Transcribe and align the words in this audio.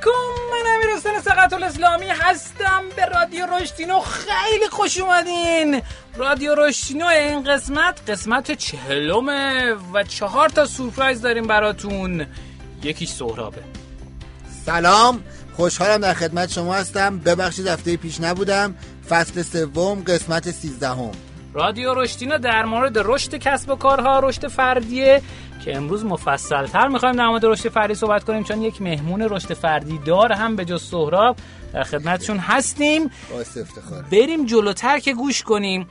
علیکم 0.00 0.20
من 0.50 0.70
امیر 0.70 0.96
حسین 0.96 1.20
سقط 1.20 1.52
الاسلامی 1.52 2.06
هستم 2.06 2.82
به 2.96 3.04
رادیو 3.04 3.46
رشتینو. 3.46 4.00
خیلی 4.00 4.68
خوش 4.70 4.98
اومدین. 5.00 5.82
رادیو 6.16 6.54
رشتینو 6.54 7.06
این 7.06 7.44
قسمت 7.44 8.10
قسمت 8.10 8.52
چهلمه 8.52 9.74
و 9.94 10.02
چهار 10.02 10.48
تا 10.48 10.66
سورپرایز 10.66 11.20
داریم 11.20 11.46
براتون. 11.46 12.26
یکیش 12.82 13.10
سهرابه. 13.10 13.62
سلام 14.66 15.24
خوشحالم 15.56 15.98
در 16.00 16.14
خدمت 16.14 16.50
شما 16.50 16.74
هستم. 16.74 17.18
ببخشید 17.18 17.66
هفته 17.66 17.96
پیش 17.96 18.20
نبودم. 18.20 18.74
فصل 19.08 19.42
سوم 19.42 20.02
قسمت 20.02 20.50
سیزدهم. 20.50 21.12
رادیو 21.54 21.94
رشتینو 21.94 22.38
در 22.38 22.64
مورد 22.64 22.98
رشد 22.98 23.34
کسب 23.34 23.70
و 23.70 23.76
کارها 23.76 24.20
رشد 24.20 24.46
فردیه 24.48 25.22
که 25.64 25.76
امروز 25.76 26.04
مفصل 26.04 26.66
تر 26.66 26.88
می‌خوایم 26.88 27.16
در 27.16 27.26
مورد 27.26 27.44
رشد 27.44 27.68
فردی 27.68 27.94
صحبت 27.94 28.24
کنیم 28.24 28.44
چون 28.44 28.62
یک 28.62 28.82
مهمون 28.82 29.22
رشد 29.22 29.54
فردی 29.54 29.98
دار 29.98 30.32
هم 30.32 30.56
به 30.56 30.64
جز 30.64 30.82
سهراب 30.82 31.36
در 31.72 31.82
خدمتشون 31.82 32.38
هستیم. 32.38 33.10
بریم 34.12 34.46
جلوتر 34.46 34.98
که 34.98 35.14
گوش 35.14 35.42
کنیم. 35.42 35.88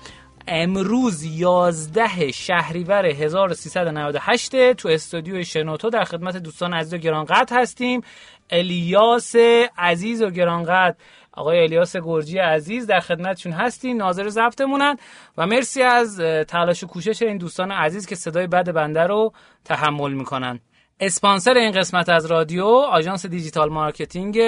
امروز 0.47 1.23
11 1.23 2.31
شهریور 2.31 3.05
1398 3.05 4.73
تو 4.73 4.89
استودیو 4.89 5.43
شنوتو 5.43 5.89
در 5.89 6.03
خدمت 6.03 6.37
دوستان 6.37 6.73
عزیز 6.73 6.93
و 6.93 6.97
گرانقدر 6.97 7.61
هستیم. 7.61 8.01
الیاس 8.49 9.35
عزیز 9.77 10.21
و 10.21 10.29
گرانقدر 10.29 10.95
آقای 11.39 11.63
الیاس 11.63 11.95
گرجی 11.95 12.37
عزیز 12.37 12.87
در 12.87 12.99
خدمتشون 12.99 13.53
هستیم. 13.53 13.97
ناظر 13.97 14.29
ضبطمونن 14.29 14.95
و 15.37 15.45
مرسی 15.45 15.81
از 15.81 16.17
تلاش 16.47 16.83
و 16.83 16.87
کوشش 16.87 17.21
این 17.21 17.37
دوستان 17.37 17.71
عزیز 17.71 18.05
که 18.05 18.15
صدای 18.15 18.47
بد 18.47 18.71
بنده 18.71 19.03
رو 19.03 19.33
تحمل 19.65 20.13
می‌کنن. 20.13 20.59
اسپانسر 20.99 21.53
این 21.53 21.71
قسمت 21.71 22.09
از 22.09 22.25
رادیو 22.25 22.65
آژانس 22.65 23.25
digital 23.25 23.69
marketing 23.69 24.39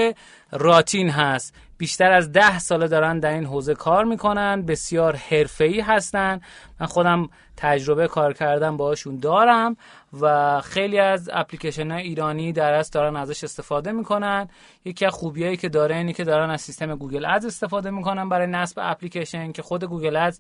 راتین 0.52 1.10
هست. 1.10 1.56
بیشتر 1.82 2.12
از 2.12 2.32
ده 2.32 2.60
ساله 2.60 2.88
دارن 2.88 3.20
در 3.20 3.34
این 3.34 3.46
حوزه 3.46 3.74
کار 3.74 4.06
می‌کنن 4.06 4.62
بسیار 4.62 5.16
حرفه‌ای 5.16 5.80
هستن. 5.80 6.42
من 6.80 6.88
خودم 6.88 7.30
تجربه 7.58 8.08
کار 8.08 8.34
کردن 8.34 8.78
باشون 8.78 9.18
دارم 9.18 9.78
و 10.22 10.62
خیلی 10.62 11.00
از 11.00 11.30
اپلیکیشن 11.34 11.92
های 11.92 12.02
ایرانی 12.02 12.54
در 12.54 12.74
از 12.74 12.92
دارن 12.92 13.16
ازش 13.16 13.44
استفاده 13.44 13.92
می‌کنن. 13.92 14.50
یکی 14.86 15.06
از 15.06 15.14
خوبیایی 15.14 15.58
که 15.58 15.70
داره 15.70 15.96
اینی 15.96 16.14
که 16.14 16.24
دارن 16.24 16.50
از 16.50 16.62
سیستم 16.62 16.96
Google 16.96 17.26
Ads 17.26 17.46
استفاده 17.46 17.90
می‌کنن 17.90 18.30
برای 18.30 18.48
نصب 18.48 18.80
اپلیکیشن 18.82 19.52
که 19.52 19.62
خود 19.62 19.84
Google 19.84 20.16
Ads 20.16 20.40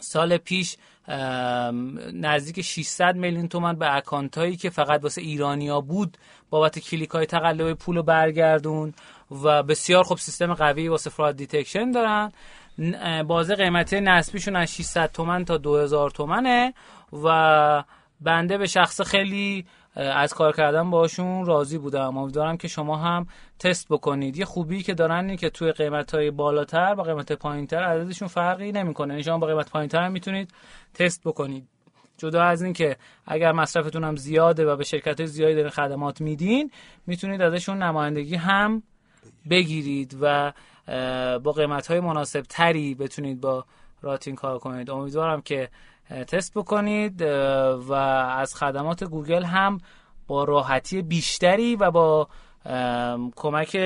سال 0.00 0.36
پیش 0.36 0.76
نزدیک 2.12 2.60
600 2.60 3.16
میلیون 3.16 3.48
تومن 3.48 3.76
به 3.76 3.96
اکانت 3.96 4.38
هایی 4.38 4.56
که 4.56 4.70
فقط 4.70 5.02
واسه 5.02 5.20
ایرانیا 5.20 5.80
بود 5.80 6.18
بابت 6.50 6.78
کلیک 6.78 7.10
های 7.10 7.26
تقلب 7.26 7.72
پول 7.72 8.02
برگردون 8.02 8.94
و 9.30 9.62
بسیار 9.62 10.04
خوب 10.04 10.18
سیستم 10.18 10.54
قوی 10.54 10.88
واسه 10.88 11.10
fraud 11.10 11.36
detection 11.36 11.90
دارن. 11.90 12.32
بازه 13.26 13.54
قیمتی 13.54 14.00
نسبیشون 14.00 14.56
از 14.56 14.74
600 14.74 15.12
تومن 15.12 15.44
تا 15.44 15.56
2000 15.56 16.10
تومنه 16.10 16.74
و 17.24 17.84
بنده 18.20 18.58
به 18.58 18.66
شخصه 18.66 19.00
خیلی 19.00 19.66
از 19.94 20.34
کار 20.34 20.52
کردن 20.52 20.90
باشون 20.90 21.46
راضی 21.46 21.78
بودم. 21.78 22.16
امیدوارم 22.16 22.56
که 22.56 22.68
شما 22.68 22.96
هم 22.96 23.26
تست 23.58 23.88
بکنید. 23.88 24.36
یه 24.36 24.44
خوبی 24.44 24.82
که 24.82 24.94
دارن 24.94 25.24
اینه 25.24 25.36
که 25.36 25.50
توی 25.50 25.72
قیمت 25.72 26.14
های 26.14 26.30
بالاتر 26.30 26.94
با 26.94 27.02
قیمت 27.02 27.32
پایینتر 27.32 27.84
عددشون 27.84 28.28
فرقی 28.28 28.72
نمی‌کنه. 28.72 29.14
یعنی 29.14 29.22
شما 29.22 29.38
با 29.38 29.46
قیمت 29.46 29.70
پایینتر 29.70 30.02
هم 30.02 30.12
می‌تونید 30.12 30.50
تست 30.94 31.22
بکنید. 31.24 31.68
جدا 32.18 32.42
از 32.42 32.62
این 32.62 32.72
که 32.72 32.96
اگر 33.26 33.52
مصرفتون 33.52 34.04
هم 34.04 34.16
زیاده 34.16 34.66
و 34.66 34.76
به 34.76 34.84
شرکت 34.84 35.24
زیادی 35.24 35.54
دارین 35.54 35.70
خدمات 35.70 36.20
میدین 36.20 36.70
می‌تونید 37.06 37.42
ازشون 37.42 37.82
نمایندگی 37.82 38.34
هم 38.34 38.82
بگیرید 39.50 40.16
و 40.20 40.52
با 41.38 41.52
قیمت 41.52 41.86
های 41.86 42.00
مناسب 42.00 42.40
تری 42.40 42.94
بتونید 42.94 43.40
با 43.40 43.64
راتین 44.02 44.34
کار 44.34 44.58
کنید. 44.58 44.90
امیدوارم 44.90 45.42
که 45.42 45.68
تست 46.28 46.54
بکنید 46.54 47.22
و 47.88 47.92
از 47.92 48.54
خدمات 48.54 49.04
گوگل 49.04 49.44
هم 49.44 49.78
با 50.26 50.44
راحتی 50.44 51.02
بیشتری 51.02 51.76
و 51.76 51.90
با 51.90 52.28
کمک 53.36 53.78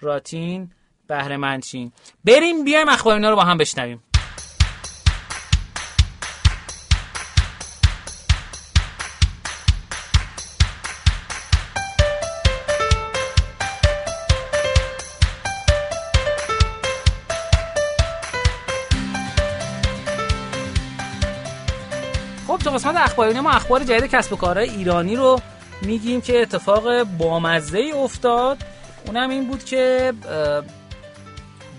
راتین 0.00 0.70
بهره 1.06 1.36
مند 1.36 1.64
شین. 1.64 1.92
بریم 2.24 2.64
بیایم 2.64 2.88
اخبار 2.88 3.14
اینا 3.14 3.30
رو 3.30 3.36
با 3.36 3.42
هم 3.42 3.56
بشنویم. 3.56 4.02
اخباری 23.16 23.40
ما 23.40 23.50
اخبار 23.50 23.84
جدید 23.84 24.10
کسب 24.10 24.32
و 24.32 24.36
کارهای 24.36 24.70
ایرانی 24.70 25.16
رو 25.16 25.40
میگیم 25.82 26.20
که 26.20 26.42
اتفاق 26.42 27.02
بامزه 27.02 27.78
ای 27.78 27.92
افتاد. 27.92 28.58
اونم 29.06 29.30
این 29.30 29.48
بود 29.48 29.64
که 29.64 30.12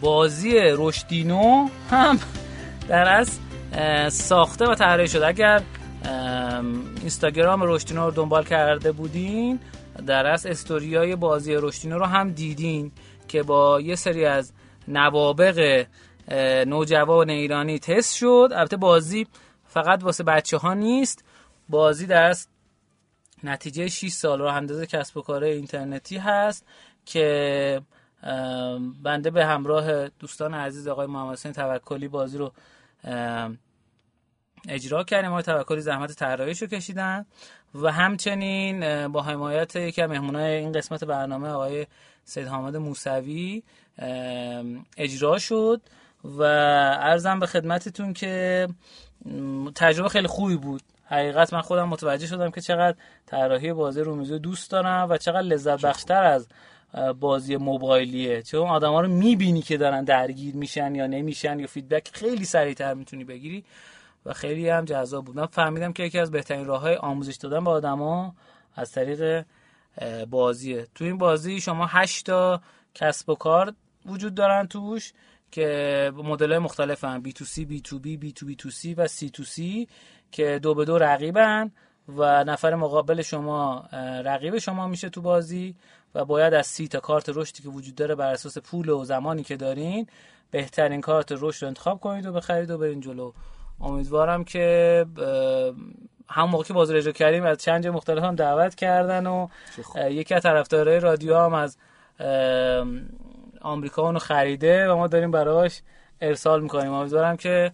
بازی 0.01 0.53
رشدینو 0.55 1.69
هم 1.91 2.19
در 2.87 3.07
از 3.07 3.39
ساخته 4.13 4.65
و 4.65 4.75
طراحی 4.75 5.07
شده. 5.07 5.27
اگر 5.27 5.61
اینستاگرام 6.99 7.63
رشدینو 7.63 8.05
رو 8.05 8.11
دنبال 8.11 8.43
کرده 8.43 8.91
بودین 8.91 9.59
در 10.07 10.25
از 10.25 10.45
استوریای 10.45 11.15
بازی 11.15 11.55
رشدینو 11.55 11.97
رو 11.97 12.05
هم 12.05 12.31
دیدین 12.31 12.91
که 13.27 13.43
با 13.43 13.81
یه 13.81 13.95
سری 13.95 14.25
از 14.25 14.51
نوابق 14.87 15.85
نوجوان 16.67 17.29
ایرانی 17.29 17.79
تست 17.79 18.15
شد. 18.15 18.49
البته 18.55 18.77
بازی 18.77 19.27
فقط 19.67 20.03
واسه 20.03 20.23
بچه 20.23 20.57
ها 20.57 20.73
نیست. 20.73 21.23
بازی 21.69 22.05
در 22.05 22.35
نتیجه 23.43 23.87
6 23.87 24.09
سال 24.09 24.39
رو 24.39 24.45
اندازه 24.45 24.85
کسب 24.85 25.17
و 25.17 25.21
کار 25.21 25.43
اینترنتی 25.43 26.17
هست 26.17 26.65
که 27.05 27.81
بنده 29.03 29.29
به 29.29 29.45
همراه 29.45 30.09
دوستان 30.09 30.53
عزیز 30.53 30.87
آقای 30.87 31.07
محمد 31.07 31.33
حسین 31.33 31.51
توکلی 31.51 32.07
بازی 32.07 32.37
رو 32.37 32.53
اجرا 34.67 35.03
کردیم. 35.03 35.29
آقای 35.29 35.43
توکلی 35.43 35.81
زحمت 35.81 36.11
طراحیش 36.11 36.61
رو 36.61 36.67
کشیدن 36.67 37.25
و 37.75 37.91
همچنین 37.91 39.07
با 39.07 39.21
حمایت 39.21 39.75
یکی 39.75 40.01
از 40.01 40.09
مهمونای 40.09 40.55
این 40.55 40.71
قسمت 40.71 41.03
برنامه 41.03 41.49
آقای 41.49 41.87
سید 42.23 42.47
حامد 42.47 42.75
موسوی 42.75 43.63
اجرا 44.97 45.37
شد 45.37 45.81
و 46.23 46.41
ارزم 47.01 47.39
به 47.39 47.47
خدمتتون 47.47 48.13
که 48.13 48.67
تجربه 49.75 50.09
خیلی 50.09 50.27
خوبی 50.27 50.57
بود. 50.57 50.81
حقیقت 51.09 51.53
من 51.53 51.61
خودم 51.61 51.89
متوجه 51.89 52.27
شدم 52.27 52.51
که 52.51 52.61
چقدر 52.61 52.97
طراحی 53.25 53.73
بازی 53.73 54.01
رومیزی 54.01 54.39
دوست 54.39 54.71
دارم 54.71 55.07
و 55.09 55.17
چقدر 55.17 55.41
لذت 55.41 55.81
بخشتر 55.81 56.23
از 56.23 56.47
بازی 57.19 57.57
موبایلیه. 57.57 58.41
چون 58.41 58.67
آدما 58.67 59.01
رو 59.01 59.07
می‌بینی 59.07 59.61
که 59.61 59.77
دارن 59.77 60.03
درگیر 60.03 60.55
میشن 60.55 60.95
یا 60.95 61.07
نمیشن 61.07 61.59
یا 61.59 61.67
فیدبک 61.67 62.09
خیلی 62.13 62.45
سریعتر 62.45 62.93
می‌تونی 62.93 63.23
بگیری 63.23 63.63
و 64.25 64.33
خیلی 64.33 64.69
هم 64.69 64.85
جذاب 64.85 65.25
بود. 65.25 65.35
من 65.35 65.45
فهمیدم 65.45 65.93
که 65.93 66.03
یکی 66.03 66.19
از 66.19 66.31
بهترین 66.31 66.65
راههای 66.65 66.95
آموزش 66.95 67.35
دادن 67.35 67.63
به 67.63 67.69
آدما 67.69 68.35
از 68.75 68.91
طریق 68.91 69.45
بازیه. 70.29 70.87
تو 70.95 71.05
این 71.05 71.17
بازی 71.17 71.61
شما 71.61 71.85
8 71.85 72.25
تا 72.25 72.61
کسب 72.95 73.29
و 73.29 73.35
کار 73.35 73.73
وجود 74.05 74.35
دارن 74.35 74.67
توش. 74.67 75.13
که 75.51 76.11
مدل 76.15 76.57
مختلف 76.57 77.03
هم 77.03 77.23
B2C, 77.23 77.59
B2B, 77.59 78.23
B2B2C 78.23 78.93
و 78.97 79.07
C2C 79.07 79.87
که 80.31 80.59
دو 80.63 80.73
به 80.75 80.85
دو 80.85 80.97
رقیبن 80.97 81.71
و 82.07 82.43
نفر 82.43 82.75
مقابل 82.75 83.21
شما 83.21 83.85
رقیب 84.25 84.57
شما 84.57 84.87
میشه 84.87 85.09
تو 85.09 85.21
بازی 85.21 85.75
و 86.15 86.25
باید 86.25 86.53
از 86.53 86.67
سی 86.67 86.87
تا 86.87 86.99
کارت 86.99 87.29
رشدی 87.29 87.63
که 87.63 87.69
وجود 87.69 87.95
داره 87.95 88.15
بر 88.15 88.33
اساس 88.33 88.57
پول 88.57 88.89
و 88.89 89.05
زمانی 89.05 89.43
که 89.43 89.57
دارین 89.57 90.07
بهترین 90.51 91.01
کارت 91.01 91.31
رشد 91.31 91.63
رو 91.63 91.67
انتخاب 91.67 91.99
کنید 91.99 92.25
و 92.25 92.33
بخرید 92.33 92.71
و 92.71 92.77
برین 92.77 92.99
جلو. 92.99 93.31
امیدوارم 93.81 94.43
که 94.43 95.05
هم 96.29 96.49
موقع 96.49 96.63
که 96.63 96.73
بازی 96.73 96.93
رو 96.93 96.99
اجرا 96.99 97.11
کردیم 97.11 97.43
از 97.43 97.57
چند 97.57 97.83
جای 97.83 97.93
مختلف 97.93 98.23
هم 98.23 98.35
دعوت 98.35 98.75
کردن 98.75 99.27
و 99.27 99.47
یکی 100.09 100.35
از 100.35 100.43
طرفدارای 100.43 100.99
رادیو 100.99 101.37
هم 101.37 101.53
از 101.53 101.77
آمریکا 103.61 104.01
اونو 104.01 104.19
خریده 104.19 104.91
و 104.91 104.95
ما 104.95 105.07
داریم 105.07 105.31
براش 105.31 105.81
ارسال 106.21 106.63
می‌کنیم. 106.63 106.91
امیدوارم 106.93 107.37
که 107.37 107.71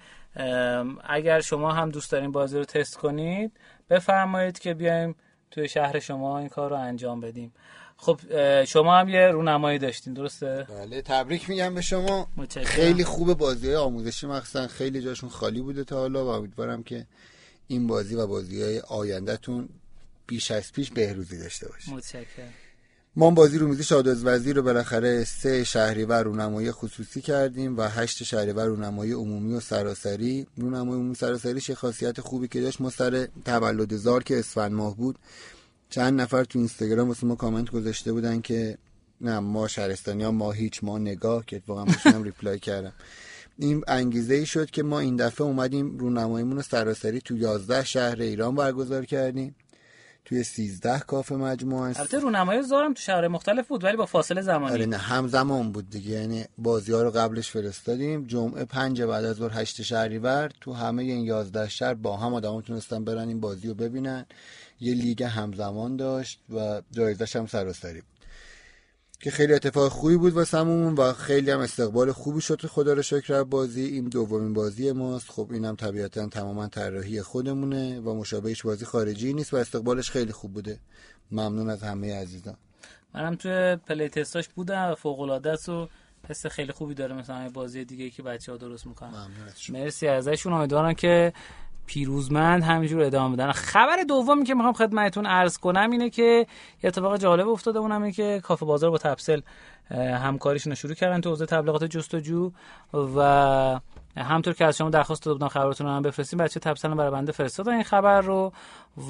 اگر 1.04 1.42
شما 1.42 1.72
هم 1.72 1.90
دوست 1.90 2.12
دارین 2.12 2.32
بازی 2.32 2.58
رو 2.58 2.66
تست 2.66 2.98
کنید 2.98 3.52
بفرمایید 3.90 4.60
که 4.60 4.74
بیایم 4.74 5.16
توی 5.52 5.70
شهر 5.70 6.00
شما 6.00 6.40
این 6.40 6.50
کار 6.50 6.70
رو 6.70 6.76
انجام 6.76 7.22
بدیم. 7.22 7.54
خب 7.98 8.20
شما 8.64 8.98
هم 8.98 9.10
یه 9.10 9.28
رونمایی 9.28 9.80
داشتین 9.80 10.14
درسته؟ 10.14 10.68
بله 10.70 11.02
تبریک 11.02 11.50
میگم 11.50 11.76
به 11.76 11.82
شما. 11.82 12.28
متشکرم. 12.38 12.66
خیلی 12.66 13.04
خوب 13.04 13.34
بازی 13.34 13.68
های 13.68 13.76
آموزشی 13.76 14.28
مخصوصا 14.28 14.68
خیلی 14.68 15.02
جاشون 15.02 15.30
خالی 15.30 15.62
بوده 15.62 15.84
تا 15.84 15.98
حالا 15.98 16.26
و 16.26 16.28
امیدوارم 16.28 16.84
که 16.84 17.06
این 17.68 17.88
بازی 17.88 18.16
و 18.16 18.28
بازی 18.28 18.64
های 18.64 18.80
آیندهتون 18.80 19.70
بیش 20.28 20.52
از 20.52 20.74
پیش 20.74 20.92
بهروزی 20.92 21.40
داشته 21.40 21.70
باشه. 21.70 21.94
متشکرم. 21.94 22.54
ما 23.16 23.32
بازی 23.32 23.58
رومیزی 23.58 23.84
شادوز 23.84 24.26
وزیر 24.26 24.56
رو 24.56 24.62
بالاخره 24.62 25.24
سه 25.24 25.64
شهریور 25.64 26.24
رونمایی 26.24 26.72
خصوصی 26.72 27.22
کردیم 27.22 27.78
و 27.78 27.82
هشت 27.82 28.24
شهریور 28.24 28.66
رونمایی 28.66 29.12
عمومی 29.12 29.54
و 29.54 29.60
سراسری. 29.60 30.48
رونمایی 30.58 31.00
عمومی 31.00 31.16
سراسری 31.16 31.62
چه 31.62 31.76
خاصیت 31.76 32.22
خوبی 32.22 32.48
که 32.48 32.62
داشت؟ 32.62 32.82
ما 32.82 32.90
سر 32.90 33.28
تولد 33.46 33.96
زار 33.96 34.24
که 34.24 34.40
اسفند 34.40 34.72
ماه 34.72 34.98
بود 34.98 35.20
چند 35.90 36.22
نفر 36.22 36.44
تو 36.44 36.60
اینستاگرام 36.60 37.08
واسه 37.08 37.28
ما 37.28 37.36
کامنت 37.36 37.72
گذاشته 37.72 38.14
بودن 38.14 38.42
که 38.42 38.78
نه 39.22 39.40
ما 39.40 39.68
شهرستانی 39.68 40.24
ها 40.24 40.32
ما 40.32 40.52
هیچ 40.52 40.84
ما 40.84 40.98
نگاه 40.98 41.46
که 41.46 41.62
واقعا 41.68 41.86
هم 42.06 42.24
ریپلای 42.30 42.60
کردم. 42.60 42.94
این 43.58 43.84
انگیزه 43.88 44.34
ای 44.34 44.46
شد 44.46 44.72
که 44.72 44.84
ما 44.84 45.00
این 45.00 45.16
دفعه 45.16 45.48
اومدیم 45.48 45.98
رونماییمون 45.98 46.56
رو 46.56 46.62
سراسری 46.62 47.22
تو 47.22 47.38
11 47.38 47.84
شهر 47.84 48.22
ایران 48.22 48.56
برگزار 48.56 49.06
کردیم. 49.06 49.56
توی 50.26 50.44
13 50.44 51.00
کافه 51.00 51.36
مجموعه. 51.36 51.90
است 51.90 52.00
البته 52.00 52.20
رونمایی 52.20 52.62
زارم 52.62 52.94
تو 52.94 53.02
شهر 53.02 53.28
مختلف 53.28 53.68
بود 53.68 53.84
ولی 53.84 53.98
با 53.98 54.06
فاصله 54.06 54.42
زمانی. 54.42 54.74
آره 54.74 54.86
نه 54.86 54.98
همزمان 54.98 55.72
بود 55.72 55.90
دیگه. 55.90 56.12
یعنی 56.12 56.46
بازی 56.58 56.92
ها 56.92 57.04
رو 57.04 57.12
قبلش 57.12 57.52
فرستادیم. 57.52 58.26
جمعه 58.28 58.66
پنج 58.66 59.02
بعد 59.02 59.26
از 59.26 59.36
ظهر 59.36 59.62
8 59.62 59.82
شهریور. 59.82 60.52
تو 60.62 60.74
همه 60.74 61.04
این 61.04 61.26
11 61.26 61.70
شهر 61.70 61.94
با 61.94 62.18
هم 62.18 62.34
آدما 62.34 62.62
تونستن 62.62 63.04
برن 63.04 63.28
این 63.28 63.40
بازی 63.40 63.68
رو 63.68 63.74
ببینن. 63.74 64.26
یه 64.80 64.94
لیگ 64.94 65.24
همزمان 65.24 65.96
داشت 65.96 66.40
و 66.56 66.82
جایزش 66.92 67.36
هم 67.36 67.48
سراسری 67.48 68.02
بود. 68.02 68.13
که 69.24 69.32
خیلی 69.32 69.54
اتفاق 69.54 69.92
خوبی 69.92 70.18
بود 70.18 70.34
واسمون 70.34 70.96
و 70.96 71.14
خیلی 71.14 71.52
هم 71.52 71.60
استقبال 71.60 72.12
خوبی 72.12 72.42
شد 72.42 72.66
خدا 72.66 72.94
رو 72.94 73.02
شکر 73.02 73.44
بازی. 73.44 73.82
این 73.86 74.10
دومین 74.10 74.54
بازی 74.54 74.92
ماست. 74.92 75.30
خب 75.30 75.48
اینم 75.52 75.76
طبیعتا 75.76 76.28
تماما 76.28 76.68
طراحی 76.68 77.22
خودمونه 77.22 78.00
و 78.00 78.14
مشابهش 78.14 78.62
بازی 78.62 78.86
خارجی 78.86 79.34
نیست 79.34 79.54
و 79.54 79.58
استقبالش 79.58 80.12
خیلی 80.12 80.32
خوب 80.32 80.54
بوده. 80.54 80.80
ممنون 81.32 81.70
از 81.70 81.84
همه 81.84 82.16
عزیزان. 82.16 82.58
منم 83.14 83.36
توی 83.36 83.76
پلی 83.76 84.10
تستاش 84.10 84.50
بودم 84.50 84.92
و 84.92 84.96
فوق 84.96 85.20
العاده 85.20 85.52
است 85.52 85.70
و 85.70 85.90
حس 86.30 86.46
خیلی 86.46 86.72
خوبی 86.72 86.94
داره 86.94 87.16
مثلا 87.16 87.50
بازی 87.50 87.86
دیگه 87.86 88.10
که 88.10 88.24
بچه 88.24 88.52
ها 88.52 88.58
درست 88.58 88.88
می‌کنن. 88.88 89.28
مرسی 89.70 90.08
ازشون. 90.08 90.54
امیدوارم 90.54 90.94
که 90.94 91.34
پیروزمند 91.86 92.64
همینجور 92.64 93.02
ادامه 93.04 93.36
بدن 93.36 93.52
خبر 93.52 94.04
دومی 94.08 94.44
که 94.44 94.54
می‌خوام 94.54 94.74
خدمتتون 94.74 95.26
عرض 95.26 95.58
کنم 95.58 95.92
اینه 95.92 96.10
که 96.10 96.48
یه 96.84 96.88
اتفاق 96.88 97.18
جالب 97.18 97.48
افتاده. 97.48 97.80
اونم 97.80 98.02
اینه 98.02 98.14
که 98.14 98.40
کافه 98.44 98.66
بازار 98.66 98.90
با 98.92 98.98
تپسل 98.98 99.42
همکاریشون 99.92 100.76
شروع 100.76 100.94
کردن 100.94 101.22
تو 101.22 101.30
حوزه 101.30 101.46
تبلیغات 101.46 101.84
جستجو 101.84 102.52
و 102.94 103.80
همطور 104.18 104.54
که 104.54 104.66
از 104.66 104.78
شما 104.78 104.90
درخواست 104.90 105.24
داده 105.24 105.34
بودم 105.34 105.48
خبرتون 105.48 105.88
رو 105.88 105.94
هم 105.94 106.02
بفرستیم 106.02 106.40
بچه 106.40 106.60
تپسل 106.60 106.94
برای 106.94 107.12
بنده 107.12 107.32
فرستادن 107.32 107.74
این 107.74 107.84
خبر 107.84 108.22
رو 108.22 108.54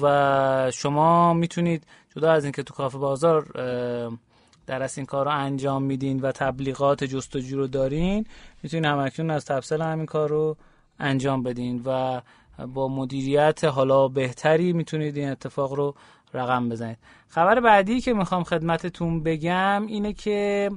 و 0.02 0.70
شما 0.70 1.34
می‌تونید 1.34 1.86
جدا 2.16 2.32
از 2.32 2.44
اینکه 2.44 2.62
تو 2.62 2.74
کافه 2.74 2.98
بازار 2.98 3.42
در 4.66 4.88
این 4.96 5.06
کار 5.06 5.24
رو 5.24 5.30
انجام 5.30 5.82
میدین 5.82 6.20
و 6.20 6.32
تبلیغات 6.32 7.04
جستجو 7.04 7.56
رو 7.56 7.66
دارین 7.66 8.26
می‌تونین 8.62 8.84
همکنون 8.84 9.30
از 9.30 9.44
تپسل 9.44 9.82
همین 9.82 10.06
کار 10.06 10.28
رو 10.28 10.56
انجام 10.98 11.42
بدین 11.42 11.82
و 11.86 12.20
با 12.74 12.88
مدیریت 12.88 13.64
حالا 13.64 14.08
بهتری 14.08 14.72
می‌تونید 14.72 15.16
این 15.16 15.28
اتفاق 15.28 15.72
رو 15.72 15.94
رقم 16.34 16.68
بزنید. 16.68 16.98
خبر 17.28 17.60
بعدی 17.60 18.00
که 18.00 18.12
می‌خوام 18.14 18.44
خدمتتون 18.44 19.22
بگم 19.22 19.86
اینه 19.86 20.12
که 20.12 20.70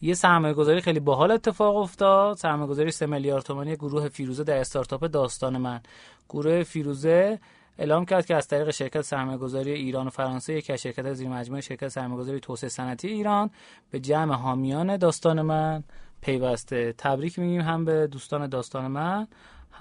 یه 0.00 0.14
سرمایه 0.14 0.54
گذاری 0.54 0.80
خیلی 0.80 1.00
باحال 1.00 1.30
اتفاق 1.30 1.76
افتاد. 1.76 2.36
سرمایه 2.36 2.70
گذاری 2.70 2.90
3 2.90 3.06
میلیارد 3.06 3.42
تومانی 3.42 3.76
گروه 3.76 4.08
فیروزه 4.08 4.44
در 4.44 4.56
استارتاپ 4.56 5.04
داستان 5.04 5.56
من. 5.56 5.80
گروه 6.28 6.62
فیروزه 6.62 7.38
اعلام 7.78 8.04
کرد 8.04 8.26
که 8.26 8.36
از 8.36 8.48
طریق 8.48 8.70
شرکت 8.70 9.00
سرمایه 9.00 9.38
گذاری 9.38 9.72
ایران 9.72 10.06
و 10.06 10.10
فرانسه 10.10 10.54
یکی 10.54 10.72
از 10.72 10.82
شرکت 10.82 11.12
زیر 11.12 11.28
مجموعه 11.28 11.60
شرکت 11.60 11.88
سرمایه 11.88 12.20
گذاری 12.20 12.40
توسعه 12.40 12.70
صنعتی 12.70 13.08
ایران 13.08 13.50
به 13.90 14.00
جمع 14.00 14.34
حامیان 14.34 14.96
داستان 14.96 15.42
من 15.42 15.84
پیوسته 16.20 16.94
تبریک 16.98 17.38
میگیم 17.38 17.60
هم 17.60 17.84
به 17.84 18.06
دوستان 18.06 18.46
داستان 18.46 18.86
من. 18.86 19.28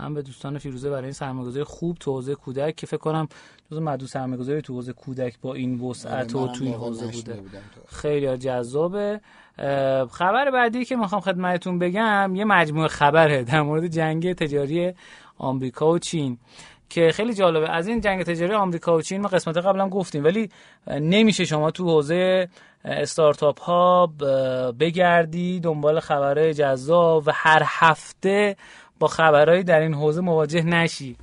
هم 0.01 0.13
به 0.13 0.21
دوستان 0.21 0.57
فیروزه 0.57 0.89
برای 0.89 1.03
این 1.03 1.11
سرمایه‌گذاری 1.11 1.63
خوب 1.63 1.97
تو 1.99 2.11
حوزه 2.11 2.35
کودک 2.35 2.75
که 2.75 2.87
فکر 2.87 2.97
کنم 2.97 3.27
جز 3.71 3.77
معدود 3.77 4.09
سرمایه‌گذاری 4.09 4.61
تو 4.61 4.73
حوزه 4.73 4.93
کودک 4.93 5.39
با 5.41 5.53
این 5.53 5.79
وسعت 5.79 6.35
و 6.35 6.47
تو 6.47 6.63
این 6.63 6.73
حوزه 6.73 7.07
بوده. 7.07 7.43
خیلی 7.87 8.37
جذابه. 8.37 9.21
خبر 10.11 10.51
بعدی 10.51 10.85
که 10.85 10.95
می‌خوام 10.95 11.21
خدمتتون 11.21 11.79
بگم 11.79 12.31
یه 12.35 12.45
مجموعه 12.45 12.87
خبره 12.87 13.43
در 13.43 13.61
مورد 13.61 13.87
جنگ 13.87 14.33
تجاری 14.33 14.93
آمریکا 15.37 15.91
و 15.91 15.99
چین 15.99 16.37
که 16.89 17.11
خیلی 17.11 17.33
جالبه. 17.33 17.69
از 17.69 17.87
این 17.87 18.01
جنگ 18.01 18.23
تجاری 18.23 18.53
آمریکا 18.53 18.97
و 18.97 19.01
چین 19.01 19.21
ما 19.21 19.27
قسمت 19.27 19.57
قبلا 19.57 19.89
گفتیم 19.89 20.23
ولی 20.23 20.49
نمیشه 20.87 21.45
شما 21.45 21.71
تو 21.71 21.85
حوزه 21.85 22.49
استارتاپ 22.85 23.61
ها 23.61 24.07
بگردی 24.79 25.59
دنبال 25.59 25.99
خبرهای 25.99 26.53
جذاب 26.53 27.23
و 27.27 27.31
هر 27.33 27.63
هفته 27.65 28.55
با 29.01 29.07
خبرهایی 29.07 29.63
در 29.63 29.79
این 29.79 29.93
حوزه 29.93 30.21
مواجه 30.21 30.61
نشی. 30.61 31.17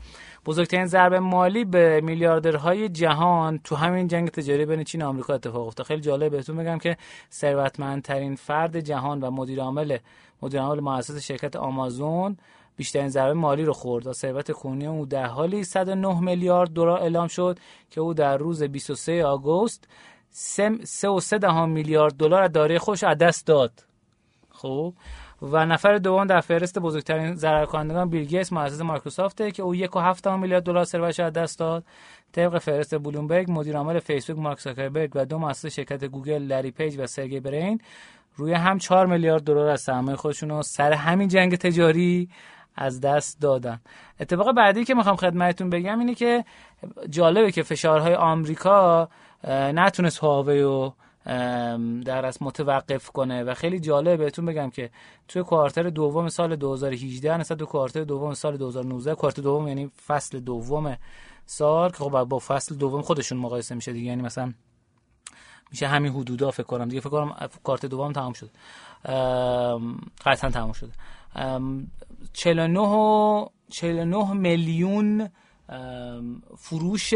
بزرگترین 0.47 0.87
ضربه 0.87 1.21
مالی 1.21 1.65
به 1.65 2.01
میلیاردرهای 2.01 2.89
جهان 2.89 3.59
تو 3.65 3.77
همین 3.77 4.09
جنگ 4.09 4.29
تجاری 4.29 4.67
بین 4.67 4.85
چین 4.85 5.03
و 5.03 5.09
آمریکا 5.09 5.35
اتفاق 5.35 5.67
افتاد. 5.67 5.87
خیلی 5.87 6.01
جالب 6.01 6.33
بهتون 6.33 6.57
بگم 6.57 6.79
که 6.79 6.97
ثروتمندترین 7.33 8.35
فرد 8.35 8.81
جهان 8.81 9.21
و 9.21 9.31
مدیر 9.31 9.61
عامل 9.61 9.99
مدیر 10.43 10.61
عامل 10.61 10.81
مؤسس 10.81 11.27
شرکت 11.27 11.57
آمازون 11.57 12.37
بیشترین 12.77 13.09
ضربه 13.09 13.35
مالی 13.35 13.65
رو 13.65 13.73
خورد. 13.73 14.07
و 14.07 14.13
ثروت 14.13 14.53
کنونی 14.53 14.87
او 14.87 15.07
در 15.07 15.27
حالی 15.27 15.65
109 15.65 16.21
میلیارد 16.21 16.71
دلار 16.71 17.01
اعلام 17.01 17.29
شد 17.29 17.59
که 17.91 18.01
او 18.01 18.15
در 18.15 18.37
روز 18.37 18.63
23 18.63 19.25
آگوست 19.25 19.89
3.3 20.33 21.69
میلیارد 21.69 22.15
دلار 22.15 22.43
از 22.43 22.53
دارایی 22.53 22.79
خودش 22.79 23.05
از 23.05 23.19
دست 23.19 23.47
داد. 23.47 23.85
خب؟ 24.51 24.95
و 25.43 25.67
نفر 25.67 25.99
دوم 25.99 26.25
در 26.25 26.40
فهرست 26.40 26.79
بزرگترین 26.79 27.35
ضررکنندگان 27.35 28.08
بیل 28.08 28.25
گیتس 28.25 28.52
مؤسس 28.52 28.81
مایکروسافته 28.81 29.50
که 29.50 29.62
او 29.62 29.75
یک 29.75 29.96
و 29.96 29.99
هفت 29.99 30.29
میلیارد 30.29 30.62
دلار 30.62 30.85
ثروتش 30.85 31.20
از 31.20 31.32
دست 31.32 31.58
داد. 31.58 31.85
طبق 32.32 32.58
فهرست 32.58 32.99
بلومبرگ 32.99 33.50
مدیر 33.50 33.76
عامل 33.76 33.99
فیسبوک 33.99 34.38
مارک 34.38 34.61
زاکربرگ 34.61 35.11
و 35.14 35.25
دو 35.25 35.38
مؤسس 35.38 35.66
شرکت 35.66 36.04
گوگل 36.04 36.42
لری 36.42 36.71
پیج 36.71 36.99
و 36.99 37.07
سرگی 37.07 37.40
برین 37.40 37.80
روی 38.37 38.52
هم 38.52 38.78
4 38.78 39.07
میلیارد 39.07 39.42
دلار 39.42 39.68
از 39.68 39.80
سرمایه 39.80 40.16
خودشون 40.16 40.49
رو 40.49 40.62
سر 40.62 40.92
همین 40.92 41.28
جنگ 41.28 41.57
تجاری 41.57 42.28
از 42.76 43.00
دست 43.00 43.40
دادن. 43.40 43.80
اتفاق 44.21 44.52
بعدی 44.52 44.85
که 44.85 44.95
می‌خوام 44.95 45.16
خدمتتون 45.16 45.71
بگم 45.71 45.99
اینه 45.99 46.14
که 46.14 46.45
جالبه 47.11 47.52
که 47.52 47.62
فشارهای 47.62 48.14
آمریکا 48.14 49.09
نتونست 49.49 50.18
هواوی 50.18 50.62
و 50.62 50.92
در 52.05 52.27
از 52.27 52.43
متوقف 52.43 53.11
کنه. 53.11 53.43
و 53.43 53.55
خیلی 53.55 53.81
جالبه. 53.81 54.17
بهتون 54.17 54.47
بگم 54.47 54.71
که 54.71 54.91
توی 55.29 55.43
کوارتر 55.43 55.83
دوم 55.91 56.29
سال 56.29 56.57
2018 56.57 57.37
نسبت 57.37 57.59
به 57.59 57.65
کوارتر 57.65 58.05
دوم 58.05 58.35
سال 58.35 58.57
2019 58.57 59.15
کوارتر 59.15 59.43
دوم 59.43 59.69
یعنی 59.69 59.91
فصل 60.07 60.41
دوم 60.41 60.97
سال 61.47 61.91
که 61.91 61.97
خب 61.97 62.25
با 62.25 62.39
فصل 62.39 62.75
دوم 62.75 63.03
خودشون 63.03 63.39
مقایسه 63.39 63.75
میشه 63.75 63.93
دیگه. 63.93 64.09
یعنی 64.09 64.23
مثلا 64.23 64.53
میشه 65.71 65.87
همین 65.87 66.13
حدودا 66.13 66.51
فکر 66.51 66.67
کنم 66.67 66.89
دیگه. 66.89 67.01
فکر 67.01 67.11
کنم 67.11 67.49
کارت 67.65 67.87
دوم 67.87 68.13
تمام 68.13 68.33
شد. 68.33 68.51
قطعا 70.27 70.51
تمام 70.51 70.73
شده. 70.73 70.93
49 72.33 73.47
49 73.71 74.33
میلیون 74.33 75.29
فروش 76.57 77.15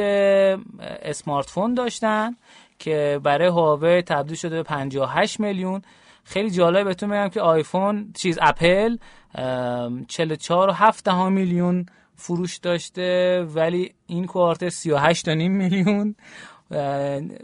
اسمارت 1.03 1.51
فون 1.51 1.75
داشتن. 1.75 2.37
که 2.83 3.21
برای 3.23 3.49
هواوی 3.49 4.03
تبدیل 4.03 4.37
شده 4.37 4.57
به 4.57 4.63
58 4.63 5.41
میلیون. 5.41 5.83
خیلی 6.25 6.51
جالب 6.51 6.85
بهتون 6.85 7.11
میگم 7.11 7.29
که 7.29 7.41
آیفون 7.41 8.13
چیز 8.15 8.39
اپل 8.43 8.97
44 10.09 10.69
و 10.69 10.73
7 10.73 11.09
میلیون 11.09 11.87
فروش 12.17 12.57
داشته 12.57 13.43
ولی 13.55 13.95
این 14.07 14.27
کوارتر 14.27 14.69
38 14.69 15.29
میلیون. 15.29 16.15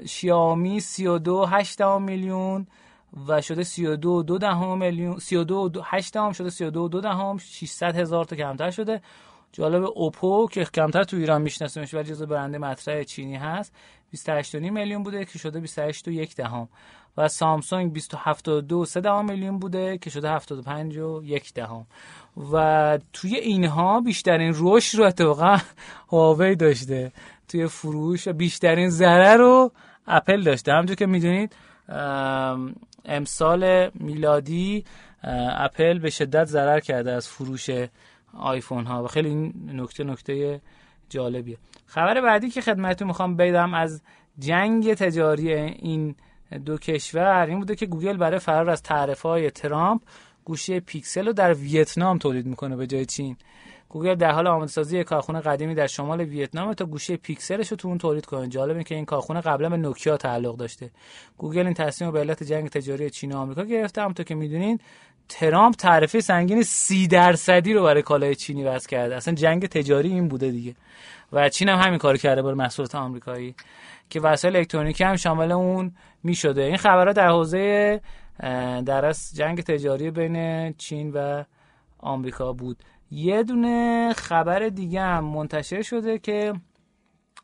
شیائومی 0.06 0.80
32 0.80 1.46
8 1.50 1.82
میلیون 1.82 2.66
و 3.28 3.42
شده 3.42 3.64
32 3.64 4.22
دو 4.22 4.38
دهم 4.38 4.78
میلیون 4.78 5.18
32 5.18 5.82
8 5.84 6.14
دهم 6.14 6.32
شده 6.32 6.50
32 6.50 6.88
دو 6.88 7.00
دهم 7.00 7.38
600 7.38 7.96
هزار 7.96 8.24
تا 8.24 8.36
کمتر 8.36 8.70
شده. 8.70 9.00
جالب 9.52 9.84
اوپو 9.94 10.48
که 10.48 10.64
کمتر 10.64 11.04
تو 11.04 11.16
ایران 11.16 11.42
میشناسیمش 11.42 11.94
ولی 11.94 12.04
جزو 12.04 12.26
برند 12.26 12.56
مطرح 12.56 13.02
چینی 13.02 13.36
هست. 13.36 13.72
28.5 14.16 14.54
میلیون 14.54 15.02
بوده 15.02 15.24
که 15.24 15.38
شده 15.38 15.60
28 15.60 16.08
و 16.08 16.10
یک 16.10 16.36
دهم. 16.36 16.68
و 17.16 17.28
سامسونگ 17.28 17.92
272 17.92 18.84
3 18.84 19.00
دهم 19.00 19.24
میلیون 19.24 19.58
بوده 19.58 19.98
که 19.98 20.10
شده 20.10 20.30
75 20.30 20.98
و 20.98 21.22
یک 21.24 21.54
دهم. 21.54 21.86
و 22.52 22.98
توی 23.12 23.36
اینها 23.36 24.00
بیشترین 24.00 24.54
رشد 24.56 24.98
رو 24.98 25.04
اتفاقا 25.04 25.58
هواوی 26.12 26.56
داشته. 26.56 27.12
توی 27.48 27.66
فروش 27.66 28.28
بیشترین 28.28 28.90
ضرر 28.90 29.36
رو 29.36 29.72
اپل 30.06 30.42
داشته. 30.42 30.72
همونجور 30.72 30.96
که 30.96 31.06
می‌دونید 31.06 31.56
امسال 33.04 33.90
میلادی 33.94 34.84
اپل 35.58 35.98
به 35.98 36.10
شدت 36.10 36.44
ضرر 36.44 36.80
کرده 36.80 37.12
از 37.12 37.28
فروش 37.28 37.70
آیفون 38.34 38.86
ها 38.86 39.04
و 39.04 39.06
خیلی 39.06 39.28
این 39.28 39.70
نکته 39.72 40.04
نکته 40.04 40.60
جالبیه. 41.08 41.58
خبر 41.86 42.20
بعدی 42.20 42.50
که 42.50 42.60
خدمتتون 42.60 43.08
می‌خوام 43.08 43.36
بدم 43.36 43.74
از 43.74 44.02
جنگ 44.38 44.94
تجاری 44.94 45.52
این 45.52 46.14
دو 46.64 46.78
کشور 46.78 47.46
این 47.48 47.58
بوده 47.58 47.76
که 47.76 47.86
گوگل 47.86 48.16
برای 48.16 48.38
فرار 48.38 48.70
از 48.70 48.82
تعرفه 48.82 49.28
های 49.28 49.50
ترامپ 49.50 50.02
گوشی 50.44 50.80
پیکسل 50.80 51.26
رو 51.26 51.32
در 51.32 51.54
ویتنام 51.54 52.18
تولید 52.18 52.46
می‌کنه 52.46 52.76
به 52.76 52.86
جای 52.86 53.06
چین. 53.06 53.36
گوگل 53.88 54.14
در 54.14 54.30
حال 54.30 54.46
آماده 54.46 54.70
سازی 54.70 55.04
کارخونه 55.04 55.40
قدیمی 55.40 55.74
در 55.74 55.86
شمال 55.86 56.20
ویتنام 56.20 56.72
تا 56.74 56.84
گوشی 56.84 57.16
پیکسلش 57.16 57.68
رو 57.68 57.76
تو 57.76 57.88
اون 57.88 57.98
تولید 57.98 58.26
کنه. 58.26 58.48
جالبه 58.48 58.84
که 58.84 58.94
این 58.94 59.04
کارخونه 59.04 59.40
قبلا 59.40 59.68
به 59.68 59.76
نوکیا 59.76 60.16
تعلق 60.16 60.56
داشته. 60.56 60.90
گوگل 61.38 61.64
این 61.64 61.74
تصمیم 61.74 62.10
به 62.10 62.20
علت 62.20 62.42
جنگ 62.42 62.68
تجاری 62.68 63.10
چین 63.10 63.32
و 63.32 63.36
آمریکا 63.36 63.64
گرفته. 63.64 64.00
همونطور 64.00 64.24
که 64.24 64.34
می‌دونین 64.34 64.78
ترامپ 65.28 65.74
تعرفه 65.74 66.20
سنگین 66.20 66.62
سی 66.62 67.06
درصدی 67.06 67.72
رو 67.72 67.82
برای 67.82 68.02
کالای 68.02 68.34
چینی 68.34 68.64
وضع 68.64 68.88
کرده. 68.88 69.16
اصلا 69.16 69.34
جنگ 69.34 69.66
تجاری 69.66 70.08
این 70.08 70.28
بوده 70.28 70.50
دیگه. 70.50 70.74
و 71.32 71.48
چین 71.48 71.68
هم 71.68 71.78
همین 71.78 71.98
کار 71.98 72.16
کرده 72.16 72.42
برای 72.42 72.54
محصولات 72.54 72.94
آمریکایی 72.94 73.54
که 74.10 74.20
وسایل 74.20 74.56
الکترونیکی 74.56 75.04
هم 75.04 75.16
شامل 75.16 75.52
اون 75.52 75.92
می‌شده. 76.22 76.62
این 76.62 76.76
خبرها 76.76 77.12
در 77.12 77.28
حوزه 77.28 78.00
در 78.86 79.14
جنگ 79.34 79.62
تجاری 79.62 80.10
بین 80.10 80.72
چین 80.72 81.12
و 81.14 81.44
آمریکا 81.98 82.52
بود. 82.52 82.76
یه 83.10 83.42
دونه 83.42 84.12
خبر 84.16 84.68
دیگه 84.68 85.00
هم 85.00 85.24
منتشر 85.24 85.82
شده 85.82 86.18
که 86.18 86.52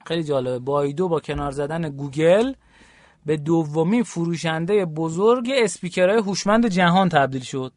خیلی 0.07 0.25
جالبه. 0.25 0.59
بایدو 0.59 1.09
با 1.09 1.21
کنار 1.21 1.51
زدن 1.51 1.89
گوگل 1.89 2.53
به 3.27 3.37
دومین 3.37 4.03
فروشنده 4.03 4.85
بزرگ 4.85 5.51
اسپیکرهای 5.55 6.19
هوشمند 6.19 6.67
جهان 6.67 7.09
تبدیل 7.09 7.43
شد. 7.43 7.73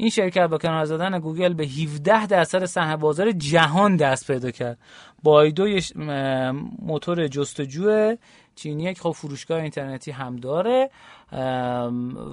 این 0.00 0.10
شرکت 0.10 0.46
با 0.46 0.58
کنار 0.58 0.84
زدن 0.84 1.18
گوگل 1.18 1.54
به 1.54 1.64
17 1.64 2.26
درصد 2.26 2.64
سهم 2.64 2.96
بازار 2.96 3.32
جهان 3.32 3.96
دست 3.96 4.26
پیدا 4.26 4.50
کرد. 4.50 4.78
بایدو 5.22 5.80
موتور 6.78 7.26
جستجو 7.26 8.16
چینی 8.54 8.94
که 8.94 9.00
خب 9.00 9.10
فروشگاه 9.10 9.60
اینترنتی 9.60 10.10
هم 10.10 10.36
داره 10.36 10.90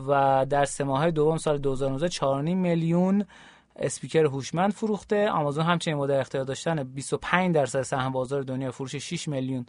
و 0.08 0.46
در 0.50 0.66
سه 0.66 0.84
ماه 0.84 1.12
دوم 1.12 1.38
سال 1.38 1.58
2019 1.58 2.10
4.5 2.10 2.22
میلیون 2.50 3.26
اسپیکر 3.80 4.26
هوشمند 4.26 4.72
فروخته. 4.72 5.30
آمازون 5.30 5.66
همچنین 5.66 6.08
در 6.08 6.20
اختیار 6.20 6.44
داشتن 6.44 6.84
25 6.84 7.56
درصد 7.56 7.82
سهم 7.82 8.12
بازار 8.12 8.42
دنیا 8.42 8.72
فروش 8.72 8.96
6 8.96 9.28
میلیون 9.28 9.66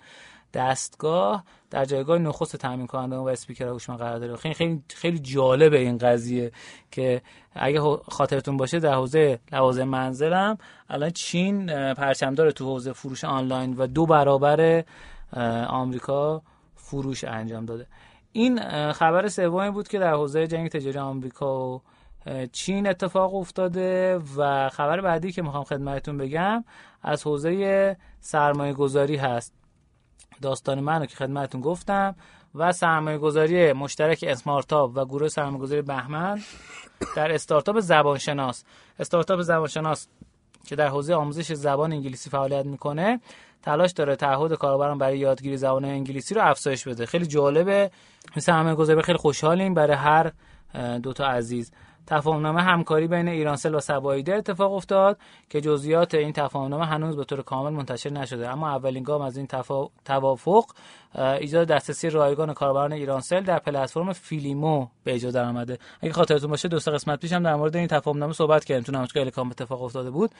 دستگاه 0.56 1.44
در 1.70 1.84
جایگاه 1.84 2.18
نخست 2.18 2.56
تامین 2.56 2.86
کننده 2.86 3.16
و 3.16 3.24
اسپیکر 3.28 3.68
هوشمند 3.68 3.98
قرار 3.98 4.18
داره. 4.18 4.36
خیلی 4.36 4.54
خیلی 4.54 4.82
خیلی 4.88 5.18
جالبه 5.18 5.78
این 5.78 5.98
قضیه 5.98 6.52
که 6.90 7.22
اگه 7.54 7.80
خاطرتون 8.08 8.56
باشه 8.56 8.80
در 8.80 8.94
حوزه 8.94 9.38
لوازم 9.52 9.84
منزلم 9.84 10.58
الان 10.90 11.10
چین 11.10 11.66
پرچم 11.94 12.34
داره 12.34 12.52
تو 12.52 12.64
حوزه 12.64 12.92
فروش 12.92 13.24
آنلاین 13.24 13.76
و 13.76 13.86
دو 13.86 14.06
برابر 14.06 14.84
آمریکا 15.68 16.42
فروش 16.74 17.24
انجام 17.24 17.66
داده. 17.66 17.86
این 18.32 18.60
خبر 18.92 19.28
سومی 19.28 19.70
بود 19.70 19.88
که 19.88 19.98
در 19.98 20.12
حوزه 20.12 20.46
جنگ 20.46 20.68
تجاری 20.68 20.98
آمریکا 20.98 21.68
و 21.68 21.82
چین 22.52 22.86
اتفاق 22.86 23.34
افتاده 23.34 24.18
و 24.36 24.68
خبر 24.68 25.00
بعدی 25.00 25.32
که 25.32 25.42
می‌خوام 25.42 25.64
خدمتتون 25.64 26.18
بگم 26.18 26.64
از 27.02 27.26
حوزه 27.26 27.96
سرمایه 28.20 28.72
گذاری 28.72 29.16
هست. 29.16 29.52
داستان 30.42 30.80
منو 30.80 31.06
که 31.06 31.16
خدمتتون 31.16 31.60
گفتم 31.60 32.14
و 32.54 32.72
سرمایه 32.72 33.18
گذاری 33.18 33.72
مشترک 33.72 34.24
اسمارتاپ 34.28 34.92
و 34.94 35.04
گروه 35.04 35.28
سرمایه 35.28 35.58
گذاری 35.58 35.82
بهمن 35.82 36.40
در 37.16 37.32
استارتاپ 37.32 37.80
زبانشناس. 37.80 38.64
استارتاپ 38.98 39.40
زبانشناس 39.40 40.08
که 40.66 40.76
در 40.76 40.88
حوزه 40.88 41.14
آموزش 41.14 41.52
زبان 41.52 41.92
انگلیسی 41.92 42.30
فعالیت 42.30 42.66
می‌کنه 42.66 43.20
تلاش 43.62 43.92
داره 43.92 44.16
تعهد 44.16 44.52
کاربران 44.52 44.98
برای 44.98 45.18
یادگیری 45.18 45.56
زبان 45.56 45.84
انگلیسی 45.84 46.34
رو 46.34 46.42
افزایش 46.42 46.88
بده. 46.88 47.06
خیلی 47.06 47.26
جالبه. 47.26 47.90
سرمایه 48.38 48.74
گذاری 48.74 49.02
خیلی 49.02 49.18
خوشحالیم 49.18 49.74
برای 49.74 49.96
هر 49.96 50.32
دوتا 50.98 51.26
عزیز. 51.26 51.72
تفاهمنامه 52.06 52.62
همکاری 52.62 53.06
بین 53.06 53.28
ایرانسل 53.28 53.74
و 53.74 53.80
سبایده 53.80 54.34
اتفاق 54.34 54.72
افتاد 54.72 55.18
که 55.50 55.60
جزئیات 55.60 56.14
این 56.14 56.32
تفاهمنامه 56.32 56.86
هنوز 56.86 57.16
به 57.16 57.24
طور 57.24 57.42
کامل 57.42 57.70
منتشر 57.70 58.10
نشده. 58.10 58.48
اما 58.48 58.70
اولین 58.70 59.02
گام 59.02 59.22
از 59.22 59.36
این 59.36 59.48
توافق 60.04 60.64
ایجاد 61.14 61.68
دسترسی 61.68 62.10
رایگان 62.10 62.54
کاربران 62.54 62.92
ایرانسل 62.92 63.40
در 63.40 63.58
پلتفرم 63.58 64.12
فیلیمو 64.12 64.86
به 65.04 65.12
ایجاد 65.12 65.34
درآمده. 65.34 65.78
اگه 66.00 66.12
خاطرتون 66.12 66.50
باشه 66.50 66.68
دو 66.68 66.76
قسمت 66.76 67.20
پیشم 67.20 67.42
در 67.42 67.54
مورد 67.54 67.76
این 67.76 67.86
تفاهمنامه 67.86 68.32
صحبت 68.32 68.64
کردیم. 68.64 68.84
تو 68.84 68.92
نمایشگاه 68.92 69.22
الکام 69.22 69.50
اتفاق 69.50 69.82
افتاده 69.82 70.10
بود 70.10 70.30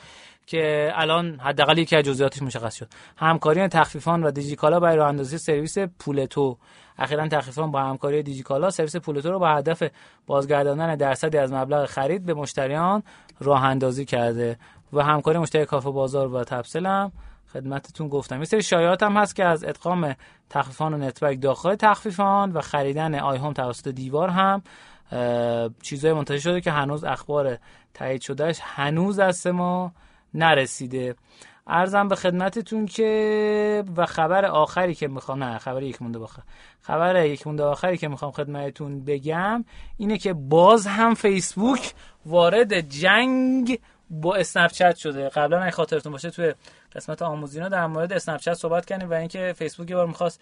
که 0.45 0.91
الان 0.95 1.39
حداقل 1.39 1.77
یکی 1.77 1.95
از 1.95 2.03
جزئیاتش 2.03 2.41
مشخص 2.41 2.75
شد. 2.75 2.87
همکاری 3.17 3.67
تخفیفان 3.67 4.23
و 4.23 4.31
دیجیکالا 4.31 4.79
برای 4.79 4.95
راه 4.95 5.07
اندازی 5.07 5.37
سرویس 5.37 5.77
پولتو 5.79 6.57
اخیرا 6.97 7.27
تخفیفان 7.27 7.71
با 7.71 7.81
همکاری 7.81 8.23
دیجیکالا 8.23 8.69
سرویس 8.69 8.95
پولتو 8.95 9.31
رو 9.31 9.39
با 9.39 9.49
هدف 9.49 9.83
بازگرداندن 10.27 10.95
درصدی 10.95 11.37
از 11.37 11.53
مبلغ 11.53 11.85
خرید 11.85 12.25
به 12.25 12.33
مشتریان 12.33 13.03
راه 13.39 13.63
اندازی 13.63 14.05
کرده. 14.05 14.57
و 14.93 15.03
همکاری 15.03 15.37
مشترک 15.37 15.65
کافه 15.65 15.89
بازار 15.89 16.33
و 16.33 16.43
تپسل 16.43 16.85
هم 16.85 17.11
خدمتتون 17.53 18.07
گفتم. 18.07 18.39
یه 18.39 18.45
سری 18.45 18.63
شایعات 18.63 19.03
هم 19.03 19.17
هست 19.17 19.35
که 19.35 19.45
از 19.45 19.63
ادغام 19.63 20.15
تخفیفان 20.49 20.93
و 20.93 20.97
نت‌برگ 20.97 21.41
داخل 21.41 21.75
تخفیفان 21.75 22.51
و 22.51 22.61
خریدن 22.61 23.15
آی 23.15 23.37
هوم 23.37 23.53
توسط 23.53 23.87
دیوار 23.87 24.29
هم 24.29 24.63
چیزای 25.81 26.13
منتشر 26.13 26.39
شده 26.39 26.61
که 26.61 26.71
هنوز 26.71 27.03
اخبار 27.03 27.57
تایید 27.93 28.21
شدهش 28.21 28.59
هنوز 28.63 29.19
از 29.19 29.47
ما 29.47 29.91
نرسیده. 30.33 31.15
ارزم 31.67 32.07
به 32.07 32.15
خدمتتون 32.15 32.85
که 32.85 33.83
و 33.97 34.05
خبر 34.05 34.45
آخری 34.45 34.95
که 34.95 35.07
می‌خوام 35.07 35.43
نه 35.43 35.57
خبر 35.57 35.83
یک 35.83 36.01
مونده 36.01 36.19
باخه. 36.19 36.41
خبر 36.81 37.25
یک 37.25 37.47
مونده 37.47 37.63
آخری 37.63 37.97
که 37.97 38.07
می‌خوام 38.07 38.31
خدمتتون 38.31 39.05
بگم 39.05 39.65
اینه 39.97 40.17
که 40.17 40.33
باز 40.33 40.87
هم 40.87 41.13
فیسبوک 41.13 41.93
وارد 42.25 42.79
جنگ 42.79 43.79
با 44.09 44.35
اسنپ 44.35 44.71
چت 44.71 44.95
شده. 44.95 45.29
قبلا 45.29 45.61
اگه 45.61 45.71
خاطرتون 45.71 46.11
باشه 46.11 46.29
توی 46.29 46.53
قسمت 46.95 47.21
آموزینا 47.21 47.69
در 47.69 47.87
مورد 47.87 48.13
اسنپ 48.13 48.39
چت 48.39 48.53
صحبت 48.53 48.85
کردیم 48.85 49.09
و 49.09 49.13
اینکه 49.13 49.53
فیسبوک 49.57 49.89
یه 49.89 49.95
بار 49.95 50.07
می‌خواست 50.07 50.41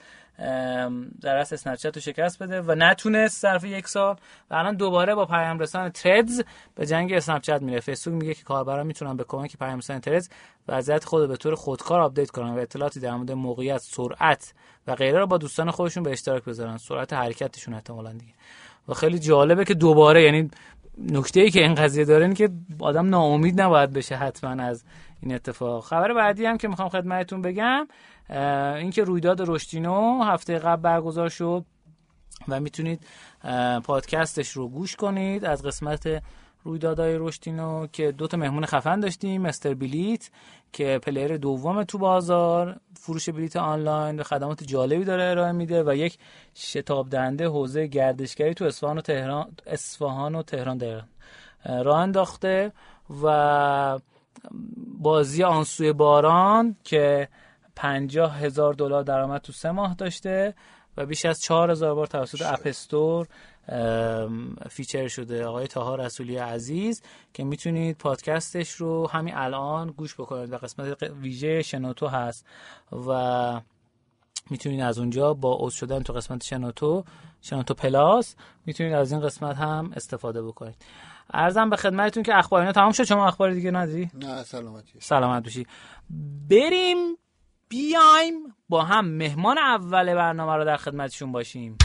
در 1.22 1.38
اصل 1.38 1.56
اسنپ 1.56 1.76
چت 1.76 1.96
رو 1.96 2.02
شکست 2.02 2.44
بده 2.44 2.62
و 2.62 2.76
نتونست 2.78 3.42
صرف 3.42 3.64
یک 3.64 3.88
سال. 3.88 4.16
و 4.50 4.56
الان 4.56 4.76
دوباره 4.76 5.16
با 5.16 5.26
پیام 5.26 5.60
رسان 5.60 5.90
Threads 5.90 6.42
به 6.76 6.86
جنگ 6.86 7.14
اسنپ 7.14 7.42
چت 7.42 7.62
میره. 7.62 7.80
فیسبوک 7.80 8.14
میگه 8.14 8.34
که 8.34 8.44
کاربران 8.44 8.88
می‌تونن 8.88 9.18
به 9.18 9.24
کمک 9.24 9.58
پیام 9.58 9.78
رسان 9.78 10.00
Threads 10.00 10.30
وضعیت 10.68 11.06
خود 11.06 11.28
به 11.28 11.38
طور 11.38 11.56
خودکار 11.56 12.00
آپدیت 12.00 12.30
کنن 12.30 12.56
و 12.56 12.60
اطلاعاتی 12.60 13.00
در 13.00 13.12
مورد 13.12 13.32
موقعیت 13.32 13.82
سرعت 13.82 14.54
و 14.88 14.96
غیره 14.96 15.20
رو 15.20 15.28
با 15.28 15.38
دوستان 15.38 15.72
خودشون 15.72 16.04
به 16.04 16.12
اشتراک 16.12 16.44
بذارن. 16.44 16.78
سرعت 16.78 17.14
حرکتشون 17.14 17.74
احتمالاً 17.74 18.12
دیگه. 18.12 18.34
و 18.88 18.94
خیلی 18.94 19.20
جالبه 19.20 19.66
که 19.66 19.74
دوباره 19.74 20.24
یعنی 20.24 20.50
نکته 20.98 21.40
ای 21.40 21.50
که 21.50 21.62
این 21.62 21.76
قضیه 21.76 22.06
داره 22.06 22.24
اینه 22.24 22.36
که 22.36 22.50
آدم 22.80 23.10
ناامید 23.10 23.62
نباید 23.62 23.94
بشه 23.94 24.16
حتما 24.16 24.64
از 24.64 24.84
این 25.22 25.36
اتفاق. 25.36 25.86
خبر 25.86 26.14
بعدی 26.14 26.46
هم 26.46 26.58
که 26.58 26.68
می‌خوام 26.68 26.90
خدمتتون 26.90 27.42
بگم 27.42 27.88
اینکه 28.78 29.04
رویداد 29.04 29.42
رشتینو 29.50 30.24
هفته 30.24 30.60
قبل 30.60 30.82
برگزار 30.82 31.30
شد 31.30 31.66
و 32.48 32.60
می‌تونید 32.60 33.08
پادکستش 33.84 34.52
رو 34.52 34.70
گوش 34.70 34.96
کنید. 34.96 35.46
از 35.46 35.64
قسمت 35.64 36.24
رویدادهای 36.66 37.18
رشتینو 37.18 37.88
که 37.88 38.12
دو 38.12 38.28
تا 38.28 38.38
مهمون 38.38 38.66
خفن 38.66 39.00
داشتیم 39.00 39.42
مستر 39.42 39.74
بلیت 39.74 40.30
که 40.74 41.00
پلیر 41.04 41.38
دوم 41.38 41.84
تو 41.84 41.98
بازار 41.98 42.80
فروش 42.94 43.30
بلیت 43.30 43.56
آنلاین 43.56 44.20
و 44.20 44.24
خدمات 44.24 44.64
جالبی 44.64 45.04
داره 45.04 45.24
ارائه 45.24 45.52
میده 45.52 45.84
و 45.84 45.96
یک 45.96 46.18
شتاب 46.56 47.10
دهنده 47.10 47.48
حوزه 47.48 47.88
گردشگری 47.88 48.54
تو 48.54 48.66
اصفهان 48.66 48.98
و 48.98 49.02
تهران 49.02 49.52
اصفهان 49.68 50.36
و 50.36 50.44
تهران 50.44 50.82
راه 51.66 52.00
انداخته 52.00 52.72
و 53.24 54.00
بازی 55.00 55.44
آنسوی 55.44 55.94
باران 55.94 56.76
که 56.84 57.28
پنجاه 57.76 58.38
هزار 58.38 58.74
دلار 58.74 59.04
درآمد 59.04 59.42
تو 59.42 59.54
سه 59.54 59.72
ماه 59.72 59.94
داشته 59.94 60.54
و 60.98 61.06
بیش 61.06 61.26
از 61.26 61.42
چهار 61.42 61.72
هزار 61.72 61.96
بار 61.96 62.08
توسط 62.08 62.42
App 62.42 62.74
Store 62.74 63.28
feature 64.70 65.08
شده. 65.08 65.46
آقای 65.46 65.68
تاها 65.68 65.96
رسولی 65.96 66.38
عزیز 66.38 67.02
که 67.34 67.44
می‌تونید 67.44 67.98
پادکستش 67.98 68.72
رو 68.72 69.08
همین 69.08 69.34
الان 69.36 69.88
گوش 69.92 70.14
بکنید. 70.14 70.54
و 70.54 70.58
قسمت 70.58 71.04
ویژه 71.04 71.62
شنوتو 71.62 72.08
هست 72.08 72.46
و 73.08 73.62
می‌تونید 74.50 74.82
از 74.82 75.00
اونجا 75.00 75.34
با 75.34 75.58
عضو 75.60 75.76
شدن 75.76 76.04
تو 76.04 76.14
قسمت 76.14 76.44
شنوتو 76.44 77.04
شنوتو 77.42 77.74
پلاس 77.74 78.36
می‌تونید 78.66 78.94
از 78.94 79.12
این 79.12 79.22
قسمت 79.22 79.58
هم 79.58 79.92
استفاده 79.96 80.44
بکنید. 80.44 80.76
ارزم 81.34 81.70
به 81.70 81.76
خدمتتون 81.76 82.24
که 82.24 82.38
اخبار 82.38 82.60
اینا 82.60 82.72
تمام 82.72 82.92
شد. 82.92 83.04
شما 83.04 83.28
اخبار 83.28 83.52
دیگه 83.52 83.72
نداری؟ 83.72 84.12
نه 84.14 84.44
سلامتی 84.44 85.00
سلامت 85.00 85.44
باشی. 85.44 85.68
بریم 86.50 86.98
بیایم 87.70 88.34
با 88.70 88.84
هم 88.84 89.06
مهمان 89.06 89.58
اول 89.58 90.16
برنامه 90.16 90.56
رو 90.56 90.66
در 90.66 90.78
خدمتشون 90.78 91.32
باشیم. 91.32 91.78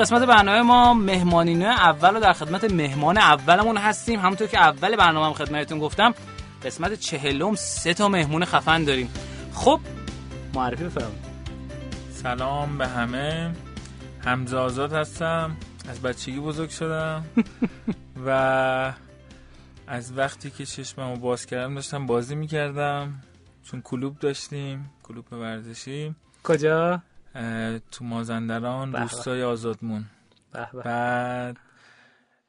قسمت 0.00 0.22
برنامه 0.22 0.62
ما 0.62 0.94
مهمانینه 0.94 1.66
اول 1.66 2.14
رو 2.14 2.20
در 2.20 2.32
خدمت 2.32 2.64
مهمان 2.64 3.18
اولمون 3.18 3.76
هستیم. 3.76 4.20
همونطور 4.20 4.46
که 4.46 4.58
اول 4.58 4.96
برنامه 4.96 5.26
هم 5.26 5.32
خدمتتون 5.32 5.78
گفتم 5.78 6.14
قسمت 6.62 6.94
چهلم 6.94 7.54
سه 7.54 7.94
تا 7.94 8.08
مهمون 8.08 8.44
خفن 8.44 8.84
داریم. 8.84 9.10
خب 9.54 9.80
معرفی 10.54 10.84
بفرمایید. 10.84 11.24
سلام 12.10 12.78
به 12.78 12.88
همه. 12.88 13.52
حمزه 14.18 14.56
آزاد 14.56 14.92
هستم. 14.92 15.56
از 15.88 16.02
بچگی 16.02 16.40
بزرگ 16.40 16.70
شدم. 16.70 17.24
و 18.26 18.92
از 19.86 20.18
وقتی 20.18 20.50
که 20.50 20.66
چشممو 20.66 21.16
باز 21.16 21.46
کردم 21.46 21.74
داشتم 21.74 22.06
بازی 22.06 22.34
می‌کردم. 22.34 23.22
چون 23.62 23.82
کلوب 23.82 24.18
داشتیم 24.18 24.90
کلوب 25.02 25.32
ورزشی. 25.32 26.14
کجا؟ 26.44 27.02
تو 27.90 28.04
مازندران. 28.04 28.92
روستای 28.92 29.42
آزادمون. 29.42 30.04
به 30.52 30.68
به. 30.72 30.82
بعد 30.82 31.56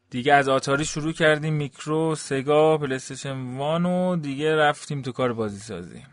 دیگه 0.10 0.34
از 0.34 0.50
آتاری 0.50 0.86
شروع 0.86 1.12
کردیم 1.12 1.54
میکرو 1.54 2.16
سگا 2.16 2.78
پلیستشن 2.78 3.58
وان 3.58 3.86
و 3.86 4.16
دیگه 4.16 4.56
رفتیم 4.56 5.02
تو 5.02 5.12
کار 5.12 5.34
بازی 5.34 5.60
سازی 5.60 6.04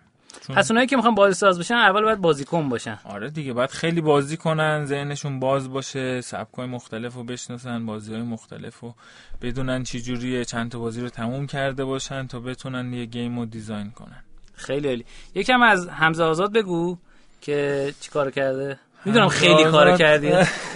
چون 0.46 0.56
پس 0.56 0.70
اونایی 0.70 0.86
که 0.86 0.96
می‌خوان 0.96 1.14
بازی 1.14 1.34
ساز 1.34 1.58
بشن 1.58 1.74
اول 1.74 2.02
باید 2.02 2.20
بازیکن 2.20 2.68
باشن. 2.68 2.98
آره 3.04 3.30
دیگه 3.30 3.52
باید 3.52 3.70
خیلی 3.70 4.00
بازی 4.00 4.36
کنن 4.36 4.84
ذهنشون 4.84 5.40
باز 5.40 5.70
باشه 5.70 6.20
سبکای 6.20 6.66
مختلف 6.66 7.14
رو 7.14 7.24
بشناسن 7.24 7.86
بازی 7.86 8.14
های 8.14 8.22
مختلف 8.22 8.80
رو 8.80 8.94
بدونن 9.42 9.82
چی 9.82 10.00
جوریه 10.00 10.44
چند 10.44 10.70
تا 10.70 10.78
بازی 10.78 11.00
رو 11.00 11.08
تموم 11.08 11.46
کرده 11.46 11.84
باشن 11.84 12.26
تا 12.26 12.40
بتونن 12.40 12.92
یه 12.92 13.04
گیم 13.04 13.38
رو 13.38 13.46
دیزاین 13.46 13.90
کنن. 13.90 14.24
خیلی 14.54 14.88
عالی. 14.88 15.04
یکم 15.34 15.62
از 15.62 15.88
حمزه 15.88 16.24
آزاد 16.24 16.52
بگو. 16.52 16.98
که 17.40 17.94
چی 18.00 18.10
کار 18.10 18.30
کرده؟ 18.30 18.78
می‌دونم 19.04 19.28
خیلی 19.28 19.64
کار 19.64 19.96
کردی. 19.96 20.32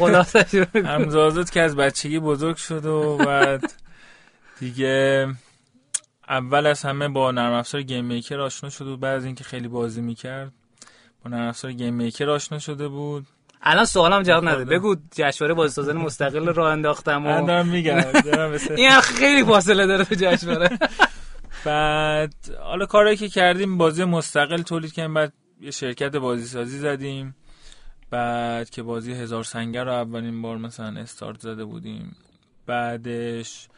حمزه 0.85 1.19
آزاد 1.19 1.51
که 1.51 1.61
از 1.61 1.77
بچگی 1.77 2.19
بزرگ 2.19 2.57
شد 2.57 2.87
و 2.87 3.17
بعد 3.17 3.73
دیگه 4.61 5.29
اول 6.29 6.67
از 6.67 6.83
همه 6.83 7.09
با 7.09 7.31
نرم 7.31 7.53
افزار 7.53 7.83
گیم 7.83 8.05
میکر 8.05 8.41
آشنا 8.41 8.71
شد 8.71 8.87
و 8.87 8.97
بعد 8.97 9.17
از 9.17 9.25
اینکه 9.25 9.45
خیلی 9.45 9.69
بازی 9.69 10.01
می‌کرد 10.01 10.53
با 11.25 11.31
نرم 11.31 11.49
افزار 11.49 11.73
گیم 11.73 11.95
میکر 11.95 12.31
آشنا 12.31 12.59
شده 12.59 12.89
بود. 12.89 13.27
الان 13.63 13.85
سوالم 13.85 14.23
جواب 14.23 14.45
نده 14.45 14.65
خدا. 14.65 14.75
بگو 14.75 14.97
جشنواره 15.15 15.55
بازی 15.55 15.75
سازان 15.75 15.97
مستقل 15.97 16.55
راه 16.55 16.73
انداختم 16.73 17.27
و 17.27 17.47
دارم 17.47 17.69
میگم 17.69 17.97
این 18.77 19.01
خیلی 19.01 19.45
فاصله 19.45 19.87
داره 19.87 20.05
تو 20.05 20.15
جشنواره. 20.15 20.79
بعد 21.65 22.35
حالا 22.63 22.87
کارهایی 22.87 23.17
که 23.17 23.29
کردیم 23.29 23.79
بازی 23.79 24.05
مستقل 24.05 24.63
تولید 24.63 24.93
کردیم. 24.93 25.15
بعد 25.15 25.33
یه 25.63 25.71
شرکت 25.71 26.17
بازی 26.17 26.45
سازی 26.45 26.79
زدیم 26.79 27.37
بعد 28.11 28.71
که 28.71 28.83
بازی 28.83 29.13
هزار 29.13 29.45
سنگر 29.45 29.85
رو 29.85 29.93
اولین 29.93 30.43
بار 30.43 30.59
مثلا 30.59 31.01
استارت 31.01 31.41
زده 31.41 31.65
بودیم. 31.65 32.17
بعدش 32.67 33.69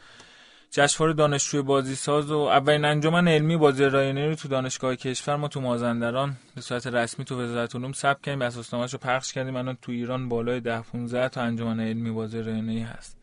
جشنواره 0.71 1.13
دانشجوی 1.13 1.61
بازی 1.61 1.95
ساز 1.95 2.31
و 2.31 2.37
اولین 2.37 2.85
انجمن 2.85 3.27
علمی 3.27 3.57
بازی 3.57 3.83
رایانه 3.83 4.27
رو 4.27 4.35
تو 4.35 4.47
دانشگاه 4.47 4.95
کشور 4.95 5.35
ما 5.35 5.47
تو 5.47 5.61
مازندران 5.61 6.37
به 6.55 6.61
صورت 6.61 6.87
رسمی 6.87 7.25
تو 7.25 7.41
وزارت 7.41 7.75
علوم 7.75 7.93
ثبت 7.93 8.21
کردیم 8.21 8.41
اساسنامه‌اش 8.41 8.93
رو 8.93 8.99
پخش 8.99 9.33
کردیم. 9.33 9.55
الان 9.55 9.77
تو 9.81 9.91
ایران 9.91 10.29
بالای 10.29 10.59
10 10.59 10.81
15 10.81 11.29
تا 11.29 11.41
انجمن 11.41 11.79
علمی 11.79 12.11
بازی 12.11 12.41
رایانه 12.41 12.85
هست. 12.85 13.17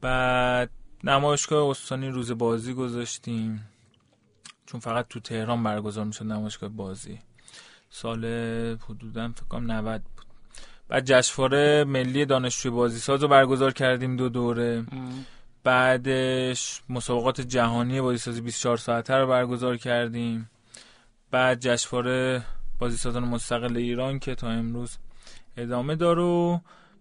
بعد 0.00 0.70
نمایشگاه 1.04 1.70
استانی 1.70 2.08
روز 2.08 2.32
بازی 2.32 2.74
گذاشتیم. 2.74 3.68
چون 4.66 4.80
فقط 4.80 5.08
تو 5.08 5.20
تهران 5.20 5.62
برگزار 5.62 6.04
می‌شد 6.04 6.24
نمایشگاه 6.24 6.70
بازی. 6.70 7.18
سال 7.90 8.24
حدودا 8.88 9.28
فکر 9.28 9.44
کنم 9.48 9.72
90 9.72 10.02
بود. 10.02 10.26
بعد 10.88 11.04
جشنواره 11.04 11.84
ملی 11.84 12.24
دانشجوی 12.24 12.72
بازی 12.72 12.98
ساز 12.98 13.22
رو 13.22 13.28
برگزار 13.28 13.72
کردیم 13.72 14.16
دو 14.16 14.28
دوره. 14.28 14.84
بعدش 15.64 16.82
مسابقات 16.88 17.40
جهانی 17.40 18.00
بازی 18.00 18.18
سازی 18.18 18.40
24 18.40 18.76
ساعته 18.76 19.14
رو 19.14 19.26
برگزار 19.26 19.76
کردیم. 19.76 20.50
بعد 21.30 21.60
جشنواره 21.60 22.42
بازی 22.78 22.96
سازان 22.96 23.24
مستقل 23.24 23.76
ایران 23.76 24.18
که 24.18 24.34
تا 24.34 24.48
امروز 24.48 24.98
ادامه 25.56 25.96
داره 25.96 26.22
و 26.22 26.58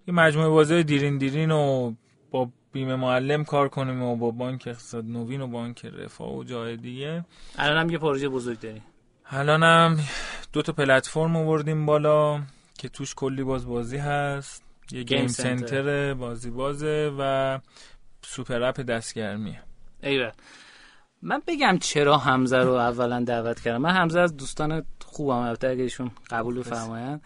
یه 0.07 0.13
مجموعه 0.13 0.49
بازی 0.49 0.83
دیرین 0.83 1.17
دیرین 1.17 1.51
و 1.51 1.93
با 2.31 2.49
بیمه 2.71 2.95
معلم 2.95 3.43
کار 3.43 3.69
کنیم 3.69 4.01
و 4.01 4.15
با 4.15 4.31
بانک 4.31 4.63
اقتصاد 4.67 5.05
نوین 5.05 5.41
و 5.41 5.47
بانک 5.47 5.85
رفاه 5.85 6.35
و 6.35 6.43
جای 6.43 6.77
دیگه. 6.77 7.25
الان 7.57 7.77
هم 7.77 7.89
یه 7.89 7.97
پروژه 7.97 8.29
بزرگ 8.29 8.59
داری 8.59 8.81
الانم 9.31 9.99
دو 10.53 10.61
تا 10.61 10.73
پلتفرم 10.73 11.35
آوردیم 11.35 11.85
بالا 11.85 12.41
که 12.77 12.89
توش 12.89 13.15
کلی 13.15 13.43
باز 13.43 13.67
بازی 13.67 13.97
هست. 13.97 14.63
یه 14.91 15.03
گیم 15.03 15.17
گیم 15.17 15.27
سنتر. 15.27 15.57
سنتر 15.67 16.13
بازی 16.13 16.49
بازه 16.49 17.11
و 17.19 17.59
سوپر 18.21 18.63
اپ 18.63 18.79
دستگرمیه. 18.79 19.61
ایول 20.03 20.31
من 21.21 21.41
بگم 21.47 21.77
چرا 21.81 22.17
حمزه 22.17 22.57
رو 22.57 22.71
اولا 22.71 23.23
دعوت 23.23 23.59
کردم. 23.59 23.81
من 23.81 23.91
حمزه 23.91 24.19
از 24.19 24.37
دوستان 24.37 24.85
خوبم. 25.05 25.35
البته 25.35 25.67
اگه 25.67 25.83
ایشون 25.83 26.11
قبول 26.29 26.59
بفرماین 26.59 27.21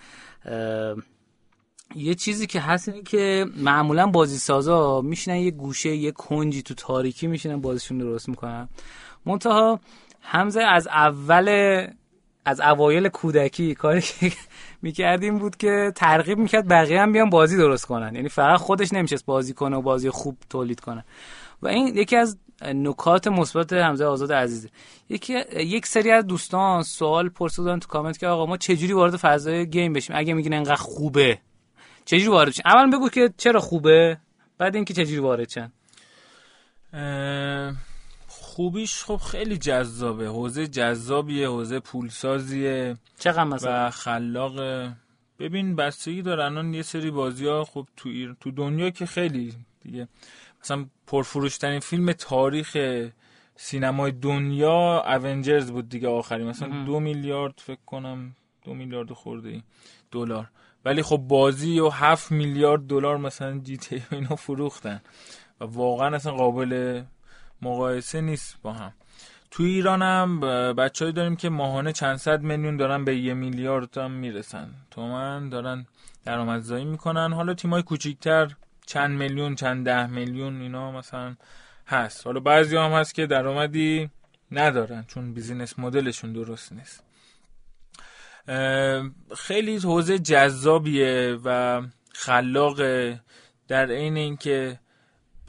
اه، 0.45 0.95
یه 1.95 2.15
چیزی 2.15 2.47
که 2.47 2.59
هست 2.59 2.89
اینه 2.89 3.01
که 3.03 3.45
معمولا 3.55 4.07
بازی 4.07 4.37
سازا 4.37 5.01
میشینن 5.01 5.37
یه 5.37 5.51
گوشه 5.51 5.95
یه 5.95 6.11
کنجی 6.11 6.61
تو 6.61 6.73
تاریکی 6.73 7.27
میشینن 7.27 7.61
بازیشون 7.61 7.97
درست 7.97 8.29
می‌کنن. 8.29 8.69
منتها 9.25 9.79
حمزه 10.23 10.61
از 10.61 10.87
اول 10.87 11.87
از 12.45 12.61
اوایل 12.61 13.09
کودکی 13.09 13.75
کاری 13.75 14.01
که 14.01 14.31
می‌کردیم 14.81 15.39
بود 15.39 15.57
که 15.57 15.91
ترغیب 15.95 16.37
می‌کرد 16.37 16.67
بقیه 16.67 17.01
هم 17.01 17.11
بیان 17.11 17.29
بازی 17.29 17.57
درست 17.57 17.85
کنن. 17.85 18.15
یعنی 18.15 18.29
فقط 18.29 18.59
خودش 18.59 18.93
نمیشست 18.93 19.25
بازی 19.25 19.53
کنه 19.53 19.77
و 19.77 19.81
بازی 19.81 20.09
خوب 20.09 20.37
تولید 20.49 20.79
کنه. 20.79 21.05
و 21.61 21.67
این 21.67 21.87
یکی 21.97 22.15
از 22.15 22.37
نکات 22.61 23.27
مثبت 23.27 23.73
حمزه 23.73 24.05
آزاد 24.05 24.33
عزیزه. 24.33 24.69
یکی 25.09 25.33
یک 25.55 25.85
سری 25.85 26.11
از 26.11 26.27
دوستان 26.27 26.83
سوال 26.83 27.29
پرسیدن 27.29 27.79
تو 27.79 27.87
کامنت 27.87 28.17
که 28.17 28.27
آقا 28.27 28.45
ما 28.45 28.57
چجوری 28.57 28.93
وارد 28.93 29.15
فضای 29.15 29.69
گیم 29.69 29.93
بشیم؟ 29.93 30.15
اگه 30.15 30.33
میگین 30.33 30.53
انقدر 30.53 30.75
خوبه 30.75 31.39
چجوری 32.05 32.27
وارد 32.27 32.49
بشیم؟ 32.49 32.63
اول 32.65 32.91
بگو 32.91 33.09
که 33.09 33.33
چرا 33.37 33.59
خوبه 33.59 34.17
بعد 34.57 34.75
اینکه 34.75 34.93
چجوری 34.93 35.19
وارد 35.19 35.49
شن. 35.49 35.71
اه، 36.93 37.73
خوبیش 38.53 39.03
خب 39.03 39.17
خیلی 39.17 39.57
جذابه. 39.57 40.27
حوزه 40.27 40.67
جذابیه 40.67 41.47
حوزه 41.47 41.79
پولسازیه 41.79 42.97
چقدر 43.19 43.43
مثلا؟ 43.43 43.87
و 43.87 43.89
خلاق. 43.89 44.55
ببین 45.39 45.75
بستگی 45.75 46.21
داره 46.21 46.43
الان 46.43 46.73
یه 46.73 46.81
سری 46.81 47.11
بازی 47.11 47.47
ها 47.47 47.63
خب 47.63 47.87
تو, 47.97 48.09
ایر... 48.09 48.35
تو 48.39 48.51
دنیا 48.51 48.89
که 48.89 49.05
خیلی 49.05 49.53
دیگه 49.81 50.07
مثلا 50.61 50.85
پرفروشترین 51.07 51.79
فیلم 51.79 52.11
تاریخ 52.11 52.77
سینمای 53.55 54.11
دنیا 54.11 55.03
اونجرز 55.07 55.71
بود 55.71 55.89
دیگه 55.89 56.07
آخری. 56.07 56.43
مثلا. 56.43 56.85
دو 56.85 56.99
میلیارد 56.99 57.53
فکر 57.57 57.81
کنم 57.85 58.35
دو 58.65 58.73
میلیارد 58.73 59.13
خورده 59.13 59.49
ای 59.49 59.63
دلار. 60.11 60.49
ولی 60.85 61.01
خب 61.01 61.17
بازی 61.17 61.79
و 61.79 61.89
هفت 61.89 62.31
میلیارد 62.31 62.87
دلار 62.87 63.17
مثلا 63.17 63.59
جی 63.59 63.77
تی 63.77 64.03
اینا 64.11 64.35
فروختن. 64.35 65.01
و 65.59 65.65
واقعا 65.65 66.15
اصلا 66.15 66.31
قابل 66.31 67.03
مقایسه 67.63 68.21
نیست 68.21 68.57
با 68.61 68.73
هم. 68.73 68.93
تو 69.51 69.63
ایران 69.63 70.01
هم 70.01 70.39
بچه‌ای 70.73 71.11
داریم 71.11 71.35
که 71.35 71.49
ماهانه 71.49 71.91
چند 71.91 72.17
صد 72.17 72.41
میلیون 72.41 72.77
دارن 72.77 73.05
به 73.05 73.17
یه 73.17 73.33
میلیارد 73.33 73.97
هم 73.97 74.11
می‌رسن. 74.11 74.69
تومن 74.91 75.49
دارن 75.49 75.85
درآمدزایی 76.25 76.85
می‌کنن. 76.85 77.33
حالا 77.33 77.53
تیمای 77.53 77.83
کوچیکتر 77.83 78.51
چند 78.85 79.17
میلیون 79.17 79.55
چند 79.55 79.85
ده 79.85 80.07
میلیون 80.07 80.61
اینا 80.61 80.91
مثلا 80.91 81.35
هست. 81.87 82.25
حالا 82.27 82.39
بعضی 82.39 82.77
هم 82.77 82.91
هست 82.91 83.15
که 83.15 83.27
درآمدی 83.27 84.09
ندارن 84.51 85.05
چون 85.07 85.33
بیزینس 85.33 85.79
مدلشون 85.79 86.33
درست 86.33 86.73
نیست. 86.73 87.03
خیلی 89.37 89.77
حوزه 89.77 90.19
جذابیه 90.19 91.37
و 91.45 91.81
خلاقه 92.13 93.19
در 93.67 93.91
عین 93.91 94.17
اینکه 94.17 94.79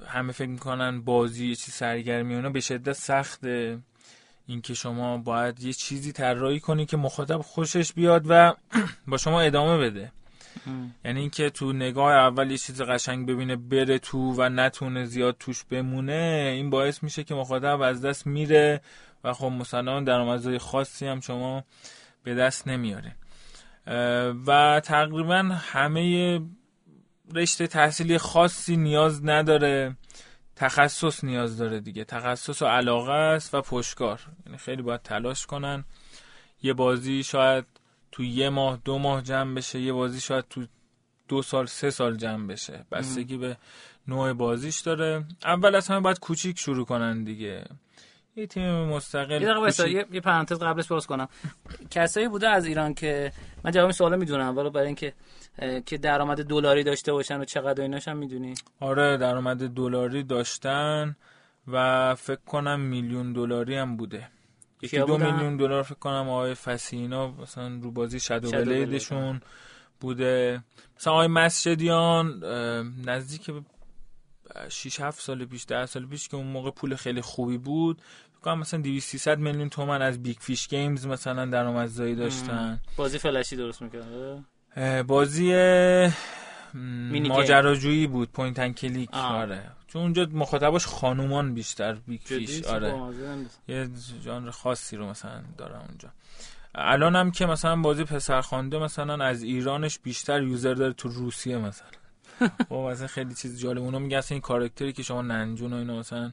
همه 0.07 0.33
فکر 0.33 0.49
می‌کنن 0.49 1.01
بازی 1.01 1.49
یه 1.49 1.55
چیز 1.55 1.75
سرگرمی 1.75 2.35
اونا 2.35 2.51
به 2.51 2.61
شدت 2.61 2.93
سخته. 2.93 3.79
اینکه 4.47 4.75
شما 4.75 5.19
باید 5.19 5.61
یه 5.61 5.73
چیزی 5.73 6.13
طراحی 6.13 6.61
کنی 6.61 6.87
که 6.87 6.97
مخاطب 6.97 7.39
خوشش 7.39 7.93
بیاد 7.93 8.25
و 8.29 8.55
با 9.09 9.17
شما 9.17 9.41
ادامه 9.41 9.79
بده. 9.79 10.13
یعنی 11.05 11.21
اینکه 11.21 11.51
تو 11.51 11.73
نگاه 11.73 12.13
اول 12.13 12.51
یه 12.51 12.59
چیز 12.59 12.83
قشنگ 12.83 13.27
ببینه 13.29 13.57
بره 13.57 13.99
تو 13.99 14.35
و 14.37 14.49
نتونه 14.49 15.05
زیاد 15.05 15.37
توش 15.39 15.65
بمونه 15.65 16.51
این 16.55 16.71
باعث 16.71 17.03
میشه 17.03 17.25
که 17.25 17.35
مخاطب 17.35 17.81
از 17.81 18.05
دست 18.05 18.27
میره 18.27 18.81
و 19.25 19.33
خب 19.33 19.47
مثلا 19.47 20.01
درآمدزای 20.01 20.59
خاصی 20.59 21.07
هم 21.07 21.21
شما 21.21 21.65
به 22.25 22.35
دست 22.35 22.69
نمیاره. 22.69 23.17
و 24.47 24.81
تقریبا 24.85 25.43
همه 25.53 26.41
رشته 27.33 27.67
تحصیلی 27.67 28.19
خاصی 28.19 28.77
نیاز 28.77 29.25
نداره 29.25 29.97
تخصص 30.57 31.25
نیاز 31.25 31.59
داره 31.59 31.81
دیگه. 31.81 32.05
تخصص 32.05 32.63
و 32.63 32.67
علاقه 32.67 33.13
است 33.13 33.55
و 33.55 33.61
پشتکار. 33.61 34.21
یعنی 34.47 34.59
خیلی 34.59 34.83
باید 34.83 35.03
تلاش 35.03 35.47
کنن. 35.47 35.85
یه 36.63 36.73
بازی 36.73 37.23
شاید 37.23 37.65
تو 38.13 38.25
یه 38.25 38.49
ماه 38.49 38.79
دو 38.85 38.99
ماه 38.99 39.23
جمع 39.23 39.55
بشه 39.55 39.81
یه 39.81 39.93
بازی 39.93 40.21
شاید 40.21 40.45
تو 40.51 40.67
دو 41.29 41.43
سال 41.43 41.67
سه 41.67 41.91
سال 41.91 42.17
جمع 42.17 42.47
بشه. 42.47 42.85
بستگی 42.93 43.37
به 43.37 43.57
نوع 44.09 44.33
بازیش 44.33 44.81
داره. 44.81 45.25
اول 45.45 45.75
از 45.75 45.89
همه 45.89 46.01
باید 46.01 46.19
کوچیک 46.19 46.59
شروع 46.59 46.85
کنن 46.87 47.25
دیگه. 47.25 47.65
یه 48.37 48.47
تیم 48.47 48.85
مستقل 48.85 49.43
یه 49.43 49.49
دقیقه 49.49 49.91
یه, 49.91 50.07
یه 50.13 50.21
پرانتز 50.21 50.59
قبلش 50.59 50.87
باز 50.87 51.07
کنم. 51.07 51.29
کسایی 51.91 52.29
بوده 52.29 52.49
از 52.49 52.67
ایران 52.67 52.95
که 52.95 53.33
من 53.65 53.71
جواب 53.71 53.85
این 53.85 53.93
سوالو 53.93 54.17
می‌دونم 54.17 54.57
ولی 54.57 54.71
برای 54.71 54.87
اینکه 54.87 55.13
که 55.87 55.99
درآمد 55.99 56.45
دلاری 56.45 56.85
داشته 56.85 57.13
باشن 57.13 57.41
و 57.41 57.45
چقدر 57.45 57.83
ایناش 57.83 58.09
هم 58.09 58.17
می‌دونی. 58.17 58.55
آره 58.81 59.17
درآمد 59.17 59.69
دلاری 59.69 60.23
داشتن 60.23 61.17
و 61.69 62.15
فکر 62.15 62.41
کنم 62.47 62.81
میلیون 62.81 63.33
دلاری 63.33 63.77
هم 63.77 63.97
بوده. 63.97 64.29
یکی 64.83 64.99
دو؟ 64.99 65.19
میلیون 65.19 65.57
دلار 65.57 65.83
فکر 65.83 65.95
کنم 65.95 66.29
آقای 66.29 66.55
فسینا 66.55 67.31
مثلا 67.31 67.79
رو 67.83 67.91
بازی 67.91 68.21
شادو 68.21 68.51
بلیدشون 68.51 69.41
بوده. 70.01 70.63
مثلا 70.97 71.13
آقای 71.13 71.27
مسجدیان 71.27 72.45
نزدیک 73.05 73.51
به 73.51 73.63
6 74.69 75.01
7 75.01 75.21
سال 75.21 75.45
پیش 75.45 75.67
10 75.69 75.87
سال 75.87 76.07
پیش 76.07 76.29
که 76.29 76.37
اون 76.37 76.47
موقع 76.47 76.71
پول 76.71 76.95
خیلی 76.95 77.21
خوبی 77.21 77.59
بود 77.59 78.03
کنم 78.45 78.59
مثلا 78.59 78.81
200 78.81 79.09
300 79.09 79.39
میلیون 79.39 79.69
تومن 79.69 80.03
از 80.03 80.23
بیگ 80.23 80.37
فیش 80.41 80.69
گیمز 80.69 81.07
مثلا 81.07 81.47
درآمدزایی 81.47 82.15
داشتن. 82.15 82.81
بازی 82.97 83.19
فلشی 83.19 83.57
درست 83.57 83.83
می‌کرده؟ 83.83 84.45
اه، 84.77 85.03
بازی 85.03 85.53
ماجراجویی 87.29 88.07
بود 88.07 88.33
پوینت 88.33 88.59
ان 88.59 88.73
کلیک. 88.73 89.09
آه. 89.13 89.33
آره. 89.33 89.63
چون 89.87 90.03
اونجا 90.03 90.27
مخاطباش 90.33 90.87
خانومان 90.87 91.55
بیشتر 91.55 91.93
بیگ 91.95 92.21
فیش 92.21 92.65
آره. 92.65 92.95
یه 93.69 93.89
ژانر 94.25 94.51
خاصی 94.51 94.97
رو 94.97 95.07
مثلا 95.11 95.43
داره 95.59 95.79
اونجا. 95.89 96.09
الان 96.75 97.17
هم 97.17 97.31
که 97.31 97.47
مثلا 97.47 97.77
بازی 97.77 98.05
پسرخوانده 98.05 98.79
مثلا 98.79 99.25
از 99.25 99.43
ایرانش 99.43 99.99
بیشتر 99.99 100.43
یوزر 100.43 100.75
داره 100.75 100.93
تو 100.93 101.09
روسیه 101.09 101.59
مثلا. 101.59 101.89
خب 102.69 102.75
مثلا 102.75 103.07
خیلی 103.07 103.35
چیز 103.35 103.61
جالب. 103.61 103.79
اونا 103.79 103.99
میگن 103.99 104.17
اصلا 104.17 104.35
این 104.35 104.43
کاراکتری 104.43 104.93
که 104.93 105.03
شما 105.03 105.23
ننجون 105.23 105.73
و 105.73 105.77
اینا 105.77 105.99
مثلا 105.99 106.33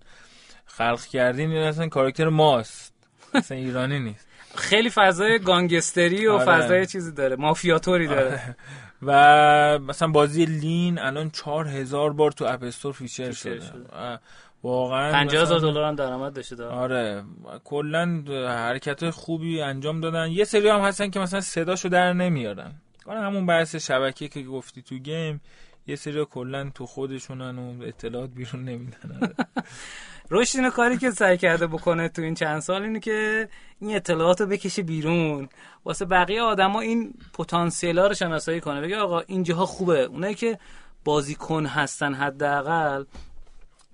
خلق 0.77 1.01
کردین 1.05 1.51
این 1.51 1.63
اصلا 1.63 1.87
کاراکتر 1.87 2.29
ماست. 2.29 2.93
مثلا 3.35 3.57
ایرانی 3.57 3.99
نیست. 3.99 4.27
خیلی 4.55 4.89
فضای 4.89 5.39
گانگستری 5.39 6.27
و 6.27 6.31
آره. 6.31 6.45
فضای 6.45 6.85
چیزی 6.85 7.11
داره 7.11 7.35
مافیاتوری 7.35 8.07
داره. 8.07 8.55
و 9.01 9.79
مثلا 9.79 10.07
بازی 10.07 10.45
لین 10.45 10.99
الان 10.99 11.29
چهار 11.29 11.67
هزار 11.67 12.13
بار 12.13 12.31
تو 12.31 12.45
اپ 12.45 12.63
استور 12.63 12.93
فیچر 12.93 13.31
فیچر 13.31 13.59
شده. 13.59 14.19
واقعا 14.63 15.11
50 15.11 15.41
هزار 15.41 15.57
مثلا- 15.57 15.71
دلار 15.71 15.83
هم 15.87 15.95
درآمد 15.95 16.33
داشته 16.33 16.55
داره 16.55 16.75
آره. 16.75 17.23
کلا 17.63 18.23
حرکت 18.47 19.09
خوبی 19.09 19.61
انجام 19.61 20.01
دادن. 20.01 20.27
یه 20.31 20.43
سری 20.43 20.69
هم 20.69 20.79
هستن 20.79 21.09
که 21.09 21.19
مثلا 21.19 21.41
صداشو 21.41 21.89
در 21.89 22.13
نمیارن. 22.13 22.71
حالا 23.05 23.21
همون 23.21 23.45
بحث 23.45 23.75
شبکه 23.75 24.27
که 24.27 24.41
گفتی 24.43 24.81
تو 24.81 24.95
گیم 24.95 25.41
یه 25.87 25.95
سری 25.95 26.25
کلا 26.25 26.69
تو 26.75 26.85
خودشونن 26.85 27.59
و 27.59 27.83
اطلاعات 27.83 28.29
بیرون 28.29 28.63
نمیدن. 28.65 29.19
اینو 30.31 30.69
کاری 30.69 30.97
که 30.97 31.11
سعی 31.11 31.37
کرده 31.37 31.67
بکنه 31.67 32.09
تو 32.09 32.21
این 32.21 32.33
چند 32.33 32.59
سال 32.59 32.81
اینه 32.81 32.99
که 32.99 33.49
این 33.81 33.95
اطلاعات 33.95 34.41
رو 34.41 34.47
بکشه 34.47 34.83
بیرون. 34.83 35.49
واسه 35.85 36.05
بقیه 36.05 36.41
آدما 36.41 36.81
این 36.81 37.13
پتانسیل 37.33 37.99
ها 37.99 38.07
رو 38.07 38.13
شناسایی 38.13 38.61
کنه. 38.61 38.81
بگه 38.81 38.97
آقا 38.97 39.19
اینجاها 39.19 39.65
خوبه. 39.65 39.99
اونایی 40.03 40.35
که 40.35 40.59
بازیکن 41.03 41.65
هستن 41.65 42.13
حداقل 42.13 43.03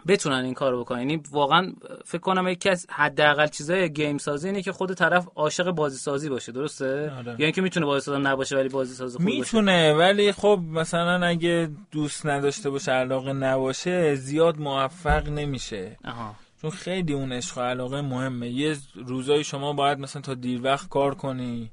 بتونن 0.08 0.46
این 0.46 0.54
کارو 0.54 0.80
بکنن. 0.80 1.00
یعنی 1.00 1.22
واقعا 1.32 1.74
فکر 2.06 2.22
کنم 2.22 2.48
یکی 2.48 2.70
از 2.70 2.88
حداقل 2.90 3.48
چیزای 3.48 3.94
گیم 3.94 4.18
سازی 4.18 4.48
اینه 4.48 4.62
که 4.62 4.72
خود 4.72 4.94
طرف 4.94 5.28
عاشق 5.36 5.72
بازی 5.72 5.98
سازی 5.98 6.30
باشه. 6.30 6.52
درسته؟ 6.52 7.12
آره. 7.18 7.36
یا 7.40 7.46
اینکه 7.46 7.62
می‌تونه 7.62 7.86
بازی 7.86 8.06
ساز 8.06 8.20
نباشه 8.20 8.56
ولی 8.56 8.70
بازی 8.70 8.94
ساز 8.94 9.16
خوب 9.16 9.26
باشه. 9.26 9.38
می‌تونه 9.38 9.94
ولی 9.94 10.32
خب 10.32 10.60
مثلا 10.72 11.26
اگه 11.26 11.70
دوست 11.92 12.26
نداشته 12.26 12.70
باشه 12.70 12.92
علاقه 12.92 13.34
نباشه 13.34 14.16
زیاد 14.16 14.60
موفق 14.60 15.30
نمیشه. 15.30 15.98
آها. 16.06 16.36
چون 16.62 16.72
خیلی 16.72 17.14
اون 17.14 17.32
عشق 17.32 17.58
و 17.58 17.62
علاقه 17.62 18.02
مهمه. 18.02 18.50
یه 18.50 18.78
روزایی 18.96 19.44
شما 19.44 19.74
باید 19.74 20.00
مثلا 20.00 20.22
تا 20.22 20.34
دیر 20.34 20.64
وقت 20.64 20.90
کار 20.90 21.16
کنی. 21.16 21.72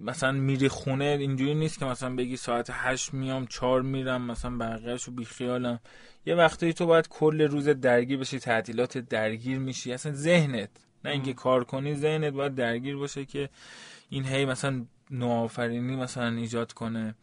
مثلا 0.00 0.32
میری 0.32 0.68
خونه 0.68 1.04
اینجوری 1.04 1.54
نیست 1.54 1.78
که 1.78 1.84
مثلا 1.84 2.16
بگی 2.16 2.36
ساعت 2.36 2.68
هشت 2.72 3.14
میام 3.14 3.46
چهار 3.46 3.82
میرم 3.82 4.22
مثلا 4.22 4.56
بقیهشو 4.56 5.12
بیخیالم. 5.12 5.80
یه 6.26 6.34
وقتایی 6.34 6.72
تو 6.72 6.86
باید 6.86 7.08
کل 7.08 7.40
روز 7.42 7.68
درگیر 7.68 8.18
بشی 8.18 8.38
تعطیلات 8.38 8.98
درگیر 8.98 9.58
میشی. 9.58 9.92
اصلا 9.92 10.12
ذهنت 10.12 10.70
نه 11.04 11.10
اینکه 11.10 11.32
کار 11.32 11.64
کنی 11.64 11.94
ذهنت 11.94 12.32
باید 12.32 12.54
درگیر 12.54 12.96
باشه 12.96 13.24
که 13.24 13.48
این 14.08 14.24
هی 14.24 14.44
مثلا 14.44 14.84
نوآفرینی 15.10 15.96
مثلا 15.96 16.28
ایجاد 16.28 16.72
کنه. 16.72 17.14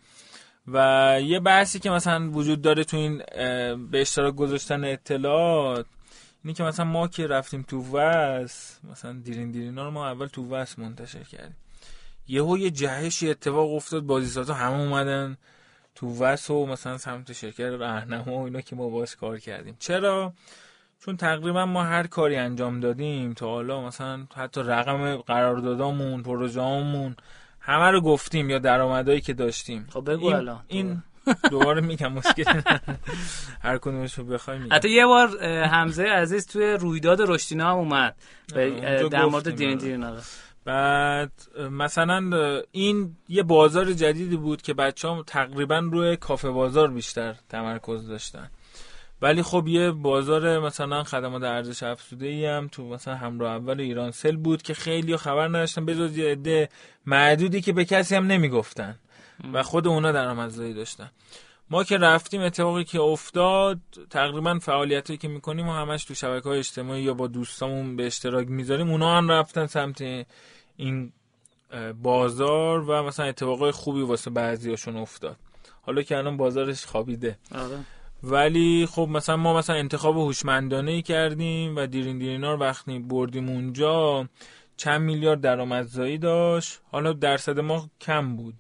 و 0.68 1.18
یه 1.24 1.40
بحثی 1.40 1.80
که 1.80 1.90
مثلا 1.90 2.32
وجود 2.32 2.62
داره 2.62 2.84
تو 2.84 2.98
این 2.98 3.18
به 3.92 4.02
اشتراک 4.02 4.36
گذاشتن 4.36 4.84
اطلاعات 4.84 5.86
اینی 6.44 6.54
که 6.54 6.64
مثلا 6.64 6.86
ما 6.86 7.08
که 7.08 7.28
رفتیم 7.28 7.66
تو 7.68 7.98
وس 7.98 8.80
مثلا 8.92 9.14
دیرین 9.14 9.52
دیرینا 9.52 9.86
رو 9.86 9.92
ما 9.92 10.08
اول 10.08 10.28
تو 10.28 10.50
وس 10.50 10.80
منتشر 10.80 11.24
کردیم. 11.24 11.56
یهو 12.28 12.58
یه 12.58 12.72
جهشی 12.72 13.30
اتفاق 13.30 13.74
افتاد 13.74 14.04
بازیسازا 14.04 14.54
همه 14.54 14.80
اومدن. 14.80 15.38
تو 15.96 16.18
وس 16.24 16.50
و 16.50 16.66
مثلا 16.66 16.98
سمت 16.98 17.34
شرکت 17.34 17.60
راهنما 17.60 18.34
و 18.34 18.44
اینا 18.46 18.62
که 18.62 18.76
ما 18.76 18.90
باش 18.90 19.16
کار 19.16 19.40
کردیم. 19.40 19.76
چرا؟ 19.80 20.34
چون 21.06 21.18
تقریبا 21.18 21.66
ما 21.66 21.84
هر 21.84 22.08
کاری 22.08 22.36
انجام 22.36 22.80
دادیم 22.80 23.34
تا 23.34 23.48
حالا 23.48 23.82
مثلا 23.82 24.28
حتی 24.36 24.62
رقم 24.62 25.18
قراردادامون 25.18 26.24
پروژه‌امون 26.24 27.16
همه 27.60 27.92
رو 27.92 28.02
گفتیم 28.02 28.50
یا 28.50 28.60
درآمدایی 28.60 29.22
که 29.22 29.34
داشتیم. 29.34 29.88
خب 29.94 30.12
بگو 30.12 30.26
این, 30.26 30.36
الان. 30.36 30.64
این 30.68 31.04
دوباره. 31.52 31.82
میگم 31.82 32.14
مشکل. 32.14 32.62
هر 33.62 33.78
کدومش 33.78 34.14
رو 34.14 34.26
بخوای 34.26 34.58
میگم. 34.58 34.76
حتی 34.76 34.90
یه 34.90 35.06
بار 35.06 35.44
حمزه 35.66 36.04
عزیز 36.04 36.48
توی 36.48 36.74
رویداد 36.74 37.22
رشتینا 37.22 37.72
هم 37.72 37.78
اومد. 37.78 38.16
در 39.12 39.26
مورد 39.26 39.50
گفتیم، 39.50 40.18
بعد 40.66 41.32
مثلا 41.72 42.62
این 42.72 43.16
یه 43.30 43.44
بازار 43.44 43.94
جدیدی 43.94 44.38
بود 44.38 44.62
که 44.62 44.74
بچه 44.74 45.08
ها 45.08 45.24
تقریبا 45.28 45.80
روی 45.80 46.18
کافه 46.18 46.50
بازار 46.50 46.92
بیشتر 46.92 47.36
تمرکز 47.50 48.08
داشتن. 48.08 48.50
ولی 49.22 49.44
خب 49.44 49.68
یه 49.68 49.92
بازار 49.92 50.60
مثلا 50.60 51.04
خدمات 51.04 51.44
ارزش 51.44 51.84
افزوده 51.84 52.26
ای 52.26 52.46
هم 52.46 52.68
تو 52.68 52.88
مثلا 52.88 53.16
همراه 53.16 53.56
اول 53.56 53.80
ایران 53.82 54.12
سل 54.12 54.36
بود 54.36 54.62
که 54.62 54.74
خیلی 54.74 55.18
خبر 55.18 55.48
نداشتن 55.48 55.86
بجز 55.86 56.18
یه 56.18 56.32
عده 56.32 56.70
معدودی 57.06 57.62
که 57.62 57.74
به 57.74 57.86
کسی 57.86 58.16
هم 58.16 58.28
نمی‌گفتن 58.28 59.00
و 59.54 59.64
خود 59.64 59.88
اونا 59.88 60.12
درآمدزایی 60.12 60.74
داشتن. 60.74 61.12
ما 61.70 61.84
که 61.84 61.98
رفتیم 61.98 62.42
اتفاقی 62.42 62.84
که 62.84 63.02
افتاد 63.02 63.80
تقریبا 64.10 64.60
فعالیتی 64.60 65.18
که 65.18 65.28
می‌کنیم 65.28 65.68
و 65.68 65.74
همش 65.74 66.06
تو 66.06 66.14
شبکه 66.14 66.50
های 66.50 66.60
اجتماعی 66.60 67.04
یا 67.04 67.14
با 67.14 67.28
دوستامون 67.28 67.96
به 67.96 68.06
اشتراک 68.06 68.48
می‌ذاریم 68.48 68.92
اونا 68.92 69.18
هم 69.18 69.32
رفتن 69.32 69.66
سمت 69.66 70.26
این 70.78 71.14
بازار 72.02 72.90
و 72.90 73.04
مثلا 73.04 73.26
اتفاقای 73.26 73.72
خوبی 73.72 74.02
واسه 74.02 74.30
بعضیاشون 74.30 74.98
افتاد. 74.98 75.36
حالا 75.82 76.02
که 76.02 76.18
الان 76.18 76.38
بازارش 76.38 76.86
خوابیده. 76.86 77.38
آره. 77.56 77.80
ولی 78.24 78.88
خب 78.92 79.08
مثلا 79.12 79.38
ما 79.38 79.58
مثلا 79.58 79.76
انتخاب 79.76 80.18
هوشمندانه 80.18 80.92
ای 80.92 81.02
کردیم 81.02 81.76
و 81.76 81.86
دیرین 81.86 82.18
دیرینا 82.18 82.54
رو 82.54 82.60
وقتی 82.60 83.00
بردیم 83.00 83.50
اونجا 83.50 84.28
چند 84.78 85.02
میلیارد 85.02 85.42
درآمدزایی 85.42 86.18
داشت. 86.18 86.82
حالا 86.92 87.14
درصد 87.14 87.60
ما 87.60 87.90
کم 88.02 88.36
بود. 88.36 88.54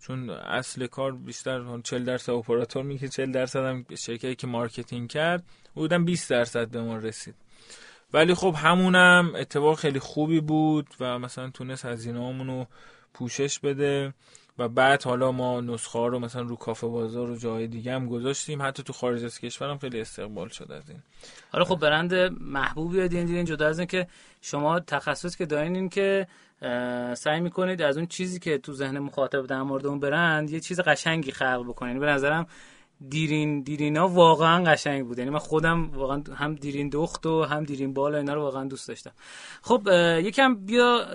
چون 0.00 0.30
اصل 0.30 0.86
کار 0.86 1.12
بیشتر 1.12 1.80
40 1.84 2.04
درصد 2.04 2.32
اپراتور 2.32 2.82
میگه 2.82 3.08
40 3.08 3.32
درصد 3.32 3.64
هم 3.64 3.84
شرکتی 3.98 4.34
که 4.34 4.46
مارکتینگ 4.46 5.08
کرد 5.08 5.44
بودن 5.74 6.04
20 6.04 6.30
درصد 6.30 6.68
به 6.68 6.82
ما 6.82 6.96
رسید. 6.96 7.34
ولی 8.12 8.34
خب 8.34 8.54
همونم 8.58 9.32
اتفاق 9.36 9.78
خیلی 9.78 9.98
خوبی 9.98 10.40
بود 10.40 10.86
و 11.00 11.18
مثلا 11.18 11.50
تونست 11.50 11.84
هزینه 11.84 12.44
رو 12.44 12.66
پوشش 13.14 13.58
بده 13.58 14.14
و 14.58 14.68
بعد 14.68 15.02
حالا 15.02 15.32
ما 15.32 15.60
نسخه 15.60 15.98
ها 15.98 16.06
رو 16.06 16.18
مثلا 16.18 16.42
رو 16.42 16.56
کافه 16.56 16.86
بازار 16.86 17.30
و 17.30 17.36
جای 17.36 17.66
دیگه 17.66 17.92
هم 17.92 18.06
گذاشتیم. 18.06 18.62
حتی 18.62 18.82
تو 18.82 18.92
خارج 18.92 19.24
از 19.24 19.38
کشور 19.38 19.70
هم 19.70 19.78
خیلی 19.78 20.00
استقبال 20.00 20.48
شد 20.48 20.72
از 20.72 20.90
این. 20.90 21.02
حالا 21.52 21.64
خب 21.64 21.76
برند 21.76 22.14
محبوبی 22.40 23.08
دین 23.08 23.26
دین 23.26 23.44
جدا 23.44 23.68
از 23.68 23.78
این 23.78 23.88
که 23.88 24.06
شما 24.40 24.80
تخصص 24.80 25.36
که 25.36 25.46
دارین 25.46 25.76
این 25.76 25.88
که 25.88 26.26
سعی 27.14 27.40
می‌کنید 27.40 27.82
از 27.82 27.96
اون 27.96 28.06
چیزی 28.06 28.38
که 28.38 28.58
تو 28.58 28.72
ذهن 28.72 28.98
مخاطب 28.98 29.46
در 29.46 29.62
مورد 29.62 29.86
اون 29.86 30.00
برند 30.00 30.50
یه 30.50 30.60
چیز 30.60 30.80
قشنگی 30.80 31.32
خلق 31.32 31.64
بکنید. 31.68 32.00
به 32.00 32.06
نظرم 32.06 32.46
دیرین 33.08 33.60
دیرینا 33.60 34.08
واقعا 34.08 34.64
قشنگ 34.64 35.06
بود. 35.06 35.18
یعنی 35.18 35.30
من 35.30 35.38
خودم 35.38 35.90
واقعا 35.90 36.22
هم 36.36 36.54
دیرین 36.54 36.88
دخت 36.88 37.26
و 37.26 37.42
هم 37.44 37.64
دیرین 37.64 37.94
بال 37.94 38.14
و 38.14 38.16
اینا 38.16 38.34
رو 38.34 38.42
واقعا 38.42 38.64
دوست 38.64 38.88
داشتم. 38.88 39.12
خب 39.62 39.88
یکم 40.22 40.54
بیا 40.54 41.06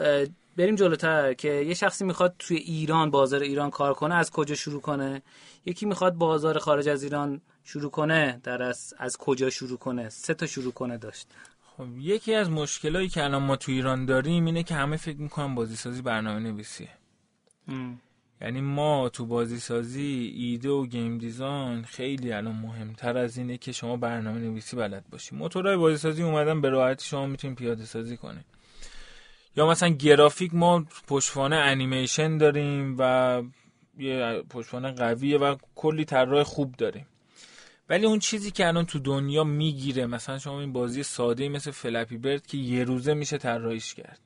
بریم 0.57 0.75
جلوتر 0.75 1.33
که 1.33 1.51
یه 1.51 1.73
شخصی 1.73 2.05
می‌خواد 2.05 2.35
توی 2.39 2.57
ایران 2.57 3.11
بازار 3.11 3.41
ایران 3.41 3.69
کار 3.69 3.93
کنه 3.93 4.15
از 4.15 4.31
کجا 4.31 4.55
شروع 4.55 4.81
کنه؟ 4.81 5.21
یکی 5.65 5.85
می‌خواد 5.85 6.13
بازار 6.13 6.59
خارج 6.59 6.89
از 6.89 7.03
ایران 7.03 7.41
شروع 7.63 7.91
کنه 7.91 8.39
در 8.43 8.63
از, 8.63 8.93
از 8.97 9.17
کجا 9.17 9.49
شروع 9.49 9.77
کنه؟ 9.77 10.09
سه 10.09 10.33
تا 10.33 10.45
شروع 10.45 10.73
کنه 10.73 10.97
داشت. 10.97 11.27
خب 11.77 11.97
یکی 11.97 12.33
از 12.33 12.49
مشکلایی 12.49 13.09
که 13.09 13.23
الان 13.23 13.43
ما 13.43 13.55
تو 13.55 13.71
ایران 13.71 14.05
داریم 14.05 14.45
اینه 14.45 14.63
که 14.63 14.75
همه 14.75 14.97
فکر 14.97 15.17
می‌کنن 15.17 15.55
بازیسازی 15.55 16.01
برنامه 16.01 16.39
نویسیه 16.39 16.89
ام. 17.67 18.01
یعنی 18.41 18.61
ما 18.61 19.09
تو 19.09 19.25
بازی 19.25 19.59
سازی 19.59 20.33
ایده 20.35 20.69
و 20.69 20.85
گیم 20.85 21.17
دیزاین 21.17 21.83
خیلی 21.83 22.31
الان 22.31 22.55
مهمتر 22.55 23.17
از 23.17 23.37
اینه 23.37 23.57
که 23.57 23.71
شما 23.71 23.97
برنامه 23.97 24.39
نویسی 24.39 24.75
بلد 24.75 25.05
باشی. 25.09 25.35
موتورهای 25.35 25.77
بازی 25.77 25.97
سازی 25.97 26.23
اومدن 26.23 26.61
به 26.61 26.69
راحتی 26.69 27.05
شما 27.05 27.25
می‌تونید 27.25 27.57
پیاده 27.57 27.85
سازی 27.85 28.17
کنید. 28.17 28.45
یا 29.55 29.67
مثلا 29.67 29.89
گرافیک 29.89 30.53
ما 30.53 30.85
پشتوانه 31.07 31.55
انیمیشن 31.55 32.37
داریم 32.37 32.95
و 32.99 33.43
یه 33.97 34.43
پشتوانه 34.49 34.91
قویه 34.91 35.37
و 35.37 35.55
کلی 35.75 36.05
طراح 36.05 36.43
خوب 36.43 36.75
داریم. 36.75 37.05
ولی 37.89 38.05
اون 38.05 38.19
چیزی 38.19 38.51
که 38.51 38.67
الان 38.67 38.85
تو 38.85 38.99
دنیا 38.99 39.43
می‌گیره 39.43 40.05
مثلا 40.05 40.39
شما 40.39 40.59
این 40.59 40.73
بازی 40.73 41.03
ساده 41.03 41.49
مثل 41.49 41.71
فلپی 41.71 42.17
برد 42.17 42.47
که 42.47 42.57
یه 42.57 42.83
روزه 42.83 43.13
میشه 43.13 43.37
طراحیش 43.37 43.93
کرد. 43.93 44.19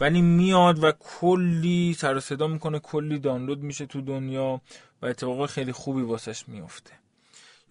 ولی 0.00 0.22
میاد 0.22 0.84
و 0.84 0.92
کلی 0.92 1.94
سر 1.98 2.20
صدا 2.20 2.46
می‌کنه 2.46 2.78
کلی 2.78 3.18
دانلود 3.18 3.62
میشه 3.62 3.86
تو 3.86 4.00
دنیا 4.00 4.60
و 5.02 5.06
اتفاق 5.06 5.46
خیلی 5.46 5.72
خوبی 5.72 6.02
واسش 6.02 6.48
میفته 6.48 6.92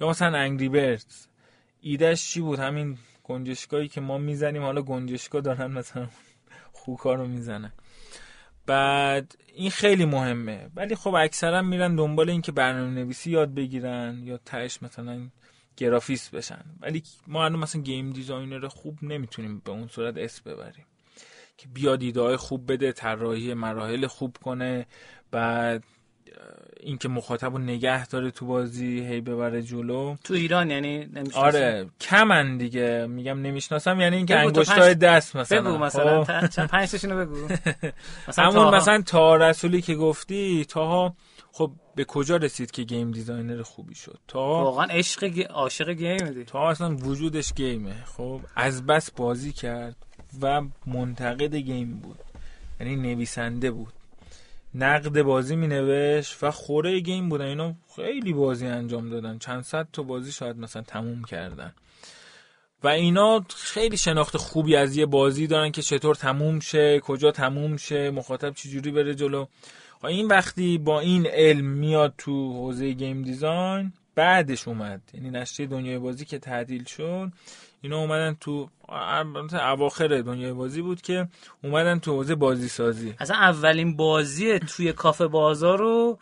یا 0.02 0.10
مثلا 0.10 0.38
انگری 0.38 0.70
بردز 0.70 1.28
ایدهش 1.82 2.30
چی 2.30 2.42
بود؟ 2.42 2.60
همین 2.60 2.98
گنجشگاهی 3.24 3.88
که 3.88 4.02
ما 4.02 4.18
می‌زنیم 4.18 4.62
حالا 4.62 4.82
گنجشگاه 4.82 5.42
دارن 5.42 5.72
مثلا 5.72 6.08
خوکا 6.74 7.14
رو 7.14 7.28
می‌زنن. 7.28 7.72
بعد 8.66 9.36
این 9.56 9.70
خیلی 9.70 10.06
مهمه. 10.06 10.70
ولی 10.76 10.96
خب 10.96 11.14
اکثرا 11.14 11.62
میرن 11.62 11.96
دنبال 11.96 12.30
این 12.30 12.42
که 12.42 12.52
برنامه 12.52 12.90
نویسی 12.90 13.32
یاد 13.32 13.54
بگیرن 13.54 14.22
یا 14.24 14.38
تهش 14.38 14.84
مثلا 14.84 15.30
گرافیست 15.78 16.32
بشن. 16.36 16.66
ولی 16.80 17.04
ما 17.28 17.46
الان 17.46 17.60
مثلا 17.60 17.82
گیم 17.82 18.10
دیزاینر 18.10 18.68
خوب 18.68 18.98
نمی‌تونیم 19.04 19.62
به 19.66 19.72
اون 19.72 19.88
صورت 19.88 20.18
اس 20.18 20.42
ببریم. 20.42 20.86
که 21.58 21.68
بیاد 21.68 22.02
ایده 22.02 22.38
خوب 22.38 22.72
بده 22.72 22.92
طراحی 22.92 23.54
مراحل 23.54 24.08
خوب 24.08 24.38
کنه 24.44 24.86
بعد 25.32 25.84
اینکه 26.84 27.10
مخاطب 27.10 27.54
رو 27.54 27.58
نگه 27.58 28.08
داره 28.08 28.32
تو 28.32 28.46
بازی 28.46 29.00
هی 29.00 29.22
ببره 29.22 29.62
جلو. 29.62 30.16
تو 30.24 30.34
ایران 30.34 30.70
یعنی 30.72 31.08
آره 31.34 31.90
کمن 32.02 32.58
دیگه. 32.58 33.08
میگم 33.10 33.42
نمی‌شناسم 33.42 34.02
یعنی 34.02 34.16
اینکه 34.16 34.40
انگشتای 34.40 34.96
دست 34.96 35.36
مثلا. 35.36 35.62
بگو 35.62 35.78
مثلا 35.78 36.24
خب. 36.24 36.66
پنج 36.68 36.92
تاشونو 36.92 37.26
بگو. 37.26 37.48
مثلا 38.28 38.46
همون 38.46 38.76
مثلا 38.76 39.02
تا 39.02 39.36
رسولی 39.36 39.82
که 39.82 39.96
گفتی 39.96 40.66
تاها 40.66 41.16
خب 41.52 41.72
به 41.96 42.06
کجا 42.06 42.38
رسید 42.38 42.72
که 42.72 42.84
گیم 42.84 43.12
دیزاینر 43.12 43.62
خوبی 43.62 43.96
شد؟ 43.96 44.20
تا 44.28 44.40
واقعا 44.40 44.86
عشق 44.86 45.48
عاشق 45.50 45.90
گیم 45.90 46.30
دی. 46.30 46.46
تا 46.46 46.70
اصلا 46.70 46.96
وجودش 46.96 47.54
گیمه. 47.54 47.96
خب 48.06 48.42
از 48.56 48.86
بس 48.86 49.12
بازی 49.12 49.52
کرد 49.52 49.96
و 50.42 50.62
منتقد 50.88 51.56
گیم 51.56 51.92
بود. 51.98 52.20
یعنی 52.80 52.96
نویسنده 52.96 53.72
بود. 53.72 53.94
نقد 54.76 55.22
بازی 55.22 55.56
می 55.56 55.68
نوشت 55.68 56.44
و 56.44 56.52
خوره 56.52 57.00
گیم 57.00 57.30
بودن. 57.30 57.46
اینا 57.46 57.76
خیلی 57.96 58.34
بازی 58.34 58.68
انجام 58.68 59.10
دادن. 59.10 59.38
چند 59.38 59.64
صد 59.64 59.88
تا 59.94 60.04
بازی 60.04 60.32
شاید 60.32 60.58
مثلا 60.58 60.82
تموم 60.82 61.24
کردن. 61.24 61.74
و 62.84 62.88
اینا 62.88 63.46
خیلی 63.56 63.98
شناخت 63.98 64.38
خوبی 64.38 64.76
از 64.76 64.98
یه 64.98 65.06
بازی 65.06 65.48
دارن 65.48 65.72
که 65.72 65.82
چطور 65.82 66.16
تموم 66.16 66.60
شه 66.60 67.00
کجا 67.00 67.32
تموم 67.32 67.78
شه 67.78 68.12
مخاطب 68.12 68.54
چجوری 68.54 68.92
بره 68.92 69.16
جلو. 69.16 69.46
این 70.04 70.28
وقتی 70.28 70.78
با 70.78 71.00
این 71.00 71.28
علم 71.28 71.66
میاد 71.66 72.14
تو 72.18 72.54
حوزه 72.54 72.92
گیم 72.92 73.22
دیزاین 73.22 73.94
بعدش 74.16 74.68
اومد. 74.68 75.02
یعنی 75.14 75.30
نشریه 75.30 75.70
دنیای 75.70 75.98
بازی 75.98 76.26
که 76.26 76.40
تعدیل 76.40 76.84
شد. 76.84 77.32
اینا 77.82 77.98
اومدن 77.98 78.38
تو 78.40 78.70
اواخر 79.54 80.08
دنیای 80.08 80.54
بازی 80.54 80.82
بود 80.82 81.02
که 81.02 81.28
اومدن 81.64 82.00
تو 82.00 82.12
حوزه 82.12 82.36
بازی 82.36 82.68
سازی 82.68 83.16
اصلا 83.20 83.38
اولین 83.38 83.96
بازی 83.96 84.60
توی 84.60 84.94
کافه 84.94 85.28
بازار 85.28 85.80
رو 85.80 86.18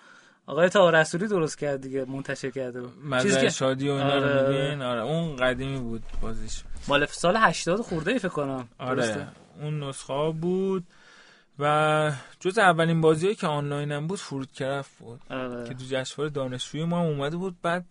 آقای 0.45 0.69
تا 0.69 0.89
رسولی 0.89 1.27
درست 1.27 1.57
کرد 1.57 1.81
دیگه 1.81 2.05
منتشر 2.05 2.49
کرده 2.49 2.81
بود 2.81 3.21
چیزی 3.21 3.41
که 3.41 3.49
شادی 3.49 3.89
و 3.89 3.91
اینا 3.91 4.11
آره. 4.11 4.41
رو 4.41 4.53
میبین 4.53 4.81
آره 4.81 5.01
اون 5.01 5.35
قدیمی 5.35 5.79
بود 5.79 6.03
بازیش 6.21 6.63
مال 6.87 7.05
سال 7.05 7.37
80 7.37 7.81
خورده 7.81 8.11
ای 8.11 8.19
فکر 8.19 8.29
کنم 8.29 8.67
آره 8.79 8.95
درسته؟ 8.95 9.27
اون 9.61 9.83
نسخه 9.83 10.31
بود 10.41 10.83
و 11.59 12.11
جز 12.39 12.57
اولین 12.57 13.01
بازی 13.01 13.35
که 13.35 13.47
آنلاین 13.47 13.91
هم 13.91 14.07
بود 14.07 14.19
فرود 14.19 14.51
کرف 14.51 14.97
بود 14.97 15.21
آره. 15.29 15.67
که 15.67 15.73
تو 15.73 15.83
جشنواره 15.89 16.29
دانشجویی 16.29 16.83
ما 16.83 17.01
اومده 17.01 17.37
بود 17.37 17.55
بعد 17.61 17.85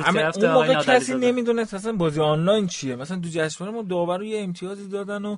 همه 0.00 0.30
اون 0.36 0.52
موقع 0.52 0.74
کسی 0.74 1.14
نمی‌دونست 1.14 1.74
اصلا 1.74 1.92
بازی 1.92 2.20
آنلاین 2.20 2.66
چیه؟ 2.66 2.96
مثلا 2.96 3.20
تو 3.20 3.28
جشنواره 3.32 3.76
ما 3.76 3.82
داور 3.82 4.22
یه 4.22 4.42
امتیازی 4.42 4.88
دادن 4.88 5.24
و 5.24 5.36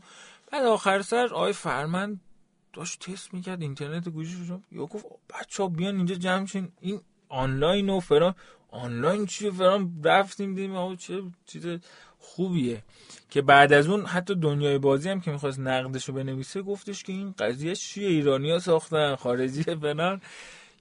بعد 0.53 0.65
آخر 0.65 1.03
سر 1.03 1.27
آی 1.35 1.53
فرمند 1.53 2.21
داشت 2.73 3.11
تست 3.11 3.35
می‌کرد 3.35 3.63
اینترنت 3.63 4.09
گوشیش 4.09 4.49
رو 4.49 4.61
یا 4.73 4.87
گفت 4.87 5.05
بچه 5.35 5.63
ها 5.63 5.69
بیان 5.69 5.97
اینجا 5.97 6.15
جمع 6.15 6.47
شین. 6.47 6.69
این 6.81 7.01
آنلاین 7.29 7.91
و 7.91 8.01
فران 8.01 8.35
آنلاین 8.71 9.27
چیه 9.27 9.51
فران 9.51 10.01
رفتیم 10.05 10.55
دیدیم 10.55 10.77
آقا 10.77 10.97
چه 10.97 11.23
چیز 11.47 11.67
خوبیه. 12.19 12.83
که 13.31 13.43
بعد 13.43 13.73
از 13.73 13.89
اون 13.89 14.07
حتی 14.07 14.35
دنیای 14.35 14.79
بازی 14.79 15.09
هم 15.09 15.21
که 15.21 15.31
می‌خواست 15.31 15.59
نقدش 15.59 16.05
رو 16.05 16.15
بنویسه 16.15 16.63
گفتش 16.63 17.03
که 17.03 17.13
این 17.13 17.35
قضیه 17.39 17.75
چیه؟ 17.75 18.09
ایرانی 18.09 18.51
ها 18.51 18.59
ساختن 18.59 19.17
خارجی 19.17 19.63
فلان. 19.63 20.21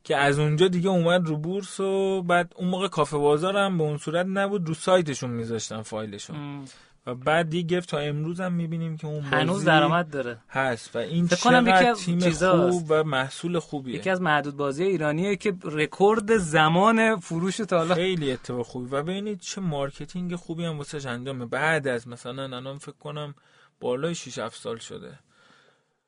که 0.05 0.17
از 0.17 0.39
اونجا 0.39 0.67
دیگه 0.67 0.89
اومد 0.89 1.27
رو 1.27 1.37
بورس 1.37 1.79
و 1.79 2.21
بعد 2.23 2.53
اون 2.55 2.67
موقع 2.67 2.87
کافه 2.87 3.17
بازار 3.17 3.57
هم 3.57 3.77
به 3.77 3.83
اون 3.83 3.97
صورت 3.97 4.25
نبود 4.29 4.67
رو 4.67 4.73
سایتشون 4.73 5.29
میذاشتن 5.29 5.81
فایلشون. 5.81 6.65
و 7.07 7.15
بعد 7.15 7.49
دیگه 7.49 7.81
تا 7.81 7.97
امروز 7.97 8.41
هم 8.41 8.53
می‌بینیم 8.53 8.97
که 8.97 9.07
اون 9.07 9.21
هنوز 9.21 9.65
درآمد 9.65 10.09
داره. 10.09 10.37
هست 10.49 10.95
و 10.95 10.99
این 10.99 11.27
چقدر 11.27 11.93
تیم 11.93 12.31
خوب 12.31 12.85
و 12.89 13.03
محصول 13.03 13.59
خوبیه. 13.59 13.95
یکی 13.95 14.09
از 14.09 14.21
معدود 14.21 14.57
بازی 14.57 14.83
ایرانیه 14.83 15.35
که 15.35 15.53
رکورد 15.63 16.37
زمان 16.37 17.19
فروش 17.19 17.57
تا 17.57 17.77
حالا. 17.77 17.95
خیلی 17.95 18.31
اتفاق 18.31 18.65
خوبی. 18.65 18.89
و 18.91 19.03
ببینید 19.03 19.39
چه 19.39 19.61
مارکتینگ 19.61 20.35
خوبی 20.35 20.65
هم 20.65 20.77
واسه 20.77 21.09
انجامه. 21.09 21.45
بعد 21.45 21.87
از 21.87 22.07
مثلا 22.07 22.43
الان 22.43 22.77
فکر 22.77 22.97
کنم 22.99 23.35
بالای 23.79 24.15
6 24.15 24.39
7 24.39 24.61
سال 24.61 24.77
شده. 24.77 25.19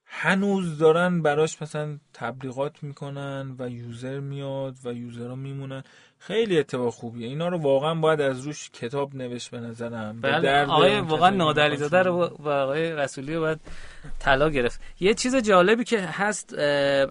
هنوز 0.10 0.78
دارن 0.78 1.22
براش 1.22 1.62
مثلا 1.62 1.98
تبلیغات 2.14 2.84
می‌کنن 2.84 3.56
و 3.60 3.70
یوزر 3.70 4.20
میاد 4.20 4.76
و 4.84 4.94
یوزرها 4.94 5.36
میمونن. 5.36 5.84
خیلی 6.20 6.60
اتفاق 6.60 6.94
خوبیه. 6.94 7.28
اینا 7.28 7.48
رو 7.48 7.58
واقعا 7.58 7.96
باید 7.96 8.22
از 8.22 8.42
روش 8.42 8.70
کتاب 8.70 9.16
نوشت 9.16 9.52
به 9.52 9.60
نظرم. 9.60 10.22
بله 10.22 10.66
آقای 10.66 11.00
واقعا 11.00 11.30
نادلی 11.30 11.78
داده 11.78 11.98
رو 11.98 12.38
و 12.40 12.50
آقای 12.50 12.92
رسولی 12.92 13.34
رو 13.36 13.42
باید 13.42 13.60
طلا 14.20 14.50
گرفت. 14.50 14.82
یه 15.00 15.14
چیز 15.14 15.36
جالبی 15.36 15.84
که 15.84 16.00
هست 16.02 16.56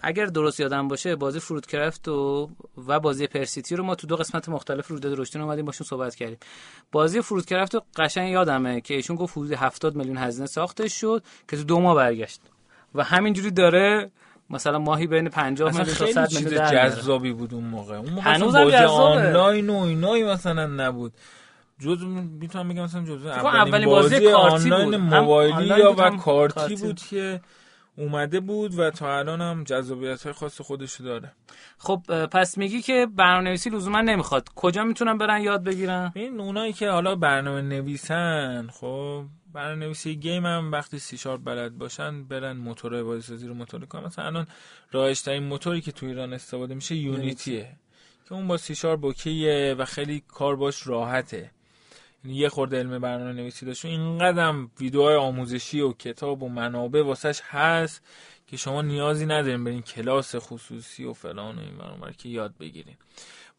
اگر 0.02 0.26
درست 0.26 0.60
یادم 0.60 0.88
باشه 0.88 1.16
بازی 1.16 1.40
فرود 1.40 1.66
کرفت 1.66 2.08
و 2.08 2.50
و 2.86 3.00
بازی 3.00 3.26
پرسیتی 3.26 3.76
رو 3.76 3.84
ما 3.84 3.94
تو 3.94 4.06
دو 4.06 4.16
قسمت 4.16 4.48
مختلف 4.48 4.88
رو 4.88 4.98
داد 4.98 5.20
رشدی 5.20 5.38
اومدیم 5.38 5.64
باشون 5.64 5.86
صحبت 5.86 6.14
کردیم. 6.14 6.38
بازی 6.92 7.20
فرود 7.20 7.46
کرفت 7.46 7.74
رو 7.74 7.82
قشنگ 7.96 8.32
یادمه 8.32 8.80
که 8.80 8.94
ایشون 8.94 9.16
گفت 9.16 9.38
حدود 9.38 9.52
70 9.52 9.96
میلیون 9.96 10.16
هزینه 10.16 10.46
ساختش 10.46 11.00
شد 11.00 11.22
که 11.48 11.56
تو 11.56 11.64
دو 11.64 11.80
ماه 11.80 11.96
برگشت. 11.96 12.40
و 12.96 13.02
همینجوری 13.02 13.50
داره 13.50 14.10
مثلا 14.50 14.78
ماهی 14.78 15.06
بین 15.06 15.28
50 15.28 15.78
میلیون 15.78 15.94
تا 15.94 16.06
100 16.06 16.34
میلیون 16.34 16.70
جذابی 16.70 17.32
بود 17.32 17.54
اون 17.54 17.64
موقع. 17.64 17.96
اون 17.96 18.10
موقع 18.10 18.30
هنوز 18.30 18.54
آنلاین 18.54 19.70
و 19.70 19.74
اینایی 19.74 20.24
مثلا 20.24 20.66
نبود. 20.66 21.12
جز 21.80 22.02
می‌تونم 22.40 22.68
بگم 22.68 22.82
مثلا 22.82 23.04
جزء 23.04 23.30
اولین 23.30 23.88
بازی, 23.88 24.32
بازی 24.32 24.70
آنلاین 24.70 24.96
موبایلی 24.96 25.66
یا 25.66 25.92
و 25.98 26.10
کارتی 26.10 26.76
بود 26.76 27.00
که 27.00 27.40
اومده 27.98 28.40
بود 28.40 28.78
و 28.78 28.90
تا 28.90 29.18
الان 29.18 29.40
هم 29.40 29.64
جذابیت 29.64 30.22
های 30.22 30.32
خاص 30.32 30.60
خودش 30.60 31.00
داره. 31.00 31.32
خب 31.78 32.26
پس 32.26 32.58
میگی 32.58 32.82
که 32.82 33.06
برنامه 33.16 33.44
نویسی 33.44 33.70
لزوما 33.70 34.00
نمی‌خواد. 34.00 34.48
کجا 34.56 34.84
می‌تونن 34.84 35.18
برن؟ 35.18 35.40
یاد 35.40 35.64
بگیرن؟ 35.64 36.12
این 36.14 36.40
اونایی 36.40 36.72
که 36.72 36.90
حالا 36.90 37.16
برنامه 37.16 37.62
نویسن 37.62 38.68
خب 38.72 39.24
برنامه‌نویسی 39.56 40.16
گیم 40.16 40.46
هم 40.46 40.72
وقتی 40.72 40.98
سی 40.98 41.18
شارپ 41.18 41.44
بلد 41.44 41.78
باشن 41.78 42.24
برن 42.24 42.56
موتور 42.56 43.02
بازیسازی 43.02 43.46
رو 43.46 43.54
موتور 43.54 43.84
کنن. 43.84 44.04
مثلا 44.04 44.26
الان 44.26 44.46
رایج‌ترین 44.92 45.42
موتوری 45.42 45.80
که 45.80 45.92
تو 45.92 46.06
ایران 46.06 46.32
استفاده 46.32 46.74
میشه 46.74 46.94
یونیتیه. 46.94 47.76
که 48.28 48.34
اون 48.34 48.46
با 48.46 48.56
سی 48.56 48.74
شارپ 48.74 49.04
اوکیه 49.04 49.74
و 49.78 49.84
خیلی 49.84 50.22
کار 50.28 50.56
باش 50.56 50.86
راحته. 50.86 51.50
یعنی 52.24 52.36
یه 52.36 52.48
خورده 52.48 52.78
علم 52.78 52.98
برنامه 52.98 53.32
نویسی 53.32 53.66
داشت. 53.66 53.84
اینقدر 53.84 54.54
ویدیوهای 54.80 55.14
آموزشی 55.14 55.80
و 55.80 55.92
کتاب 55.92 56.42
و 56.42 56.48
منابع 56.48 57.02
واسش 57.02 57.40
هست 57.44 58.02
که 58.46 58.56
شما 58.56 58.82
نیازی 58.82 59.26
ندارین 59.26 59.64
برین 59.64 59.82
کلاس 59.82 60.36
خصوصی 60.36 61.04
و 61.04 61.12
فلان 61.12 61.58
و 61.58 62.04
این 62.04 62.14
که 62.18 62.28
یاد 62.28 62.54
بگیرین. 62.60 62.96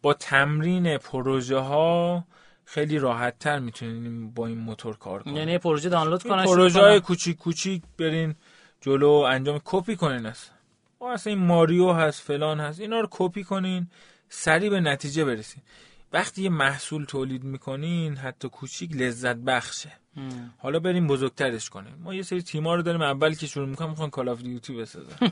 با 0.02 0.14
تمرین 0.14 0.98
پروژه 0.98 1.58
ها 1.58 2.24
خیلی 2.70 3.00
راحت 3.00 3.40
تر 3.40 3.60
می‌تونین 3.60 4.32
با 4.32 4.48
این 4.48 4.58
موتور 4.58 4.98
کار 4.98 5.24
کنین. 5.24 5.36
یعنی 5.36 5.58
پروژه 5.58 5.90
دانلود 5.90 6.24
کنن 6.24 6.46
پروژه 6.46 6.80
های 6.80 7.00
کوچیک 7.00 7.38
کوچیک 7.38 7.84
برین 7.98 8.36
جلو 8.82 9.10
انجام 9.10 9.62
کپی 9.66 9.96
کنین 9.96 10.26
است 10.26 10.52
اصلا 11.02 11.34
این 11.34 11.46
ماریو 11.46 11.92
هست 11.92 12.22
فلان 12.22 12.60
هست 12.60 12.80
اینا 12.80 13.00
رو 13.00 13.08
کپی 13.12 13.44
کنین 13.44 13.88
سریع 14.30 14.70
به 14.70 14.80
نتیجه 14.80 15.26
برسین. 15.26 15.64
وقتی 16.14 16.44
یه 16.44 16.50
محصول 16.50 17.06
تولید 17.06 17.44
می‌کنین 17.44 18.16
حتی 18.18 18.50
کوچیک 18.50 18.96
لذت 18.96 19.36
بخشه. 19.36 19.92
حالا 20.58 20.80
بریم 20.80 21.08
بزرگترش 21.08 21.70
کنیم 21.70 21.96
ما 22.04 22.14
یه 22.14 22.22
سری 22.22 22.42
تیما 22.42 22.76
رو 22.76 22.82
داریم 22.82 23.02
اول 23.02 23.34
که 23.34 23.48
شروع 23.48 23.68
می‌کنم 23.68 23.90
می‌خوان 23.90 24.10
کال 24.10 24.28
اف 24.28 24.42
دیوتی 24.42 24.74
بسازن. 24.76 25.16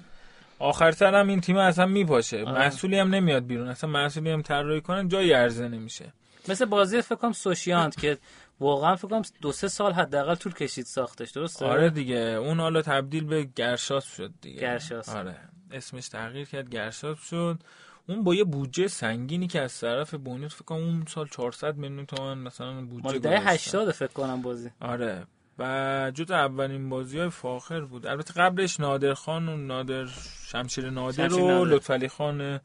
آخرتر 0.60 1.16
هم 1.16 1.28
این 1.28 1.42
تیم 1.42 1.58
اصلا 1.58 1.86
میپاشه. 1.86 2.44
محصولی 2.44 3.00
هم 3.00 3.16
نمیاد 3.16 3.46
بیرون. 3.46 3.68
اصلا 3.68 3.90
محصولی 3.90 4.30
هم 4.32 4.42
طراحی 4.42 4.82
کنن 4.82 5.08
جایی 5.08 5.34
ارزه 5.34 5.68
نمیشه. 5.68 6.14
مثل 6.50 6.66
بازی 6.66 7.02
فکر 7.02 7.16
کنم 7.16 7.32
سوشیانت 7.32 7.98
که 7.98 8.18
واقعا 8.60 8.96
فکر 8.96 9.08
کنم 9.08 9.22
دو 9.42 9.52
سه 9.52 9.68
سال 9.68 9.94
حداقل 9.94 10.36
طول 10.36 10.54
کشید 10.54 10.86
ساختش 10.86 11.32
درسته؟ 11.32 11.66
آره 11.66 11.90
دیگه. 11.90 12.18
اون 12.18 12.60
حالا 12.60 12.82
تبدیل 12.82 13.24
به 13.24 13.44
گرشاس 13.56 14.16
شد 14.16 14.34
دیگه. 14.42 14.62
گرشاس. 14.62 15.10
آره. 15.10 15.36
اسمش 15.72 16.10
تغییر 16.10 16.48
کرد 16.48 16.70
گرشاس 16.70 17.30
شد. 17.30 17.60
اون 18.08 18.24
با 18.24 18.36
یه 18.36 18.44
بودجه 18.44 18.88
سنگینی 18.88 19.48
که 19.48 19.62
از 19.62 19.80
طرف 19.80 20.14
بونیت 20.14 20.52
فکر 20.52 20.64
کنم 20.64 20.78
اون 20.78 21.06
سال 21.08 21.28
400 21.28 21.76
میلیون 21.78 22.06
تومان 22.06 22.38
مثلا 22.38 22.82
بودجه 22.82 23.04
مال 23.04 23.20
دهه 23.20 23.42
گذاشتن. 23.42 23.80
80 23.80 23.92
فکر 23.92 24.14
کنم 24.14 24.42
بازی. 24.42 24.70
آره. 24.82 25.26
و 25.60 26.12
جز 26.16 26.32
اولین 26.32 26.90
بازی 26.90 27.20
های 27.20 27.30
فاخر 27.30 27.82
بود. 27.82 28.08
البته 28.08 28.34
قبلش 28.34 28.80
نادر 28.80 29.14
خان 29.14 29.50
و 29.50 29.58
نادر 29.58 30.06
شمشیر 30.48 30.90
نادر 30.90 31.30
شمشیر 31.30 31.44
و. 31.44 31.66
لطفعلی 31.66 32.08
خان 32.08 32.60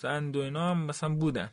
زند 0.00 0.36
و 0.36 0.40
اینا 0.40 0.70
هم 0.70 0.86
مثلا 0.86 1.08
بودن. 1.08 1.50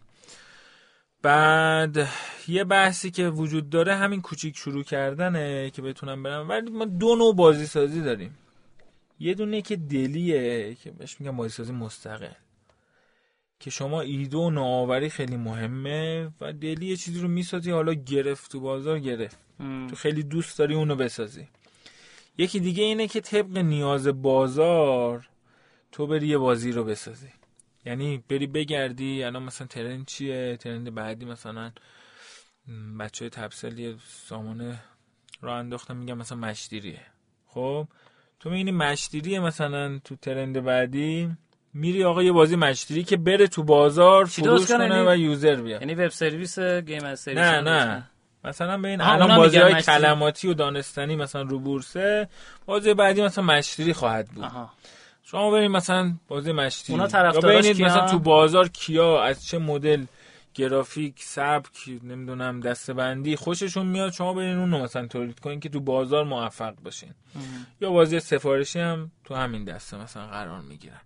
بعد 1.22 2.08
یه 2.48 2.64
بحثی 2.64 3.12
که 3.12 3.30
وجود 3.30 3.70
داره 3.70 3.96
همین 3.96 4.22
کوچیک 4.22 4.58
شروع 4.58 4.84
کردنه 4.84 5.70
که 5.70 5.82
بتونم 5.82 6.24
برم. 6.24 6.50
ولی 6.50 6.70
ما 6.70 6.86
دو 6.86 7.16
نوع 7.16 7.36
بازی 7.36 7.66
سازی 7.66 8.02
داریم. 8.02 8.38
یه 9.20 9.34
دونه 9.34 9.62
که 9.62 9.76
دلیه 9.76 10.76
که 10.76 10.92
بهش 10.92 11.16
میگم 11.20 11.38
بازی 11.38 11.54
سازی 11.54 11.74
مستقل. 11.74 12.32
که 13.60 13.70
شما 13.70 14.02
ایده 14.02 14.38
و 14.38 14.50
نوآوری 14.50 15.10
خیلی 15.10 15.38
مهمه 15.38 16.30
و 16.42 16.54
دلی 16.54 16.86
یه 16.86 16.96
چیزی 16.96 17.20
رو 17.20 17.28
می‌سازی 17.28 17.72
حالا 17.72 17.94
گرفت 17.94 18.52
تو 18.52 18.60
بازار 18.60 19.00
گرفت. 19.00 19.38
ام. 19.60 19.88
تو 19.88 19.96
خیلی 19.96 20.24
دوست 20.24 20.60
داری 20.60 20.74
اونو 20.74 20.96
بسازی. 20.96 21.48
یکی 22.38 22.60
دیگه 22.60 22.84
اینه 22.84 23.08
که 23.08 23.22
طبق 23.22 23.58
نیاز 23.58 24.08
بازار 24.08 25.28
تو 25.92 26.08
بری 26.08 26.28
یه 26.28 26.38
بازی 26.38 26.72
رو 26.72 26.84
بسازی. 26.84 27.30
یعنی 27.86 28.24
بری 28.30 28.48
بگردی 28.48 29.24
الان 29.24 29.44
مثلا 29.44 29.68
ترند 29.68 30.06
چیه؟ 30.06 30.58
ترند 30.58 30.96
بعدی 30.96 31.26
مثلا 31.26 31.72
بچه 33.00 33.30
تبسل 33.30 33.80
یه 33.80 33.96
سامانه 34.28 34.80
را 35.42 35.58
انداختن 35.58 35.98
میگن 35.98 36.14
مثلا 36.14 36.38
مشتیریه 36.38 37.02
خب؟ 37.48 37.88
تو 38.40 38.50
می‌بینی 38.50 38.72
مشتیریه 38.72 39.40
مثلا 39.40 40.00
تو 40.04 40.16
ترند 40.16 40.64
بعدی 40.64 41.30
میری 41.74 42.04
آقا 42.04 42.24
یه 42.24 42.32
بازی 42.32 42.56
مشتری 42.56 43.04
که 43.04 43.18
بره 43.18 43.48
تو 43.48 43.64
بازار 43.64 44.26
فروش 44.26 44.68
کنه؟ 44.68 45.12
و 45.12 45.18
یوزر 45.18 45.56
بیاد. 45.56 45.82
یعنی 45.82 45.96
وب 45.96 46.08
سرویس 46.08 46.60
گیم 46.60 47.04
از 47.04 47.20
سرویس 47.20 47.40
نه 47.40 47.62
نه. 47.62 48.10
مثلا 48.44 48.78
به 48.78 48.88
این 48.88 49.02
الان 49.02 49.38
بازی 49.38 49.58
های 49.58 49.74
مشتری. 49.74 49.96
کلماتی 49.96 50.48
و 50.48 50.54
دانستنی 50.54 51.16
مثلا 51.16 51.42
رو 51.42 51.60
بورسه 51.60 52.30
بازی 52.66 52.94
بعدی 52.94 53.22
مثلا 53.22 53.44
مشتری 53.44 53.94
خواهد 53.94 54.28
بود. 54.28 54.44
آها. 54.44 54.72
شما 55.24 55.52
برید 55.52 55.72
مثلا 55.72 56.14
بازی 56.28 56.52
مشتری 56.52 56.94
اونا 56.94 57.04
یا 57.04 57.10
طرفداراش 57.10 57.66
ببینید 57.66 57.86
مثلا؟ 57.86 58.08
تو 58.08 58.20
بازار 58.20 58.68
کیا 58.68 59.24
از 59.24 59.46
چه 59.46 59.58
مدل 59.58 60.06
گرافیک 60.54 61.16
سبک 61.18 62.00
نمی‌دونم 62.04 62.60
دستبندی 62.60 63.36
خوششون 63.36 63.86
میاد. 63.86 64.12
شما 64.12 64.34
برین 64.34 64.58
اون 64.58 64.72
رو 64.72 64.78
مثلا 64.78 65.08
تولید 65.08 65.40
کنین 65.40 65.60
که 65.60 65.70
تو 65.70 65.80
بازار 65.80 66.24
موفق 66.24 66.74
باشین. 66.84 67.14
یا 67.82 67.92
بازی 67.92 68.20
سفارشی 68.20 68.80
هم 68.80 69.12
تو 69.24 69.36
همین 69.36 69.64
دسته 69.64 69.98
مثلا 69.98 70.28
قرار 70.28 70.62
می‌گیرن. 70.62 71.02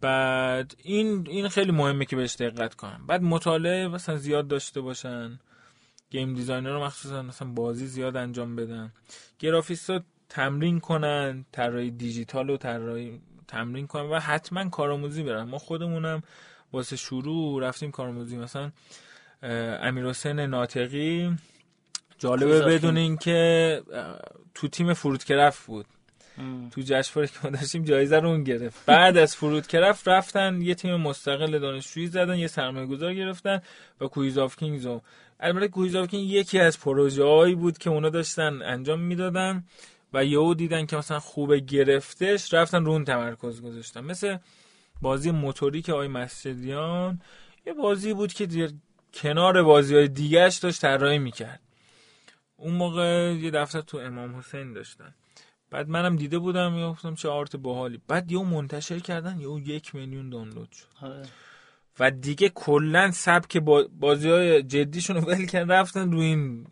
بعد 0.00 0.74
این 0.82 1.26
این 1.30 1.48
خیلی 1.48 1.72
مهمه 1.72 2.04
که 2.04 2.16
بهش 2.16 2.36
دقت 2.36 2.74
کنن 2.74 3.00
بعد 3.06 3.22
مطالعه 3.22 3.88
مثلا 3.88 4.16
زیاد 4.16 4.48
داشته 4.48 4.80
باشن. 4.80 5.40
گیم 6.10 6.34
دیزاینر 6.34 6.70
رو 6.70 6.84
مخصوصا 6.84 7.22
مثلا 7.22 7.48
بازی 7.48 7.86
زیاد 7.86 8.16
انجام 8.16 8.56
بدن. 8.56 8.92
گرافیست 9.38 9.90
تمرین 10.30 10.80
کنن 10.80 11.44
طراحی 11.52 11.90
دیجیتال 11.90 12.48
رو 12.48 12.56
طراحی 12.56 13.20
تمرین 13.48 13.86
کنن 13.86 14.02
و 14.02 14.18
حتما 14.18 14.68
کارآموزی 14.68 15.22
برن. 15.22 15.42
ما 15.42 15.58
خودمونم 15.58 16.22
واسه 16.72 16.96
شروع 16.96 17.62
رفتیم 17.62 17.90
کارآموزی. 17.90 18.36
مثلا 18.36 18.70
امیر 19.82 20.06
حسین 20.06 20.40
ناطقی 20.40 21.36
جالبه. 22.18 22.60
بدونین 22.60 23.16
که 23.16 23.82
تو 24.54 24.68
تیم 24.68 24.94
فرودکرفت 24.94 25.66
بود. 25.66 25.86
ام. 26.38 26.70
تو 26.70 26.80
جشنواره 26.84 27.28
که 27.28 27.38
ما 27.44 27.50
داشتیم 27.50 27.84
جایزه 27.84 28.18
رو 28.18 28.28
اون 28.28 28.44
گرفت. 28.44 28.86
بعد 28.86 29.16
از 29.16 29.36
فرودکرفت 29.36 30.08
رفتن 30.08 30.62
یه 30.62 30.74
تیم 30.74 30.96
مستقل 30.96 31.58
دانشجویی 31.58 32.06
زدن 32.06 32.38
یه 32.38 32.46
سرمایه 32.46 32.86
گذار 32.86 33.14
گرفتن 33.14 33.62
و 34.00 34.06
Quiz 34.06 34.38
of 34.38 34.56
Kings. 34.56 34.86
رو 34.86 35.02
البته 35.40 35.68
Quiz 35.68 35.96
of 35.96 36.08
King 36.08 36.30
یکی 36.30 36.58
از 36.58 36.80
پروژه 36.80 37.24
هایی 37.24 37.54
بود 37.54 37.78
که 37.78 37.90
اونا 37.90 38.08
داشتن 38.08 38.62
انجام 38.62 39.00
می‌دادن. 39.00 39.64
و 40.12 40.24
یهو 40.24 40.54
دیدن 40.54 40.86
که 40.86 40.96
مثلا 40.96 41.20
خوبه 41.20 41.60
گرفتش 41.60 42.54
رفتن 42.54 42.84
رو 42.84 42.92
اون 42.92 43.04
تمرکز 43.04 43.62
گذاشتن. 43.62 44.00
مثل 44.00 44.36
بازی 45.02 45.30
موتوری 45.30 45.82
که 45.82 45.92
آقای 45.92 46.08
مسجدیان 46.08 47.20
یه 47.66 47.72
بازی 47.72 48.14
بود 48.14 48.32
که 48.32 48.46
در 48.46 48.68
کنار 49.14 49.62
بازی 49.62 49.94
های 49.94 50.08
دیگهش 50.08 50.56
داشت 50.56 50.80
طراحی 50.80 51.18
می‌کرد. 51.18 51.60
اون 52.56 52.74
موقع 52.74 53.34
یه 53.40 53.50
دفتر 53.50 53.80
تو 53.80 53.98
امام 53.98 54.36
حسین 54.36 54.72
داشتن. 54.72 55.14
بعد 55.70 55.88
منم 55.88 56.16
دیده 56.16 56.38
بودم 56.38 56.74
یا 56.78 56.90
گفتم 56.90 57.14
چه 57.14 57.28
art 57.28 57.56
باحالی. 57.56 58.00
بعد 58.08 58.32
یهو 58.32 58.44
منتشر 58.44 58.98
کردن 58.98 59.40
یهو 59.40 59.58
یک 59.58 59.94
میلیون 59.94 60.30
دانلود 60.30 60.72
شد. 60.72 60.86
آره. 61.02 61.22
و 62.00 62.10
دیگه 62.10 62.48
کلا 62.48 63.10
سبک 63.10 63.56
با 63.56 63.88
بازی 64.00 64.28
های 64.28 64.62
جدیشون 64.62 65.16
رو 65.16 65.22
ول 65.22 65.46
کردن 65.46 65.70
رفتن 65.70 66.12
رو 66.12 66.18
این 66.18 66.66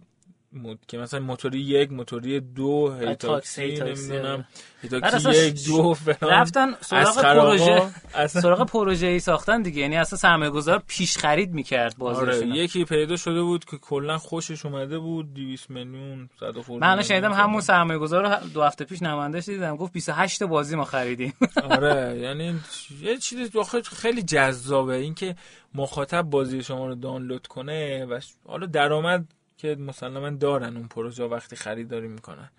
مود 0.52 0.78
که 0.88 0.98
مثلا 0.98 1.20
موتوری 1.20 1.60
یک 1.60 1.92
موتوری 1.92 2.40
دو 2.40 2.94
تاکسی، 3.18 3.62
هیتاکسی 3.62 3.76
تاکسی، 3.76 4.12
نمی‌دونم 4.12 4.44
هیتاکسی 4.82 5.30
یک 5.30 5.66
دو 5.66 5.94
فلان. 5.94 6.32
رفتن 6.32 6.74
سراغ. 6.80 7.22
پروژه 7.22 7.82
اصلا 8.14 8.42
سراغ 8.42 8.66
پروژه 8.66 9.06
ای 9.06 9.18
ساختن 9.20 9.62
دیگه 9.62 9.80
یعنی 9.80 9.96
اصلا 9.96 10.18
سرمایه 10.18 10.50
گذار 10.50 10.82
پیش 10.86 11.18
خرید 11.18 11.52
می‌کرد 11.52 11.96
آره 12.00 12.14
بازیشون 12.26 12.54
یکی 12.54 12.84
پیدا 12.84 13.16
شده 13.16 13.42
بود 13.42 13.64
که 13.64 13.76
کلا 13.78 14.18
خوشش 14.18 14.66
اومده 14.66 14.98
بود 14.98 15.34
200 15.34 15.70
میلیون 15.70 16.28
100 16.40 16.60
خورده 16.60 16.86
من 16.86 17.02
شنیدم. 17.02 17.32
همون 17.32 17.60
سرمایه 17.60 17.98
گذار 17.98 18.40
دو 18.40 18.62
هفته 18.62 18.84
پیش 18.84 19.02
نمایندهش 19.02 19.48
دیدم. 19.48 19.76
گفت 19.76 19.92
28 19.92 20.38
تا 20.38 20.46
بازی 20.46 20.76
ما 20.76 20.84
خریدیم. 20.84 21.34
آره 21.70 22.18
یعنی 22.18 22.60
یه 23.02 23.16
چیزی 23.16 23.50
خیلی 23.84 24.22
جذابه. 24.22 24.94
اینکه 24.94 25.36
مخاطب 25.74 26.22
بازی 26.22 26.62
شما 26.62 26.86
رو 26.86 26.94
دانلود 26.94 27.46
کنه 27.46 28.04
و 28.04 28.20
حالا 28.46 28.66
درآمد 28.66 29.24
که 29.58 29.74
مسلما 29.74 30.30
دارن 30.30 30.76
اون 30.76 30.88
پروژه 30.88 31.24
وقتی 31.24 31.56
خریداری 31.56 32.08
می‌کنن. 32.08 32.50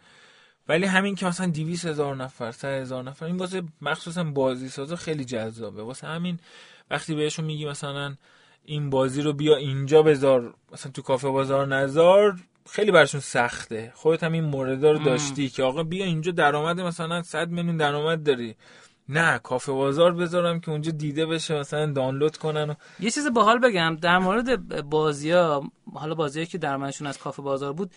ولی 0.67 0.85
همین 0.85 1.15
که 1.15 1.25
مثلا 1.25 1.47
200 1.47 1.85
هزار 1.85 2.15
نفر 2.15 2.51
100 2.51 2.67
هزار 2.67 3.03
نفر 3.03 3.25
این 3.25 3.37
واسه 3.37 3.63
مخصوصا 3.81 4.23
بازی 4.23 4.69
سازا 4.69 4.95
خیلی 4.95 5.25
جذابه. 5.25 5.83
واسه 5.83 6.07
همین 6.07 6.39
وقتی 6.91 7.15
بهشون 7.15 7.45
میگی 7.45 7.65
مثلا 7.65 8.15
این 8.65 8.89
بازی 8.89 9.21
رو 9.21 9.33
بیا 9.33 9.55
اینجا 9.55 10.03
بذار 10.03 10.53
مثلا 10.71 10.91
تو 10.91 11.01
کافه 11.01 11.29
بازار 11.29 11.67
نزار 11.67 12.39
خیلی 12.69 12.91
برشون 12.91 13.21
سخته. 13.21 13.91
خودت 13.95 14.23
هم 14.23 14.31
این 14.31 14.43
موردا 14.43 14.91
رو 14.91 14.99
داشتی 14.99 15.49
که 15.49 15.63
آقا 15.63 15.83
بیا 15.83 16.05
اینجا 16.05 16.31
درآمد 16.31 16.81
مثلا 16.81 17.21
100 17.21 17.49
میلیون 17.49 17.77
درآمد 17.77 18.23
داری. 18.23 18.55
نه 19.09 19.39
کافه 19.39 19.71
بازار 19.71 20.13
بذارم 20.13 20.59
که 20.59 20.71
اونجا 20.71 20.91
دیده 20.91 21.25
بشه 21.25 21.59
مثلا 21.59 21.85
دانلود 21.85 22.37
کنن 22.37 22.69
و 22.69 22.73
یه 22.99 23.11
چیز 23.11 23.27
باحال 23.27 23.59
بگم 23.59 23.97
در 24.01 24.19
مورد 24.19 24.81
بازی 24.89 25.31
ها 25.31 25.71
حالا 25.93 26.15
بازی 26.15 26.45
که 26.45 26.57
درآمدشون 26.57 27.07
از 27.07 27.17
کافه 27.17 27.41
بازار 27.41 27.73
بود 27.73 27.91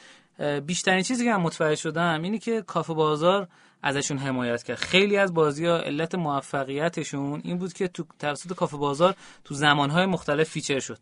بیشترین 0.67 1.03
چیزی 1.03 1.25
که 1.25 1.31
من 1.31 1.41
متوجه 1.41 1.75
شدم 1.75 2.23
اینه 2.23 2.39
که 2.39 2.63
کافه 2.63 2.95
بازار 2.95 3.49
ازشون 3.83 4.19
حمایت 4.19 4.63
کرد. 4.63 4.77
خیلی 4.77 5.17
از 5.17 5.35
بازی 5.35 5.67
ها 5.67 5.77
علت 5.77 6.15
موفقیتشون 6.15 7.41
این 7.45 7.59
بود 7.59 7.73
که 7.73 7.89
تو 7.89 8.05
توسط 8.19 8.53
کافه 8.53 8.77
بازار 8.77 9.15
تو 9.45 9.55
زمانهای 9.55 10.07
مختلف 10.07 10.49
feature 10.49 10.81
شد. 10.81 10.99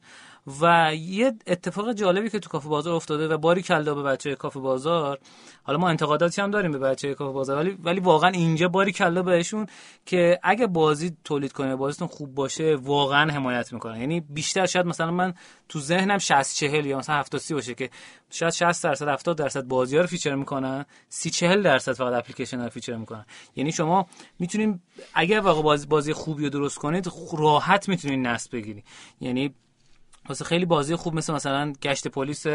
و 0.61 0.95
یه 0.95 1.33
اتفاق 1.47 1.93
جالبی 1.93 2.31
که 2.31 2.39
تو 2.39 2.51
کافه 2.51 2.69
بازار 2.69 2.95
افتاده 2.95 3.29
و 3.29 3.39
باری 3.39 3.63
کلا 3.63 3.95
به 3.95 4.03
بچه 4.03 4.35
کافه 4.35 4.61
بازار 4.61 5.19
حالا 5.63 5.79
ما 5.79 5.89
انتقاداتی 5.89 6.41
هم 6.41 6.51
داریم 6.51 6.73
به 6.73 6.79
بچه 6.79 7.15
کافه 7.15 7.33
بازار 7.33 7.57
ولی 7.57 7.71
ولی 7.71 8.01
واقعا 8.01 8.31
اینجا 8.31 8.69
باری 8.69 8.93
کلا 8.93 9.23
بهشون 9.23 9.67
که 10.07 10.39
اگه 10.43 10.67
بازی 10.67 11.17
تولید 11.25 11.53
کنه 11.53 11.77
بازیتون 11.77 12.09
خوب 12.09 12.35
باشه 12.35 12.77
واقعا 12.77 13.33
حمایت 13.33 13.73
می‌کنن 13.73 14.01
یعنی 14.01 14.21
بیشتر 14.21 14.67
شاید 14.67 14.87
مثلا 14.87 15.11
من 15.11 15.35
تو 15.69 15.81
ذهنم 15.81 16.19
60 16.19 16.57
40 16.57 16.87
یا 16.87 16.99
مثلا 16.99 17.17
70 17.17 17.41
30 17.41 17.55
باشه 17.55 17.75
که 17.75 17.91
شاید 18.31 18.53
60 18.53 18.85
درصد 18.85 19.09
70 19.09 19.39
درصد 19.39 19.65
بازی 19.65 19.97
ها 19.97 20.03
رو 20.03 20.09
feature 20.09 20.35
می‌کنن 20.35 20.85
30 21.09 21.31
40 21.31 21.63
درصد 21.63 21.93
فقط 21.93 22.13
اپلیکیشن 22.13 22.61
رو 22.61 22.69
feature 22.69 22.97
می‌کنن. 22.97 23.27
یعنی 23.57 23.73
شما 23.73 24.07
می‌تونین 24.39 24.81
اگر 25.15 25.41
واقعا 25.41 25.63
بازی 25.63 25.87
بازی 25.87 26.13
خوبی 26.13 26.45
رو 26.45 26.51
درست 26.51 26.79
کنید 26.79 27.09
راحت 27.39 27.89
می‌تونین 27.89 28.27
نصب 28.27 28.57
بگیری 28.57 28.85
یعنی 29.21 29.55
واسه 30.31 30.45
خیلی 30.45 30.65
بازی 30.65 30.97
خوب 30.97 31.15
مثل 31.15 31.33
مثلا 31.33 31.73
گشت 31.83 32.09
پلیس 32.09 32.47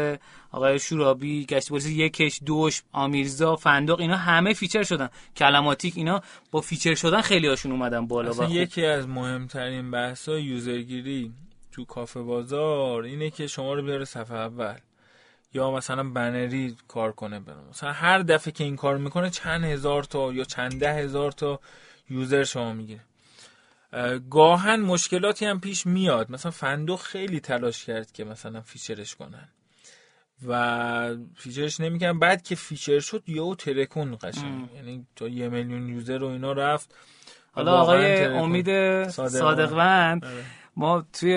آقای 0.50 0.78
شورابی 0.78 1.46
گشت 1.46 1.68
پلیس 1.68 1.86
یکش 1.86 2.40
دوش 2.44 2.82
آمیرزا 2.92 3.56
فندق 3.56 4.00
اینا 4.00 4.16
همه 4.16 4.52
feature 4.52 4.82
شدن. 4.82 5.08
کلماتیک 5.36 5.96
اینا 5.96 6.22
با 6.50 6.60
feature 6.60 6.94
شدن 6.94 7.20
خیلی 7.20 7.48
هاشون 7.48 7.72
اومدن 7.72 8.06
بالا. 8.06 8.30
اصلا. 8.30 8.48
یکی 8.48 8.84
از 8.84 9.08
مهمترین 9.08 9.90
بحث 9.90 10.28
های 10.28 10.42
user 10.42 10.87
گیری 10.87 11.32
تو 11.72 11.84
کافه 11.84 12.22
بازار 12.22 13.02
اینه 13.02 13.30
که 13.30 13.46
شما 13.46 13.74
رو 13.74 13.82
بیاره 13.82 14.04
صفحه 14.04 14.36
اول. 14.36 14.74
یا 15.54 15.70
مثلا 15.70 16.10
بنری 16.10 16.76
کار 16.88 17.12
کنه 17.12 17.40
برام 17.40 17.68
مثلا 17.70 17.92
هر 17.92 18.18
دفعه 18.18 18.52
که 18.52 18.64
این 18.64 18.76
کار 18.76 18.96
می‌کنه 18.98 19.30
چند 19.30 19.64
هزار 19.64 20.04
تا 20.04 20.32
یا 20.32 20.44
چند 20.44 20.80
ده 20.80 20.94
هزار 20.94 21.32
تا 21.32 21.60
user 22.10 22.44
شما 22.44 22.72
می‌گیره. 22.72 23.00
گاهن 24.30 24.80
مشکلاتی 24.80 25.46
هم 25.46 25.60
پیش 25.60 25.86
میاد. 25.86 26.30
مثلا 26.30 26.50
فندق 26.50 26.96
خیلی 27.00 27.40
تلاش 27.40 27.84
کرد 27.84 28.12
که 28.12 28.24
مثلا 28.24 28.60
feature 28.60 29.02
ش 29.02 29.14
کنن. 29.14 29.48
و 30.46 31.16
feature 31.36 31.70
ش 31.70 31.80
نمی‌کنن 31.80 32.18
بعد 32.18 32.42
که 32.42 32.54
feature 32.54 33.00
شد 33.00 33.22
یهو 33.26 33.54
ترکون 33.54 34.18
قشنگ. 34.22 34.68
یعنی 34.74 35.06
تا 35.16 35.28
یه 35.28 35.48
میلیون 35.48 35.88
یوزر 35.88 36.22
و 36.22 36.26
اینا 36.26 36.52
رفت. 36.52 36.94
حالا 37.52 37.72
آقای 37.72 38.24
امید 38.24 39.08
صادقوند. 39.08 40.26
ما 40.76 41.04
توی 41.12 41.34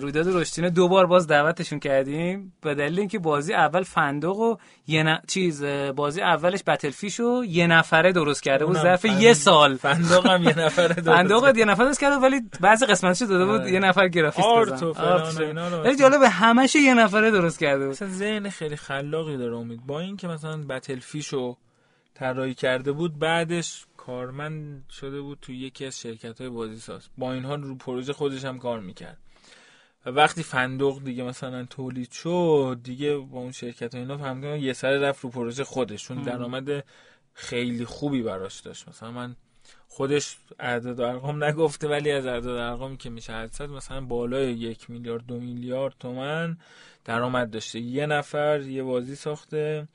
رویداد 0.00 0.28
رشدینو 0.28 0.70
دو 0.70 0.88
بار 0.88 1.06
باز 1.06 1.26
دعوتشون 1.26 1.78
کردیم 1.78 2.52
به 2.60 2.74
دلیل 2.74 2.98
اینکه 2.98 3.18
بازی 3.18 3.54
اول 3.54 3.82
فندق 3.82 4.36
و 4.36 4.56
یه 4.86 5.18
چیز 5.28 5.64
بازی 5.96 6.20
اولش 6.20 6.62
Battlefish 6.66 7.20
و 7.20 7.44
یه 7.44 7.66
نفره 7.66 8.12
درست 8.12 8.42
کرده 8.42 8.66
بود. 8.66 8.76
ظرف 8.76 9.04
یه 9.04 9.34
سال. 9.34 9.76
فندق 9.76 10.26
هم 10.26 10.42
یه 10.42 10.58
نفره 10.58 10.94
درست 10.94 11.08
فندق 11.16 11.56
یه 11.56 11.64
نفره 11.64 11.86
درست 11.86 12.00
کرده 12.00 12.16
ولی 12.16 12.40
بعضی 12.60 12.86
قسمتش 12.86 13.22
داده 13.22 13.44
بود 13.44 13.60
آره. 13.60 13.72
یه 13.72 13.80
نفر 13.80 14.08
گرافیست 14.08 14.46
art 14.46 14.82
و 14.82 14.92
فلان 14.92 15.72
ولی 15.82 15.96
جالب 15.96 16.22
همش 16.22 16.74
یه 16.74 16.94
نفره 16.94 17.30
درست 17.30 17.58
کرده 17.58 17.84
بود. 17.84 17.92
مثلا 17.92 18.08
ذهن 18.08 18.50
خیلی 18.50 18.76
خلاقی 18.76 19.36
داره 19.36 19.56
امید. 19.56 19.86
با 19.86 20.00
اینکه 20.00 20.28
مثلا 20.28 20.56
بتلفیش 20.56 21.28
رو 21.28 21.56
طراحی 22.14 22.54
کرده 22.54 22.92
بود 22.92 23.18
بعدش 23.18 23.86
کارمند 24.08 24.90
شده 24.90 25.20
بود 25.20 25.38
تو 25.42 25.52
یکی 25.52 25.86
از 25.86 26.00
شرکت 26.00 26.40
های 26.40 26.50
بازی 26.50 26.76
ساز. 26.76 27.08
با 27.18 27.32
این 27.32 27.44
حال 27.44 27.62
رو 27.62 27.74
پروژه 27.74 28.12
خودش 28.12 28.44
هم 28.44 28.58
کار 28.58 28.80
می‌کرد. 28.80 29.18
و 30.06 30.10
وقتی 30.10 30.42
فندق 30.42 31.04
دیگه 31.04 31.22
مثلا 31.22 31.64
تولید 31.64 32.10
شد 32.10 32.80
دیگه 32.82 33.16
با 33.16 33.38
اون 33.38 33.52
شرکت 33.52 33.94
ها 33.94 34.00
اینا 34.00 34.18
فهمیدن 34.18 34.60
یه 34.60 34.72
سر 34.72 34.98
رفت 34.98 35.20
رو 35.20 35.30
پروژه 35.30 35.64
خودش. 35.64 36.04
چون 36.04 36.22
درآمد 36.22 36.84
خیلی 37.34 37.84
خوبی 37.84 38.22
براش 38.22 38.60
داشت. 38.60 38.88
مثلا 38.88 39.10
من 39.10 39.36
خودش 39.88 40.36
اعداد 40.58 41.00
ارقام 41.00 41.44
نگفته 41.44 41.88
ولی 41.88 42.10
از 42.10 42.26
اعداد 42.26 42.56
ارقامی 42.56 42.96
که 42.96 43.10
میشه 43.10 43.32
حدست 43.32 43.60
مثلا 43.60 44.00
بالای 44.00 44.52
یک 44.52 44.90
میلیارد 44.90 45.26
دو 45.26 45.40
میلیارد 45.40 45.94
تومن 46.00 46.58
درآمد 47.04 47.50
داشته. 47.50 47.78
یه 47.80 48.06
نفر 48.06 48.60
یه 48.60 48.82
بازی 48.82 49.14
ساخته. 49.14 49.88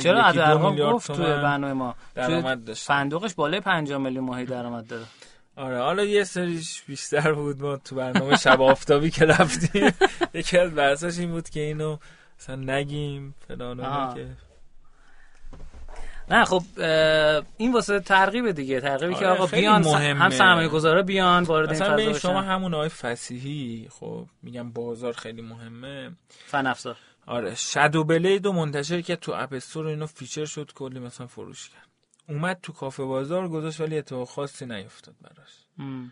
چرا 0.00 0.22
عدد 0.22 0.38
ارقام 0.38 0.76
گفت 0.76 1.12
توی 1.12 1.26
برنامه 1.26 1.72
ما؟ 1.72 1.94
درآمد 2.14 2.64
داشت 2.64 2.86
فندقش 2.86 3.34
بالای 3.34 3.60
5 3.60 3.92
میلیون 3.92 4.24
ماهی 4.24 4.44
درآمد 4.44 4.86
داره. 4.86 5.04
آره 5.56 5.78
حالا 5.78 6.04
یه 6.04 6.24
سریش 6.24 6.82
بیشتر 6.82 7.32
بود 7.32 7.62
ما 7.62 7.76
تو 7.76 7.94
برنامه 7.94 8.36
شب 8.36 8.62
آفتابی 8.62 9.10
که 9.10 9.24
رفتیم. 9.24 9.90
یکی 10.34 10.58
از 10.58 10.74
بحثاش 10.74 11.18
این 11.18 11.30
بود 11.30 11.48
که 11.48 11.60
اینو 11.60 11.96
مثلا 12.40 12.56
نگیم 12.56 13.34
فلان 13.48 14.14
که 14.14 14.26
نه 16.30 16.44
خب 16.44 16.62
این 17.56 17.72
واسه 17.72 18.00
ترغیب 18.00 18.50
دیگه 18.50 18.80
ترغیبی 18.80 19.14
آره 19.14 19.20
که 19.20 19.26
آقا 19.26 19.46
بیان 19.46 19.82
مهمه. 19.82 20.20
هم 20.20 20.30
سرمایه 20.30 20.68
گذاره 20.68 21.02
بیان 21.02 21.42
وارد 21.42 21.70
این 21.70 22.12
فضا 22.12 22.18
شما 22.18 22.42
همون 22.42 22.74
آقای 22.74 22.88
فسیحی 22.88 23.88
خب 23.90 24.26
میگم 24.42 24.70
بازار 24.70 25.12
خیلی 25.12 25.42
مهمه. 25.42 26.10
فن 26.46 26.66
افزار 26.66 26.96
آره 27.26 27.54
Shadow 27.54 28.04
Blade 28.04 28.46
و 28.46 28.52
منتشر 28.52 29.00
که 29.00 29.16
تو 29.16 29.32
App 29.32 29.52
Store 29.52 29.86
اینو 29.86 30.06
feature 30.06 30.44
شد 30.44 30.72
کلی 30.74 30.98
مثلا 30.98 31.26
فروش 31.26 31.68
کرد. 31.68 31.86
اومد 32.28 32.58
تو 32.62 32.72
کافه 32.72 33.04
بازار 33.04 33.48
گذاشت 33.48 33.80
ولی 33.80 33.98
اتفاق 33.98 34.28
خاصی 34.28 34.66
نیفتاد 34.66 35.14
براش. 35.22 35.52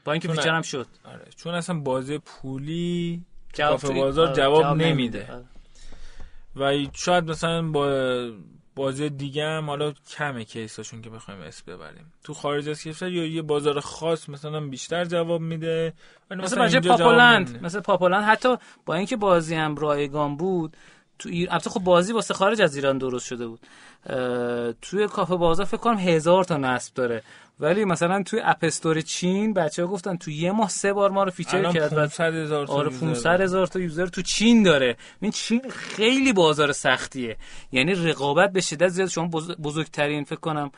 با 0.04 0.12
اینکه 0.12 0.28
feature 0.28 0.54
هم 0.54 0.62
شد. 0.62 0.86
آره 1.04 1.28
چون 1.36 1.54
اصلا 1.54 1.78
بازی 1.78 2.18
پولی 2.18 3.24
کافه 3.56 3.88
بازار 3.88 4.26
آره. 4.26 4.36
جواب, 4.36 4.62
جواب 4.62 4.76
نمیده. 4.76 5.32
آره. 5.32 5.44
و 6.56 6.90
شاید 6.92 7.30
مثلا 7.30 7.62
با 7.62 8.30
بازی 8.76 9.10
دیگه 9.10 9.44
هم 9.44 9.66
حالا 9.66 9.92
کمه 10.10 10.44
case 10.44 10.73
اشون 10.73 11.02
که 11.02 11.10
بخوایم 11.10 11.40
اسم 11.40 11.62
ببریم. 11.66 12.12
تو 12.24 12.34
خارج 12.34 12.68
از 12.68 12.82
کشور 12.82 13.12
یا 13.12 13.26
یه 13.26 13.42
بازار 13.42 13.80
خاص 13.80 14.28
مثلا 14.28 14.60
بیشتر 14.60 15.04
جواب 15.04 15.40
میده 15.40 15.92
مثلا 16.30 16.64
مثلا 16.64 16.80
پاپولند. 16.80 17.62
مثلا 17.62 17.80
پاپولند. 17.80 18.24
حتی 18.24 18.56
با 18.86 18.94
اینکه 18.94 19.16
بازی 19.16 19.54
هم 19.54 19.76
رایگان 19.76 20.36
بود 20.36 20.76
تو 21.18 21.28
ایر... 21.28 21.50
البته 21.50 21.70
خب 21.70 21.80
بازی 21.80 22.12
واسه 22.12 22.34
خارج 22.34 22.62
از 22.62 22.76
ایران 22.76 22.98
درست 22.98 23.26
شده 23.26 23.46
بود. 23.46 23.60
توی 24.82 25.08
کافه 25.08 25.36
بازار 25.36 25.66
فکر 25.66 25.76
کنم 25.76 25.98
هزار 25.98 26.44
تا 26.44 26.56
نصب 26.56 26.94
داره. 26.94 27.22
ولی 27.60 27.84
مثلا 27.84 28.22
توی 28.22 28.40
App 28.44 28.58
Store 28.62 29.00
چین 29.00 29.54
بچه 29.54 29.82
ها 29.84 29.88
گفتن 29.88 30.16
تو 30.16 30.30
یه 30.30 30.52
ماه 30.52 30.68
سه 30.68 30.92
بار 30.92 31.10
ما 31.10 31.24
رو 31.24 31.30
feature 31.30 31.72
کرد 31.72 31.94
500 31.94 32.34
هزار 32.34 32.66
تا 32.66 32.72
آره 32.72 32.90
500 32.90 33.40
هزار 33.40 33.66
تا 33.66 33.80
user 33.80 34.06
تو 34.06 34.22
چین 34.22 34.62
داره. 34.62 34.96
این 35.20 35.30
چین 35.30 35.62
خیلی 35.70 36.32
بازار 36.32 36.72
سختیه. 36.72 37.36
یعنی 37.72 37.94
رقابت 37.94 38.52
به 38.52 38.60
شدت 38.60 38.88
زیاد. 38.88 39.08
شما 39.08 39.26
بزرگترین 39.62 40.24
فکر 40.24 40.40
کنم 40.40 40.70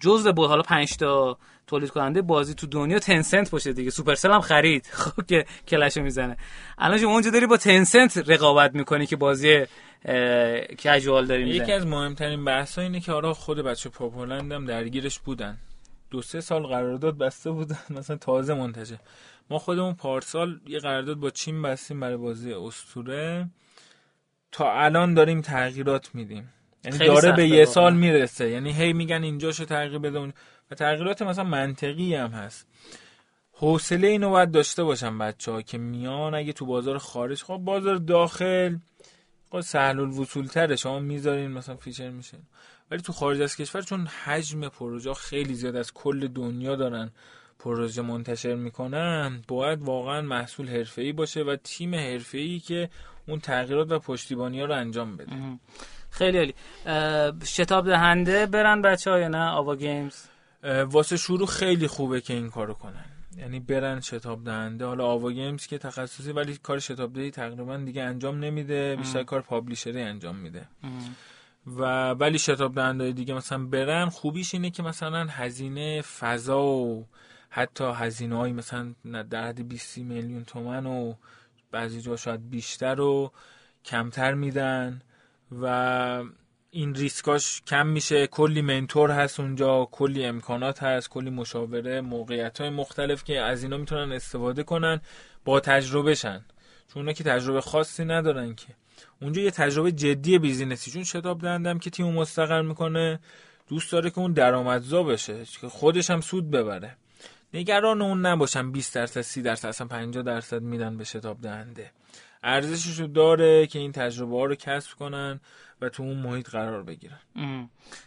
جزء 0.00 0.32
بود 0.32 0.48
حالا 0.48 0.62
5 0.62 0.96
تا 0.96 1.38
تولید 1.66 1.90
کننده 1.90 2.22
بازی 2.22 2.54
تو 2.54 2.66
دنیا 2.66 2.98
تنسنت 2.98 3.50
باشه 3.50 3.72
دیگه. 3.72 3.90
سوپرسل 3.90 4.30
هم 4.30 4.40
خرید. 4.40 4.86
خب 4.92 5.26
که 5.26 5.44
کلش 5.68 5.96
می‌زنه. 5.96 6.36
الان 6.78 6.98
شما 6.98 7.12
اونجا 7.12 7.30
داری 7.30 7.46
با 7.46 7.56
تنسنت 7.56 8.30
رقابت 8.30 8.74
می‌کنی 8.74 9.06
که 9.06 9.16
بازی 9.16 9.64
کژوال 10.78 11.26
داریم 11.26 11.46
یکی 11.46 11.72
از 11.72 11.86
مهمترین 11.86 12.44
بحث 12.44 12.78
اینه 12.78 13.00
که 13.00 13.12
آرا 13.12 13.34
خود 13.34 13.58
بچه 13.58 13.88
پاپولند 13.88 14.52
هم 14.52 14.66
درگیرش 14.66 15.18
بودن. 15.18 15.58
دو 16.10 16.22
سه 16.22 16.40
سال 16.40 16.66
قرارداد 16.66 17.18
بسته 17.18 17.50
بودن. 17.50 17.78
مثلا 17.98 18.16
تازه 18.16 18.54
منتشه. 18.54 18.98
ما 19.50 19.58
خودمون 19.58 19.94
پارسال 19.94 20.60
یه 20.66 20.78
قرارداد 20.78 21.16
با 21.16 21.30
چین 21.30 21.62
بستیم 21.62 22.00
برای 22.00 22.16
بازی 22.16 22.52
استوره 22.52 23.48
تا 24.52 24.72
الان 24.72 25.14
داریم 25.14 25.40
تغییرات 25.40 26.14
میدیم. 26.14 26.52
یعنی 26.84 26.98
داره 26.98 27.32
به 27.32 27.48
یه 27.48 27.64
سال 27.64 27.94
می‌رسه. 27.94 28.50
یعنی 28.50 28.72
هی 28.72 28.92
میگن 28.92 29.22
اینجاشو 29.22 29.64
تغییر 29.64 29.98
بده 29.98 30.32
و 30.70 30.74
تغییرات 30.74 31.22
مثلا 31.22 31.44
منطقی 31.44 32.14
هم 32.14 32.30
هست. 32.30 32.66
حوصله 33.52 34.08
اینو 34.08 34.30
باید 34.30 34.50
داشته 34.50 34.84
باشن 34.84 35.18
بچه 35.18 35.52
ها 35.52 35.62
که 35.62 35.78
میان 35.78 36.34
اگه 36.34 36.52
تو 36.52 36.66
بازار 36.66 36.98
خارج 36.98 37.42
خب 37.42 37.56
بازار 37.56 37.96
داخل 37.96 38.76
خب 39.50 39.60
سهل 39.60 40.00
الوصول 40.00 40.46
تره. 40.46 40.76
شما 40.76 40.98
می‌ذارین 40.98 41.50
مثلا 41.50 41.76
feature 41.76 42.10
میشه. 42.10 42.38
ولی 42.90 43.02
تو 43.02 43.12
خارج 43.12 43.40
از 43.40 43.56
کشور 43.56 43.82
چون 43.82 44.06
حجم 44.06 44.68
پروژه 44.68 45.14
خیلی 45.14 45.54
زیاد 45.54 45.76
از 45.76 45.92
کل 45.92 46.28
دنیا 46.28 46.76
دارن 46.76 47.10
پروژه 47.58 48.02
منتشر 48.02 48.54
می‌کنن 48.54 49.42
باید 49.48 49.82
واقعا 49.82 50.20
محصول 50.20 50.68
حرفه‌ای 50.68 51.12
باشه 51.12 51.42
و 51.42 51.56
تیم 51.64 51.94
حرفه‌ای 51.94 52.58
که 52.58 52.88
اون 53.28 53.40
تغییرات 53.40 53.92
و 53.92 53.98
پشتیبانی 53.98 54.60
ها 54.60 54.66
رو 54.66 54.74
انجام 54.74 55.16
بده. 55.16 55.32
خیلی 56.10 56.38
عالی. 56.38 56.54
شتاب 57.44 57.86
دهنده 57.86 58.46
برن 58.46 58.82
بچه 58.82 59.10
ها 59.10 59.18
یا 59.18 59.28
نه؟ 59.28 59.44
آوا 59.44 59.76
گیمز؟ 59.76 60.24
واسه 60.64 61.16
شروع 61.16 61.46
خیلی 61.46 61.86
خوبه 61.86 62.20
که 62.20 62.34
این 62.34 62.50
کارو 62.50 62.74
کنن. 62.74 63.04
یعنی 63.36 63.60
برن 63.60 64.00
شتاب 64.00 64.44
دهنده. 64.44 64.84
حالا 64.84 65.06
آوا 65.06 65.30
گیمز 65.30 65.66
که 65.66 65.78
تخصصی 65.78 66.32
ولی 66.32 66.58
کار 66.62 66.78
شتاب 66.78 67.12
دهی 67.12 67.30
تقریبا 67.30 67.76
دیگه 67.76 68.02
انجام 68.02 68.38
نمیده. 68.38 68.96
بیشتر 68.96 69.22
کار 69.22 69.40
publisher 69.40 69.96
ی 69.96 70.02
انجام 70.02 70.36
میده. 70.36 70.68
و 71.66 72.10
ولی 72.10 72.38
شتاب 72.38 72.74
دهنده 72.74 73.12
دیگه 73.12 73.34
مثلا 73.34 73.64
برن 73.66 74.08
خوبیش 74.08 74.54
اینه 74.54 74.70
که 74.70 74.82
مثلا 74.82 75.26
هزینه 75.30 76.02
فضا 76.02 76.62
و 76.62 77.06
حتی 77.50 77.84
هزینه 77.84 78.36
های 78.36 78.52
مثلا 78.52 78.94
در 79.30 79.48
حد 79.48 79.68
20 79.68 79.98
میلیون 79.98 80.44
تومن 80.44 80.86
و 80.86 81.14
بعضی 81.70 82.00
جا 82.00 82.16
شاید 82.16 82.50
بیشتر 82.50 83.00
و 83.00 83.32
کمتر 83.84 84.34
میدن. 84.34 85.02
و 85.62 86.24
این 86.76 86.94
ریسکاش 86.94 87.62
کم 87.66 87.86
میشه 87.86 88.26
کلی 88.26 88.62
mentor 88.62 89.10
هست 89.10 89.40
اونجا 89.40 89.88
کلی 89.92 90.24
امکانات 90.24 90.82
هست 90.82 91.08
کلی 91.08 91.30
مشاوره 91.30 92.00
موقعیت 92.00 92.60
های 92.60 92.70
مختلف 92.70 93.24
که 93.24 93.40
از 93.40 93.62
اینا 93.62 93.76
می‌تونن 93.76 94.12
استفاده 94.12 94.62
کنن 94.62 95.00
با 95.44 95.60
تجربه 95.60 96.14
شن 96.14 96.44
چون 96.88 97.02
اونا 97.02 97.12
که 97.12 97.24
تجربه 97.24 97.60
خاصی 97.60 98.04
ندارن 98.04 98.54
که. 98.54 98.66
اونجا 99.22 99.42
یه 99.42 99.50
تجربه 99.50 99.92
جدی 99.92 100.38
business 100.38 100.80
ی. 100.80 100.90
چون 100.90 101.04
شتاب 101.04 101.40
دهنده 101.40 101.67
هم 101.67 101.78
که 101.78 101.90
تیم 101.90 102.06
مستقر 102.06 102.62
می‌کنه 102.62 103.20
دوست 103.68 103.92
داره 103.92 104.10
که 104.10 104.18
اون 104.18 104.32
درآمدزا 104.32 105.02
بشه 105.02 105.44
که 105.60 105.68
خودش 105.68 106.10
هم 106.10 106.20
سود 106.20 106.50
ببره. 106.50 106.96
نگران 107.54 108.02
اون 108.02 108.26
نباشن 108.26 108.72
20 108.72 108.94
درصد 108.94 109.20
30 109.20 109.42
درصد 109.42 109.68
اصلا 109.68 109.86
50 109.86 110.22
درصد 110.22 110.62
میدن 110.62 110.96
به 110.96 111.04
شتاب 111.04 111.40
دهنده. 111.40 111.90
ارزشش 112.44 113.00
رو 113.00 113.06
داره 113.06 113.66
که 113.66 113.78
این 113.78 113.92
تجربه 113.92 114.36
ها 114.36 114.44
رو 114.44 114.54
کسب 114.54 114.96
کنن 114.98 115.40
و 115.80 115.88
تو 115.88 116.02
اون 116.02 116.16
محیط 116.16 116.50
قرار 116.50 116.82
بگیرن. 116.82 117.18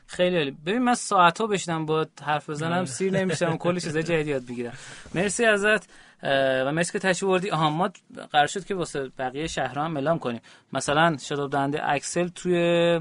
خیلی 0.07 0.37
عالی. 0.37 0.51
ببین 0.51 0.83
من 0.83 0.93
ساعت 0.93 1.41
ها 1.41 1.47
بشنم 1.47 1.85
با 1.85 2.07
حرف 2.23 2.49
بزنم 2.49 2.85
سیر 2.85 3.13
نمیشم 3.13 3.57
کلی 3.57 3.81
چیزای 3.81 4.03
جدید 4.03 4.27
یاد 4.27 4.45
بگیرم. 4.45 4.73
مرسی 5.15 5.45
ازت 5.45 5.89
و 6.23 6.71
مرسی 6.71 6.91
که 6.91 6.99
تشریف 6.99 7.29
بردی 7.29 7.49
آها 7.49 7.69
ما 7.69 7.89
قرار 8.31 8.47
شد 8.47 8.65
که 8.65 8.75
واسه 8.75 9.11
بقیه 9.17 9.47
شهرها 9.47 9.85
هم 9.85 9.97
اعلام 9.97 10.19
کنیم. 10.19 10.41
مثلا 10.73 11.17
شتاب 11.17 11.51
دهنده 11.51 11.89
اکسل 11.89 12.27
توی 12.27 12.99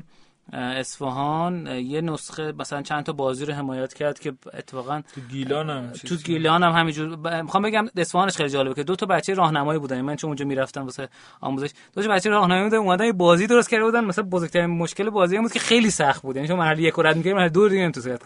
اصفهان 0.52 1.66
یه 1.66 2.00
نسخه 2.00 2.52
مثلا 2.58 2.82
چند 2.82 3.04
تا 3.04 3.12
بازی 3.12 3.44
رو 3.44 3.54
حمایت 3.54 3.94
کرد 3.94 4.18
که 4.18 4.32
اتفاقا 4.54 5.02
تو 5.14 5.20
گیلان 5.20 5.70
هم 5.70 5.92
تو 5.92 6.16
گیلان 6.16 6.62
هم 6.62 6.72
همینجور. 6.72 7.42
می‌خوام 7.42 7.62
بگم 7.62 7.86
اصفهانش 7.96 8.36
خیلی 8.36 8.50
جالبه 8.50 8.74
که 8.74 8.82
دو 8.82 8.96
تا 8.96 9.06
بچه 9.06 9.34
راهنمایی 9.34 9.78
بودن. 9.78 10.00
من 10.00 10.16
چون 10.16 10.28
اونجا 10.28 10.44
می‌رفتم 10.44 10.84
واسه 10.84 11.08
آموزش. 11.40 11.70
دو 11.94 12.02
تا 12.02 12.08
بچه 12.08 12.30
راهنمایی 12.30 12.64
بودن 12.64 12.76
اومدن 12.76 13.04
یه 13.04 13.12
بازی 13.12 13.46
درست 13.46 13.70
کرده 13.70 13.84
بودن. 13.84 14.04
مثلا 14.04 14.24
بزرگترین 14.24 14.66
مشکل 14.66 15.10
بازی 15.10 15.38
بود 15.38 15.52
که 15.52 15.58
خیلی 15.58 15.90
سخت 15.90 16.22
بود. 16.22 16.36
یعنی 16.36 16.48
شما 16.48 16.56
مرحله 16.56 16.82
یک 16.82 16.94
رد 16.98 17.16
می‌کردی 17.16 17.34
مرحله 17.34 17.48
دو 17.48 17.68
دیگه 17.68 17.90
تو 17.90 18.16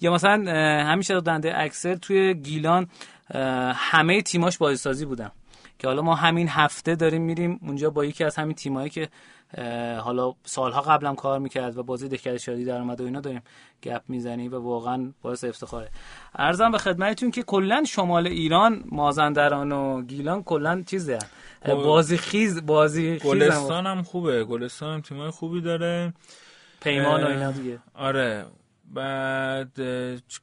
یا 0.00 0.12
مثلا 0.12 0.44
همیشه 0.84 1.20
دنده 1.20 1.52
اکثر 1.60 1.94
توی 1.94 2.34
گیلان 2.34 2.86
همه 3.74 4.22
تیماش 4.22 4.58
بازیسازی 4.58 5.04
بودن. 5.04 5.30
که 5.80 5.88
حالا 5.88 6.02
ما 6.02 6.14
همین 6.14 6.48
هفته 6.48 6.94
داریم 6.94 7.22
میریم 7.22 7.60
اونجا 7.62 7.90
با 7.90 8.04
یکی 8.04 8.24
از 8.24 8.36
همین 8.36 8.54
تیمایی 8.54 8.90
که 8.90 9.08
حالا 10.00 10.34
سالها 10.44 10.80
قبلم 10.80 11.14
کار 11.14 11.38
می‌کرد 11.38 11.78
و 11.78 11.82
بازی 11.82 12.08
دهکده 12.08 12.38
شادی 12.38 12.64
در 12.64 12.78
اومده 12.78 13.02
و 13.02 13.06
اینا 13.06 13.20
داریم 13.20 13.42
گپ 13.82 14.02
می‌زنی 14.08 14.48
و 14.48 14.58
واقعا 14.58 15.12
باعث 15.22 15.44
افتخاره. 15.44 15.88
ارزم 16.34 16.70
به 16.70 16.78
خدمتتون 16.78 17.30
که 17.30 17.42
کلا 17.42 17.84
شمال 17.84 18.26
ایران 18.26 18.84
مازندران 18.86 19.72
و 19.72 20.02
گیلان 20.02 20.42
کلا 20.42 20.82
چیزه 20.86 21.18
بازی 21.66 22.16
خیز 22.16 22.66
بازی 22.66 23.18
خیز 23.18 23.30
گلستان 23.30 23.86
هم 23.86 24.02
خوبه. 24.02 24.44
گلستان 24.44 24.94
هم 24.94 25.00
تیمای 25.00 25.30
خوبی 25.30 25.60
داره. 25.60 26.12
پیمان 26.80 27.24
و 27.24 27.26
اینا 27.26 27.50
دیگه. 27.52 27.78
آره. 27.94 28.46
بعد 28.94 29.72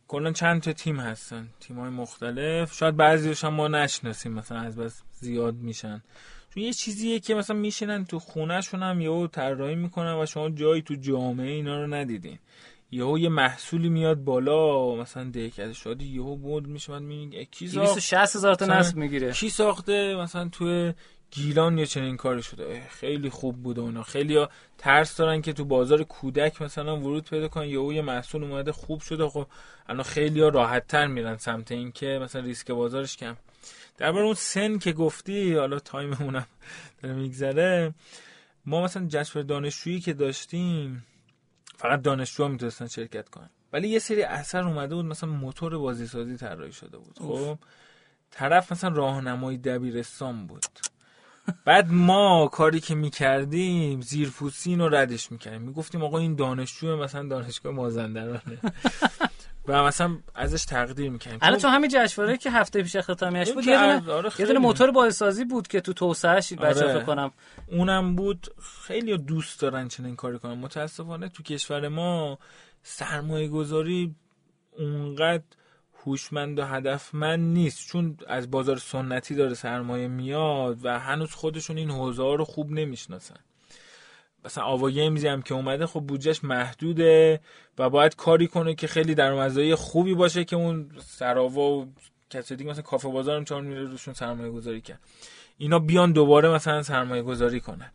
کلا 0.08 0.32
چند 0.32 0.62
تا 0.62 0.74
تیم 0.74 1.00
هستن؟ 1.00 1.48
تیم 1.60 1.80
های 1.80 1.90
مختلف. 1.90 2.74
شاید 2.74 2.98
بعضیش 2.98 3.44
هم 3.44 3.54
ما 3.54 3.68
نشناسیم 3.68 4.34
مثلا 4.34 4.60
از 4.60 4.76
بس 4.76 5.02
زیاد 5.20 5.56
میشن. 5.56 6.04
چون 6.54 6.64
یه 6.64 6.74
چیزیه 6.74 7.20
که 7.20 7.36
مثلا 7.36 7.56
میشینن 7.56 8.06
تو 8.06 8.20
خونهشون 8.20 8.84
هم 8.84 9.02
یهو 9.02 9.28
طراحی 9.28 9.76
می‌کنن 9.76 10.22
و 10.22 10.26
شما 10.26 10.50
جایی 10.50 10.82
تو 10.82 10.96
جامعه 10.96 11.52
اینا 11.52 11.82
رو 11.82 11.94
ندیدین. 11.94 12.40
یهو 12.92 13.18
یه 13.18 13.30
محصولی 13.30 13.90
میاد 13.90 14.18
بالا 14.18 14.96
مثلا 14.96 15.30
دهکده 15.30 15.74
شادی 15.74 16.06
یهو 16.06 16.36
بود 16.36 16.68
میشه 16.68 16.92
من 16.92 17.04
میگه 17.04 17.46
کی 17.46 17.68
ساخت؟ 17.68 17.86
260 17.86 18.36
هزار 18.36 18.56
تا 18.56 18.66
نصب 18.66 18.98
می‌گیره. 18.98 19.32
کی 19.32 19.50
ساخته؟ 19.50 20.16
مثلا 20.16 20.50
تو 20.50 20.92
گیلان 21.32 21.78
یه 21.78 21.86
چنین 21.86 22.18
کاری 22.18 22.44
شده. 22.44 22.82
خیلی 22.90 23.30
خوب 23.30 23.64
بوده 23.64 23.82
اونا. 23.82 24.04
خیلی 24.04 24.36
ها 24.36 24.50
ترس 24.78 25.18
دارن 25.18 25.42
که 25.42 25.54
تو 25.54 25.66
بازار 25.66 26.04
کودک 26.04 26.62
مثلا 26.62 26.98
ورود 26.98 27.30
پیدا 27.30 27.48
کنن. 27.48 27.66
یهو 27.66 27.94
یه 27.94 28.02
محصول 28.02 28.44
اومده 28.44 28.72
خوب 28.72 29.02
شده. 29.02 29.30
خب 29.30 29.48
الان 29.88 30.04
خیلی 30.04 30.42
ها 30.42 30.48
راحت 30.48 30.88
تر 30.88 31.08
میرن 31.08 31.38
سمت 31.38 31.72
این 31.72 31.92
که 31.92 32.20
مثلا 32.22 32.42
ریسک 32.42 32.72
بازارش 32.72 33.18
کم. 33.18 33.36
درباره 33.98 34.26
اون 34.26 34.34
سن 34.34 34.78
که 34.78 34.94
گفتی 34.94 35.54
حالا 35.54 35.80
تایممونم 35.80 36.48
داره 37.02 37.16
میگذره 37.16 37.94
ما 38.66 38.84
مثلا 38.84 39.08
جشن 39.10 39.42
دانشجویی 39.42 40.00
که 40.00 40.14
داشتیم 40.14 41.06
فقط 41.78 42.02
دانشجوها 42.02 42.50
می‌تونستن 42.50 42.88
شرکت 42.88 43.30
کنن. 43.30 43.50
ولی 43.74 43.90
یه 43.90 44.00
سری 44.00 44.24
اثر 44.24 44.64
اومده 44.64 44.96
بود 44.96 45.06
مثلا 45.06 45.30
موتور 45.30 45.78
بازی 45.78 46.08
سازی 46.08 46.38
طراحی 46.38 46.72
شده 46.72 46.98
بود. 46.98 47.20
خب 47.20 47.58
طرف 48.32 48.72
مثلا 48.72 48.96
راهنمای 48.96 49.58
دبیرستان 49.58 50.48
بود. 50.48 50.66
بعد 51.66 51.92
ما 51.92 52.48
کاری 52.48 52.80
که 52.80 52.96
می‌کردیم 52.96 54.02
زیرپوسین 54.02 54.80
رو 54.80 54.90
ردش 54.90 55.32
می‌کردیم. 55.32 55.62
می‌گفتیم 55.62 56.04
آقا 56.04 56.18
این 56.18 56.36
دانشجو 56.36 56.98
مثلا 56.98 57.28
دانشگاه 57.28 57.74
مازندرانه. 57.74 58.60
و 59.68 59.84
مثلا 59.84 60.18
ازش 60.36 60.66
تقدیر 60.66 61.10
می‌کنیم. 61.10 61.40
الان 61.42 61.60
تو 61.60 61.68
همین 61.68 61.90
جشنواره 61.94 62.38
که 62.38 62.52
هفته 62.52 62.84
پیش 62.84 62.96
اختتامیش 62.96 63.52
بود 63.52 63.68
یه 63.68 63.80
دونه 63.80 64.12
آره 64.12 64.32
یه 64.40 64.46
دونه 64.46 64.60
موتور 64.60 64.92
بازسازی 64.92 65.46
بود 65.46 65.68
که 65.68 65.82
تو 65.82 65.94
توسعهش 65.94 66.54
بچا 66.54 66.66
آره. 66.66 66.94
فکر 66.94 67.04
کنم. 67.04 67.32
اونم 67.68 68.16
بود 68.16 68.48
خیلی 68.82 69.18
دوست 69.18 69.62
دارن 69.62 69.88
چنین 69.88 70.16
کاری 70.16 70.40
کنن. 70.40 70.54
متاسفانه 70.54 71.30
تو 71.30 71.44
کشور 71.44 71.88
ما 71.88 72.40
سرمایه 72.84 73.48
گذاری 73.48 74.16
اونقدر 74.78 75.44
هوشمند 76.06 76.60
و 76.60 76.66
هدفمند 76.66 77.40
نیست. 77.40 77.88
چون 77.88 78.18
از 78.28 78.52
بازار 78.52 78.78
سنتی 78.78 79.36
داره 79.36 79.54
سرمایه 79.54 80.08
میاد 80.08 80.86
و 80.86 81.00
هنوز 81.00 81.32
خودشون 81.32 81.78
این 81.78 81.92
حوزه 81.92 82.36
رو 82.36 82.46
خوب 82.46 82.72
نمی‌شناسن. 82.72 83.40
مثلا 84.48 84.64
آوا 84.64 84.90
گیمزی 84.90 85.28
هم 85.28 85.42
که 85.42 85.54
اومده 85.54 85.86
خب 85.86 86.00
بودجهش 86.00 86.44
محدوده 86.44 87.40
و 87.78 87.90
باید 87.90 88.16
کاری 88.16 88.48
کنه 88.48 88.76
که 88.76 88.88
خیلی 88.88 89.16
درآمدزایی 89.16 89.76
خوبی 89.76 90.14
باشه 90.14 90.44
که 90.44 90.56
اون 90.56 90.90
سراوا 91.06 91.70
و 91.70 91.94
کسی 92.30 92.56
دیگه 92.56 92.70
مثلا 92.70 92.82
کافه 92.82 93.10
بازار 93.10 93.38
هم 93.38 93.46
چون 93.46 93.66
میره 93.66 93.84
روشون 93.84 94.14
سرمایه 94.14 94.52
گذاری 94.52 94.82
کرد. 94.82 95.00
اینا 95.58 95.80
بیان 95.80 96.12
دوباره 96.12 96.50
مثلا 96.50 96.84
سرمایه 96.84 97.22
گذاری 97.22 97.60
کنن. 97.60 97.92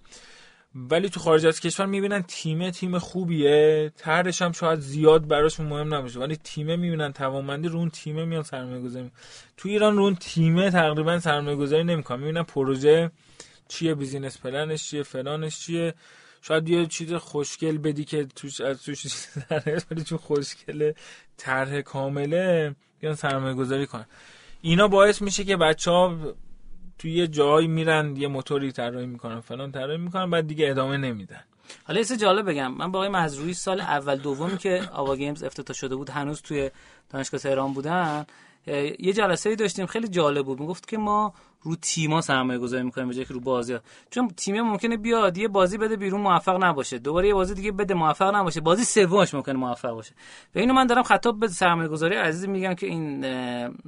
ولی 0.75 1.09
تو 1.09 1.21
خارج 1.21 1.47
از 1.47 1.61
کشور 1.61 1.87
می‌بینن 1.87 2.23
تیمه 2.23 2.71
تیم 2.71 2.99
خوبیه. 2.99 3.93
طرحش 3.97 4.43
هم 4.43 4.53
شاید 4.53 4.79
زیاد 4.79 5.29
براشون 5.29 5.67
مهم 5.67 5.95
نباشه 5.95 6.21
ولی 6.21 6.37
تیمه 6.37 6.77
می‌بینن 6.77 7.13
توانمندی 7.13 7.69
رو 7.69 7.79
اون 7.79 7.91
تیمه 7.91 8.25
میان 8.25 8.43
سرمایه 8.43 8.81
گذاری 8.81 9.11
تو 9.57 9.69
ایران 9.69 9.97
رو 9.97 10.03
اون 10.03 10.15
تیمه 10.15 10.71
تقریبا 10.71 11.19
سرمایه 11.19 11.57
گذاری 11.57 11.85
نمی‌کنن. 11.85 12.19
می‌بینن 12.19 12.43
پروژه 12.43 13.11
چیه 13.69 13.95
business 13.95 14.39
plan 14.39 14.73
ش 14.73 14.91
چیه 14.91 15.03
فلانش 15.03 15.61
چیه. 15.61 15.95
شاید 16.43 16.69
یه 16.69 16.87
چیز 16.87 17.15
خوشگل 17.15 17.79
بدی 17.79 18.05
که 18.05 18.25
توش 18.25 18.61
از 18.61 18.83
توش 18.83 19.07
ولی 19.91 20.05
چون 20.05 20.19
خوشگله 20.19 20.95
طرح 21.37 21.81
کامله 21.81 22.75
بیان 23.01 23.15
سرمایه 23.15 23.55
گذاری 23.55 23.87
کنن. 23.87 24.07
اینا 24.61 24.89
باعث 24.89 25.23
میشه 25.23 25.45
که 25.45 25.57
بچه 25.57 25.91
ها 25.91 26.19
توی 26.99 27.13
یه 27.13 27.27
جایی 27.27 27.69
میرن 27.69 28.17
یه 28.17 28.29
موتوری 28.29 28.73
طراحی 28.73 29.07
می‌کنن 29.07 29.41
فلان 29.41 29.73
طراحی 29.73 29.99
می‌کنن 29.99 30.31
بعد 30.31 30.47
دیگه 30.47 30.71
ادامه 30.71 30.97
نمیدن. 30.97 31.41
حالا 31.85 32.01
یه 32.01 32.17
جالب 32.17 32.51
بگم. 32.51 32.73
من 32.75 32.93
با 32.93 32.99
آقای 32.99 33.09
مزروی 33.09 33.55
سال 33.55 33.81
اول 33.81 34.17
دومی 34.17 34.59
که 34.59 34.89
آوا 34.93 35.17
گیمز 35.17 35.43
افتتاح 35.43 35.77
شده 35.77 35.97
بود 35.97 36.11
هنوز 36.11 36.43
توی 36.43 36.71
دانشگاه 37.11 37.41
تهران 37.41 37.75
بودن 37.75 38.27
یه 38.67 39.13
جلسه 39.13 39.51
ای 39.51 39.57
داشتیم 39.57 39.87
خیلی 39.87 40.09
جالب 40.09 40.47
بود. 40.47 40.61
می‌گفت 40.61 40.89
که 40.89 40.99
ما 40.99 41.35
رو 41.63 41.77
تیما 41.77 42.21
سرمایه 42.21 42.59
گذاری 42.59 42.83
می‌کنیم 42.83 43.09
به 43.09 43.15
جای 43.15 43.25
که 43.25 43.35
رو 43.35 43.41
بازی 43.41 43.79
چون 44.11 44.29
تیم 44.29 44.61
ممکنه 44.61 44.97
بیاد 44.97 45.39
یه 45.39 45.49
بازی 45.49 45.79
بده 45.79 45.97
بیرون 45.97 46.21
موفق 46.21 46.65
نباشه. 46.65 46.99
دوباره 46.99 47.29
یه 47.29 47.35
بازی 47.35 47.55
دیگه 47.55 47.73
بده 47.73 47.95
موفق 47.95 48.35
نباشه. 48.35 48.61
بازی 48.61 48.85
سومش 48.85 49.35
ممکنه 49.35 49.55
موفق 49.55 49.91
باشه. 49.91 50.15
و 50.55 50.59
اینو 50.59 50.75
من 50.75 50.87
دارم 50.87 51.03
خطاب 51.03 51.41
به 51.41 51.49
سرمایه 51.49 51.89
گذاری 51.89 52.15
عزیز 52.15 52.49
میگم 52.49 52.75
که 52.75 52.87
این 52.87 53.27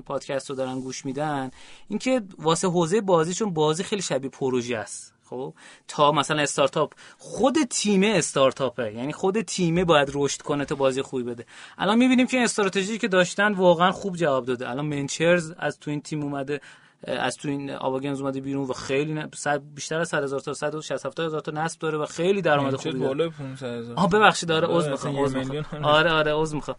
پادکست 0.07 0.51
رو 0.51 0.57
دارن 0.57 0.81
گوش 0.81 1.05
میدن. 1.05 1.51
اینکه 1.89 2.23
واسه 2.39 2.69
حوزه 2.69 3.01
بازیشون 3.01 3.55
بازی 3.55 3.83
خیلی 3.83 4.03
شبیه 4.03 4.31
پروژه 4.31 4.77
است. 4.77 5.14
خب؟ 5.31 5.55
تا 5.89 6.13
مثلا 6.13 6.43
استارتاپ 6.43 6.93
خود 7.19 7.57
تیم 7.71 8.03
استارتاپه. 8.03 8.93
یعنی 8.95 9.13
خود 9.13 9.41
تیمه 9.41 9.85
باید 9.85 10.11
رشد 10.15 10.43
کنه 10.43 10.65
تا 10.65 10.75
بازی 10.75 11.03
خوبی 11.03 11.23
بده. 11.23 11.47
الان 11.79 11.99
می‌بینیم 11.99 12.27
که 12.27 12.41
استراتژی 12.41 12.99
که 12.99 13.09
داشتن 13.09 13.53
واقعا 13.53 13.93
خوب 13.93 14.17
جواب 14.17 14.45
داده. 14.45 14.71
الان 14.71 14.87
منچرز 14.87 15.53
از 15.59 15.79
تو 15.79 15.91
این 15.91 16.01
تیم 16.01 16.23
اومده. 16.23 16.61
از 17.07 17.37
تو 17.37 17.49
این 17.49 17.71
آواگنز 17.71 18.21
اومده 18.21 18.41
بیرون 18.41 18.69
و 18.69 18.73
خیلی 18.73 19.23
صد 19.35 19.63
بیشتر 19.75 20.01
از 20.01 20.09
100 20.09 20.23
هزار 20.23 20.41
تا 20.41 20.55
160 20.55 21.21
هزار 21.21 21.41
تا 21.41 21.53
نصب 21.53 21.81
داره 21.81 21.99
و 21.99 22.07
خیلی 22.07 22.43
درآمد 22.43 22.75
خوبی 22.75 22.93
داره. 22.93 23.07
بالای 23.09 23.29
500 23.29 23.67
هزار؟ 23.67 23.97
آه 23.97 24.11
ببخشید 24.11 24.49
داره 24.49 24.69
عذر 24.69 24.91
می‌خوام 24.91 25.17
عذر 25.17 25.45
می‌خوام. 25.45 25.85
آره 25.85 26.11
آره 26.11 26.33
عذر 26.35 26.55
می‌خوام. 26.55 26.77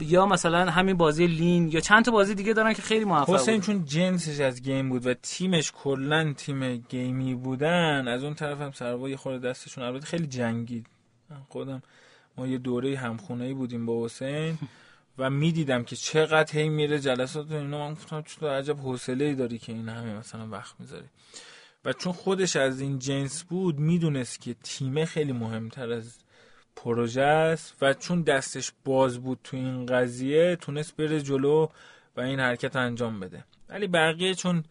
یا 0.00 0.26
مثلا 0.26 0.70
همین 0.70 0.96
بازی 0.96 1.26
لین 1.26 1.68
یا 1.68 1.80
چند 1.80 2.04
تا 2.04 2.10
بازی 2.10 2.34
دیگه 2.34 2.52
دارن 2.52 2.72
که 2.72 2.82
خیلی 2.82 3.04
موفق 3.04 3.34
حسین 3.34 3.60
چون 3.60 3.84
جنسش 3.84 4.40
از 4.40 4.62
گیم 4.62 4.88
بود 4.88 5.06
و 5.06 5.14
تیمش 5.14 5.72
کلا 5.72 6.32
تیم 6.36 6.76
گیمی 6.76 7.34
بودن 7.34 8.08
از 8.08 8.24
اون 8.24 8.34
طرف 8.34 8.60
هم 8.60 8.72
سروا 8.72 9.08
یه 9.08 9.16
خورده 9.16 9.48
دستشون 9.48 9.84
البته 9.84 10.06
خیلی 10.06 10.26
جنگید 10.26 10.86
خودم 11.48 11.82
ما 12.38 12.46
یه 12.46 12.58
دوره 12.58 12.96
همخونه 12.96 13.44
ای 13.44 13.54
بودیم 13.54 13.86
با 13.86 14.04
حسین. 14.04 14.58
و 15.18 15.30
می‌دیدم 15.30 15.84
که 15.84 15.96
چقدر 15.96 16.58
هی 16.58 16.68
میره 16.68 16.98
جلسات 16.98 17.50
و 17.50 17.54
اینا. 17.54 17.88
من 17.88 17.94
گفتم 17.94 18.22
چطور 18.22 18.58
عجب 18.58 18.78
حوصله 18.78 19.24
ای 19.24 19.34
داری 19.34 19.58
که 19.58 19.72
این 19.72 19.88
همه 19.88 20.14
مثلا 20.18 20.48
وقت 20.48 20.74
می‌ذاری. 20.80 21.08
و 21.84 21.92
چون 21.92 22.12
خودش 22.12 22.56
از 22.56 22.80
این 22.80 22.98
جنس 22.98 23.44
بود 23.44 23.78
می‌دونست 23.78 24.40
که 24.40 24.54
تیمه 24.54 25.04
خیلی 25.04 25.32
مهمتر 25.32 25.92
از 25.92 26.18
پروژه 26.76 27.22
است 27.22 27.76
و 27.82 27.94
چون 27.94 28.22
دستش 28.22 28.72
باز 28.84 29.18
بود 29.18 29.38
تو 29.44 29.56
این 29.56 29.86
قضیه 29.86 30.56
تونست 30.56 30.96
بره 30.96 31.20
جلو 31.20 31.68
و 32.16 32.20
این 32.20 32.40
حرکت 32.40 32.76
انجام 32.76 33.20
بده. 33.20 33.44
ولی 33.68 33.86
بقیه 33.86 34.34
چون 34.34 34.64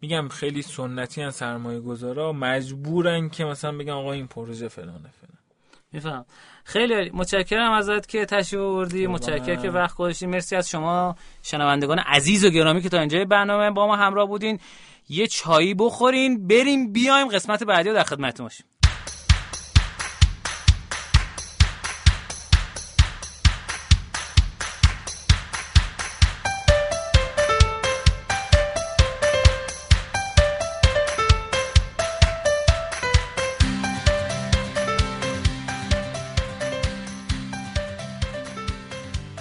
میگم 0.00 0.28
خیلی 0.28 0.62
سنتی 0.62 1.22
ان 1.22 1.30
سرمایه 1.30 1.80
گذارا 1.80 2.32
مجبورن 2.32 3.28
که 3.28 3.44
مثلا 3.44 3.78
بگن 3.78 3.92
آقا 3.92 4.12
این 4.12 4.26
پروژه 4.26 4.68
فلانه 4.68 5.10
فلان 5.20 5.33
میفهم. 5.94 6.24
خیلی 6.64 7.10
متشکرم 7.14 7.72
ازت 7.72 8.08
که 8.08 8.26
تشریف 8.26 8.62
آوردی. 8.62 9.06
متشکرم 9.06 9.62
که 9.62 9.70
وقت 9.70 9.96
گذاشتی. 9.96 10.26
مرسی 10.26 10.56
از 10.56 10.68
شما 10.68 11.16
شنوندگان 11.42 11.98
عزیز 11.98 12.44
و 12.44 12.50
گرامی 12.50 12.82
که 12.82 12.88
تا 12.88 12.98
اینجای 12.98 13.24
برنامه 13.24 13.70
با 13.70 13.86
ما 13.86 13.96
همراه 13.96 14.28
بودین. 14.28 14.58
یه 15.08 15.26
چایی 15.26 15.74
بخورین. 15.74 16.46
بریم 16.46 16.92
بیایم 16.92 17.28
قسمت 17.28 17.64
بعدی 17.64 17.88
رو 17.88 17.94
در 17.94 18.04
خدمتتون 18.04 18.46
باشیم. 18.46 18.66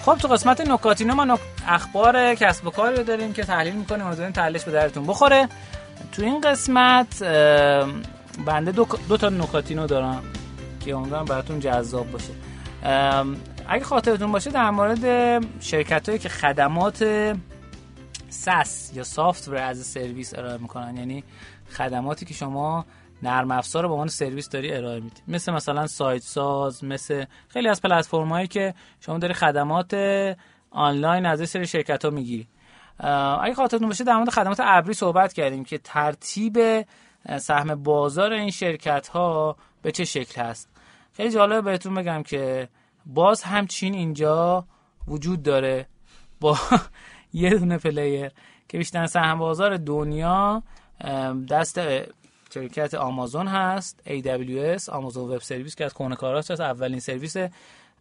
خب 0.06 0.16
تو 0.16 0.28
قسمت 0.28 0.62
نکاتینو 0.62 1.16
ما 1.16 1.26
نک... 1.26 1.40
اخبار 1.68 2.36
کسب 2.36 2.68
و 2.68 2.70
کاری 2.70 2.96
رو 2.96 3.04
داریم 3.04 3.34
که 3.34 3.44
تحلیل 3.44 3.74
می‌کنیم 3.74 4.06
امیدواریم 4.06 4.34
تحلیلش 4.34 4.64
به 4.64 4.72
دردتون 4.72 5.08
بخوره. 5.08 5.50
تو 6.12 6.22
این 6.22 6.42
قسمت 6.42 7.24
بنده 8.46 8.72
دو, 8.72 8.88
دو 9.10 9.18
تا 9.18 9.30
نکاتینو 9.30 9.88
دارم 9.88 10.24
که 10.80 10.96
امیدوارم 10.96 11.26
براتون 11.26 11.60
جذاب 11.60 12.12
باشه. 12.12 12.34
اگه 13.68 13.84
خاطرتون 13.84 14.32
باشه 14.32 14.50
در 14.50 14.70
مورد 14.70 15.04
شرکت 15.60 16.10
هایی 16.10 16.20
که 16.20 16.30
خدمات 16.30 17.06
SaaS 18.30 18.92
یا 18.94 19.04
software 19.04 19.56
as 19.56 19.86
service 19.86 20.34
ارائه 20.38 20.58
می‌کنن 20.58 20.98
یعنی 20.98 21.24
خدماتی 21.72 22.26
که 22.26 22.34
شما 22.34 22.86
نرم 23.24 23.52
افزار 23.52 23.88
به 23.88 23.94
عنوان 23.94 24.08
سرویس 24.08 24.50
داری 24.50 24.74
ارائه 24.74 25.00
میدی. 25.00 25.22
مثل 25.28 25.54
مثلا 25.54 25.88
سایت 25.88 26.22
ساز 26.22 26.84
مثل 26.84 27.26
خیلی 27.48 27.68
از 27.70 27.82
پلتفرم 27.82 28.30
هایی 28.30 28.48
که 28.48 28.74
شما 29.00 29.18
داری 29.18 29.34
خدمات 29.34 29.94
آنلاین 30.72 31.26
از 31.26 31.50
سری 31.50 31.68
شرکت 31.68 32.06
ها 32.06 32.12
می‌گیری 32.12 32.48
اگه 33.42 33.54
خاطرتون 33.54 33.88
باشه 33.88 34.04
در 34.04 34.16
مورد 34.16 34.30
خدمات 34.30 34.60
ابری 34.64 34.94
صحبت 34.94 35.34
کردیم 35.34 35.64
که 35.64 35.78
ترتیب 35.78 36.86
سهم 37.38 37.84
بازار 37.84 38.34
این 38.34 38.52
شرکت 38.52 39.08
ها 39.08 39.58
به 39.82 39.92
چه 39.92 40.06
شکل 40.06 40.42
هست. 40.42 40.70
خیلی 41.14 41.30
جالب 41.32 41.64
بهتون 41.64 41.94
بگم 41.96 42.24
که 42.24 42.70
باز 43.06 43.44
همچین 43.44 43.94
اینجا 43.94 44.66
وجود 45.08 45.44
داره 45.44 45.88
با 46.40 46.58
یه 47.34 47.50
دونه 47.50 47.78
player 47.78 48.32
که 48.68 48.78
بیشتر 48.78 49.06
سهم 49.06 49.40
بازار 49.40 49.78
دنیا 49.78 50.64
دست 51.50 51.80
شرکت 52.54 52.94
آمازون 52.94 53.48
هست 53.48 54.02
AWS 54.06 54.90
Amazon 54.90 55.30
Web 55.30 55.42
Service 55.42 55.76
که 55.76 55.86
از 55.86 55.94
کارات 55.94 56.52
هست 56.52 56.62
اولین 56.62 57.00
سرویس 57.00 57.36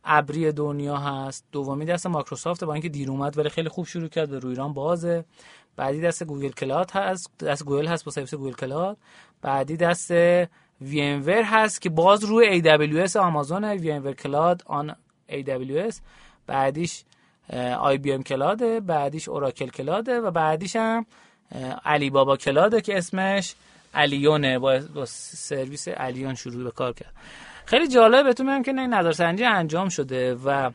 ابری 0.04 0.52
دنیا 0.52 0.96
هست. 0.96 1.44
دومی 1.52 1.84
دست 1.84 2.06
مایکروسافت 2.06 2.64
با 2.64 2.72
اینکه 2.72 2.88
دیر 2.88 3.10
اومد 3.10 3.38
ولی 3.38 3.48
خیلی 3.48 3.68
خوب 3.68 3.86
شروع 3.86 4.08
کرد 4.08 4.32
و 4.32 4.40
روی 4.40 4.50
ایران 4.50 4.72
بازه. 4.72 5.24
بعدی 5.76 6.00
دست 6.00 6.24
Google 6.24 6.48
Cloud 6.48 6.90
هست 6.90 7.38
دست 7.38 7.64
گوگل 7.64 7.86
هست 7.86 8.04
با 8.04 8.12
سرویس 8.12 8.34
Google 8.34 8.52
Cloud 8.52 8.96
بعدی 9.42 9.76
دست 9.76 10.10
VM 10.80 11.28
هست 11.28 11.80
که 11.80 11.88
باز 11.88 12.24
روی 12.24 12.62
AWS 12.62 13.16
آمازون 13.16 13.64
VMware 13.64 14.12
Cloud 14.12 14.62
on 14.66 14.96
AWS 15.28 15.94
بعدیش 16.46 17.04
IBM 17.78 18.22
Cloud 18.22 18.71
ه 18.71 18.80
بعدیش 18.80 19.28
Oracle 19.28 19.68
Cloud 19.68 20.12
ه 20.12 20.20
و 20.20 20.30
بعدیش 20.30 20.76
هم 20.76 21.06
Alibaba 21.84 22.10
Cloud 22.10 22.36
ه 22.36 22.80
که 22.80 22.98
اسمش 22.98 23.54
Aliyun 23.94 24.49
ه 24.49 24.58
با, 24.58 24.80
با 24.94 25.06
سرویس 25.06 25.88
Aliyun 25.88 26.34
شروع 26.34 26.64
به 26.64 26.70
کار 26.70 26.92
کرد. 26.92 27.12
خیلی 27.64 27.88
جالب 27.88 28.24
بهتون 28.24 28.46
میگم 28.46 28.62
که 28.62 28.70
این 28.70 28.94
نظرسنجی 28.94 29.44
انجام 29.44 29.88
شده 29.88 30.34
و 30.34 30.70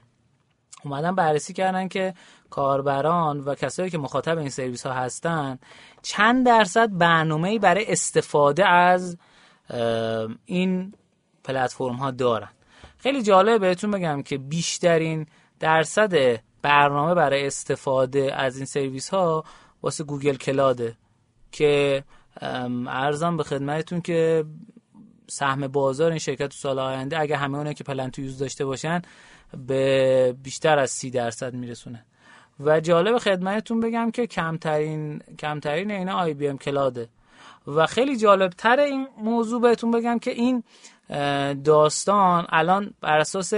اومدن 0.84 1.16
بررسی 1.16 1.54
کردن 1.54 1.88
که 1.88 2.14
کاربران 2.50 3.40
و 3.40 3.56
کسایی 3.56 3.90
که 3.90 3.98
مخاطب 3.98 4.38
این 4.38 4.50
سرویس 4.50 4.86
ها 4.86 4.94
هستن 4.94 5.60
چند 6.02 6.46
درصد 6.46 6.98
برنامه 6.98 7.60
برای 7.60 7.92
استفاده 7.92 8.70
از 8.70 9.18
این 10.46 10.94
پلتفرم 11.44 11.96
ها 11.96 12.12
دارن. 12.12 12.50
خیلی 12.98 13.24
جالب 13.24 13.62
بهتون 13.62 13.92
بگم 13.92 14.22
که 14.22 14.38
بیشترین 14.38 15.26
درصد 15.60 16.40
برنامه 16.62 17.14
برای 17.14 17.48
استفاده 17.48 18.36
از 18.36 18.58
این 18.58 18.66
سرویس 18.66 19.10
ها 19.10 19.44
واسه 19.82 20.04
گوگل 20.04 20.36
کلاده 20.36 20.98
که 21.52 22.04
ارزم 22.42 23.38
به 23.38 23.44
خدمتتون 23.44 24.02
که 24.02 24.46
سهم 25.28 25.68
بازار 25.68 26.10
این 26.10 26.20
شرکت 26.20 26.48
تو 26.48 26.56
سال 26.56 26.80
آینده 26.80 27.20
اگه 27.20 27.38
همه 27.38 27.58
اونه 27.58 27.74
که 27.74 27.84
پلن 27.84 28.10
تو 28.10 28.22
یوز 28.22 28.38
داشته 28.38 28.66
باشن 28.66 29.02
به 29.68 30.36
بیشتر 30.44 30.80
از 30.80 30.92
سی 30.92 31.10
درصد 31.10 31.54
میرسونه. 31.54 32.06
و 32.60 32.80
جالب 32.80 33.18
خدمتتون 33.18 33.80
بگم 33.80 34.12
که 34.12 34.28
کمترین 34.28 35.20
کمترین 35.40 35.92
اینا 35.92 36.14
آی 36.14 36.34
بی 36.34 36.48
ام 36.48 36.58
کلاده. 36.58 37.10
و 37.68 37.86
خیلی 37.86 38.18
جالب 38.18 38.52
تر 38.52 38.80
این 38.80 39.08
موضوع 39.18 39.62
بهتون 39.62 39.92
بگم 39.92 40.20
که 40.20 40.32
این 40.32 40.64
داستان 41.64 42.46
الان 42.50 42.94
بر 43.02 43.20
اساس 43.20 43.54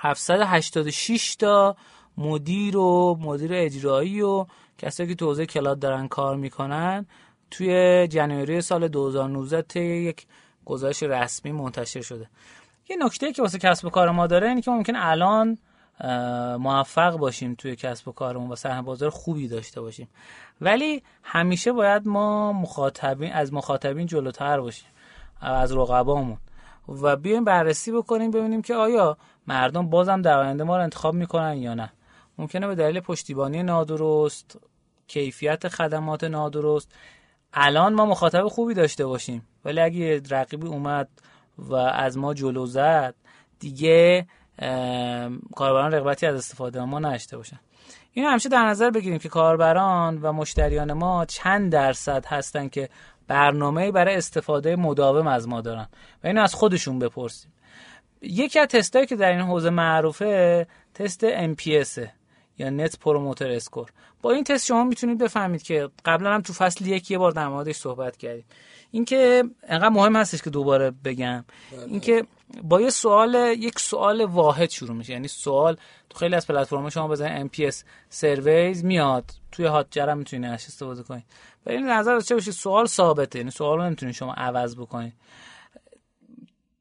786 0.00 1.36
تا 1.36 1.76
مدیر 2.16 2.76
و 2.76 3.18
مدیر 3.20 3.50
اجرایی 3.54 4.22
و 4.22 4.46
کسایی 4.78 5.08
که 5.08 5.14
تو 5.14 5.44
کلاد 5.44 5.78
دارن 5.78 6.08
کار 6.08 6.36
می‌کنن 6.36 7.06
توی 7.50 8.08
جنوری 8.08 8.60
سال 8.60 8.88
2019 8.88 9.62
طی 9.62 9.84
یک 9.84 10.26
گزارش 10.64 11.02
رسمی 11.02 11.52
منتشر 11.52 12.00
شده. 12.00 12.28
یه 12.88 12.96
نکته 12.96 13.32
که 13.32 13.42
واسه 13.42 13.58
کسب 13.58 13.84
و 13.84 13.90
کار 13.90 14.10
ما 14.10 14.26
داره 14.26 14.48
اینه 14.48 14.60
که 14.60 14.70
ممکن 14.70 14.96
الان 14.96 15.58
موفق 16.58 17.16
باشیم 17.16 17.54
توی 17.54 17.76
کسب 17.76 18.08
و 18.08 18.12
کارمون 18.12 18.50
و 18.50 18.56
سهم 18.56 18.84
بازار 18.84 19.10
خوبی 19.10 19.48
داشته 19.48 19.80
باشیم. 19.80 20.08
ولی 20.60 21.02
همیشه 21.22 21.72
باید 21.72 22.08
ما 22.08 22.52
مخاطبین 22.52 23.32
از 23.32 23.52
مخاطبین 23.52 24.06
جلوتر 24.06 24.60
باشیم 24.60 24.88
از 25.40 25.72
رقبامون. 25.72 26.38
و 26.88 27.16
بیایم 27.16 27.44
بررسی 27.44 27.92
بکنیم 27.92 28.30
ببینیم 28.30 28.62
که 28.62 28.74
آیا 28.74 29.16
مردم 29.46 29.90
بازم 29.90 30.22
در 30.22 30.38
آینده 30.38 30.64
ما 30.64 30.76
رو 30.76 30.82
انتخاب 30.82 31.14
می‌کنن 31.14 31.56
یا 31.56 31.74
نه. 31.74 31.92
ممکنه 32.38 32.66
به 32.66 32.74
دلیل 32.74 33.00
پشتیبانی 33.00 33.62
نادرست 33.62 34.58
کیفیت 35.08 35.68
خدمات 35.68 36.24
نادرست 36.24 36.94
الان 37.58 37.94
ما 37.94 38.06
مخاطب 38.06 38.48
خوبی 38.48 38.74
داشته 38.74 39.06
باشیم. 39.06 39.46
ولی 39.64 39.80
اگه 39.80 40.22
رقیبی 40.30 40.66
اومد 40.66 41.08
و 41.58 41.74
از 41.74 42.18
ما 42.18 42.34
جلو 42.34 42.66
زد 42.66 43.14
دیگه 43.58 44.26
کاربران 45.56 45.92
رغبتی 45.92 46.26
از 46.26 46.34
استفاده 46.34 46.84
ما 46.84 46.98
نداشته 46.98 47.36
باشن. 47.36 47.60
این 48.12 48.24
همیشه 48.24 48.48
در 48.48 48.66
نظر 48.66 48.90
بگیریم 48.90 49.18
که 49.18 49.28
کاربران 49.28 50.18
و 50.22 50.32
مشتریان 50.32 50.92
ما 50.92 51.24
چند 51.24 51.72
درصد 51.72 52.26
هستن 52.26 52.68
که 52.68 52.88
برنامه 53.28 53.92
برای 53.92 54.14
استفاده 54.14 54.76
مداوم 54.76 55.26
از 55.26 55.48
ما 55.48 55.60
دارن. 55.60 55.88
و 56.24 56.26
اینو 56.26 56.42
از 56.42 56.54
خودشون 56.54 56.98
بپرسیم. 56.98 57.52
یکی 58.22 58.58
از 58.58 58.68
تستایی 58.68 59.06
که 59.06 59.16
در 59.16 59.30
این 59.30 59.40
حوزه 59.40 59.70
معروفه 59.70 60.66
تست 60.94 61.54
NPS 61.54 62.08
یا 62.58 62.70
Net 62.70 62.98
Promoter 62.98 63.50
Score. 63.50 63.92
با 64.22 64.32
این 64.32 64.44
تست 64.44 64.66
شما 64.66 64.84
می‌تونید 64.84 65.18
بفهمید 65.18 65.62
که 65.62 65.90
قبلا 66.04 66.34
هم 66.34 66.42
تو 66.42 66.52
فصل 66.52 66.86
یک 66.86 67.10
یه 67.10 67.18
بار 67.18 67.32
در 67.32 67.48
موردش 67.48 67.76
صحبت 67.76 68.16
کردیم 68.16 68.44
اینکه 68.90 69.44
انقدر 69.62 69.88
مهم 69.88 70.16
هستش 70.16 70.42
که 70.42 70.50
دوباره 70.50 70.90
بگم. 71.04 71.44
بله. 71.72 71.82
اینکه 71.82 72.24
با 72.62 72.80
یه 72.80 72.90
سوال 72.90 73.34
یک 73.58 73.78
سوال 73.78 74.24
واحد 74.24 74.70
شروع 74.70 74.96
میشه. 74.96 75.12
یعنی 75.12 75.28
سوال 75.28 75.76
تو 76.10 76.18
خیلی 76.18 76.34
از 76.34 76.46
پلتفرم 76.46 76.90
شما 76.90 77.08
بزنید 77.08 77.52
NPS 77.52 77.74
survey 78.08 78.84
میاد 78.84 79.30
توی 79.52 79.66
Hotjar 79.66 80.08
هم 80.08 80.18
می‌تونید 80.18 80.50
استفاده 80.50 81.02
کنید. 81.02 81.24
و 81.66 81.70
این 81.70 81.88
نظر 81.88 82.20
چه 82.20 82.36
بشه؟ 82.36 82.52
سوال 82.52 82.86
ثابته. 82.86 83.38
یعنی 83.38 83.50
سوال 83.50 83.78
رو 83.78 83.84
نمی‌تونید 83.84 84.14
شما 84.14 84.32
عوض 84.32 84.76
بکنید. 84.76 85.12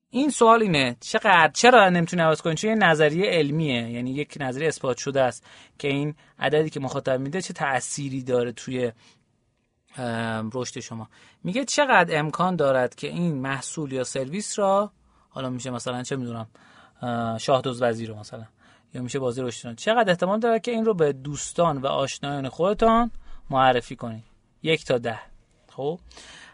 این 0.10 0.30
سوال 0.30 0.62
اینه. 0.62 0.96
چقدر 1.00 1.52
چرا 1.54 1.90
نمی‌تونی 1.90 2.22
عوض 2.22 2.42
کنی؟ 2.42 2.56
چون 2.56 2.70
یه 2.70 2.76
نظریه 2.76 3.30
علمیه. 3.30 3.90
یعنی 3.92 4.12
یک 4.12 4.38
نظریه 4.40 4.68
اثبات 4.68 4.98
شده 4.98 5.22
است 5.22 5.46
که 5.80 5.88
این 5.88 6.16
عددی 6.40 6.70
که 6.70 6.80
مخاطب 6.80 7.20
میده 7.20 7.42
چه 7.42 7.54
تأثیری 7.54 8.24
داره 8.24 8.52
توی 8.52 8.92
رشد 10.54 10.80
شما. 10.80 11.10
میگه 11.44 11.66
چقدر 11.66 12.20
امکان 12.20 12.56
دارد 12.56 12.96
که 12.96 13.08
این 13.08 13.36
محصول 13.36 13.92
یا 13.92 14.04
سرویس 14.04 14.60
را 14.60 14.92
حالا 15.30 15.50
میشه 15.50 15.70
مثلا 15.70 16.04
چه 16.04 16.16
می‌دونم 16.16 16.48
شاهدوز 17.38 17.82
وزیر 17.82 18.10
رو 18.10 18.16
مثلا 18.16 18.46
یا 18.94 19.02
میشه 19.02 19.20
بازی 19.20 19.42
رشدتون 19.42 19.76
چقدر 19.76 20.10
احتمال 20.10 20.40
داره 20.40 20.60
که 20.60 20.72
این 20.72 20.86
رو 20.86 20.94
به 20.94 21.14
دوستان 21.14 21.78
و 21.78 21.88
آشنایان 21.88 22.50
خودتان 22.50 23.12
معرفی 23.50 23.96
کنید 23.96 24.24
یک 24.64 24.86
تا 24.86 24.98
ده. 24.98 25.20
خب؟ 25.70 26.00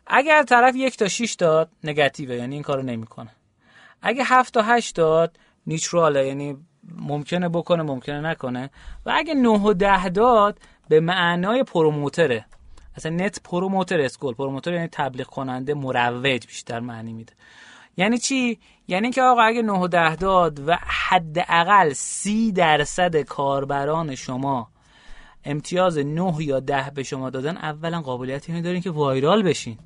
اگر 0.07 0.43
طرف 0.43 0.75
یک 0.75 0.97
تا 0.97 1.07
6 1.07 1.33
داد 1.33 1.69
نگاتیوه 1.83 2.35
یعنی 2.35 2.55
این 2.55 2.63
کارو 2.63 2.81
نمی‌کنه. 2.81 3.31
اگه 4.01 4.23
7 4.23 4.53
تا 4.53 4.61
8 4.61 4.95
داد 4.95 5.37
نیچراله 5.67 6.27
یعنی 6.27 6.57
ممکنه 6.97 7.49
بکنه 7.49 7.83
ممکنه 7.83 8.21
نکنه. 8.21 8.69
و 9.05 9.11
اگه 9.15 9.33
9 9.33 9.49
و 9.49 9.73
10 9.73 10.09
داد 10.09 10.59
به 10.89 10.99
معنای 10.99 11.63
پروموتره. 11.63 12.45
اصلا 12.95 13.11
نت 13.11 13.43
پروموتر 13.43 14.01
اسکول. 14.01 14.33
پروموتر 14.33 14.73
یعنی 14.73 14.87
تبلیغ 14.91 15.27
کننده 15.27 15.73
مروج 15.73 16.47
بیشتر 16.47 16.79
معنی 16.79 17.13
میده. 17.13 17.33
یعنی 17.97 18.17
چی؟ 18.17 18.59
یعنی 18.87 19.11
که 19.11 19.21
آقا 19.21 19.41
اگه 19.41 19.61
9 19.61 19.73
و 19.73 19.87
10 19.87 20.15
داد 20.15 20.67
و 20.67 20.77
حداقل 21.09 21.93
30 21.93 22.51
درصد 22.51 23.21
کاربران 23.21 24.15
شما 24.15 24.71
امتیاز 25.45 25.97
9 25.97 26.33
یا 26.39 26.59
10 26.59 26.91
به 26.95 27.03
شما 27.03 27.29
دادن 27.29 27.57
اولا 27.57 28.01
قابلیت 28.01 28.49
اینو 28.49 28.61
دارین 28.61 28.81
که 28.81 28.91
وایرال 28.91 29.43
بشین. 29.43 29.77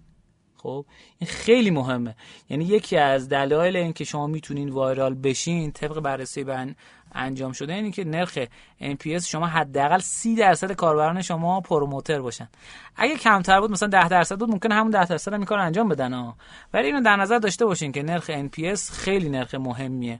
خب 0.65 0.85
این 1.19 1.29
خیلی 1.29 1.71
مهمه. 1.71 2.15
یعنی 2.49 2.65
یکی 2.65 2.97
از 2.97 3.29
دلایل 3.29 3.75
اینکه 3.75 4.03
شما 4.03 4.27
می‌تونین 4.27 4.69
وایرال 4.69 5.13
بشین 5.13 5.71
طبق 5.71 5.99
بررسی 5.99 6.43
بن 6.43 6.75
انجام 7.15 7.51
شده 7.51 7.73
اینه 7.73 7.91
که 7.91 8.03
نرخ 8.03 8.39
NPS 8.81 9.23
شما 9.25 9.47
حداقل 9.47 9.99
30 9.99 10.35
درصد 10.35 10.71
کاربران 10.71 11.21
شما 11.21 11.61
پروموتر 11.61 12.21
باشن. 12.21 12.49
اگه 12.95 13.15
کمتر 13.15 13.59
بود 13.59 13.71
مثلا 13.71 13.89
10 13.89 14.07
درصد 14.07 14.39
بود 14.39 14.49
ممکن 14.49 14.71
همون 14.71 14.91
10 14.91 15.05
درصد 15.05 15.33
هم 15.33 15.39
این 15.39 15.45
کار 15.45 15.59
انجام 15.59 15.89
بدن 15.89 16.13
ها. 16.13 16.35
ولی 16.73 16.85
اینو 16.85 17.01
در 17.01 17.15
نظر 17.15 17.39
داشته 17.39 17.65
باشین 17.65 17.91
که 17.91 18.03
نرخ 18.03 18.31
NPS 18.31 18.91
خیلی 18.91 19.29
نرخ 19.29 19.55
مهمیه. 19.55 20.19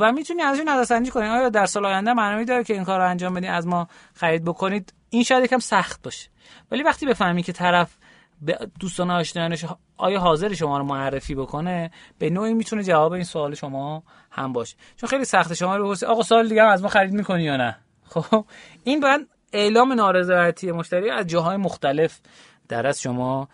و 0.00 0.12
می‌تونی 0.12 0.42
از 0.42 0.58
این 0.58 0.68
نظرسنجی 0.68 1.10
کنید 1.10 1.30
آیا 1.30 1.48
در 1.48 1.66
سال 1.66 1.86
آینده 1.86 2.12
معنی 2.12 2.44
داره 2.44 2.64
که 2.64 2.74
این 2.74 2.84
کار 2.84 3.00
انجام 3.00 3.34
بدین؟ 3.34 3.50
از 3.50 3.66
ما 3.66 3.88
خرید 4.14 4.44
بکنید؟ 4.44 4.92
این 5.10 5.22
شاید 5.22 5.44
یکم 5.44 5.58
سخت 5.58 6.02
باشه. 6.02 6.28
ولی 6.70 6.82
وقتی 6.82 7.06
بفهمی 7.06 7.42
که 7.42 7.52
طرف 7.52 7.96
به 8.42 8.58
دوستان 8.80 9.10
آشنایانش 9.10 9.64
آیا 9.96 10.20
حاضر 10.20 10.54
شما 10.54 10.78
رو 10.78 10.84
معرفی 10.84 11.34
بکنه؟ 11.34 11.90
به 12.18 12.30
نوعی 12.30 12.54
می‌تونه 12.54 12.82
جواب 12.82 13.12
این 13.12 13.24
سوال 13.24 13.54
شما 13.54 14.02
هم 14.30 14.52
باشه. 14.52 14.76
چون 14.96 15.08
خیلی 15.08 15.24
سخته 15.24 15.54
شما 15.54 15.76
رو 15.76 15.94
آقا 16.06 16.22
سال 16.22 16.48
دیگه 16.48 16.62
هم 16.62 16.68
از 16.68 16.82
ما 16.82 16.88
خرید 16.88 17.12
می‌کنی 17.12 17.42
یا 17.42 17.56
نه؟ 17.56 17.76
خب 18.12 18.44
این 18.84 19.00
باید 19.00 19.28
اعلام 19.52 19.92
نارضایتی 19.92 20.72
مشتری 20.72 21.10
از 21.10 21.26
جاهای 21.26 21.56
مختلف 21.56 22.20
در 22.68 22.86
از 22.86 23.00
شما 23.00 23.48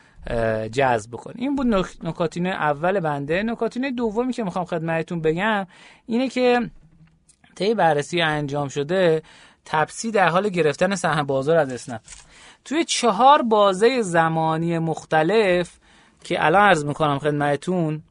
جذب 0.73 1.11
بکنه. 1.11 1.35
این 1.39 1.57
بود 1.57 1.67
نکاتین 2.03 2.47
اول 2.47 3.01
بنده. 3.01 3.43
نکاتین 3.43 3.95
دومی 3.95 4.33
که 4.33 4.43
می‌خوام 4.43 4.65
خدمتتون 4.65 5.21
بگم 5.21 5.67
اینه 6.07 6.29
که 6.29 6.71
طی 7.55 7.75
بررسی 7.75 8.21
انجام 8.21 8.69
شده 8.69 9.23
تپسی 9.65 10.11
در 10.11 10.29
حال 10.29 10.49
گرفتن 10.49 10.95
سهم 10.95 11.27
بازار 11.27 11.57
از 11.57 11.73
اسنپ. 11.73 12.01
توی 12.65 12.85
چهار 12.85 13.43
بازه 13.43 14.03
زمانی 14.03 14.79
مختلف 14.79 15.79
که 16.25 16.45
الان 16.47 16.63
عرض 16.63 16.85
می‌کنم 16.85 17.19
خدمتتون 17.19 18.03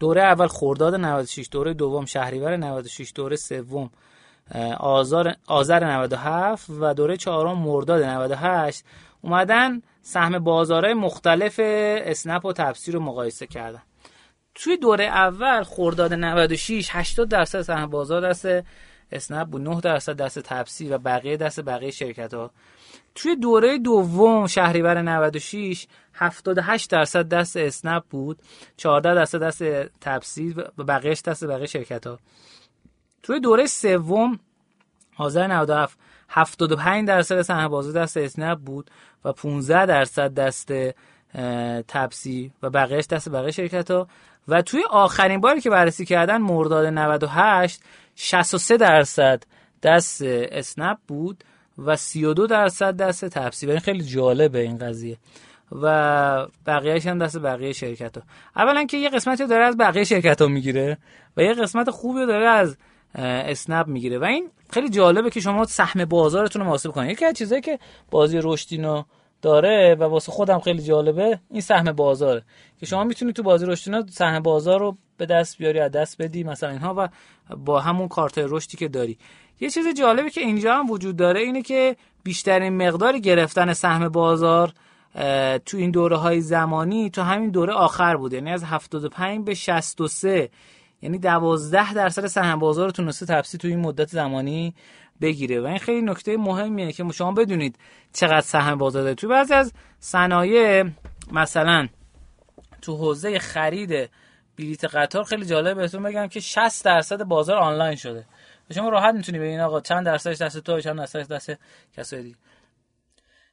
دوره 0.00 0.22
اول 0.22 0.46
خرداد 0.46 0.94
96 0.94 1.48
دوره 1.50 1.74
دوم 1.74 2.04
شهریور 2.04 2.56
96 2.56 3.12
دوره 3.14 3.36
سوم 3.36 3.90
آذر 4.78 5.32
آذر 5.46 5.84
97 5.84 6.70
و 6.80 6.94
دوره 6.94 7.16
چهارم 7.16 7.58
مرداد 7.58 8.02
98 8.02 8.84
اومدن 9.22 9.82
سهم 10.02 10.38
بازارهای 10.38 10.94
مختلف 10.94 11.60
اسنپ 11.62 12.44
و 12.44 12.52
تفسیر 12.52 12.94
رو 12.94 13.00
مقایسه 13.00 13.46
کردن. 13.46 13.82
توی 14.54 14.76
دوره 14.76 15.04
اول 15.04 15.62
خرداد 15.62 16.14
96 16.14 16.88
80 16.92 17.28
درصد 17.28 17.60
سهم 17.60 17.86
بازار 17.86 18.30
دست 18.30 18.48
اسنپ 19.12 19.48
بود 19.48 19.62
9 19.62 19.80
درصد 19.80 20.16
دست 20.16 20.38
تفسیر 20.38 20.94
و 20.94 20.98
بقیه 20.98 21.36
دست 21.36 21.60
بقیه 21.60 21.90
شرکت 21.90 22.34
ها 22.34 22.50
توی 23.18 23.36
دوره 23.36 23.78
دوم 23.78 24.46
شهریور 24.46 25.02
96 25.02 25.86
78 26.14 26.90
درصد 26.90 27.28
دست 27.28 27.56
اسنپ 27.56 28.04
بود 28.10 28.38
14 28.76 29.14
درصد 29.14 29.42
دست 29.42 29.62
تفسیر 30.00 30.64
و 30.78 30.84
بقیهش 30.84 31.22
دست 31.22 31.44
بقیه 31.44 31.66
شرکت 31.66 32.06
ها 32.06 32.18
توی 33.22 33.40
دوره 33.40 33.66
سوم 33.66 34.38
آذر 35.16 35.46
97 35.46 35.98
75 36.28 37.08
درصد 37.08 37.42
سهم 37.42 37.68
بازار 37.68 38.02
دست 38.02 38.16
اسنپ 38.16 38.58
بود 38.58 38.90
و 39.24 39.32
15 39.32 39.86
درصد 39.86 40.34
دست 40.34 40.72
تپسی 41.88 42.52
و 42.62 42.70
بقیهش 42.70 43.06
دست 43.06 43.28
بقیه 43.28 43.50
شرکت 43.50 43.90
ها 43.90 44.08
و 44.48 44.62
توی 44.62 44.82
آخرین 44.90 45.40
باری 45.40 45.60
که 45.60 45.70
بررسی 45.70 46.04
کردن 46.04 46.36
مرداد 46.36 46.86
98 46.86 47.80
63 48.14 48.76
درصد 48.76 49.42
دست 49.82 50.22
اسنپ 50.22 50.98
بود. 51.08 51.44
و 51.78 51.96
32 51.96 52.46
درصد 52.46 52.96
دست 52.96 53.24
تپسی 53.24 53.66
و 53.66 53.70
این 53.70 53.80
خیلی 53.80 54.04
جالبه 54.04 54.60
این 54.60 54.78
قضیه. 54.78 55.16
و 55.72 56.46
بقیهش 56.66 57.06
هم 57.06 57.18
دست 57.18 57.38
بقیه 57.38 57.72
شرکت 57.72 58.16
ها 58.16 58.22
اولا 58.56 58.84
که 58.84 58.96
یه 58.96 59.08
قسمتی 59.08 59.46
داره 59.46 59.64
از 59.64 59.76
بقیه 59.76 60.04
شرکت 60.04 60.42
ها 60.42 60.48
می‌گیره 60.48 60.98
و 61.36 61.42
یه 61.42 61.54
قسمت 61.54 61.90
خوبی 61.90 62.26
داره 62.26 62.48
از 62.48 62.76
اسنپ 63.14 63.86
می‌گیره. 63.86 64.18
و 64.18 64.24
این 64.24 64.50
خیلی 64.70 64.88
جالبه 64.88 65.30
که 65.30 65.40
شما 65.40 65.64
سهم 65.64 66.04
بازارتون 66.04 66.62
رو 66.62 66.68
محاسبه 66.68 66.92
کنید. 66.92 67.10
یکی 67.10 67.24
از 67.24 67.34
چیزایی 67.34 67.62
که 67.62 67.78
بازی 68.10 68.40
رشدینو 68.42 69.02
داره 69.42 69.96
و 70.00 70.04
واسه 70.04 70.32
خودم 70.32 70.58
خیلی 70.58 70.82
جالبه 70.82 71.40
این 71.50 71.60
سهم 71.60 71.92
بازاره. 71.92 72.42
که 72.80 72.86
شما 72.86 73.04
می‌تونید 73.04 73.36
تو 73.36 73.42
بازی 73.42 73.66
رشدینو 73.66 74.02
سهم 74.10 74.40
بازار 74.40 74.80
رو 74.80 74.96
به 75.18 75.26
دست 75.26 75.58
بیاری 75.58 75.80
از 75.80 75.90
دست 75.90 76.22
بدی 76.22 76.44
مثلا 76.44 76.70
اینها 76.70 76.94
و 76.98 77.08
با 77.56 77.80
همون 77.80 78.08
کارت 78.08 78.38
رشدی 78.38 78.76
که 78.76 78.88
داری. 78.88 79.18
یه 79.60 79.70
چیز 79.70 79.86
جالبی 79.98 80.30
که 80.30 80.40
اینجا 80.40 80.74
هم 80.74 80.90
وجود 80.90 81.16
داره 81.16 81.40
اینه 81.40 81.62
که 81.62 81.96
بیشترین 82.22 82.88
مقدار 82.88 83.18
گرفتن 83.18 83.72
سهم 83.72 84.08
بازار 84.08 84.72
تو 85.66 85.76
این 85.76 85.90
دوره 85.90 86.16
های 86.16 86.40
زمانی 86.40 87.10
تو 87.10 87.22
همین 87.22 87.50
دوره 87.50 87.72
آخر 87.72 88.16
بود. 88.16 88.32
یعنی 88.32 88.50
از 88.50 88.64
75 88.64 89.44
به 89.44 89.54
63 89.54 90.50
یعنی 91.02 91.18
12 91.18 91.94
درصد 91.94 92.26
سهم 92.26 92.58
بازار 92.58 92.86
رو 92.86 92.92
تونسته 92.92 93.26
تفسیر 93.26 93.60
تو 93.60 93.68
این 93.68 93.80
مدت 93.80 94.08
زمانی 94.08 94.74
بگیره. 95.20 95.60
و 95.60 95.66
این 95.66 95.78
خیلی 95.78 96.02
نکته 96.02 96.36
مهمیه 96.36 96.92
که 96.92 97.04
شما 97.12 97.32
بدونید 97.32 97.78
چقدر 98.12 98.40
سهم 98.40 98.78
بازار 98.78 99.02
داره. 99.02 99.14
تو 99.14 99.28
بعضی 99.28 99.54
از 99.54 99.72
صنایع 100.00 100.84
مثلا 101.32 101.88
تو 102.82 102.96
حوزه 102.96 103.38
خرید 103.38 104.10
بلیت 104.58 104.84
قطار 104.84 105.24
خیلی 105.24 105.46
جالب 105.46 105.76
بهتون 105.76 106.02
بگم 106.02 106.26
که 106.26 106.40
60 106.40 106.84
درصد 106.84 107.22
بازار 107.22 107.56
آنلاین 107.56 107.96
شده. 107.96 108.26
شما 108.74 108.88
راحت 108.88 109.14
می‌تونی 109.14 109.38
ببینید 109.38 109.60
آقا 109.60 109.80
چند 109.80 110.06
درصدش 110.06 110.42
دست 110.42 110.58
تو 110.58 110.80
چند 110.80 110.98
درصدش 110.98 111.26
دست 111.26 111.52
کسای 111.96 112.22
دیگه 112.22 112.36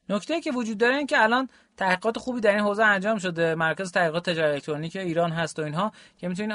نکته 0.09 0.41
که 0.41 0.51
وجود 0.51 0.77
داره 0.77 0.95
این 0.95 1.07
که 1.07 1.23
الان 1.23 1.49
تحقیقات 1.77 2.17
خوبی 2.17 2.41
در 2.41 2.51
این 2.51 2.59
حوزه 2.59 2.83
انجام 2.83 3.17
شده. 3.17 3.55
مرکز 3.55 3.91
تحقیقات 3.91 4.29
تجارت 4.29 4.53
الکترونیک 4.53 4.95
ایران 4.95 5.31
هست 5.31 5.59
و 5.59 5.61
اینها 5.61 5.91
که 6.17 6.27
می‌تونید 6.27 6.51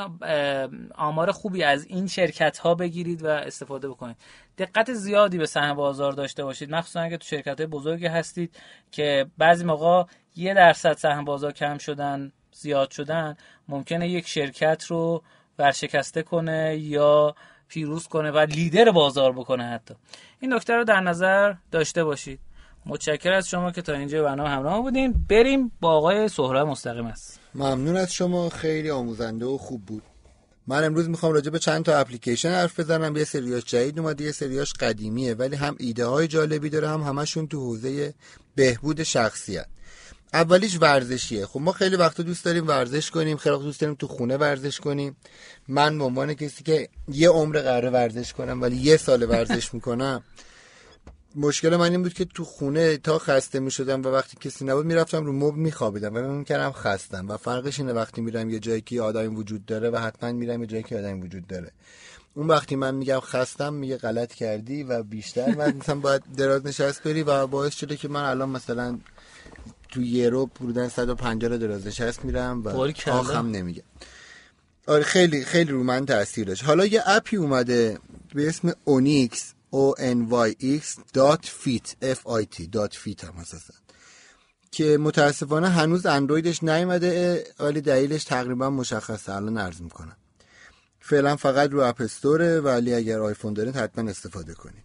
آمار 0.94 1.32
خوبی 1.32 1.62
از 1.62 1.86
این 1.86 2.07
شرکت 2.07 2.59
ها 2.59 2.74
بگیرید 2.74 3.24
و 3.24 3.26
استفاده 3.26 3.88
بکنید. 3.88 4.16
دقت 4.59 4.92
زیادی 4.92 5.38
به 5.38 5.46
سهم 5.46 5.74
بازار 5.74 6.12
داشته 6.12 6.44
باشید. 6.44 6.74
مخصوصا 6.74 7.01
اگه 7.01 7.16
تو 7.16 7.26
شرکت 7.26 7.61
های 7.61 7.66
بزرگی 7.66 8.07
هستید 8.07 8.57
که 8.90 9.26
بعضی 9.38 9.64
موقع 9.64 10.05
یه 10.36 10.55
درصد 10.55 10.92
سهم 10.92 11.24
بازار 11.24 11.53
کم 11.53 11.78
شدن. 11.78 12.32
زیاد 12.61 12.90
شدن 12.90 13.36
ممکنه 13.68 14.08
یک 14.08 14.28
شرکت 14.28 14.84
رو 14.88 15.22
ورشکسته 15.58 16.22
کنه 16.22 16.76
یا 16.76 17.34
پیروز 17.68 18.06
کنه 18.08 18.30
و 18.30 18.38
لیدر 18.38 18.90
بازار 18.90 19.32
بکنه 19.32 19.64
حتی. 19.64 19.94
این 20.40 20.54
نکته 20.54 20.74
رو 20.74 20.84
در 20.84 21.00
نظر 21.00 21.54
داشته 21.70 22.04
باشید. 22.04 22.40
متشکر 22.86 23.32
از 23.32 23.48
شما 23.48 23.70
که 23.70 23.82
تا 23.82 23.92
اینجا 23.92 24.22
برنامه 24.22 24.48
همراه 24.48 24.82
بودین. 24.82 25.26
بریم 25.28 25.72
با 25.80 25.92
آقای 25.92 26.28
سهراب 26.28 26.68
مستقیم 26.68 27.06
است. 27.06 27.40
ممنون 27.54 27.96
از 27.96 28.12
شما. 28.12 28.48
خیلی 28.48 28.90
آموزنده 28.90 29.46
و 29.46 29.58
خوب 29.58 29.86
بود. 29.86 30.02
من 30.66 30.84
امروز 30.84 31.08
می‌خوام 31.08 31.32
راجع 31.32 31.50
به 31.50 31.58
چند 31.58 31.84
تا 31.84 31.98
اپلیکیشن 31.98 32.48
حرف 32.48 32.80
بزنم. 32.80 33.16
یه 33.16 33.24
سریاش 33.24 33.64
جدید 33.64 33.98
اومده 33.98 34.24
یه 34.24 34.32
سریاش 34.32 34.72
قدیمیه 34.72 35.34
ولی 35.34 35.56
هم 35.56 35.76
ایده 35.78 36.06
های 36.06 36.28
جالبی 36.28 36.70
داره 36.70 36.88
هم 36.88 37.00
همشون 37.00 37.46
تو 37.46 37.61
حوزه 37.61 38.14
بهبود 38.54 39.02
شخصیت. 39.02 39.66
اولیش 40.34 40.78
ورزشیه. 40.80 41.46
خب 41.46 41.60
ما 41.60 41.72
خیلی 41.72 41.96
وقتا 41.96 42.22
دوست 42.22 42.44
داریم 42.44 42.68
ورزش 42.68 43.10
کنیم 43.10 43.36
خیلی 43.36 43.54
وقت 43.54 43.64
دوست 43.64 43.80
داریم 43.80 43.96
تو 43.96 44.06
خونه 44.06 44.36
ورزش 44.36 44.80
کنیم. 44.80 45.16
من 45.68 45.98
به 45.98 46.04
عنوان 46.04 46.34
کسی 46.34 46.64
که 46.64 46.88
یه 47.08 47.28
عمر 47.28 47.60
قراره 47.60 47.90
ورزش 47.90 48.32
کنم 48.32 48.62
ولی 48.62 48.76
یه 48.76 48.96
سال 48.96 49.30
ورزش 49.30 49.74
می‌کنم 49.74 50.22
مشکل 51.34 51.76
من 51.76 51.90
این 51.90 52.02
بود 52.02 52.14
که 52.14 52.24
تو 52.24 52.44
خونه 52.44 52.96
تا 52.96 53.18
خسته 53.18 53.60
می 53.60 53.70
شدم 53.70 54.02
و 54.02 54.08
وقتی 54.08 54.36
کسی 54.40 54.64
نبود 54.64 54.86
می‌رفتم 54.86 55.24
رو 55.24 55.32
مبل 55.32 55.58
میخوابیدم 55.58 56.14
و 56.14 56.20
من 56.20 56.44
کردم 56.44 56.72
خستم 56.72 57.28
و 57.28 57.36
فرقش 57.36 57.80
اینه 57.80 57.92
وقتی 57.92 58.20
میرم 58.20 58.50
یه 58.50 58.58
جایی 58.58 58.80
که 58.80 59.02
آدمی 59.02 59.36
وجود 59.36 59.66
داره 59.66 59.90
و 59.90 59.96
حتما 59.96 60.32
میرم 60.32 60.60
یه 60.60 60.66
جایی 60.66 60.82
که 60.82 60.98
آدمی 60.98 61.20
وجود 61.20 61.46
داره. 61.46 61.70
اون 62.34 62.46
وقتی 62.46 62.76
من 62.76 62.94
میگم 62.94 63.20
خستم 63.20 63.74
میگه 63.74 63.96
غلط 63.96 64.34
کردی 64.34 64.82
و 64.82 65.02
بیشتر 65.02 65.54
من 65.54 65.76
مثلا 65.76 65.94
باید 65.94 66.22
دراز 66.36 66.66
نشست 66.66 67.02
بری 67.02 67.22
و 67.22 67.46
باعث 67.46 67.74
شده 67.74 67.96
که 67.96 68.08
من 68.08 68.22
الان 68.22 68.48
مثلا 68.48 68.98
تو 69.91 70.03
یه 70.03 70.28
رو 70.28 70.47
بودن 70.47 70.88
150 70.88 71.51
رو 71.51 71.59
دراز 71.59 71.86
نشست 71.86 72.24
میرم 72.24 72.64
و 72.64 72.68
آخم 73.07 73.47
نمیگم 73.47 73.82
آره 74.86 75.03
خیلی 75.03 75.45
خیلی 75.45 75.70
رو 75.72 75.82
من 75.82 76.07
تاثیر 76.07 76.47
داشت. 76.47 76.64
حالا 76.64 76.86
یه 76.86 77.03
اپی 77.07 77.36
اومده 77.36 77.99
به 78.34 78.49
اسم 78.49 78.72
اونیکس 78.84 79.55
o 79.72 79.95
n 79.99 80.30
y 80.30 80.51
x 80.80 80.84
dot 81.16 81.45
fit 81.45 81.88
f 82.03 82.18
i 82.26 82.45
t 82.55 82.62
dot 82.76 82.95
fit 82.95 83.24
هم 83.24 83.36
اساسا 83.41 83.74
که 84.70 84.99
متاسفانه 84.99 85.68
هنوز 85.68 86.07
اندرویدش 86.07 86.62
نیومده 86.62 87.45
ولی 87.61 87.80
دلیلش 87.80 88.24
تقریبا 88.24 88.70
مشخصه. 88.70 89.34
الان 89.34 89.59
عرض 89.59 89.80
می‌کنم. 89.80 90.16
فعلا 91.01 91.36
فقط 91.36 91.70
رو 91.70 91.80
اپ 91.80 92.01
استوره 92.01 92.61
ولی 92.61 92.95
اگر 92.95 93.20
آیفون 93.20 93.53
دارید 93.53 93.76
حتما 93.76 94.11
استفاده 94.11 94.55
کنید. 94.55 94.84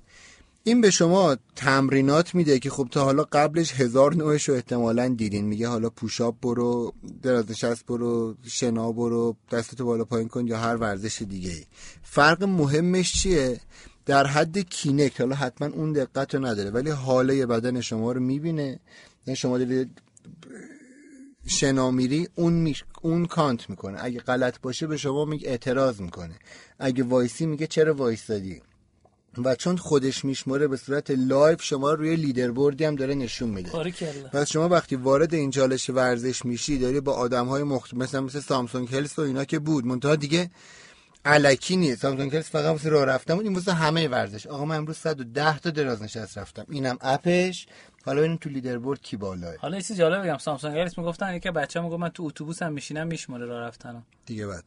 این 0.68 0.82
به 0.82 0.91
شما 0.91 1.38
تمرینات 1.55 2.36
میده 2.36 2.59
که 2.59 2.70
خب 2.70 2.88
تا 2.91 3.03
حالا 3.03 3.24
قبلش 3.24 3.74
هزار 3.74 4.16
نوعش 4.16 4.49
رو 4.49 4.55
احتمالا 4.55 5.07
دیدین. 5.07 5.45
میگه 5.45 5.68
حالا 5.68 5.89
پوشاب 5.89 6.38
برو 6.41 6.93
دراز 7.22 7.51
نشست 7.51 7.86
برو 7.86 8.36
شنا 8.43 8.91
برو 8.91 9.36
دستتو 9.51 9.86
بالا 9.86 10.03
پایین 10.05 10.28
کن 10.28 10.47
یا 10.47 10.57
هر 10.57 10.78
ورزش 10.78 11.22
دیگه 11.22 11.51
ای. 11.51 11.63
فرق 12.03 12.43
مهمش 12.43 13.13
چیه؟ 13.13 13.59
در 14.05 14.28
حد 14.28 14.57
کینک. 14.57 15.22
حالا 15.22 15.36
حتما 15.36 15.68
اون 15.68 15.93
دقت 15.93 16.36
رو 16.36 16.45
نداره 16.45 16.70
ولی 16.70 16.89
حاله 16.89 17.45
بدن 17.45 17.82
شما 17.82 18.11
رو 18.11 18.22
می‌بینه. 18.22 18.80
یعنی 19.28 19.36
شما 19.36 19.57
دارید 19.57 20.01
شنا 21.47 21.91
میری 21.91 22.28
اون 22.36 22.53
میش... 22.53 22.84
اون 23.01 23.26
count 23.26 23.69
می‌کنه. 23.70 23.97
اگه 24.01 24.20
غلط 24.20 24.59
باشه 24.61 24.88
به 24.88 24.97
شما 24.97 25.26
میگه 25.26 25.49
اعتراض 25.49 26.01
می‌کنه. 26.01 26.36
اگه 26.80 27.03
وایسی 27.03 27.45
میگه 27.45 27.68
چرا 27.68 27.93
وایستادی 27.93 28.61
و 29.43 29.55
چون 29.55 29.77
خودش 29.77 30.25
میشمره 30.25 30.67
به 30.67 30.77
صورت 30.77 31.11
live 31.11 31.63
شما 31.63 31.91
روی 31.93 32.15
leaderboard 32.15 32.51
ی 32.51 32.86
هم 32.86 32.95
داره 32.95 33.15
نشون 33.15 33.49
میده. 33.49 33.71
پس 34.33 34.51
شما 34.51 34.69
وقتی 34.69 34.95
وارد 34.95 35.33
این 35.33 35.51
چالش 35.51 35.89
ورزش 35.89 36.45
میشی 36.45 36.77
داری 36.77 36.99
با 36.99 37.13
آدم 37.13 37.45
های 37.45 37.63
مختلف 37.63 38.01
مثلا 38.01 38.21
مثل 38.21 38.39
Samsung 38.39 38.95
Health 38.95 39.19
و 39.19 39.21
اینا 39.21 39.45
که 39.45 39.59
بود 39.59 39.86
منتها 39.86 40.15
دیگه 40.15 40.51
الکی 41.26 41.76
نیست. 41.75 42.01
Samsung 42.01 42.36
Health 42.36 42.49
فقط 42.49 42.65
واسه 42.65 42.89
راه 42.89 43.05
رفتن 43.05 43.36
بود 43.36 43.45
این 43.45 43.53
واسه 43.53 43.73
همه 43.73 44.07
ورزش. 44.07 44.47
آقا 44.47 44.65
من 44.65 44.75
امروز 44.75 44.97
110 44.97 45.59
تا 45.59 45.69
دراز 45.69 46.03
نشست 46.03 46.38
رفتم. 46.38 46.65
اینم 46.69 46.97
اپش. 47.01 47.67
حالا 48.05 48.19
ببینیم 48.19 48.38
تو 48.38 48.49
لیدر 48.49 48.77
بورد 48.77 49.01
کی 49.01 49.17
بالاه. 49.17 49.55
حالا 49.57 49.81
چیز 49.81 49.97
جالب 49.97 50.23
بگم. 50.23 50.38
سامسونگ 50.38 50.77
هلس 50.77 50.97
می‌گفتن 50.97 51.36
یکی 51.36 51.51
بچه‌ها 51.51 51.86
می‌گفت 51.86 52.01
من 52.01 52.09
تو 52.09 52.23
اتوبوسم 52.23 52.73
میشینم 52.73 53.07
میشمره 53.07 53.45
راه 53.45 53.67
رفتنم. 53.67 54.03
دیگه 54.25 54.47
بعد 54.47 54.63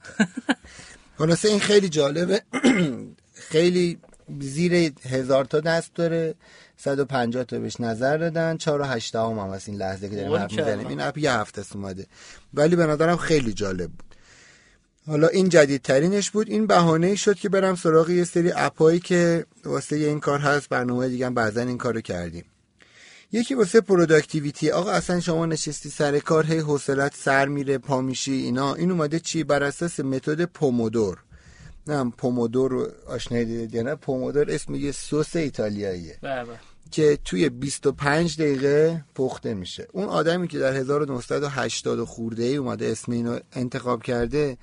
خلاصه 1.18 1.48
این 1.48 1.60
خیلی 1.60 1.88
جالبه. 1.88 2.42
خیلی 3.52 3.98
زیر 4.40 4.92
هزار 5.04 5.44
تا 5.44 5.60
دست 5.60 5.94
داره 5.94 6.34
150 6.76 7.44
تا 7.44 7.58
بهش 7.58 7.80
نظر 7.80 8.16
دادن 8.16 8.56
4 8.56 8.80
و 8.80 8.84
8 8.84 9.16
هم 9.16 9.30
هم 9.30 9.38
از 9.38 9.68
این 9.68 9.76
لحظه 9.76 10.08
که 10.08 10.16
داریم 10.16 10.34
حرف 10.34 10.52
می‌زنیم. 10.52 10.86
این 10.86 11.00
اپ 11.00 11.18
یه 11.18 11.32
هفته 11.32 11.60
است 11.60 11.76
اومده. 11.76 12.06
ولی 12.54 12.76
به 12.76 12.86
نظرم 12.86 13.16
خیلی 13.16 13.52
جالب 13.52 13.90
بود. 13.90 14.14
حالا 15.06 15.28
این 15.28 15.48
جدیدترینش 15.48 16.30
بود. 16.30 16.50
این 16.50 16.66
بهانه 16.66 17.14
شد 17.14 17.34
که 17.34 17.48
برم 17.48 17.74
سراغ 17.74 18.10
یه 18.10 18.24
سری 18.24 18.52
اپایی 18.52 19.00
که 19.00 19.46
واسه 19.64 19.96
این 19.96 20.20
کار 20.20 20.38
هست. 20.38 20.68
برنامه 20.68 21.08
دیگه 21.08 21.26
هم 21.26 21.34
بعضا 21.34 21.60
این 21.60 21.78
کارو 21.78 22.00
کردیم. 22.00 22.44
یکی 23.32 23.54
واسه 23.54 23.80
productivity. 23.80 24.70
آقا 24.70 24.90
اصلا 24.90 25.20
شما 25.20 25.46
نشستی 25.46 25.90
سر 25.90 26.18
کار 26.18 26.46
هی 26.46 26.58
حوصلت 26.58 27.14
سر 27.16 27.48
میره 27.48 27.78
پا 27.78 28.00
میشی 28.00 28.32
اینا. 28.32 28.74
این 28.74 28.90
اومده 28.90 29.20
چی؟ 29.20 29.44
بر 29.44 29.62
اساس 29.62 30.00
متد 30.00 30.44
pomodoro. 30.44 31.18
با 31.88 32.10
pomodoro 32.10 32.92
آشنایی 33.06 33.44
دارید 33.44 33.74
یا 33.74 33.82
نه؟ 33.82 33.94
pomodoro 33.94 34.50
اسم 34.50 34.74
یه 34.74 34.92
سس 34.92 35.36
ایتالیاییه. 35.36 36.18
بله 36.22 36.48
که 36.90 37.18
توی 37.24 37.48
25 37.48 38.40
دقیقه 38.40 39.04
پخته 39.14 39.54
میشه. 39.54 39.88
اون 39.92 40.04
آدمی 40.04 40.48
که 40.48 40.58
در 40.58 40.72
1980 40.72 42.04
خورده 42.04 42.42
ای 42.42 42.56
اومده 42.56 42.86
اسم 42.86 43.12
اینو 43.12 43.38
انتخاب 43.52 44.02
کرده 44.02 44.58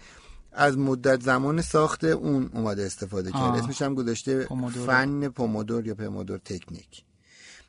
از 0.51 0.77
مدت 0.77 1.21
زمان 1.21 1.61
ساخت 1.61 2.03
اون 2.03 2.49
اومده 2.53 2.85
استفاده 2.85 3.31
کرده. 3.31 3.63
اسمش 3.63 3.81
هم 3.81 3.95
گذاشته. 3.95 4.47
فن 4.85 5.27
پومودور 5.27 5.87
یا 5.87 5.95
پومودور 5.95 6.37
تکنیک 6.37 7.03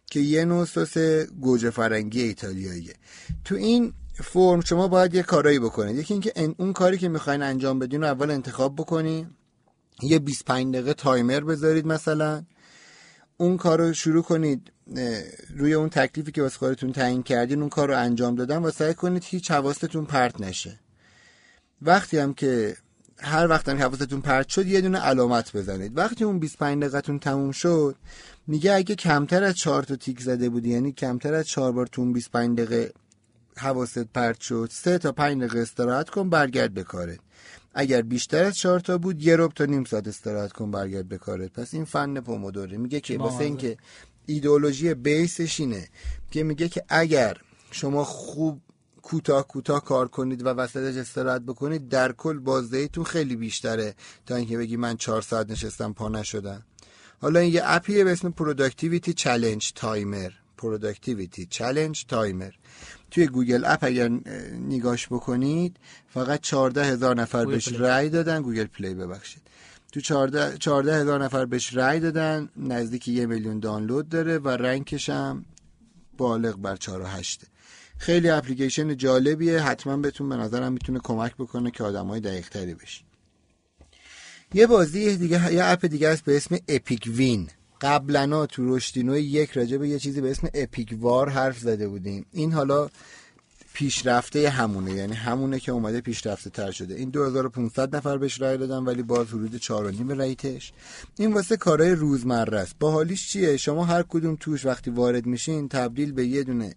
که 0.06 0.20
یه 0.20 0.44
نوع 0.44 0.64
سس 0.64 0.98
گوجه 1.40 1.70
فرنگی 1.70 2.22
ایتالیاییه. 2.22 2.94
تو 3.44 3.54
این 3.54 3.92
فرم 4.14 4.60
شما 4.60 4.88
باید 4.88 5.14
یه 5.14 5.22
کارایی 5.22 5.58
بکنید. 5.58 5.96
یکی 5.96 6.14
اینکه 6.14 6.54
اون 6.58 6.72
کاری 6.72 6.98
که 6.98 7.08
می‌خواین 7.08 7.42
انجام 7.42 7.78
بدین 7.78 8.00
رو 8.00 8.06
اول 8.06 8.30
انتخاب 8.30 8.76
بکنی 8.76 9.26
یه 10.02 10.18
25 10.18 10.74
دقیقه 10.74 10.94
تایمر 10.94 11.40
بذارید 11.40 11.86
مثلا. 11.86 12.44
اون 13.36 13.56
کار 13.56 13.80
رو 13.80 13.92
شروع 13.92 14.22
کنید 14.22 14.72
روی 15.56 15.74
اون 15.74 15.88
تکلیفی 15.88 16.32
که 16.32 16.42
واسه 16.42 16.58
خودتون 16.58 16.92
تعیین 16.92 17.22
کردین 17.22 17.60
اون 17.60 17.68
کار 17.68 17.88
رو 17.88 17.98
انجام 17.98 18.34
دادن 18.34 18.56
و 18.56 18.70
سعی 18.70 18.94
کنید 18.94 19.24
هیچ 19.24 19.50
حواستون 19.50 20.04
پرت 20.04 20.40
نشه. 20.40 20.80
وقتی 21.82 22.18
هم 22.18 22.34
که 22.34 22.76
هر 23.18 23.48
وقت 23.48 23.68
هم 23.68 23.78
حواستون 23.78 24.20
پرت 24.20 24.48
شد 24.48 24.66
یه 24.66 24.80
دونه 24.80 24.98
علامت 24.98 25.56
بزنید. 25.56 25.98
وقتی 25.98 26.24
اون 26.24 26.38
25 26.38 26.82
دقیقتون 26.82 27.18
تموم 27.18 27.52
شد 27.52 27.96
میگه 28.46 28.74
اگه 28.74 28.94
کمتر 28.94 29.44
از 29.44 29.54
4 29.54 29.82
تا 29.82 29.96
تیک 29.96 30.20
زده 30.20 30.48
بودی 30.48 30.70
یعنی 30.70 30.92
کمتر 30.92 31.34
از 31.34 31.46
4 31.46 31.72
بار 31.72 31.86
تو 31.86 32.02
اون 32.02 32.12
25 32.12 32.58
دقیقه 32.58 32.92
حواست 33.56 33.98
پرت 33.98 34.40
شد 34.40 34.68
3 34.72 34.98
تا 34.98 35.12
5 35.12 35.38
دقیقه 35.38 35.58
استراحت 35.58 36.10
کن 36.10 36.30
برگرد 36.30 36.74
به 36.74 36.82
کارت. 36.84 37.18
اگر 37.78 38.02
بیشتر 38.02 38.44
از 38.44 38.56
4 38.56 38.80
تا 38.80 38.98
بود 38.98 39.22
یه 39.22 39.36
ربع 39.36 39.52
تا 39.54 39.64
نیم 39.64 39.84
ساعت 39.84 40.08
استراحت 40.08 40.52
کن 40.52 40.70
برگرد 40.70 41.08
به 41.08 41.18
کارت. 41.18 41.52
پس 41.52 41.74
این 41.74 41.84
فن 41.84 42.20
پومودوره 42.20 42.76
میگه 42.76 43.00
که 43.00 43.18
واسه. 43.18 43.44
اینکه 43.44 43.76
ایدئولوژی 44.26 44.94
بیسش 44.94 45.60
اینه 45.60 45.88
که 46.30 46.42
میگه 46.42 46.68
که 46.68 46.84
اگر 46.88 47.36
شما 47.70 48.04
خوب 48.04 48.60
کوتاه 49.02 49.48
کوتاه 49.48 49.84
کار 49.84 50.08
کنید 50.08 50.46
و 50.46 50.48
وسطش 50.48 50.96
استراحت 50.96 51.42
بکنید 51.42 51.88
در 51.88 52.12
کل 52.12 52.38
بازدهیتون 52.38 53.04
خیلی 53.04 53.36
بیشتره 53.36 53.94
تا 54.26 54.36
اینکه 54.36 54.58
بگی 54.58 54.76
من 54.76 54.96
چهار 54.96 55.22
ساعت 55.22 55.50
نشستم 55.50 55.92
پا 55.92 56.08
نشدم. 56.08 56.62
حالا 57.20 57.40
این 57.40 57.54
یه 57.54 57.62
اپیه 57.64 58.04
به 58.04 58.12
اسم 58.12 58.30
Productivity 58.30 59.12
Challenge 59.12 59.72
Timer 59.72 60.30
Productivity 60.56 61.46
Challenge 61.46 62.04
Timer 62.04 62.50
توی 63.10 63.26
Google 63.26 63.64
app 63.66 63.78
اگر 63.84 64.08
نگاش 64.68 65.06
بکنید 65.06 65.76
فقط 66.08 66.40
14 66.40 66.84
هزار 66.84 67.16
نفر 67.16 67.44
بهش. 67.46 67.68
رأی 67.68 68.08
دادن 68.08 68.42
Google 68.42 68.64
Play 68.64 68.94
ببخشید. 68.94 69.42
تو 69.92 70.00
14 70.00 70.58
14 70.58 71.00
هزار 71.00 71.24
نفر 71.24 71.44
بهش 71.44 71.74
رأی 71.74 72.00
دادن 72.00 72.48
نزدیک 72.56 73.08
یه 73.08 73.26
میلیون 73.26 73.60
دانلود 73.60 74.08
داره 74.08 74.38
و 74.38 74.48
rank 74.48 74.90
ش 74.90 75.10
هم 75.10 75.44
بالغ 76.18 76.56
بر 76.56 76.76
4 76.76 77.02
و 77.02 77.04
8 77.04 77.42
خیلی 77.98 78.28
اپلیکیشن 78.28 78.96
جالبیه 78.96 79.62
حتما 79.62 79.96
بهتون 79.96 80.28
به 80.28 80.36
نظرم 80.36 80.72
می‌تونه 80.72 81.00
کمک 81.04 81.34
بکنه 81.34 81.70
که 81.70 81.84
آدمای 81.84 82.20
دقیق 82.20 82.48
تری 82.48 82.74
بشین. 82.74 83.06
یه 84.54 84.66
بازی 84.66 85.16
دیگه 85.16 85.52
یه 85.52 85.64
اپ 85.64 85.86
دیگه 85.86 86.10
هست 86.10 86.24
به 86.24 86.36
اسم 86.36 86.58
اپیک 86.68 87.10
وین 87.14 87.48
قبلا 87.86 88.46
تو 88.46 88.76
رشدینو 88.76 89.18
یک 89.18 89.50
راجع 89.50 89.76
به 89.76 89.88
یه 89.88 89.98
چیزی 89.98 90.20
به 90.20 90.30
اسم 90.30 90.48
اپیک 90.54 90.96
وار 91.00 91.28
حرف 91.28 91.58
زده 91.58 91.88
بودیم. 91.88 92.26
این 92.32 92.52
حالا 92.52 92.88
پیشرفته 93.74 94.48
همونه 94.50 94.92
یعنی 94.92 95.14
همونه 95.14 95.60
که 95.60 95.72
اومده 95.72 96.00
پیشرفته 96.00 96.50
تر 96.50 96.70
شده. 96.70 96.94
این 96.94 97.10
2500 97.10 97.96
نفر 97.96 98.18
بهش 98.18 98.40
رای 98.40 98.56
دادن 98.56 98.78
ولی 98.84 99.02
باز 99.02 99.26
حدود 99.26 99.60
4.5 99.60 100.20
ریتش 100.20 100.72
این 101.18 101.32
واسه 101.32 101.56
کارهای 101.56 101.92
روزمره 101.92 102.58
است. 102.58 102.74
باحالیش 102.80 103.28
چیه؟ 103.28 103.56
شما 103.56 103.84
هر 103.84 104.02
کدوم 104.02 104.36
توش 104.40 104.66
وقتی 104.66 104.90
وارد 104.90 105.26
میشین 105.26 105.68
تبدیل 105.68 106.12
به 106.12 106.26
یه 106.26 106.42
دونه 106.42 106.74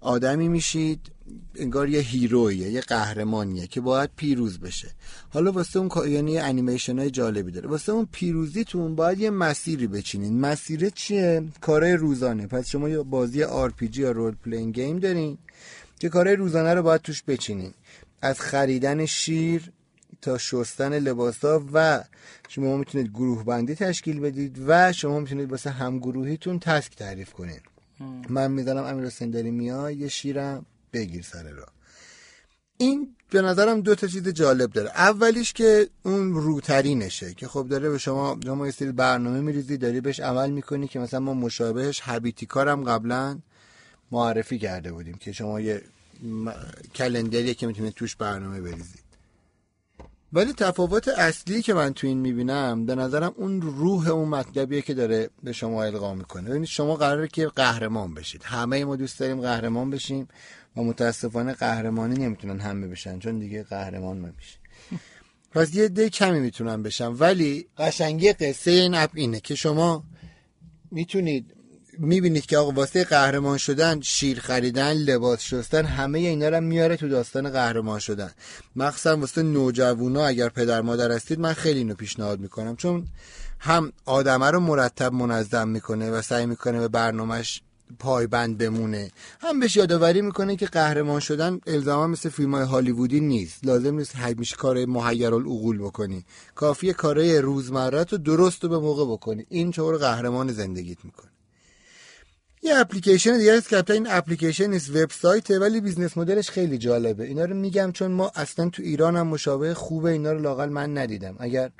آدمی 0.00 0.48
میشید. 0.48 1.11
انگار 1.54 1.88
یه 1.88 2.00
hero 2.00 2.47
یه 2.47 2.70
یه 2.70 2.80
قهرمانیه 2.80 3.66
که 3.66 3.80
باید 3.80 4.10
پیروز 4.16 4.60
بشه. 4.60 4.90
حالا 5.30 5.52
واسه 5.52 5.78
اون 5.78 6.10
یعنی 6.10 6.38
انیمیشن 6.38 6.98
های 6.98 7.10
جالبی 7.10 7.52
داره. 7.52 7.68
واسه 7.68 7.92
اون 7.92 8.08
پیروزیتون 8.12 8.94
باید 8.94 9.20
یه 9.20 9.30
مسیری 9.30 9.86
بچینین. 9.86 10.40
مسیر 10.40 10.90
چیه؟ 10.90 11.42
کارهای 11.60 11.92
روزانه. 11.92 12.46
پس 12.46 12.68
شما 12.68 12.88
یه 12.88 12.98
بازی 12.98 13.44
RPG 13.44 13.98
یا 13.98 14.10
role 14.12 14.34
playing 14.34 14.70
game 14.70 14.98
دارین 14.98 15.38
که 15.98 16.08
کارهای 16.08 16.36
روزانه 16.36 16.74
رو 16.74 16.82
باید 16.82 17.00
توش 17.02 17.22
بچینین. 17.22 17.74
از 18.22 18.40
خریدن 18.40 19.06
شیر 19.06 19.72
تا 20.22 20.38
شستن 20.38 20.98
لباسا 20.98 21.64
و 21.72 22.04
شما 22.48 22.76
می‌تونید 22.76 23.08
گروه 23.08 23.44
بندی 23.44 23.74
تشکیل 23.74 24.20
بدید 24.20 24.58
و 24.66 24.92
شما 24.92 25.20
می‌تونید 25.20 25.50
واسه 25.50 25.70
همگروهیتون 25.70 26.58
task 26.58 26.96
تعریف 26.96 27.32
کنید 27.32 27.62
من 28.28 28.50
می‌دانم 28.50 28.84
امیر 28.84 29.06
حسین 29.06 29.30
داری 29.30 29.50
میای 29.50 29.96
یه 29.96 30.08
شیرم. 30.08 30.66
بگیر 30.92 31.22
سر 31.22 31.50
را 31.50 31.66
این 32.76 33.16
به 33.30 33.42
نظرم 33.42 33.80
دو 33.80 33.94
تا 33.94 34.06
چیز 34.06 34.28
جالب 34.28 34.72
داره. 34.72 34.88
اولیش 34.88 35.52
که 35.52 35.88
اون 36.02 36.32
روترینشه 36.34 37.34
که 37.34 37.48
خب 37.48 37.68
داره 37.68 37.90
به 37.90 37.98
شما 37.98 38.38
شما 38.44 38.66
یه 38.66 38.72
سری 38.72 38.92
برنامه 38.92 39.40
میریزی 39.40 39.76
داری 39.76 40.00
بهش 40.00 40.20
عمل 40.20 40.50
می‌کنی 40.50 40.88
که 40.88 40.98
مثلا 40.98 41.20
ما 41.20 41.34
مشابهش 41.34 42.00
هبیتی 42.04 42.46
کارم 42.46 42.84
قبلا 42.84 43.38
معرفی 44.12 44.58
کرده 44.58 44.92
بودیم 44.92 45.14
که 45.14 45.32
شما 45.32 45.60
یه 45.60 45.82
م- 46.22 46.50
کلندریه 46.94 47.54
که 47.54 47.66
می‌تونید 47.66 47.94
توش 47.94 48.16
برنامه 48.16 48.60
بریزید. 48.60 49.02
ولی 50.32 50.52
تفاوت 50.52 51.08
اصلی 51.08 51.62
که 51.62 51.74
من 51.74 51.92
تو 51.92 52.06
این 52.06 52.18
می‌بینم 52.18 52.86
به 52.86 52.94
نظرم 52.94 53.34
اون 53.36 53.62
روح 53.62 54.08
اون 54.08 54.28
مطلبیه 54.28 54.82
که 54.82 54.94
داره 54.94 55.30
به 55.42 55.52
شما 55.52 55.84
القا 55.84 56.14
می‌کنه. 56.14 56.48
ببینید 56.50 56.68
شما 56.68 56.96
قراره 56.96 57.28
که 57.28 57.46
قهرمان 57.46 58.14
بشید. 58.14 58.42
همه 58.44 58.84
ما 58.84 58.96
دوست 58.96 59.20
داریم 59.20 59.40
قهرمان 59.40 59.90
بشیم. 59.90 60.28
و 60.76 60.82
متاسفانه 60.82 61.52
قهرمانی 61.52 62.14
نمی‌تونن 62.14 62.60
همه 62.60 62.86
بشن 62.86 63.18
چون 63.18 63.38
دیگه 63.38 63.62
قهرمان 63.62 64.18
نمیشه. 64.18 64.58
پس 65.50 65.74
یه 65.74 65.88
ده 65.88 66.08
کمی 66.08 66.40
می‌تونن 66.40 66.82
بشن 66.82 67.06
ولی 67.06 67.66
قشنگی 67.78 68.32
قصه 68.32 68.70
این 68.70 68.94
اپ 68.94 69.10
اینه 69.14 69.40
که 69.40 69.54
شما 69.54 70.04
می‌تونید 70.90 71.54
می‌بینید 71.98 72.46
که 72.46 72.58
آقا 72.58 72.70
واسه 72.70 73.04
قهرمان 73.04 73.58
شدن 73.58 74.00
شیر 74.00 74.40
خریدن 74.40 74.92
لباس 74.92 75.42
شستن 75.42 75.84
همه 75.84 76.18
اینا 76.18 76.48
رو 76.48 76.60
میاره 76.60 76.96
تو 76.96 77.08
داستان 77.08 77.50
قهرمان 77.50 77.98
شدن. 77.98 78.30
مخصوصا 78.76 79.16
واسه 79.16 79.42
نوجوانا 79.42 80.26
اگر 80.26 80.48
پدر 80.48 80.80
مادر 80.80 81.12
هستید 81.12 81.40
من 81.40 81.52
خیلی 81.52 81.78
اینو 81.78 81.94
پیشنهاد 81.94 82.40
می‌کنم 82.40 82.76
چون 82.76 83.06
هم 83.58 83.92
آدمه 84.04 84.50
رو 84.50 84.60
مرتب 84.60 85.12
منظم 85.12 85.68
می‌کنه 85.68 86.10
و 86.10 86.22
سعی 86.22 86.46
می‌کنه 86.46 86.80
به 86.80 86.88
برنامهش 86.88 87.62
پایبند 87.98 88.58
بمونه. 88.58 89.10
هم 89.40 89.60
بهش 89.60 89.76
یادآوری 89.76 90.22
می‌کنه 90.22 90.56
که 90.56 90.66
قهرمان 90.66 91.20
شدن 91.20 91.60
الزاما 91.66 92.06
مثل 92.06 92.28
فیلم 92.28 92.54
های 92.54 92.64
هالیوودی 92.64 93.20
نیست. 93.20 93.66
لازم 93.66 93.94
نیست 93.94 94.16
همیشه 94.16 94.56
کار 94.56 94.84
محیر 94.84 95.34
العقول 95.34 95.78
بکنی. 95.78 96.24
کافیه 96.54 96.92
کارهای 96.92 97.38
روزمره 97.38 98.04
تو 98.04 98.18
درست 98.18 98.64
و 98.64 98.68
به 98.68 98.78
موقع 98.78 99.12
بکنی. 99.12 99.46
این 99.48 99.70
کار 99.70 99.98
قهرمان 99.98 100.52
زندگیت 100.52 101.04
می‌کنه. 101.04 101.30
یه 102.64 102.76
اپلیکیشن 102.76 103.38
دیگه 103.38 103.52
است 103.52 103.68
که 103.68 103.84
این 103.90 104.06
اپلیکیشن 104.10 104.66
نیست 104.66 104.90
وبسایته 104.90 105.58
ولی 105.58 105.80
business 105.80 106.16
model 106.16 106.40
ش 106.40 106.50
خیلی 106.50 106.78
جالبه. 106.78 107.24
اینا 107.24 107.44
رو 107.44 107.54
میگم 107.54 107.92
چون 107.92 108.10
ما 108.10 108.32
اصلا 108.34 108.68
تو 108.68 108.82
ایران 108.82 109.16
هم 109.16 109.26
مشابه 109.26 109.74
خوبه 109.74 110.10
اینا 110.10 110.32
رو 110.32 110.38
لاقل 110.38 110.68
من 110.68 110.98
ندیدم. 110.98 111.36
اگر 111.38 111.70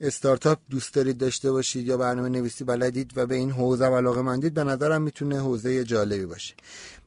استارتاپ 0.00 0.58
دوست 0.70 0.94
دارید 0.94 1.18
داشته 1.18 1.52
باشید 1.52 1.86
یا 1.86 1.96
برنامه 1.96 2.28
نویسی 2.28 2.64
بلدید 2.64 3.18
و 3.18 3.26
به 3.26 3.34
این 3.34 3.50
حوزه 3.50 3.84
علاقه 3.84 4.22
مندید 4.22 4.54
به 4.54 4.64
نظرم 4.64 5.02
می‌تونه 5.02 5.40
حوزه 5.40 5.84
جالبی 5.84 6.26
باشه. 6.26 6.54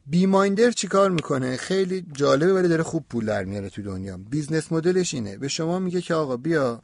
Beeminder 0.07 0.71
چیکار 0.71 1.11
می‌کنه؟ 1.11 1.57
خیلی 1.57 2.05
جالبه 2.13 2.53
ولی 2.53 2.67
داره 2.67 2.83
خوب 2.83 3.05
پول 3.09 3.25
در 3.25 3.43
میاره 3.43 3.69
تو 3.69 3.81
دنیا. 3.81 4.17
business 4.17 4.71
model 4.71 5.01
ش 5.01 5.13
اینه. 5.13 5.37
به 5.37 5.47
شما 5.47 5.79
میگه 5.79 6.01
که 6.01 6.13
آقا 6.13 6.37
بیا 6.37 6.81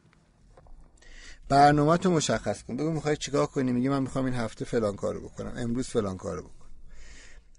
برنامه 1.49 1.97
تو 1.97 2.11
مشخص 2.11 2.63
کن. 2.63 2.77
بگو 2.77 2.91
می‌خوای 2.91 3.17
چیکار 3.17 3.45
کنی؟ 3.45 3.71
میگه 3.71 3.89
من 3.89 4.01
می‌خوام 4.01 4.25
این 4.25 4.33
هفته 4.33 4.65
فلان 4.65 4.95
کارو 4.95 5.19
بکنم. 5.21 5.53
امروز 5.57 5.87
فلان 5.87 6.17
کارو 6.17 6.41
بکنم 6.41 6.64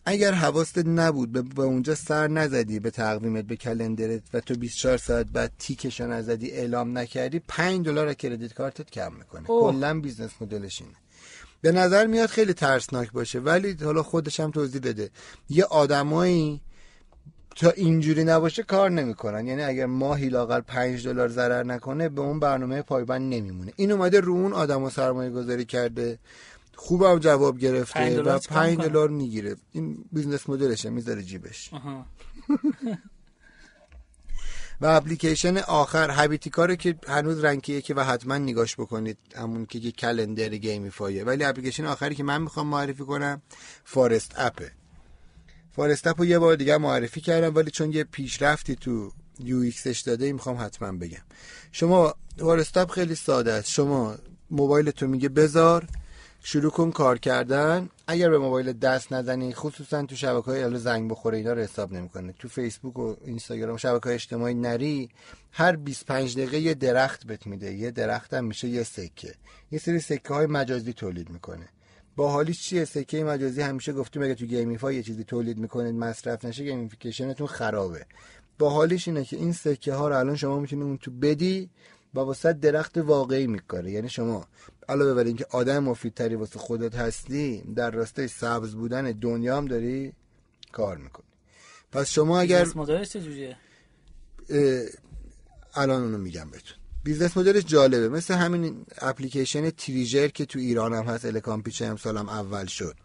اگر 0.09 0.33
حواست 0.33 0.79
نبود 0.79 1.55
به 1.55 1.63
اونجا 1.63 1.95
سر 1.95 2.29
نزدی 2.29 2.81
به 2.81 2.91
تقویمت 2.91 3.45
به 3.45 3.57
calendar 3.57 4.15
ت 4.15 4.22
و 4.35 4.41
تو 4.41 4.55
24 4.55 4.97
ساعت 4.97 5.27
بعد 5.27 5.53
تیکشو 5.59 6.07
نزدی 6.07 6.51
اعلام 6.51 6.99
نکردی 6.99 7.41
5 7.49 7.87
دلار 7.87 8.15
credit 8.14 8.55
card 8.55 8.83
ت 8.83 8.91
کم 8.91 9.13
می‌کنه. 9.13 9.43
کلا 9.47 10.01
business 10.01 10.31
model 10.41 10.70
ش 10.70 10.83
اینه. 10.83 10.95
به 11.61 11.73
نظر 11.73 12.07
میاد 12.07 12.29
خیلی 12.29 12.53
ترسناک 12.53 13.13
باشه 13.13 13.39
ولی 13.39 13.77
حالا 13.85 14.03
خودش 14.03 14.41
هم 14.41 14.51
توضیح 14.51 14.81
بده. 14.81 15.11
یه 15.49 15.65
آدمایی 15.65 16.61
تا 17.57 17.71
اینجوری 17.71 18.25
نباشه 18.25 18.63
کار 18.63 18.91
نمی‌کنن. 18.91 19.47
یعنی 19.47 19.63
اگر 19.63 19.87
ماهی 19.87 20.29
لاقل 20.29 20.61
5 20.61 21.07
دلار 21.07 21.29
ضرر 21.29 21.63
نکنه 21.63 22.09
به 22.09 22.21
اون 22.21 22.41
برنامه 22.41 22.83
پایبند 22.83 23.35
نمیمونه. 23.35 23.73
این 23.77 23.93
اومده 23.93 24.21
رو 24.21 24.33
اون 24.33 24.53
آدمو 24.53 24.91
سرمایه 24.91 25.31
گذاری 25.31 25.65
کرده. 25.65 26.19
خوبم 26.77 27.18
جواب 27.18 27.59
گرفته 27.59 28.22
و 28.22 28.39
5 28.39 28.79
دلار 28.79 29.09
می‌گیره. 29.09 29.57
این 29.72 30.05
business 30.12 30.49
model 30.49 30.75
شه 30.75 30.91
می‌ذاره 30.91 31.22
جیبش. 31.22 31.70
و 34.81 34.87
اپلیکیشن 34.87 35.57
آخر 35.57 36.11
Habitica 36.11 36.51
ره 36.51 36.77
که 36.77 36.99
هنوز 37.09 37.45
rank 37.45 37.81
یکه 37.81 37.95
و 37.95 38.01
حتما 38.01 38.39
نگاش 38.39 38.77
بکنید. 38.77 39.18
همون 39.37 39.66
که 39.66 39.79
یه 39.79 39.93
calendar 39.93 40.49
gamify 40.49 41.14
ه 41.14 41.24
ولی 41.24 41.45
اپلیکیشن 41.45 41.85
آخری 41.85 42.14
که 42.14 42.22
من 42.22 42.43
می‌خوام 42.43 42.66
معرفی 42.66 43.05
کنم 43.05 43.43
Forest 43.85 44.33
app 44.37 44.64
ه 44.64 44.72
Forest 45.70 46.07
app 46.07 46.20
رو 46.20 46.27
یه 46.27 46.39
بار 46.39 46.57
دیگه 46.57 46.79
معرفی 46.79 47.20
کردم 47.20 47.55
ولی 47.55 47.70
چون 47.70 47.93
یه 47.93 48.05
پیشرفتی 48.05 48.74
تو 48.74 49.12
UX 49.41 49.59
ش 49.59 50.01
داده 50.01 50.33
می‌خوام 50.33 50.57
حتما 50.61 50.93
بگم. 50.93 51.22
شما 51.72 52.14
Forest 52.39 52.77
app 52.77 52.91
خیلی 52.91 53.14
ساده 53.14 53.53
است. 53.53 53.70
شما 53.70 54.14
موبایل 54.51 54.91
تو 54.91 55.07
میگه 55.07 55.29
بذار 55.29 55.87
شروع 56.49 56.70
کن 56.70 56.90
کار 56.90 57.18
کردن. 57.18 57.88
اگر 58.07 58.30
به 58.30 58.38
موبایل 58.38 58.72
دست 58.72 59.12
نزنی 59.12 59.55
خصوصا 59.55 60.03
تو 60.03 60.16
شبکه 60.16 60.51
های 60.51 60.78
زنگ 60.78 61.11
بخوره 61.11 61.38
اینا 61.38 61.53
رو 61.53 61.61
حساب 61.61 61.92
نمی‌کنه. 61.92 62.34
تو 62.38 62.49
فیسبوک 62.49 62.99
و 62.99 63.14
اینستاگرام 63.24 63.76
شبکه 63.76 64.14
اجتماعی 64.14 64.55
نری 64.55 65.11
هر 65.53 65.76
25 65.76 66.36
دقیقه 66.36 66.59
یه 66.59 66.74
درخت 66.74 67.26
بهت 67.26 67.47
میده. 67.47 67.74
یه 67.74 67.90
درخت 67.90 68.34
هم 68.34 68.44
میشه 68.44 68.68
یه 68.68 68.82
سکه. 68.82 69.34
یه 69.70 69.78
سری 69.78 70.01
سکه 70.01 70.34
های 70.34 70.47
مجازی 70.47 70.92
تولید 70.92 71.30
می‌کنه. 71.30 71.68
با 72.16 72.30
حالیش 72.30 72.62
چیه؟ 72.62 72.84
سکه 72.84 73.24
مجازی 73.24 73.62
همیشه 73.62 73.92
گفتیم 73.92 74.22
اگه 74.22 74.34
تو 74.34 74.47
gamify 74.47 74.97
یه 74.97 75.03
چیزی 75.03 75.24
تولید 75.24 75.59
می‌کنید 75.59 75.94
مصرف 75.94 76.44
نشه 76.44 76.64
gamification 76.64 77.30
تون 77.30 77.47
خرابه. 77.47 78.07
با 78.59 78.70
حالیش 78.70 79.09
اینه 79.09 79.24
که 79.24 79.36
این 79.36 79.53
سکه 79.53 79.94
ها 79.94 80.09
رو 80.09 80.18
الان 80.18 80.36
شما 80.36 80.61
می‌تونید 80.61 80.84
اون 80.84 80.99
تو 80.99 81.11
بدی 81.11 81.70
و 82.17 82.21
واسه 82.21 82.53
درخت 82.53 82.99
واقعی 82.99 83.47
میکاره. 83.47 83.91
یعنی 83.91 84.09
شما 84.09 84.47
علاوه 84.89 85.14
بر 85.14 85.25
اینکه 85.25 85.47
آدم 85.51 85.79
مفیدتری 85.79 86.35
واسه 86.35 86.59
خودت 86.59 86.95
هستی 86.95 87.62
در 87.77 87.91
راستای 87.91 88.29
سبز 88.29 88.75
بودن 88.75 89.03
دنیا 89.03 89.57
هم 89.57 89.67
داری 89.67 90.12
کار 90.73 90.97
می‌کنی. 90.97 91.27
پس 91.93 92.11
شما 92.11 92.41
اگر 92.41 92.67
مدلش 92.75 93.09
چجوریه 93.09 93.57
الان 95.75 96.03
اونو 96.03 96.19
میگم 96.19 96.51
بهتون. 96.51 96.77
business 97.05 97.37
model 97.37 97.57
ش 97.57 97.64
جالبه. 97.64 98.09
مثل 98.09 98.35
همین 98.35 98.87
اپلیکیشن 98.99 99.71
تریجر 99.71 100.29
که 100.29 100.47
تو 100.47 100.59
ایران 100.59 100.95
هم 100.95 101.05
هست 101.05 101.25
الکام 101.25 101.62
pitch 101.62 101.83
امسال 101.83 102.17
اول 102.17 102.67
شد. 102.67 102.97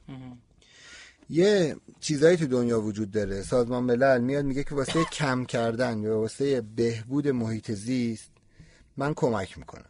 یه 1.30 1.76
چیزایی 2.00 2.38
تو 2.38 2.48
دنیا 2.48 2.82
وجود 2.82 3.12
داره. 3.12 3.42
سازمان 3.42 3.84
ملل 3.84 4.22
میاد 4.22 4.46
میگه 4.46 4.64
که 4.64 4.76
واسه 4.76 5.04
کم 5.04 5.46
کردن 5.46 6.00
یا 6.04 6.20
واسه 6.20 6.62
بهبود 6.62 7.28
محیط 7.28 7.72
زیست 7.72 8.31
من 8.98 9.14
کمک 9.14 9.58
می‌کنم. 9.58 9.86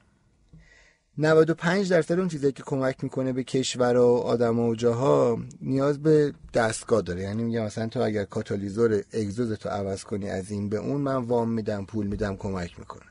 95 1.17 1.89
درصد 1.89 2.19
اون 2.19 2.27
چیزایی 2.27 2.53
که 2.53 2.63
کمک 2.63 3.03
می‌کنه 3.03 3.33
به 3.33 3.43
کشور 3.43 3.97
و 3.97 4.05
آدم 4.05 4.59
و 4.59 4.75
جاها 4.75 5.39
نیاز 5.61 6.03
به 6.03 6.33
دستگاه 6.53 7.01
داره. 7.01 7.21
یعنی 7.21 7.43
میگه 7.43 7.61
مثلا 7.61 7.87
تو 7.87 8.01
اگر 8.01 8.23
کاتالیزور 8.23 9.03
اگزوز 9.13 9.53
تو 9.53 9.69
عوض 9.69 10.03
کنی 10.03 10.29
از 10.29 10.51
این 10.51 10.69
به 10.69 10.77
اون 10.77 11.01
من 11.01 11.15
وام 11.15 11.49
میدم 11.49 11.85
پول 11.85 12.07
میدم 12.07 12.35
کمک 12.35 12.79
می‌کنه 12.79 13.03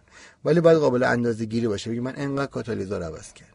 ولی 0.45 0.61
باید 0.61 0.79
قابل 0.79 1.03
اندازه 1.03 1.45
گیری 1.45 1.69
باشه. 1.69 1.91
بگی 1.91 2.01
من 2.01 2.15
انقدر 2.17 2.51
کاتالیزور 2.51 3.03
عوض 3.03 3.33
کردم. 3.33 3.51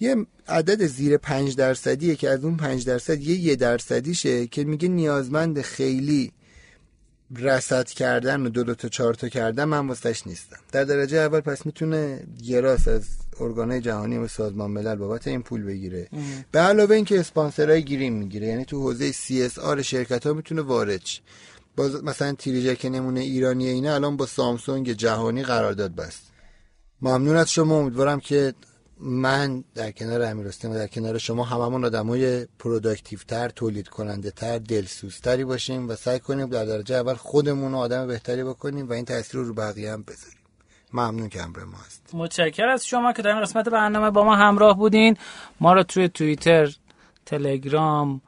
یه 0.00 0.26
عدد 0.48 0.86
زیر 0.86 1.16
5 1.16 1.56
درصدیه 1.56 2.16
که 2.16 2.30
از 2.30 2.44
اون 2.44 2.56
5 2.56 2.86
درصد 2.86 3.20
یه 3.20 3.36
یه 3.36 3.56
درصدیشه 3.56 4.46
که 4.46 4.64
میگه 4.64 4.88
نیازمند 4.88 5.60
خیلی 5.60 6.32
رسد 7.36 7.88
کردن 7.88 8.46
و 8.46 8.48
دو 8.48 8.64
دو 8.64 8.74
تا 8.74 8.88
چهار 8.88 9.14
تا 9.14 9.28
کردن 9.28 9.64
من 9.64 9.88
واسش 9.88 10.26
نیستم. 10.26 10.56
در 10.72 10.84
درجه 10.84 11.18
اول 11.18 11.40
پس 11.40 11.66
می‌تونه 11.66 12.26
یه 12.42 12.60
راست 12.60 12.88
از 12.88 13.04
ارگانهای 13.40 13.80
جهانی 13.80 14.18
و 14.18 14.28
سازمان 14.28 14.70
ملل 14.70 14.94
بابت 14.94 15.28
این 15.28 15.42
پول 15.42 15.64
بگیره. 15.64 16.08
به 16.52 16.58
علاوه 16.58 16.96
اینکه 16.96 17.20
اسپانسرای 17.20 17.84
گیریم 17.84 18.12
می‌گیره 18.12 18.46
یعنی 18.46 18.64
تو 18.64 18.80
حوزه 18.80 19.12
CSR 19.12 19.80
شرکت 19.80 20.26
ها 20.26 20.32
می‌تونه 20.32 20.62
وارد 20.62 21.02
باز 21.76 22.04
مثلا 22.04 22.32
تیریجه 22.32 22.76
که 22.76 22.88
نمونه 22.88 23.20
ایرانی 23.20 23.68
اینه 23.68 23.90
الان 23.90 24.16
با 24.16 24.26
سامسونگ 24.26 24.92
جهانی 24.92 25.42
قرارداد 25.42 25.94
بست. 25.94 26.22
ممنون 27.02 27.36
از 27.36 27.50
شما 27.50 27.78
امیدوارم 27.78 28.20
که 28.20 28.54
من 29.04 29.64
در 29.74 29.90
کنار 29.90 30.22
امیر 30.22 30.46
و 30.46 30.74
در 30.74 30.86
کنار 30.86 31.18
شما 31.18 31.44
هممون 31.44 31.84
آدمای 31.84 32.46
productive 32.58 33.18
تر 33.28 33.48
تولید 33.48 33.88
کننده 33.88 34.30
تر 34.30 34.58
دلسوزتری 34.58 35.44
باشیم 35.44 35.88
و 35.88 35.94
سعی 35.94 36.18
کنیم 36.18 36.46
در 36.46 36.64
درجه 36.64 36.94
اول 36.94 37.14
خودمون 37.14 37.74
آدم 37.74 38.06
بهتری 38.06 38.44
بکنیم 38.44 38.88
و 38.88 38.92
این 38.92 39.04
تاثیر 39.04 39.40
رو 39.40 39.46
رو 39.46 39.54
بقیه 39.54 39.92
هم 39.92 40.02
بذاریم. 40.02 40.38
ممنون 40.92 41.28
که 41.28 41.42
همراه 41.42 41.64
ما 41.64 41.78
هست 41.86 42.10
متشکر 42.14 42.68
از 42.68 42.86
شما 42.86 43.12
که 43.12 43.22
در 43.22 43.30
این 43.30 43.42
قسمت 43.42 43.68
برنامه 43.68 44.10
با 44.10 44.24
ما 44.24 44.36
همراه 44.36 44.76
بودین. 44.76 45.16
ما 45.60 45.72
رو 45.72 45.82
توی 45.82 46.08
توییتر 46.08 46.76
تلگرام 47.26 48.20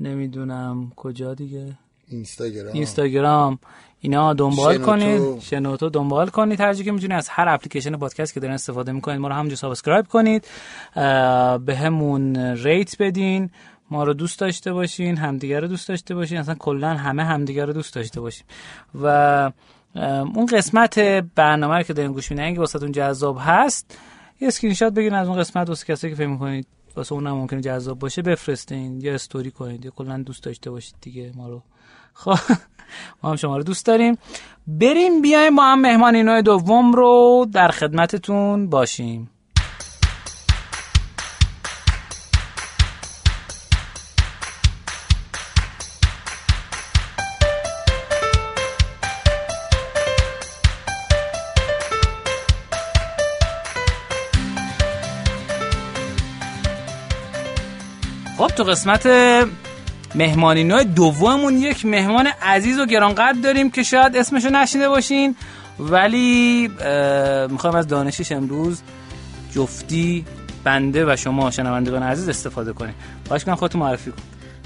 نمی‌دونم 0.00 0.92
کجا 0.96 1.34
دیگه؟ 1.34 1.78
اینستاگرام. 2.08 2.74
اینستاگرام. 2.74 3.58
اینا 4.00 4.34
دنبال 4.34 4.74
شنوتو. 4.74 4.90
کنید 4.90 5.40
شنوتو 5.40 5.88
دنبال 5.90 6.28
کنید 6.28 6.60
هر 6.60 6.74
که 6.74 6.92
می‌تونید 6.92 7.16
از 7.16 7.28
هر 7.28 7.48
اپلیکیشن 7.48 7.96
پادکست 7.96 8.34
که 8.34 8.40
دارین 8.40 8.54
استفاده 8.54 8.92
می‌کنید 8.92 9.20
ما 9.20 9.28
رو 9.28 9.34
همونجا 9.34 9.56
subscribe 9.56 10.06
کنید. 10.06 10.46
بهمون 11.64 12.36
rate 12.36 13.02
بدین. 13.02 13.50
ما 13.90 14.04
رو 14.04 14.14
دوست 14.14 14.38
داشته 14.38 14.72
باشین 14.72 15.16
همدیگه 15.16 15.60
رو 15.60 15.68
دوست 15.68 15.88
داشته 15.88 16.14
باشین. 16.14 16.38
اصلا 16.38 16.54
کلا 16.54 16.88
همه 16.88 17.24
همدیگه 17.24 17.64
رو 17.64 17.72
دوست 17.72 17.94
داشته 17.94 18.20
باشین 18.20 18.46
و 19.02 19.06
اون 20.34 20.46
قسمت 20.46 20.98
برنامه 21.34 21.84
که 21.84 21.92
دارین 21.92 22.12
گوش 22.12 22.30
میدین 22.30 22.46
اگه 22.46 22.58
واسهتون 22.58 22.92
جذاب 22.92 23.38
هست 23.40 23.98
یه 24.40 24.48
اسکرین 24.48 24.74
شات 24.74 24.92
بگیرین 24.92 25.18
از 25.18 25.28
اون 25.28 25.38
قسمت 25.38 25.68
واسه 25.68 25.86
کسی 25.86 26.08
که 26.10 26.14
فکر 26.14 26.26
می‌کنید 26.26 26.66
واسه 26.96 27.12
اون 27.12 27.30
ممکنه 27.30 27.60
جذاب 27.60 27.98
باشه 27.98 28.22
بفرستین. 28.22 29.00
یا 29.00 29.14
استوری 29.14 29.50
کنید. 29.50 29.84
یا 29.84 29.90
کلا 29.90 30.18
دوست 30.18 30.44
داشته 30.44 30.70
باشید 30.70 30.94
دیگه 31.00 31.32
ما 31.34 31.48
رو. 31.48 31.62
خب. 32.14 32.38
ما 33.22 33.30
هم 33.30 33.36
شما 33.36 33.56
رو 33.56 33.62
دوست 33.62 33.86
داریم. 33.86 34.18
بریم 34.66 35.22
بیایم 35.22 35.56
با 35.56 35.62
هم 35.62 35.80
مهمان 35.80 36.16
نوع 36.16 36.42
دوم 36.42 36.92
رو 36.92 37.46
در 37.52 37.68
خدمتتون 37.68 38.70
باشیم. 38.70 39.30
خب 58.38 58.46
تو 58.46 58.64
قسمت 58.64 59.06
مهمانی 60.14 60.64
نوع 60.64 60.84
دوممون 60.84 61.58
یک 61.58 61.86
مهمان 61.86 62.26
عزیز 62.42 62.78
و 62.78 62.86
گرانقدر 62.86 63.40
داریم 63.40 63.70
که 63.70 63.82
شاید 63.82 64.16
اسمشو 64.16 64.48
نشینده 64.48 64.88
باشین. 64.88 65.36
ولی 65.78 66.68
می‌خوام 67.50 67.74
از 67.74 67.86
دانشش 67.86 68.32
امروز 68.32 68.82
جفتی 69.52 70.24
بنده 70.64 71.12
و 71.12 71.16
شما 71.16 71.50
شنوندگان 71.50 72.02
عزیز 72.02 72.28
استفاده 72.28 72.72
کنیم. 72.72 72.94
باش 73.28 73.44
کن 73.44 73.54
خودتون 73.54 73.80
معرفی 73.80 74.10
کن. 74.10 74.22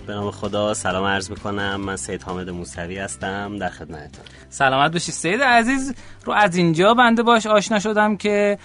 به 0.07 0.13
نام 0.13 0.31
خدا 0.31 0.75
سلام 0.75 1.05
عرض 1.05 1.31
می‌کنم. 1.31 1.77
من 1.77 1.97
سید 1.97 2.23
حامد 2.23 2.51
موسوی 2.51 2.99
هستم 2.99 3.59
در 3.59 3.69
خدمتتون. 3.69 4.25
سلامت 4.51 4.93
باشی. 4.93 5.13
سید 5.13 5.43
عزیز 5.43 5.95
رو 6.25 6.33
از 6.33 6.57
اینجا 6.57 6.95
بنده 6.95 7.23
باش 7.23 7.47
آشنا 7.47 7.79
شدم 7.79 8.17
که 8.17 8.59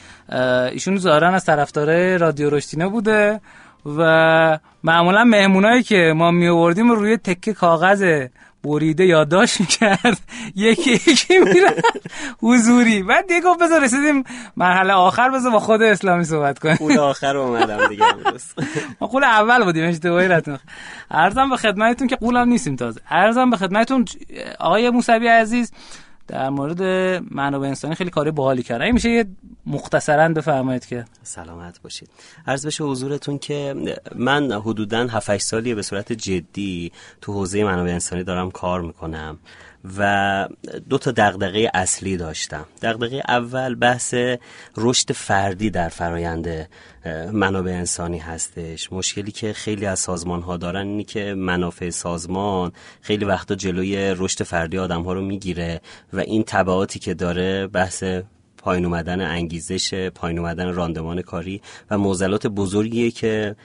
ایشون 0.71 0.97
ظاهرا 0.97 1.29
از 1.29 1.45
طرفدار 1.45 2.17
رادیو 2.17 2.49
رشتینه 2.49 2.87
بوده. 2.87 3.41
و 3.85 4.59
معمولا 4.83 5.23
مهمونایی 5.23 5.83
که 5.83 6.13
ما 6.15 6.31
می 6.31 6.47
آوردیم 6.47 6.91
روی 6.91 7.17
تکه 7.17 7.53
کاغذ 7.53 8.27
بریده 8.65 9.05
یادداشت 9.05 9.59
می‌کرد. 9.59 10.17
یکی 10.55 10.91
یکی 10.91 11.39
میره 11.39 11.75
حضوری. 12.41 13.03
بعد 13.03 13.27
دیگه 13.27 13.41
گفت 13.41 13.59
بذار 13.59 13.83
رسیدیم 13.83 14.23
مرحله 14.57 14.93
آخر 14.93 15.29
بذار 15.29 15.51
با 15.51 15.59
خود 15.59 15.81
اسلامی 15.81 16.23
صحبت 16.23 16.59
کنیم. 16.59 16.75
قول 16.75 16.99
آخر 16.99 17.37
اومدم 17.37 17.87
دیگه. 17.87 18.05
ما 19.01 19.07
قول 19.07 19.23
اول 19.23 19.63
بودیم 19.63 19.89
اشتباهی 19.89 20.27
رتون 20.27 20.59
ارزم 21.11 21.49
به 21.49 21.57
خدمتتون 21.57 22.07
که 22.07 22.15
قولم 22.15 22.49
نیستیم 22.49 22.75
تازه. 22.75 23.01
ارزم 23.09 23.49
به 23.49 23.57
خدمتتون 23.57 24.05
آقای 24.59 24.89
موسوی 24.89 25.27
عزیز 25.27 25.71
در 26.27 26.49
مورد 26.49 26.81
منابع 27.31 27.67
انسانی 27.67 27.95
خیلی 27.95 28.09
کاری 28.09 28.31
باحالی 28.31 28.63
کرد. 28.63 28.81
این 28.81 28.91
میشه 28.91 29.09
یه 29.09 29.25
مختصرا 29.65 30.29
بفرمایید 30.29 30.85
که. 30.85 31.05
سلامت 31.23 31.81
باشید. 31.81 32.09
عرض 32.47 32.65
بشه 32.65 32.83
حضورتون 32.83 33.37
که 33.37 33.75
من 34.15 34.51
حدودا 34.51 35.07
7 35.07 35.37
سالیه 35.37 35.75
به 35.75 35.81
صورت 35.81 36.13
جدی 36.13 36.91
تو 37.21 37.33
حوزه 37.33 37.63
منابع 37.63 37.91
انسانی 37.91 38.23
دارم 38.23 38.51
کار 38.51 38.81
می‌کنم. 38.81 39.37
و 39.97 40.47
دو 40.89 40.97
تا 40.97 41.11
دغدغه 41.11 41.71
اصلی 41.73 42.17
داشتم. 42.17 42.65
دغدغه 42.81 43.21
اول 43.27 43.75
بحث 43.75 44.15
رشد 44.77 45.11
فردی 45.11 45.69
در 45.69 45.89
فرایند 45.89 46.69
منابع 47.31 47.71
انسانی 47.71 48.17
هستش. 48.17 48.93
مشکلی 48.93 49.31
که 49.31 49.53
خیلی 49.53 49.85
از 49.85 49.99
سازمان 49.99 50.41
ها 50.41 50.57
دارن 50.57 50.87
اینی 50.87 51.03
که 51.03 51.33
منافع 51.33 51.89
سازمان 51.89 52.71
خیلی 53.01 53.25
وقتا 53.25 53.55
جلوی 53.55 54.13
رشد 54.17 54.43
فردی 54.43 54.77
آدم 54.77 55.01
ها 55.01 55.13
رو 55.13 55.21
می‌گیره 55.21 55.81
و 56.13 56.19
این 56.19 56.43
تبعاتی 56.43 56.99
که 56.99 57.13
داره 57.13 57.67
بحث 57.67 58.03
پایین 58.65 58.85
اومدن 58.85 59.21
انگیزش 59.21 60.09
پایین 60.09 60.39
اومدن 60.39 60.73
راندمان 60.73 61.21
کاری 61.21 61.61
و 61.91 61.97
موزلات 61.97 62.47
بزرگیه 62.47 63.11
که 63.11 63.55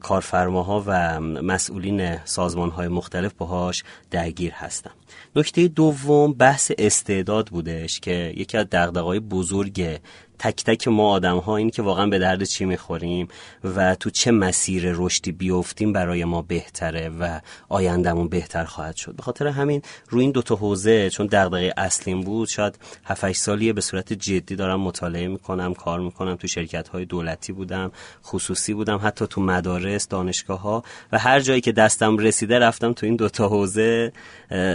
کارفرماها 0.00 0.84
و 0.86 1.20
مسئولین 1.20 2.16
سازمان 2.24 2.70
های 2.70 2.88
مختلف 2.88 3.32
باهاش 3.32 3.84
درگیر 4.10 4.52
هستن. 4.52 4.90
نکته 5.38 5.68
دوم 5.68 6.32
بحث 6.32 6.72
استعداد 6.78 7.48
بودش 7.48 8.00
که 8.00 8.32
یکی 8.36 8.56
از 8.56 8.66
دغدغه‌های 8.72 9.20
بزرگ 9.20 10.00
تک 10.38 10.64
تک 10.64 10.88
ما 10.88 11.10
آدم 11.10 11.38
ها 11.38 11.56
این 11.56 11.70
که 11.70 11.82
واقعا 11.82 12.06
به 12.06 12.18
درد 12.18 12.44
چی 12.44 12.64
می‌خوریم 12.64 13.28
و 13.64 13.94
تو 13.94 14.10
چه 14.10 14.30
مسیر 14.30 14.92
رشدی 14.94 15.32
بیفتیم 15.32 15.92
برای 15.92 16.24
ما 16.24 16.42
بهتره 16.42 17.08
و 17.08 17.40
آیندهمون 17.68 18.28
بهتر 18.28 18.64
خواهد 18.64 18.96
شد. 18.96 19.16
به 19.16 19.22
خاطر 19.22 19.46
همین 19.46 19.82
روی 20.08 20.22
این 20.22 20.30
دوتا 20.30 20.56
حوزه 20.56 21.10
چون 21.10 21.26
دغدغه 21.26 21.72
اصلیم 21.76 22.20
بود 22.20 22.48
شاید 22.48 22.78
7 23.04 23.32
سالیه 23.32 23.72
به 23.72 23.80
صورت 23.80 24.12
جدی 24.12 24.56
دارم 24.56 24.80
مطالعه 24.80 25.28
می‌کنم 25.28 25.74
کار 25.74 26.00
می‌کنم 26.00 26.36
تو 26.36 26.46
شرکت 26.48 26.88
های 26.88 27.04
دولتی 27.04 27.52
بودم 27.52 27.92
خصوصی 28.24 28.74
بودم 28.74 29.00
حتی 29.02 29.26
تو 29.26 29.40
مدارس 29.40 30.08
دانشگاه 30.08 30.60
ها 30.60 30.82
و 31.12 31.18
هر 31.18 31.40
جایی 31.40 31.60
که 31.60 31.72
دستم 31.72 32.16
رسیده 32.18 32.58
رفتم 32.58 32.92
تو 32.92 33.06
این 33.06 33.16
دوتا 33.16 33.48
حوزه 33.48 34.12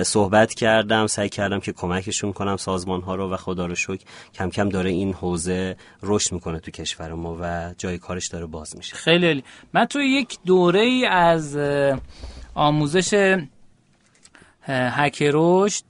صحبت 0.03 0.53
کردم 0.53 1.07
سعی 1.07 1.30
کردم 1.30 1.59
که 1.59 1.72
کمکشون 1.72 2.34
کنم 2.34 2.57
سازمان 2.57 3.01
ها 3.01 3.16
رو 3.16 3.30
و 3.30 3.38
خدا 3.38 3.66
رو 3.66 3.76
شکر 3.76 4.03
کم 4.34 4.49
کم 4.49 4.70
داره 4.70 4.89
این 4.89 5.14
حوزه 5.14 5.53
رشد 6.04 6.34
می‌کنه 6.34 6.60
تو 6.60 6.72
کشور 6.72 7.14
ما 7.14 7.38
و 7.41 7.74
جای 7.78 7.97
کارش 7.97 8.28
داره 8.28 8.45
باز 8.45 8.78
میشه. 8.78 8.95
خیلی 8.95 9.28
عالی. 9.28 9.43
من 9.74 9.86
تو 9.86 10.01
یک 10.01 10.38
دوره 10.45 10.82
ای 10.82 11.06
از 11.06 11.58
آموزش 12.56 13.38
هک 14.68 15.24
رشد 15.34 15.84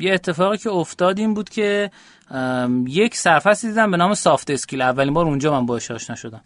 یه 0.00 0.14
اتفاقی 0.14 0.58
که 0.58 0.70
افتاد 0.70 1.18
این 1.18 1.34
بود 1.34 1.48
که 1.48 1.90
یک 2.86 3.16
سرفصل 3.16 3.68
دیدم 3.68 3.90
به 3.90 3.96
نام 3.96 4.14
سافت 4.14 4.50
اسکیل. 4.50 4.82
اولین 4.82 5.14
بار 5.14 5.26
اونجا 5.26 5.60
من 5.60 5.66
باش 5.66 5.90
آشنا 5.90 6.16
شدم. 6.16 6.40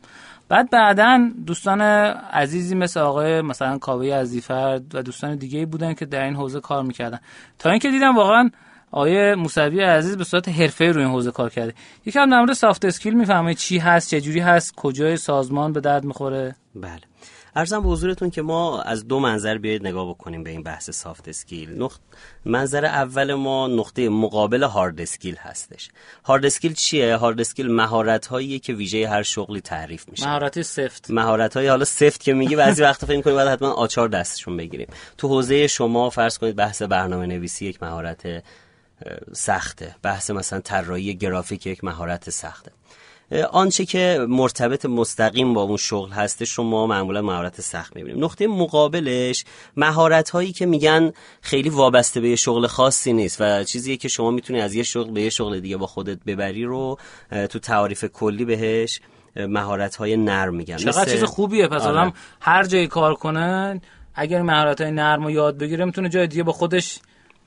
بعد 0.48 0.70
بعدا 0.70 1.30
دوستان 1.46 1.80
عزیزی 1.80 2.74
مثل 2.74 3.00
آقای 3.00 3.42
مثلا 3.42 3.78
کاوه 3.78 4.06
عزیفرد 4.06 4.94
و 4.94 5.02
دوستان 5.02 5.36
دیگه 5.36 5.66
بودن 5.66 5.94
که 5.94 6.06
در 6.06 6.24
این 6.24 6.36
حوزه 6.36 6.60
کار 6.60 6.82
می‌کردن. 6.82 7.18
تا 7.58 7.70
اینکه 7.70 7.90
دیدم 7.90 8.16
واقعا 8.16 8.50
آیه 8.90 9.34
موسوی 9.34 9.80
عزیز 9.80 10.16
به 10.16 10.24
صورت 10.24 10.48
حرفه 10.48 10.84
روی 10.84 11.04
این 11.04 11.12
حوزه 11.12 11.30
کار 11.30 11.50
کرده. 11.50 11.74
یکم 12.06 12.30
در 12.30 12.38
مورد 12.38 12.52
soft 12.52 12.84
skill 12.84 13.14
می‌فهمه 13.14 13.54
چی 13.54 13.78
هست 13.78 14.10
چه 14.10 14.20
جوری 14.20 14.40
هست 14.40 14.74
کجای 14.74 15.16
سازمان 15.16 15.72
به 15.72 15.80
درد 15.80 16.04
می‌خوره؟ 16.04 16.54
بله. 16.74 17.00
عرضم 17.56 17.82
به 17.82 17.88
حضورتون 17.88 18.30
که 18.30 18.42
ما 18.42 18.82
از 18.82 19.08
دو 19.08 19.20
منظر 19.20 19.58
بیاید 19.58 19.86
نگاه 19.86 20.08
بکنیم 20.08 20.44
به 20.44 20.50
این 20.50 20.62
بحث 20.62 20.90
soft 20.90 21.28
skill 21.28 21.82
نقط... 21.82 21.98
منظر 22.44 22.84
اول 22.84 23.34
ما 23.34 23.66
نقطه 23.66 24.08
مقابل 24.08 24.62
hard 24.62 25.00
skill 25.00 25.36
هستش. 25.36 25.88
hard 26.24 26.46
skill 26.46 26.72
چیه؟ 26.72 27.16
hard 27.16 27.40
skill 27.40 27.70
مهارت 27.72 28.26
هایی 28.26 28.58
که 28.58 28.72
ویژه 28.72 29.08
هر 29.08 29.22
شغلی 29.22 29.60
تعریف 29.60 30.08
میشه. 30.08 30.26
مهارت 30.26 30.62
سفت. 30.62 31.10
مهارت 31.10 31.56
های 31.56 31.68
حالا 31.68 31.84
سفت 31.84 32.20
که 32.20 32.32
میگی 32.32 32.56
بعضی 32.56 32.82
وقتا 32.82 33.06
فکر 33.06 33.20
کنیم 33.20 33.36
باید 33.36 33.48
حتما 33.48 33.70
آچار 33.70 34.08
دستشون 34.08 34.56
بگیریم. 34.56 34.88
تو 35.18 35.28
حوزه 35.28 35.66
شما 35.66 36.10
فرض 36.10 36.38
کنید 36.38 36.56
بحث 36.56 36.82
برنامه 36.82 37.26
نویسی 37.26 37.66
یک 37.66 37.82
مهارت 37.82 38.44
سخته. 39.32 39.96
بحث 40.02 40.30
مثلا 40.30 40.60
طراحی 40.60 41.14
گرافیک 41.14 41.66
یک 41.66 41.84
مهارت 41.84 42.30
سخته. 42.30 42.70
آنچه 43.52 43.84
که 43.84 44.26
مرتبط 44.28 44.86
مستقیم 44.86 45.54
با 45.54 45.62
اون 45.62 45.76
شغل 45.76 46.10
هستش 46.10 46.50
رو 46.50 46.64
ما 46.64 46.86
معمولا 46.86 47.22
مهارت 47.22 47.60
سخت 47.60 47.96
می‌بینیم 47.96 48.24
نقطه 48.24 48.46
مقابلش 48.46 49.44
مهارت 49.76 50.30
هایی 50.30 50.52
که 50.52 50.66
میگن 50.66 51.12
خیلی 51.40 51.68
وابسته 51.68 52.20
به 52.20 52.28
یه 52.28 52.36
شغل 52.36 52.66
خاصی 52.66 53.12
نیست 53.12 53.40
و 53.40 53.64
چیزیه 53.64 53.96
که 53.96 54.08
شما 54.08 54.30
می‌تونی 54.30 54.60
از 54.60 54.74
یه 54.74 54.82
شغل 54.82 55.10
به 55.10 55.22
یه 55.22 55.30
شغل 55.30 55.60
دیگه 55.60 55.76
با 55.76 55.86
خودت 55.86 56.18
ببری 56.26 56.64
رو 56.64 56.98
تو 57.50 57.58
تعاریف 57.58 58.04
کلی 58.04 58.44
بهش 58.44 59.00
مهارت 59.36 59.96
های 59.96 60.16
نرم 60.16 60.54
میگن. 60.54 60.76
چقدر 60.76 61.12
چیز 61.12 61.24
خوبیه 61.24 61.66
پس 61.66 61.82
آره. 61.82 62.12
هر 62.40 62.64
جایی 62.64 62.86
کار 62.86 63.14
کنن 63.14 63.80
اگر 64.14 64.42
مهارت 64.42 64.80
های 64.80 64.90
نرم 64.90 65.24
رو 65.24 65.30
یاد 65.30 65.58
بگیره 65.58 65.84
می‌تونه 65.84 66.08
جای 66.08 66.26
دیگه 66.26 66.42
با 66.42 66.52
خودش 66.52 66.98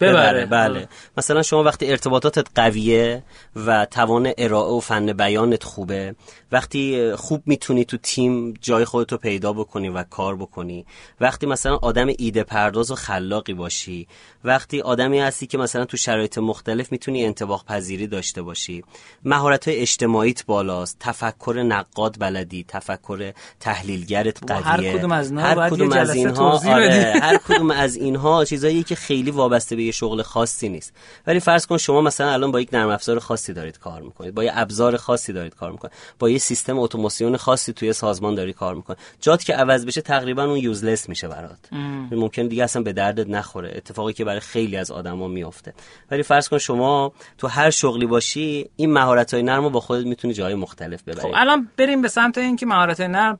ببره. 0.01 0.45
بله. 0.45 0.87
مثلا 1.17 1.41
شما 1.41 1.63
وقتی 1.63 1.91
ارتباطاتت 1.91 2.47
قویه 2.55 3.23
و 3.55 3.85
توان 3.85 4.31
ارائه 4.37 4.71
و 4.71 4.79
فن 4.79 5.13
بیانت 5.13 5.63
خوبه 5.63 6.15
وقتی 6.51 7.15
خوب 7.15 7.43
می‌تونی 7.45 7.85
تو 7.85 7.97
تیم 7.97 8.53
جای 8.61 8.85
خودتو 8.85 9.17
پیدا 9.17 9.53
بکنی 9.53 9.89
و 9.89 10.03
کار 10.03 10.35
بکنی 10.35 10.85
وقتی 11.21 11.45
مثلا 11.45 11.75
آدم 11.75 12.07
ایده 12.17 12.43
پرداز 12.43 12.91
و 12.91 12.95
خلاقی 12.95 13.53
باشی 13.53 14.07
وقتی 14.43 14.81
آدمی 14.81 15.19
هستی 15.19 15.47
که 15.47 15.57
مثلا 15.57 15.85
تو 15.85 15.97
شرایط 15.97 16.37
مختلف 16.37 16.91
می‌تونی 16.91 17.25
انتباق 17.25 17.65
پذیری 17.65 18.07
داشته 18.07 18.41
باشی. 18.41 18.83
مهارت 19.23 19.67
های 19.67 19.77
اجتماعیت 19.77 20.45
بالاست 20.45 20.97
تفکر 20.99 21.63
نقاد 21.67 22.15
بلدی 22.19 22.65
تفکر 22.67 23.31
تحلیلگرت 23.59 24.51
قویه. 24.51 24.91
هر 24.91 24.97
کدوم 24.97 25.11
از 25.11 25.31
اینها 25.31 25.47
هر 25.47 25.69
کدوم 25.69 25.91
از 25.91 26.15
اینها 26.15 26.59
آره 26.67 27.13
هر 27.21 27.37
کدوم 27.47 27.71
از 27.71 27.95
اینها 27.95 28.45
چیزایی 28.45 28.83
که 28.83 28.95
خیلی 28.95 29.31
وابسته 29.31 29.75
به 29.75 29.83
یه 29.91 29.95
شغل 29.95 30.21
خاصی 30.21 30.69
نیست. 30.69 30.93
ولی 31.27 31.39
فرض 31.39 31.65
کن 31.65 31.77
شما 31.77 32.01
مثلا 32.01 32.31
الان 32.31 32.51
با 32.51 32.61
یک 32.61 32.73
نرم 32.73 32.89
افزار 32.89 33.19
خاصی 33.19 33.53
دارید 33.53 33.79
کار 33.79 34.01
می‌کنید 34.01 34.33
با 34.33 34.43
یه 34.43 34.51
ابزار 34.55 34.97
خاصی 34.97 35.33
دارید 35.33 35.55
کار 35.55 35.71
می‌کنید 35.71 35.93
با 36.19 36.29
یه 36.29 36.37
سیستم 36.37 36.79
اتوماسیون 36.79 37.37
خاصی 37.37 37.73
توی 37.73 37.93
سازمان 37.93 38.35
داری 38.35 38.53
کار 38.53 38.75
می‌کنید. 38.75 38.99
جات 39.21 39.43
که 39.43 39.53
عوض 39.53 39.85
بشه 39.85 40.01
تقریبا 40.01 40.43
اون 40.43 40.57
یوزلس 40.57 41.09
میشه 41.09 41.27
برات. 41.27 41.59
ممکن 42.11 42.47
دیگه 42.47 42.63
اصلا 42.63 42.81
به 42.81 42.93
دردت 42.93 43.29
نخوره. 43.29 43.73
اتفاقی 43.75 44.13
که 44.13 44.25
برای 44.25 44.39
خیلی 44.39 44.77
از 44.77 44.91
آدما 44.91 45.27
میفته 45.27 45.73
ولی 46.11 46.23
فرض 46.23 46.49
کن 46.49 46.57
شما 46.57 47.13
تو 47.37 47.47
هر 47.47 47.69
شغلی 47.69 48.05
باشی 48.05 48.69
این 48.75 48.93
مهارت 48.93 49.33
های 49.33 49.43
نرم 49.43 49.63
رو 49.63 49.69
با 49.69 49.79
خودت 49.79 50.05
می‌تونی 50.05 50.33
جای 50.33 50.55
مختلف 50.55 51.03
ببری. 51.03 51.21
خب 51.21 51.31
الان 51.35 51.69
بریم 51.77 52.01
به 52.01 52.07
سمت 52.07 52.37
اینکه 52.37 52.65
مهارت 52.65 53.01
نرم 53.01 53.39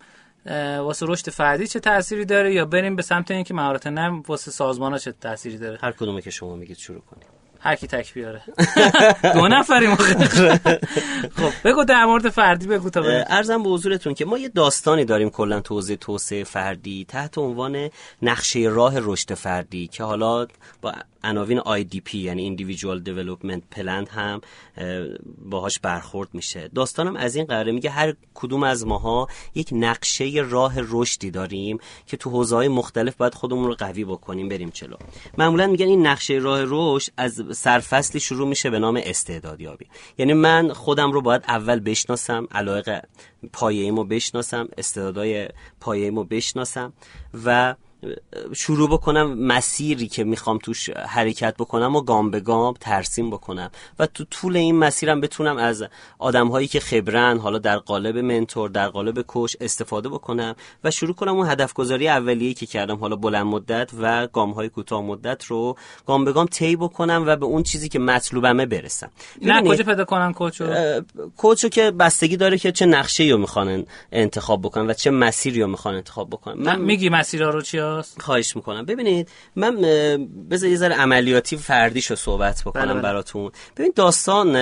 واسه 0.80 1.06
رشد 1.10 1.30
فردی 1.30 1.68
چه 1.68 1.80
تأثیری 1.80 2.26
داره 2.26 2.54
یا 2.54 2.66
بریم 2.66 2.96
به 2.96 3.02
سمت 3.02 3.32
اینکه 3.32 3.54
مهارت 3.54 3.88
نرم 3.88 4.24
واسه 4.28 4.52
سازمان 4.52 4.92
ها 4.92 4.98
چه 4.98 5.12
تأثیری 5.12 5.58
داره؟ 5.58 5.80
هر 5.82 5.92
کدومه 5.92 6.22
که 6.22 6.30
شما 6.30 6.56
میگید 6.56 6.78
شروع 6.78 7.02
کنیم. 7.02 7.28
هر 7.64 7.76
کی 7.76 7.88
تک 7.88 8.14
بیاره. 8.14 8.42
دو 9.36 9.48
نفریم 9.48 9.96
خب 11.38 11.52
بگو 11.64 11.84
در 11.84 12.06
مورد 12.06 12.30
فردی 12.30 12.68
بگو 12.68 12.90
تا 12.90 13.04
ارزم 13.28 13.64
به 13.64 13.70
حضورتون 13.70 14.14
که 14.14 14.26
ما 14.26 14.38
یه 14.38 14.50
داستانی 14.50 15.06
داریم 15.06 15.30
کلا 15.30 15.60
توضیح 15.62 15.96
توسعه 15.96 16.44
فردی 16.44 17.06
تحت 17.08 17.38
عنوان 17.38 17.90
نقشه 18.22 18.60
راه 18.60 18.94
رشد 18.98 19.34
فردی 19.34 19.88
که 19.88 20.04
حالا 20.04 20.48
با 20.82 20.94
عناوین 21.24 21.60
IDP 21.60 22.14
یعنی 22.14 22.58
Individual 22.58 23.08
Development 23.08 23.78
Plan 23.78 24.10
هم 24.10 24.42
باهاش 25.50 25.80
برخورد 25.80 26.30
میشه. 26.34 26.70
داستانم 26.76 27.16
از 27.16 27.36
این 27.36 27.46
قراره 27.46 27.72
میگه 27.72 27.90
هر 27.90 28.14
کدوم 28.34 28.64
از 28.64 28.86
ماها 28.86 29.28
یک 29.56 29.70
نقشه 29.72 30.32
راه 30.50 30.74
رشدی 30.78 31.32
داریم 31.32 31.78
که 32.08 32.18
تو 32.18 32.30
حوزه 32.30 32.56
های 32.56 32.68
مختلف 32.68 33.16
باید 33.16 33.34
خودمون 33.34 33.68
رو 33.68 33.76
قوی 33.76 34.06
بکنیم 34.06 34.50
بریم 34.50 34.72
چلو 34.72 34.96
معمولا 35.38 35.68
میگن 35.68 35.86
این 35.86 36.08
نقشه 36.08 36.34
راه 36.34 36.62
رشد 36.66 37.12
از 37.18 37.44
سرفصلی 37.52 38.20
شروع 38.20 38.48
میشه 38.48 38.70
به 38.70 38.80
نام 38.80 39.02
استعدادیابی. 39.04 39.86
یعنی 40.18 40.34
من 40.34 40.74
خودم 40.74 41.12
رو 41.12 41.22
باید 41.22 41.44
اول 41.48 41.80
بشناسم 41.80 42.48
علایق 42.52 43.02
پایه‌ایمو 43.54 44.04
بشناسم 44.04 44.68
استعدادهای 44.78 45.50
پایه‌ایمو 45.80 46.24
بشناسم 46.24 46.94
و 47.46 47.76
شروع 48.56 48.90
بکنم 48.90 49.34
مسیری 49.34 50.08
که 50.08 50.24
می‌خوام 50.24 50.58
توش 50.58 50.90
حرکت 50.90 51.56
بکنم 51.58 51.96
و 51.96 52.02
گام 52.02 52.32
به 52.32 52.40
گام 52.40 52.74
ترسیم 52.80 53.30
بکنم. 53.30 53.72
و 54.00 54.06
تو 54.06 54.24
طول 54.32 54.58
این 54.58 54.76
مسیرم 54.76 55.22
بتونم 55.22 55.58
از 55.58 55.84
آدم 56.20 56.48
هایی 56.48 56.68
که 56.68 56.80
خبرن 56.80 57.38
حالا 57.38 57.58
در 57.58 57.78
قالب 57.78 58.18
منتور 58.18 58.70
در 58.70 58.90
قالب 58.90 59.22
کوش 59.22 59.56
استفاده 59.62 60.10
بکنم 60.10 60.56
و 60.84 60.92
شروع 60.92 61.14
کنم 61.14 61.36
اون 61.36 61.50
هدف 61.50 61.74
گذاری 61.74 62.08
اولیه‌ای 62.08 62.54
که 62.54 62.66
کردم 62.66 62.98
حالا 62.98 63.16
بلند 63.16 63.46
مدت 63.46 63.90
و 64.02 64.28
گام 64.28 64.52
های 64.52 64.70
کوتاه 64.70 65.02
مدت 65.02 65.46
رو 65.46 65.78
گام 66.06 66.26
به 66.26 66.32
گام 66.32 66.46
طی 66.46 66.76
بکنم 66.76 67.24
و 67.28 67.36
به 67.36 67.46
اون 67.46 67.64
چیزی 67.64 67.90
که 67.90 68.00
مطلوبمه 68.00 68.66
برسم. 68.66 69.12
نه 69.42 69.62
کجا 69.62 69.84
پیدا 69.84 70.06
کنم 70.06 70.34
کوچو؟ 70.34 70.66
کوچو 71.38 71.70
که 71.70 71.92
بستگی 71.92 72.38
داره 72.38 72.58
که 72.58 72.72
چه 72.72 72.86
نقشه 72.86 73.24
رو 73.24 73.38
می‌خوان 73.38 73.86
انتخاب 74.12 74.62
بکنن 74.62 74.90
و 74.90 74.94
چه 74.94 75.12
مسیری 75.12 75.62
رو 75.62 75.68
می‌خوان 75.68 75.96
انتخاب 75.96 76.30
بکنن. 76.30 76.64
من 76.64 76.82
میگی 76.82 77.10
مسیرها 77.10 77.50
رو 77.50 77.62
چی 77.62 77.80
هست؟ 78.00 78.22
خواهش 78.22 78.56
می‌کنم 78.56 78.86
ببینید 78.86 79.30
من 79.56 79.76
بذار 80.50 80.70
یه 80.70 80.78
ذره 80.78 80.96
عملیاتی 80.96 81.58
فردیشو 81.58 82.16
صحبت 82.16 82.62
بکنم 82.62 82.84
بله، 82.84 82.94
بله. 82.94 83.02
براتون 83.02 83.52
ببین 83.78 83.94
داستان 83.96 84.56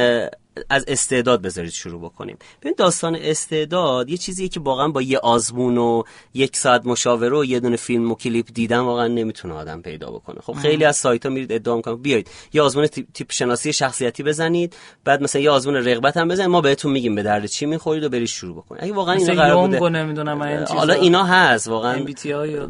از 0.69 0.85
استعداد 0.87 1.41
بذارید 1.41 1.71
شروع 1.71 2.01
بکنیم. 2.01 2.37
ببین 2.61 2.73
داستان 2.77 3.15
استعداد 3.15 4.09
یه 4.09 4.17
چیزیه 4.17 4.47
که 4.47 4.59
واقعا 4.59 4.87
با 4.87 5.01
یه 5.01 5.17
آزمون 5.17 5.77
و 5.77 6.03
یک 6.33 6.57
ساعت 6.57 6.85
مشاوره 6.85 7.37
و 7.37 7.45
یه 7.45 7.59
دونه 7.59 7.75
فیلم 7.75 8.11
و 8.11 8.15
کلیپ 8.15 8.47
دیدن 8.53 8.79
واقعا 8.79 9.07
نمی‌تونه 9.07 9.53
آدم 9.53 9.81
پیدا 9.81 10.11
بکنه. 10.11 10.39
خب 10.41 10.53
خیلی 10.53 10.85
از 10.85 10.95
سایت 10.95 11.25
ها 11.25 11.31
میرید 11.31 11.51
ادعا 11.51 11.75
می‌کنن 11.75 11.95
بیاید 11.95 12.29
یه 12.53 12.61
آزمون 12.61 12.87
تیپ 12.87 13.31
شناسی 13.31 13.73
شخصیتی 13.73 14.23
بزنید 14.23 14.75
بعد 15.03 15.23
مثلا 15.23 15.41
یه 15.41 15.49
آزمون 15.49 15.75
رغبت 15.75 16.17
هم 16.17 16.27
بزنید 16.27 16.49
ما 16.49 16.61
بهتون 16.61 16.91
میگیم 16.91 17.15
به 17.15 17.23
درد 17.23 17.45
چی 17.45 17.65
می‌خورید 17.65 18.03
و 18.03 18.09
برید 18.09 18.27
شروع 18.27 18.55
بکنید. 18.55 18.83
اگه 18.83 18.93
واقعا 18.93 19.15
اینا 19.15 19.33
قرار 19.33 19.67
بوده 19.67 19.89
نمی‌دونم 19.89 20.65
حالا 20.67 20.93
اینا 20.93 21.23
هست 21.23 21.67
واقعا 21.67 22.05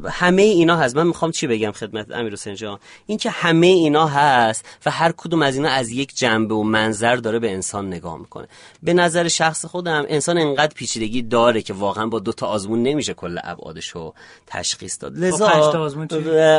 همه 0.10 0.41
اینا 0.41 0.78
هست. 0.78 0.95
من 0.95 1.07
می‌خوام 1.07 1.32
چی 1.32 1.48
بگم 1.48 1.72
خدمت 1.72 2.11
امیر 2.11 2.34
حسین 2.34 2.56
جان؟ 2.56 2.80
اینکه 3.06 3.30
همه 3.30 3.68
اینا 3.68 4.07
هست 4.07 4.66
و 4.86 4.91
هر 4.91 5.11
کدوم 5.18 5.41
از 5.41 5.56
اینا 5.56 5.70
از 5.70 5.90
یک 5.90 6.16
جنبه 6.16 6.56
و 6.56 6.64
منظر 6.64 7.16
داره 7.16 7.40
به 7.40 7.52
انسان 7.52 7.78
نگاه 7.85 8.18
می‌کنه. 8.18 8.47
به 8.84 8.93
نظر 8.93 9.27
شخص 9.27 9.65
خودم 9.65 10.06
انسان 10.10 10.38
انقدر 10.38 10.73
پیچیدگی 10.76 11.22
داره 11.22 11.61
که 11.61 11.73
واقعا 11.73 12.07
با 12.07 12.19
دو 12.19 12.31
تا 12.31 12.47
آزمون 12.47 12.84
نمیشه 12.84 13.14
کل 13.14 13.38
ابعادش 13.43 13.88
رو 13.88 14.14
تشخیص 14.47 14.97
داد. 15.01 15.18
لذا 15.18 15.47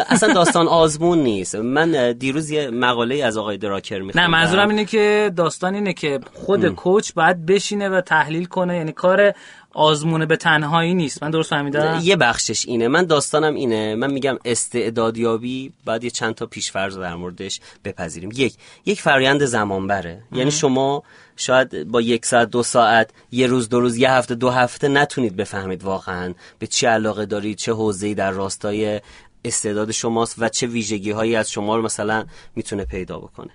اصلا 0.09 0.33
داستان 0.33 0.69
آزمون 0.69 1.19
نیست. 1.19 1.55
من 1.55 2.13
دیروز 2.13 2.51
یه 2.51 2.71
مقاله 2.71 3.25
از 3.25 3.37
آقای 3.37 3.57
دراکر 3.57 3.99
میخوندم. 3.99 4.21
نه 4.21 4.41
منظورم 4.41 4.69
اینه 4.69 4.85
که 4.85 5.33
داستان 5.37 5.75
اینه 5.75 5.93
که 5.93 6.21
خود 6.35 6.69
کوچ 6.69 7.13
باید 7.13 7.47
بشینه 7.47 7.89
و 7.89 8.01
تحلیل 8.01 8.45
کنه. 8.45 8.77
یعنی 8.77 8.93
کار 8.93 9.35
آزمونه 9.75 10.27
به 10.27 10.37
تنهایی 10.37 10.95
نیست. 10.95 11.23
من 11.23 11.31
درست 11.31 11.51
فهمیدم؟ 11.51 12.01
یه 12.03 12.17
بخشش 12.17 12.67
اینه. 12.67 12.89
من 12.89 13.05
داستانم 13.05 13.55
اینه. 13.55 13.95
من 13.95 14.13
میگم 14.13 14.39
استعدادیابی 14.45 15.73
بعد 15.85 16.05
یه 16.05 16.11
چند 16.11 16.35
تا 16.35 16.47
پیشفرض 16.47 16.99
در 16.99 17.15
موردش 17.15 17.61
بپذیریم. 17.85 18.31
یک 18.35 18.55
یک 18.87 19.03
فرایند 19.03 19.45
زمان 19.45 19.87
بره 19.87 20.23
یعنی 20.33 20.51
شما 20.51 21.03
شاید 21.37 21.89
با 21.89 22.01
یک 22.01 22.27
ساعت 22.27 22.51
دو 22.51 22.63
ساعت 22.63 23.11
یه 23.33 23.47
روز 23.47 23.69
دو 23.69 23.81
روز 23.81 23.97
یه 23.97 24.11
هفته 24.11 24.35
دو 24.35 24.51
هفته 24.51 24.89
نتونید 24.89 25.37
بفهمید 25.37 25.85
واقعا 25.85 26.35
به 26.59 26.67
چه 26.67 26.89
علاقه 26.89 27.27
دارید 27.27 27.59
چه 27.59 27.73
حوزه‌ای 27.73 28.15
در 28.15 28.31
راستای 28.31 29.01
استعداد 29.45 29.91
شماست 29.91 30.35
و 30.39 30.49
چه 30.49 30.67
ویژگی 30.67 31.11
هایی 31.11 31.37
از 31.37 31.51
شما 31.51 31.77
رو 31.77 31.83
مثلا 31.83 32.25
می‌تونه 32.57 32.85
پیدا 32.85 33.19
بکنه. 33.19 33.51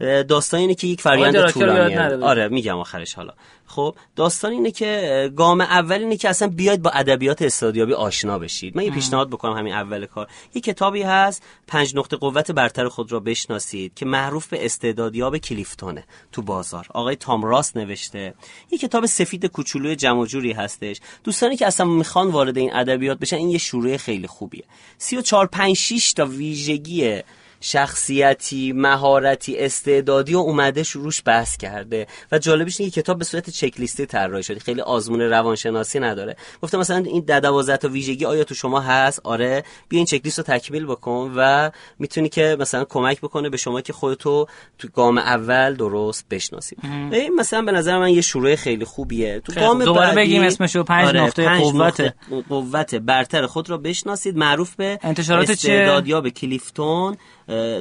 داستان 0.00 0.60
اینه 0.60 0.74
که 0.74 0.86
یک 0.86 1.00
فرآیند 1.00 1.50
طولانیه. 1.50 2.00
آره 2.16 2.48
میگم 2.48 2.78
آخرش 2.78 3.14
حالا. 3.14 3.32
خب 3.66 3.94
داستان 4.16 4.52
اینه 4.52 4.70
که 4.70 5.32
گام 5.36 5.60
اول 5.60 5.98
اینه 5.98 6.16
که 6.16 6.28
اصلا 6.28 6.48
بیاید 6.48 6.82
با 6.82 6.90
ادبیات 6.90 7.42
استادیابی 7.42 7.92
آشنا 7.92 8.38
بشید. 8.38 8.76
من 8.76 8.84
یه 8.84 8.90
پیشنهاد 8.90 9.30
بکنم 9.30 9.52
همین 9.52 9.72
اول 9.72 10.06
کار. 10.06 10.28
یه 10.54 10.60
کتابی 10.60 11.02
هست 11.02 11.42
پنج 11.66 11.96
نقطه 11.96 12.16
قوت 12.16 12.50
برتر 12.50 12.88
خود 12.88 13.12
را 13.12 13.20
بشناسید 13.20 13.94
که 13.94 14.06
معروف 14.06 14.46
به 14.48 14.64
استعدادیاب 14.64 15.38
کلیفتونه 15.38 16.04
تو 16.32 16.42
بازار. 16.42 16.86
آقای 16.90 17.16
تام 17.16 17.44
راست 17.44 17.76
نوشته. 17.76 18.34
یه 18.70 18.78
کتاب 18.78 19.06
سفید 19.06 19.46
کوچولوی 19.46 19.96
جمع 19.96 20.26
جوری 20.26 20.52
هستش. 20.52 21.00
دوستانی 21.24 21.56
که 21.56 21.66
اصلا 21.66 21.86
می‌خوان 21.86 22.28
وارد 22.28 22.58
این 22.58 22.74
ادبیات 22.74 23.18
بشن 23.18 23.36
این 23.36 23.50
یه 23.50 23.58
شروع 23.58 23.96
خیلی 23.96 24.26
خوبیه. 24.26 24.64
34 24.98 25.46
5 25.46 25.76
6 25.76 26.12
تا 26.12 26.26
ویژگی 26.26 27.22
شخصیتی 27.60 28.72
مهارتی 28.72 29.58
استعدادی 29.58 30.34
و 30.34 30.38
اومده 30.38 30.84
روش 30.92 31.22
بحث 31.24 31.56
کرده. 31.56 32.06
و 32.32 32.38
جالبش 32.38 32.80
اینه 32.80 32.90
کتاب 32.90 33.18
به 33.18 33.24
صورت 33.24 33.50
چک 33.50 33.80
لیستی 33.80 34.06
طراحی 34.06 34.42
شده. 34.42 34.60
خیلی 34.60 34.80
آزمون 34.80 35.20
روانشناسی 35.20 36.00
نداره. 36.00 36.36
گفته 36.62 36.78
مثلا 36.78 36.96
این 36.96 37.24
12 37.24 37.76
تا 37.76 37.88
ویژگی 37.88 38.24
آیا 38.24 38.44
تو 38.44 38.54
شما 38.54 38.80
هست؟ 38.80 39.20
آره. 39.24 39.64
بیا 39.88 39.98
این 39.98 40.06
چک 40.06 40.20
لیست 40.24 40.38
رو 40.38 40.44
تکمیل 40.44 40.86
بکن 40.86 41.32
و 41.36 41.70
می‌تونی 41.98 42.28
که 42.28 42.56
مثلا 42.60 42.84
کمک 42.84 43.20
بکنه 43.20 43.48
به 43.48 43.56
شما 43.56 43.80
که 43.80 43.92
خودتو 43.92 44.46
تو 44.78 44.88
گام 44.88 45.18
اول 45.18 45.74
درست 45.74 46.26
بشناسی. 46.30 46.76
این 47.12 47.34
مثلا 47.34 47.62
به 47.62 47.72
نظر 47.72 47.98
من 47.98 48.10
یه 48.10 48.20
شروع 48.20 48.54
خیلی 48.54 48.84
خوبیه. 48.84 49.40
تو 49.40 49.52
گام 49.60 49.84
دوباره 49.84 50.14
بگیم 50.14 50.42
اسمشو 50.42 50.82
پنج 50.82 51.08
آره 51.08 51.20
نقطه 51.20 51.58
قوت 51.58 52.14
قوت 52.48 52.94
برتر 52.94 53.46
خود 53.46 53.70
رو 53.70 53.78
بشناسید. 53.78 54.36
معروف 54.36 54.74
به 54.74 54.98
انتشارات 55.02 55.50
استعدادیاب 55.50 56.28
کلیفتون. 56.28 57.16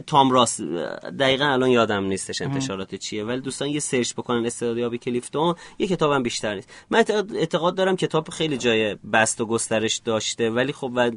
تام 0.08 0.32
راست. 0.32 0.62
دقیقا 1.20 1.46
الان 1.46 1.70
یادم 1.70 2.04
نیستش 2.04 2.42
انتشارات 2.42 2.96
چیه 2.96 3.24
ولی 3.24 3.42
دوستان 3.42 3.68
یه 3.68 3.80
سرچ 3.80 4.14
بکنن 4.14 4.46
استعدادیاب 4.46 4.96
کلیفتون 4.96 5.56
یه 5.80 5.88
کتابم 5.88 6.24
بیشتر 6.24 6.56
نیست. 6.56 6.70
من 6.90 7.04
اعتقاد 7.36 7.76
دارم 7.76 7.96
کتاب 7.96 8.30
خیلی 8.30 8.58
جای 8.58 8.96
بست 8.96 9.42
و 9.42 9.46
گسترش 9.46 9.98
داشته 9.98 10.50
ولی 10.50 10.74
خب 10.74 10.92
و 10.96 11.12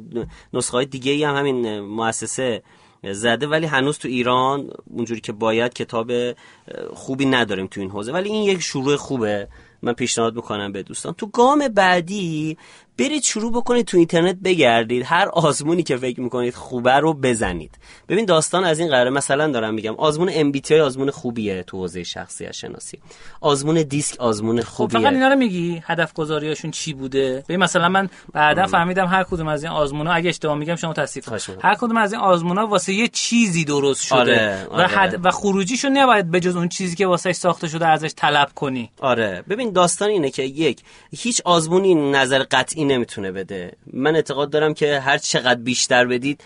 نسخه 0.53 0.77
های 0.77 0.85
دیگه 0.85 1.11
ای 1.11 1.23
هم 1.23 1.35
همین 1.35 1.79
مؤسسه 1.79 2.63
زده 3.11 3.47
ولی 3.47 3.65
هنوز 3.65 3.97
تو 3.97 4.07
ایران 4.07 4.69
اونجوری 4.89 5.21
که 5.21 5.31
باید 5.31 5.73
کتاب 5.73 6.11
خوبی 6.93 7.25
نداریم 7.25 7.67
تو 7.67 7.81
این 7.81 7.89
حوزه. 7.89 8.11
ولی 8.11 8.29
این 8.29 8.43
یک 8.43 8.59
شروع 8.59 8.95
خوبه. 8.95 9.47
من 9.81 9.93
پیشنهاد 9.93 10.35
می‌کنم 10.35 10.71
به 10.71 10.83
دوستان. 10.83 11.13
تو 11.13 11.27
گام 11.27 11.67
بعدی 11.67 12.57
برید 12.97 13.23
شروع 13.23 13.51
بکنید 13.51 13.85
تو 13.85 13.97
اینترنت 13.97 14.35
بگردید. 14.43 15.03
هر 15.05 15.29
آزمونی 15.33 15.83
که 15.83 15.97
فکر 15.97 16.21
می‌کنید 16.21 16.53
خوبه 16.53 16.93
رو 16.93 17.13
بزنید. 17.13 17.77
ببین 18.09 18.25
داستان 18.25 18.63
از 18.63 18.79
این 18.79 18.89
قراره. 18.89 19.09
مثلا 19.09 19.47
دارم 19.47 19.73
میگم 19.73 19.95
آزمون 19.95 20.51
MBTI 20.51 20.71
آزمون 20.71 21.11
خوبیه 21.11 21.63
تو 21.63 21.77
حوزه 21.77 22.03
شخصیت 22.03 22.51
شناسی. 22.51 22.99
آزمون 23.41 23.81
دیسک 23.81 24.19
آزمون 24.19 24.61
خب، 24.61 24.67
خوبیه. 24.67 24.99
خب 24.99 25.03
فقط 25.03 25.13
اینا 25.13 25.27
رو 25.27 25.35
میگی؟ 25.35 25.83
هدف 25.85 26.13
گذاریاشون 26.13 26.71
چی 26.71 26.93
بوده؟ 26.93 27.43
ببین 27.49 27.59
مثلا 27.59 27.89
من 27.89 28.09
بعدا 28.33 28.67
فهمیدم 28.67 29.07
هر 29.07 29.23
کدوم 29.23 29.47
از 29.47 29.63
این 29.63 29.71
آزمونا 29.71 30.11
اگه 30.11 30.29
اشتباه 30.29 30.55
میگم 30.55 30.75
شما 30.75 30.93
تصحیح 30.93 31.23
هر 31.61 31.75
کدوم 31.75 31.97
از 31.97 32.13
این 32.13 32.21
آزمونا 32.21 32.67
واسه 32.67 32.93
یه 32.93 33.07
چیزی 33.07 33.65
درست 33.65 34.03
شده. 34.03 34.17
آره، 34.17 34.67
آره. 34.69 34.83
و 34.83 34.87
حد 34.87 35.25
و 35.25 35.31
خروجیشو 35.31 35.89
نباید 35.89 36.31
بجز 36.31 36.55
اون 36.55 36.69
چیزی 36.69 36.95
که 36.95 37.07
واسه 37.07 37.33
ساخته 37.33 37.67
شده 37.67 37.87
ازش 37.87 38.11
طلب 38.15 38.49
کنی. 38.55 38.91
آره. 38.99 39.43
ببین 39.49 39.71
داستان 39.71 40.09
اینه 40.09 40.29
که 40.29 40.43
یک 40.43 40.79
هیچ 41.11 41.41
آزمونی 41.45 42.11
نظر 42.11 42.43
قطعی 42.51 42.82
نمی‌تونه 42.83 43.31
بده. 43.31 43.71
من 43.93 44.15
اعتقاد 44.15 44.49
دارم 44.49 44.73
که 44.73 44.99
هر 44.99 45.17
چقدر 45.17 45.61
بیشتر 45.61 46.05
بدید 46.05 46.43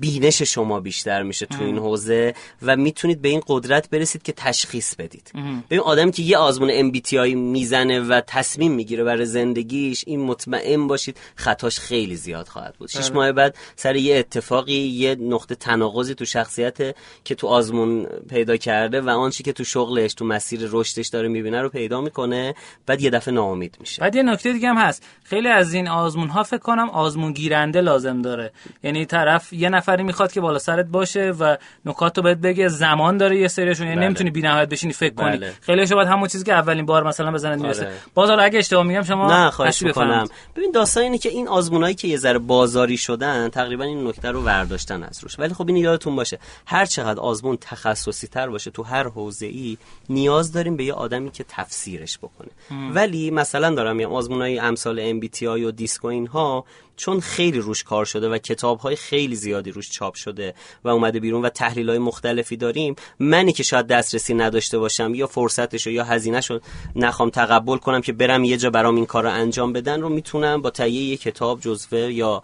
بینش 0.00 0.42
شما 0.42 0.80
بیشتر 0.80 1.22
میشه 1.22 1.46
تو 1.46 1.64
این 1.64 1.78
حوزه 1.78 2.34
و 2.62 2.76
می‌تونید 2.76 3.22
به 3.22 3.28
این 3.28 3.42
قدرت 3.46 3.90
برسید 3.90 4.22
که 4.22 4.32
تشخیص 4.32 4.94
بدید. 4.94 5.32
ببین 5.70 5.80
آدمی 5.80 6.12
که 6.12 6.22
یه 6.22 6.36
آزمون 6.36 6.90
MBTI 6.90 7.34
می‌زنه 7.34 8.00
و 8.00 8.20
تصمیم 8.26 8.72
می‌گیره 8.72 9.04
برای 9.04 9.26
زندگیش 9.26 10.04
این 10.06 10.20
مطمئن 10.20 10.86
باشید 10.86 11.16
خطاش 11.34 11.78
خیلی 11.78 12.16
زیاد 12.16 12.48
خواهد 12.48 12.74
بود. 12.78 12.88
شش 12.88 13.10
بله. 13.10 13.14
ماه 13.14 13.32
بعد 13.32 13.56
سر 13.76 13.96
یه 13.96 14.16
اتفاقی 14.16 14.72
یه 14.72 15.14
نقطه 15.14 15.54
تناقضی 15.54 16.14
تو 16.14 16.24
شخصیت 16.24 16.96
که 17.24 17.34
تو 17.34 17.46
آزمون 17.46 18.04
پیدا 18.04 18.56
کرده 18.56 19.00
و 19.00 19.10
آنچه 19.10 19.44
که 19.44 19.52
تو 19.52 19.64
شغلش 19.64 20.14
تو 20.14 20.24
مسیر 20.24 20.68
رشدش 20.70 21.08
داره 21.08 21.28
می‌بینه 21.28 21.62
رو 21.62 21.68
پیدا 21.68 22.00
می‌کنه 22.00 22.54
بعد 22.86 23.02
یه 23.02 23.10
دفعه 23.10 23.34
ناامید 23.34 23.76
میشه. 23.80 24.02
بعد 24.02 24.14
یه 24.14 24.22
نکته 24.22 24.52
دیگه 24.52 24.68
هم 24.68 24.76
هست. 24.76 25.02
خیلی 25.24 25.48
از 25.48 25.63
این 25.72 25.88
آزمون 25.88 26.28
ها 26.28 26.42
فکر 26.42 26.58
کنم 26.58 26.90
آزمون 26.90 27.32
گیرنده 27.32 27.80
لازم 27.80 28.22
داره. 28.22 28.52
یعنی 28.82 29.06
طرف 29.06 29.52
یه 29.52 29.68
نفری 29.68 30.02
می‌خواد 30.02 30.32
که 30.32 30.40
بالا 30.40 30.58
سرت 30.58 30.86
باشه 30.86 31.30
و 31.40 31.56
نکات 31.84 32.16
رو 32.16 32.24
بهت 32.24 32.38
بگه 32.38 32.68
زمان 32.68 33.16
داره 33.16 33.38
یه 33.38 33.48
سریشون. 33.48 33.86
یعنی 33.86 33.96
بله. 33.96 34.06
نمی‌تونی 34.06 34.30
بی‌نهایت 34.30 34.68
بشینی 34.68 34.92
فکر 34.92 35.14
بله. 35.14 35.38
کنی 35.38 35.50
خیلی 35.60 35.94
باید 35.94 36.08
همون 36.08 36.28
چیزی 36.28 36.44
که 36.44 36.52
اولین 36.52 36.86
بار 36.86 37.06
مثلا 37.06 37.32
بزنید 37.32 37.62
می‌رسه. 37.62 37.86
آره. 37.86 37.94
باز 38.14 38.30
اگه 38.30 38.58
اشتباه 38.58 38.82
میگم 38.82 39.02
شما 39.02 39.44
نه 39.44 39.50
خواهش 39.50 39.82
می‌کنم. 39.82 40.26
ببین 40.56 40.70
داستان 40.70 41.02
اینه 41.02 41.18
که 41.18 41.28
این 41.28 41.48
آزمونایی 41.48 41.94
که 41.94 42.08
یه 42.08 42.16
ذره 42.16 42.38
بازاری 42.38 42.96
شدن 42.96 43.48
تقریبا 43.48 43.84
این 43.84 44.08
نکته 44.08 44.30
رو 44.30 44.42
ورداشتن 44.42 45.02
از 45.02 45.22
روش. 45.22 45.38
ولی 45.38 45.54
خب 45.54 45.68
این 45.68 45.76
یادتون 45.76 46.16
باشه 46.16 46.38
هر 46.66 46.86
چقدر 46.86 47.20
آزمون 47.20 47.56
تخصصی 47.60 48.26
تر 48.26 48.48
باشه 48.48 48.70
تو 48.70 48.82
هر 48.82 49.08
حوزه 49.08 49.46
ای 49.46 49.78
نیاز 50.08 50.52
داریم 50.52 50.76
به 50.76 50.84
یه 50.84 50.92
آدمی 50.92 51.30
که 51.30 51.44
تفسیرش 51.48 52.18
بکنه. 52.18 52.48
ولی 52.94 53.30
مثلا 53.30 53.74
دارم 53.74 54.00
یه 54.00 54.06
آزمونای 54.06 54.58
امثال 54.58 55.20
MBTI 55.20 55.53
و 55.62 55.70
دیسک 55.70 56.04
اینها 56.04 56.64
چون 56.96 57.20
خیلی 57.20 57.58
روش 57.58 57.84
کار 57.84 58.04
شده 58.04 58.28
و 58.28 58.38
کتاب 58.38 58.78
های 58.78 58.96
خیلی 58.96 59.36
زیادی 59.36 59.70
روش 59.70 59.90
چاپ 59.90 60.14
شده 60.14 60.54
و 60.84 60.88
اومده 60.88 61.20
بیرون 61.20 61.44
و 61.44 61.48
تحلیل 61.48 61.88
های 61.88 61.98
مختلفی 61.98 62.56
داریم 62.56 62.96
منی 63.18 63.52
که 63.52 63.62
شاید 63.62 63.86
دسترسی 63.86 64.34
نداشته 64.34 64.78
باشم 64.78 65.14
یا 65.14 65.26
فرصتشو 65.26 65.90
یا 65.90 66.04
هزینهشو 66.04 66.60
نخوام 66.96 67.30
تقبل 67.30 67.76
کنم 67.76 68.00
که 68.00 68.12
برم 68.12 68.44
یه 68.44 68.56
جا 68.56 68.70
برام 68.70 68.96
این 68.96 69.06
کار 69.06 69.22
رو 69.22 69.30
انجام 69.30 69.72
بدن 69.72 70.00
رو 70.00 70.08
می‌تونم 70.08 70.62
با 70.62 70.70
تهیه 70.70 71.02
یه 71.02 71.16
کتاب 71.16 71.60
جزوه 71.60 71.98
یا 71.98 72.42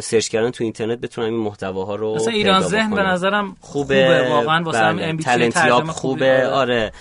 سرچ 0.00 0.28
کردن 0.28 0.50
تو 0.50 0.64
اینترنت 0.64 0.98
بتونم 0.98 1.26
این 1.26 1.42
محتواها 1.42 1.94
رو 1.94 2.14
مثلا 2.14 2.32
ایران 2.32 2.62
ذهن 2.62 2.90
به 2.90 3.02
نظرم 3.02 3.56
خوبه, 3.60 4.18
خوبه 4.18 4.28
واقعا 4.30 4.62
واسه 4.62 4.92
بله. 4.92 5.48
ترجمه 5.48 5.92
خوبه. 5.92 6.46
آره. 6.46 6.92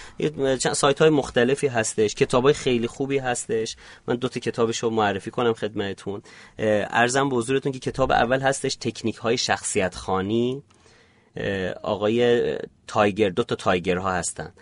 چند 0.60 0.74
سایت 0.74 1.00
های 1.00 1.10
مختلفی 1.10 1.68
هستش 1.68 2.16
کتاب 2.16 2.44
های 2.44 2.54
خیلی 2.54 2.88
خوبی 2.88 3.18
هستش. 3.18 3.76
من 4.08 4.16
دو 4.16 4.28
تا 4.28 4.40
کتابش 4.40 4.80
رو 4.80 4.90
معرفی 4.90 5.32
کنم 5.32 5.54
خدمتتون. 5.54 6.22
عرضم 6.90 7.30
به 7.30 7.36
حضورتون 7.36 7.72
که 7.72 7.80
کتاب 7.80 8.12
اول 8.12 8.40
هستش 8.40 8.76
تکنیک 8.76 9.16
های 9.16 9.38
شخصیت 9.38 9.96
خوانی 9.96 10.64
آقای 11.84 12.58
تایگر 12.88 13.30
دو 13.30 13.44
تا 13.44 13.56
تایگر 13.56 13.98
ها 13.98 14.12
هستن 14.12 14.54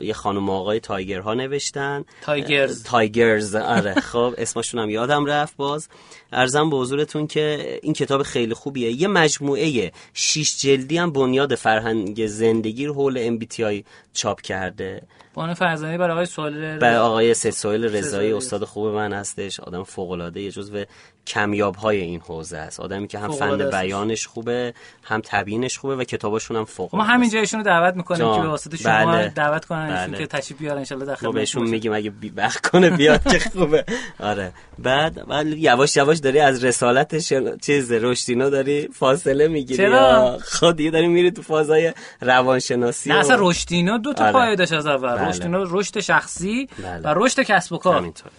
یه 0.00 0.12
خانم 0.12 0.50
آقای 0.50 0.80
تایگر 0.80 1.20
ها 1.20 1.34
نوشتن. 1.34 2.04
تایگرز. 2.22 2.82
تایگرز 2.82 3.54
آره. 3.54 3.94
خب 3.94 4.34
اسمشون 4.38 4.80
هم 4.80 4.90
یادم 4.90 5.26
رفت 5.26 5.56
باز. 5.56 5.88
عرضم 6.32 6.70
به 6.70 6.76
حضورتون 6.76 7.26
که 7.26 7.78
این 7.82 7.92
کتاب 7.92 8.22
خیلی 8.22 8.54
خوبیه. 8.54 9.02
یه 9.02 9.08
مجموعه 9.08 9.92
شیش 10.14 10.58
جلدی 10.58 10.98
هم 10.98 11.12
بنیاد 11.12 11.54
فرهنگ 11.54 12.26
زندگی 12.26 12.86
رو 12.86 12.94
حول 12.94 13.38
MBTI 13.38 13.84
چاپ 14.12 14.40
کرده. 14.40 15.02
بانو 15.34 15.54
فرزانه 15.54 15.98
برای 15.98 16.12
آقای 16.12 16.26
سوال 16.26 16.78
برای 16.78 16.96
آقای 16.96 17.34
سوال 17.34 17.84
رضایی 17.84 18.32
استاد 18.32 18.64
خوب 18.64 18.86
من 18.86 19.12
هستش. 19.12 19.60
آدم 19.60 19.82
فوق 19.82 20.10
العاده 20.10 20.40
یه 20.40 20.50
جزو 20.50 20.84
کمیاب 21.26 21.74
های 21.76 22.00
این 22.00 22.20
حوزه 22.20 22.58
است. 22.58 22.80
آدمی 22.80 23.08
که 23.08 23.18
هم 23.18 23.32
فن 23.32 23.70
بیانش 23.70 24.26
خوبه 24.26 24.74
هم 25.02 25.20
تبیینش 25.24 25.78
خوبه 25.78 25.96
و 25.96 26.04
کتاباشون 26.04 26.56
هم 26.56 26.64
فوق 26.64 26.94
ما 26.96 27.04
همین 27.04 27.30
جایشون 27.30 27.60
رو 27.60 27.66
دعوت 27.66 27.96
می‌کنیم 27.96 28.34
که 28.34 28.40
به 28.40 28.48
واسطه 28.48 28.76
شما 28.76 29.06
بله. 29.06 29.28
دعوت 29.28 29.64
کنن 29.64 30.06
بله. 30.06 30.18
که 30.18 30.26
تشریف 30.26 30.58
بیارن 30.58 30.78
ان 30.78 30.84
شاء 30.84 30.98
الله 30.98 31.32
بهشون 31.32 31.68
میگیم 31.68 31.92
اگه 31.92 32.10
بی 32.10 32.32
کنه 32.72 32.90
بیاد 32.90 33.28
که 33.32 33.38
خوبه. 33.38 33.84
آره. 34.20 34.52
بعد 34.78 35.24
ولی 35.26 35.56
یواش 35.56 35.96
یواش 35.96 36.18
داری 36.18 36.38
از 36.38 36.64
رسالتش 36.64 37.32
چیز 37.62 37.92
رشدینا 37.92 38.50
داری 38.50 38.88
فاصله 38.92 39.48
می‌گیری. 39.48 39.76
چرا؟ 39.76 40.38
خود 40.44 40.76
دیگه 40.76 40.90
داری 40.90 41.08
میری 41.08 41.30
تو 41.30 41.42
فازای 41.42 41.92
روانشناسی 42.20 43.10
نه 43.10 43.18
اصلا 43.18 43.36
رشدینا 43.40 43.98
دو 43.98 44.12
تا 44.12 44.24
آره. 44.24 44.32
پایه 44.32 44.56
داشت 44.56 44.72
از 44.72 44.86
اول. 44.86 45.16
بله. 45.16 45.28
رشدینا 45.28 45.62
رشد 45.62 46.00
شخصی 46.00 46.68
بله. 46.78 47.00
و 47.04 47.14
رشد 47.16 47.42
کسب 47.42 47.72
و 47.72 47.78
کار. 47.78 47.96
همینطوره 47.96 48.32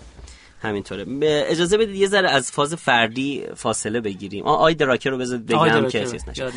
همینطوره. 0.61 1.05
اجازه 1.21 1.77
بدید 1.77 1.95
یه 1.95 2.07
ذره 2.07 2.29
از 2.29 2.51
فاز 2.51 2.73
فردی 2.73 3.43
فاصله 3.55 4.01
بگیریم. 4.01 4.43
آی 4.45 4.75
دراکر 4.75 5.09
رو 5.09 5.17
بذارید 5.17 5.45
بگم 5.45 5.88
که 5.88 6.05
چیز 6.05 6.23
نشه. 6.29 6.51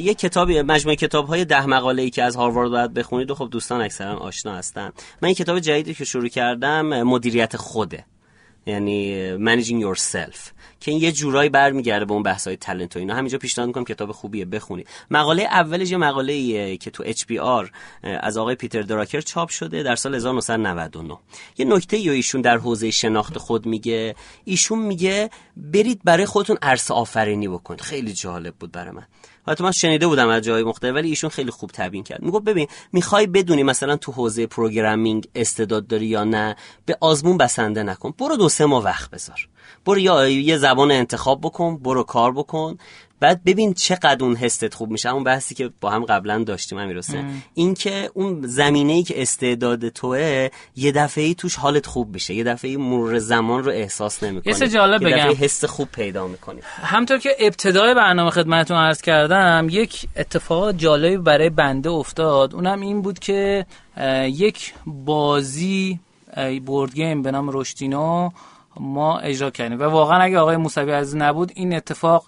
یه 0.00 0.14
کتابی 0.14 0.62
مجموعه 0.62 0.96
کتاب 0.96 1.26
های 1.26 1.44
ده 1.44 1.66
مقاله 1.66 2.02
ای 2.02 2.10
که 2.10 2.22
از 2.22 2.36
هاروارد 2.36 2.70
باید 2.70 2.94
بخونید 2.94 3.30
و 3.30 3.34
خب 3.34 3.48
دوستان 3.50 3.80
اکثرا 3.80 4.16
آشنا 4.16 4.54
هستن. 4.54 4.92
من 5.22 5.26
این 5.26 5.34
کتاب 5.34 5.58
جدیدی 5.58 5.94
که 5.94 6.04
شروع 6.04 6.28
کردم 6.28 7.02
مدیریت 7.02 7.56
خوده. 7.56 8.04
یعنی 8.66 9.30
managing 9.38 9.84
yourself 9.84 10.38
که 10.80 10.90
این 10.90 11.00
یه 11.00 11.12
جورایی 11.12 11.50
برمیگرده 11.50 12.04
به 12.04 12.12
اون 12.12 12.22
بحث 12.22 12.46
های 12.46 12.56
تالنت 12.56 12.96
و 12.96 12.98
اینا. 12.98 13.14
همینجا 13.14 13.38
پیشنهاد 13.38 13.68
می‌کنم 13.68 13.84
کتاب 13.84 14.12
خوبیه 14.12 14.44
بخونید. 14.44 14.88
مقاله 15.10 15.42
اولش 15.42 15.90
یه 15.90 15.96
مقاله 15.96 16.32
ایه 16.32 16.76
که 16.76 16.90
تو 16.90 17.04
آر 17.40 17.70
از 18.02 18.36
آقای 18.36 18.54
پیتر 18.54 18.82
دراکر 18.82 19.20
چاپ 19.20 19.48
شده 19.48 19.82
در 19.82 19.96
سال 19.96 20.14
1999 20.14 21.16
یه 21.58 21.66
نکته 21.66 21.98
یا 21.98 22.12
ایشون 22.12 22.40
در 22.40 22.58
حوزه 22.58 22.90
شناخت 22.90 23.38
خود 23.38 23.66
میگه. 23.66 24.14
ایشون 24.44 24.78
میگه 24.78 25.30
برید 25.56 26.00
برای 26.04 26.26
خودتون 26.26 26.58
عرصه 26.62 26.94
آفرینی 26.94 27.48
بکنید. 27.48 27.80
خیلی 27.80 28.12
جالب 28.12 28.54
بود 28.54 28.72
برای 28.72 28.90
من. 28.90 29.06
حتی 29.48 29.64
من 29.64 29.72
شنیده 29.72 30.06
بودم 30.06 30.28
از 30.28 30.42
جای 30.42 30.62
مختلف 30.62 30.94
ولی 30.94 31.08
ایشون 31.08 31.30
خیلی 31.30 31.50
خوب 31.50 31.70
تبیین 31.74 32.04
کرد. 32.04 32.22
میگه 32.22 32.40
ببین 32.40 32.68
می‌خوای 32.92 33.26
بدونی 33.26 33.62
مثلا 33.62 33.96
تو 33.96 34.12
حوزه 34.12 34.46
پروگرامینگ 34.46 35.28
استعداد 35.34 35.86
داری 35.86 36.06
یا 36.06 36.24
نه 36.24 36.56
به 36.86 36.98
آزمون 37.00 37.38
بسنده 37.38 37.82
نکن. 37.82 38.14
برو 38.18 38.36
دو 38.36 38.48
سه 38.48 38.64
ماه 38.64 38.84
وقت 38.84 39.10
بذار. 39.10 39.48
برو 39.86 39.98
یا 39.98 40.28
یه 40.28 40.56
زبان 40.56 40.90
انتخاب 40.90 41.40
بکن 41.40 41.76
برو 41.76 42.02
کار 42.02 42.32
بکن. 42.32 42.78
بعد 43.24 43.44
ببین 43.44 43.74
چقدر 43.74 44.24
اون 44.24 44.36
حست 44.36 44.74
خوب 44.74 44.90
میشه. 44.90 45.08
اون 45.08 45.24
بحثی 45.24 45.54
که 45.54 45.70
با 45.80 45.90
هم 45.90 46.04
قبلا 46.04 46.44
داشتیم 46.44 46.78
همین 46.78 47.02
این 47.54 47.74
که 47.74 48.10
اون 48.14 48.46
زمینه 48.46 48.92
ای 48.92 49.02
که 49.02 49.22
استعداد 49.22 49.88
توه 49.88 50.48
یه 50.76 50.92
دفعه 50.92 51.24
ای 51.24 51.34
توش 51.34 51.56
حالت 51.56 51.86
خوب 51.86 52.14
میشه. 52.14 52.34
یه 52.34 52.44
دفعه 52.44 52.70
ای 52.70 52.76
مرور 52.76 53.18
زمان 53.18 53.64
رو 53.64 53.70
احساس 53.70 54.22
نمی‌کنی. 54.22 54.54
یه 54.60 54.68
جالب 54.68 55.06
بگم. 55.06 55.34
حس 55.38 55.64
خوب 55.64 55.88
پیدا 55.88 56.26
می‌کنی. 56.26 56.60
همطور 56.82 57.18
که 57.18 57.36
ابتدای 57.38 57.94
برنامه 57.94 58.30
خدمتتون 58.30 58.76
عرض 58.76 59.02
کردم 59.02 59.66
یک 59.70 60.08
اتفاق 60.16 60.72
جالبی 60.72 61.16
برای 61.16 61.50
بنده 61.50 61.90
افتاد. 61.90 62.54
اونم 62.54 62.80
این 62.80 63.02
بود 63.02 63.18
که 63.18 63.66
یک 64.24 64.74
بازی 64.86 66.00
بورد 66.66 66.94
گیم 66.94 67.22
به 67.22 67.30
نام 67.30 67.50
رشتینو 67.52 68.30
ما 68.80 69.18
اجرا 69.18 69.50
کردیم. 69.50 69.80
و 69.80 69.82
واقعا 69.82 70.22
اگه 70.22 70.38
آقای 70.38 70.56
موسوی 70.56 70.92
عزیز 70.92 71.16
نبود 71.16 71.52
این 71.54 71.76
اتفاق 71.76 72.24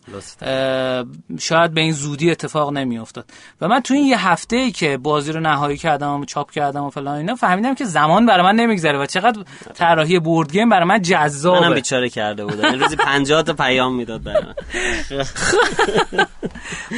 شاید 1.38 1.74
به 1.74 1.80
این 1.80 1.92
زودی 1.92 2.30
اتفاق 2.30 2.72
نمی 2.72 2.98
افتاد 2.98 3.24
و 3.60 3.68
من 3.68 3.80
تو 3.80 3.94
این 3.94 4.06
یه 4.06 4.28
هفته 4.28 4.56
ای 4.56 4.72
که 4.72 4.96
بازی 4.96 5.32
رو 5.32 5.40
نهایی 5.40 5.76
کردم 5.76 6.20
و 6.20 6.24
چاپ 6.24 6.50
کردم 6.50 6.84
و 6.84 6.90
فلان 6.90 7.16
اینا 7.16 7.34
فهمیدم 7.34 7.74
که 7.74 7.84
زمان 7.84 8.26
برای 8.26 8.42
من 8.42 8.54
نمیگذره 8.54 8.98
و 8.98 9.06
چقدر 9.06 9.44
طراحی 9.74 10.18
بورد 10.18 10.52
گیم 10.52 10.68
برای 10.68 10.84
من 10.84 11.02
جذابه. 11.02 11.60
منم 11.60 11.74
بیچاره 11.74 12.08
کرده 12.08 12.44
بودم. 12.44 12.64
این 12.64 12.80
روزی 12.80 12.96
50 12.96 13.42
تا 13.42 13.52
پیام 13.52 13.94
می‌داد 13.94 14.22
برام 14.22 14.54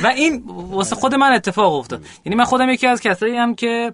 و 0.05 0.07
این 0.07 0.43
واسه 0.47 0.97
خود 0.97 1.15
من 1.15 1.33
اتفاق 1.33 1.75
افتاد. 1.75 2.03
یعنی 2.25 2.37
من 2.37 2.45
خودم 2.45 2.71
یکی 2.71 2.87
از 2.87 3.01
کسایی 3.01 3.37
هم 3.37 3.55
که 3.55 3.93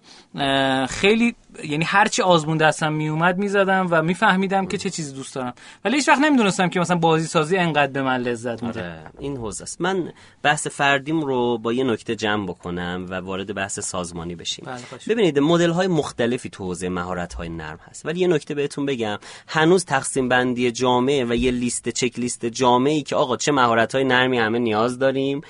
خیلی 0.89 1.35
یعنی 1.65 1.85
هرچی 1.85 2.23
آزمون 2.23 2.57
دستم 2.57 2.93
میومد 2.93 3.39
می‌زدم 3.39 3.87
و 3.91 4.03
میفهمیدم 4.03 4.67
که 4.67 4.79
چه 4.79 4.91
چیزی 4.91 5.15
دوست 5.15 5.35
دارم. 5.35 5.55
ولی 5.85 5.97
هیچ 5.97 6.09
وقت 6.09 6.19
نمی‌دونستم 6.19 6.69
که 6.69 6.81
مثلا 6.81 6.97
بازی 6.97 7.27
سازی 7.27 7.57
انقدر 7.57 7.93
به 7.93 8.03
من 8.03 8.21
لذت 8.21 8.63
میده. 8.63 8.81
آره، 8.81 9.05
این 9.19 9.37
حوزه 9.37 9.63
است. 9.63 9.81
من 9.81 10.13
بحث 10.43 10.67
فردیم 10.67 11.21
رو 11.21 11.59
با 11.59 11.73
یه 11.73 11.85
نکته 11.85 12.17
جمع 12.17 12.47
بکنم 12.47 13.07
و 13.09 13.15
وارد 13.15 13.55
بحث 13.55 13.81
سازمانی 13.81 14.35
بشیم. 14.35 14.65
بله 14.67 14.83
ببینید 15.09 15.39
مدل 15.39 15.71
های 15.71 15.87
مختلفی 15.87 16.49
تو 16.49 16.65
حوزه 16.65 16.89
مهارت 16.89 17.35
های 17.35 17.49
نرم 17.49 17.79
هست. 17.91 18.07
ولی 18.07 18.21
یه 18.21 18.27
نکته 18.27 18.55
بهتون 18.55 18.87
بگم. 18.87 19.19
هنوز 19.49 19.85
تقسیم 19.85 20.29
بندی 20.29 20.71
جامعه 20.71 21.25
و 21.25 21.35
یه 21.35 21.51
لیست 21.51 21.89
چک 21.89 22.19
لیست 22.19 22.47
جامعه 22.47 22.93
ای 22.93 23.03
که 23.03 23.17
آقا 23.17 23.37
چه 23.37 23.53
مهارت 23.53 23.95
های 23.95 24.05
نرمی 24.05 24.39
همه 24.39 24.59
نیاز 24.59 24.99
داریم. 24.99 25.41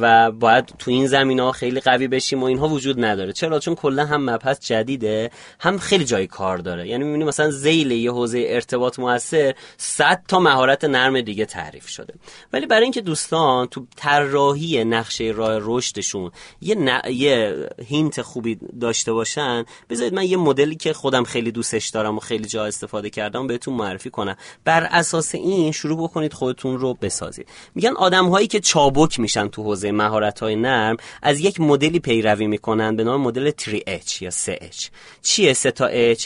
و 0.00 0.30
باید 0.30 0.66
تو 0.78 0.90
این 0.90 1.06
زمین 1.06 1.40
ها 1.40 1.52
خیلی 1.52 1.80
قوی 1.80 2.08
بشیم 2.08 2.42
و 2.42 2.44
اینها 2.44 2.68
وجود 2.68 3.04
نداره. 3.04 3.32
چرا؟ 3.32 3.58
چون 3.58 3.74
کلا 3.74 4.06
هم 4.06 4.30
مبحث 4.30 4.60
جدیده 4.60 5.30
هم 5.60 5.78
خیلی 5.78 6.04
جای 6.04 6.26
کار 6.26 6.58
داره. 6.58 6.88
یعنی 6.88 7.04
می‌بینی 7.04 7.24
مثلا 7.24 7.50
زیل 7.50 7.90
یه 7.90 8.12
حوزه 8.12 8.44
ارتباط 8.48 8.98
موثر 8.98 9.54
100 9.76 10.22
تا 10.28 10.40
مهارت 10.40 10.84
نرم 10.84 11.20
دیگه 11.20 11.44
تعریف 11.44 11.88
شده. 11.88 12.14
ولی 12.52 12.66
برای 12.66 12.82
اینکه 12.82 13.00
دوستان 13.00 13.66
تو 13.66 13.86
طراحی 13.96 14.84
نقشه 14.84 15.24
راه 15.24 15.58
رشدشون 15.62 16.30
یه 16.60 16.74
ن... 16.74 17.00
یه 17.10 17.68
هینت 17.86 18.22
خوبی 18.22 18.58
داشته 18.80 19.12
باشن 19.12 19.64
بذارید 19.90 20.14
من 20.14 20.24
یه 20.24 20.36
مدلی 20.36 20.76
که 20.76 20.92
خودم 20.92 21.24
خیلی 21.24 21.52
دوستش 21.52 21.88
دارم 21.88 22.16
و 22.16 22.20
خیلی 22.20 22.44
جا 22.44 22.64
استفاده 22.64 23.10
کردم 23.10 23.46
بهتون 23.46 23.74
معرفی 23.74 24.10
کنم. 24.10 24.36
بر 24.64 24.88
اساس 24.90 25.34
این 25.34 25.72
شروع 25.72 26.02
بکنید 26.02 26.32
خودتون 26.32 26.78
رو 26.78 26.94
بسازید. 26.94 27.48
میگن 27.74 27.96
آدم 27.96 28.28
هایی 28.28 28.46
که 28.46 28.60
چابک 28.60 29.20
میشن 29.20 29.47
تو 29.48 29.62
حوزه 29.62 29.92
مهارت 29.92 30.40
های 30.40 30.56
نرم 30.56 30.96
از 31.22 31.40
یک 31.40 31.60
مدلی 31.60 32.00
پیروی 32.00 32.46
می‌کنن 32.46 32.96
به 32.96 33.04
نام 33.04 33.20
مدل 33.20 33.50
3H 33.50 34.22
یا 34.22 34.30
3H 34.30 34.88
چیه 35.22 35.52
3 35.52 35.70
تا 35.70 36.14
H 36.14 36.22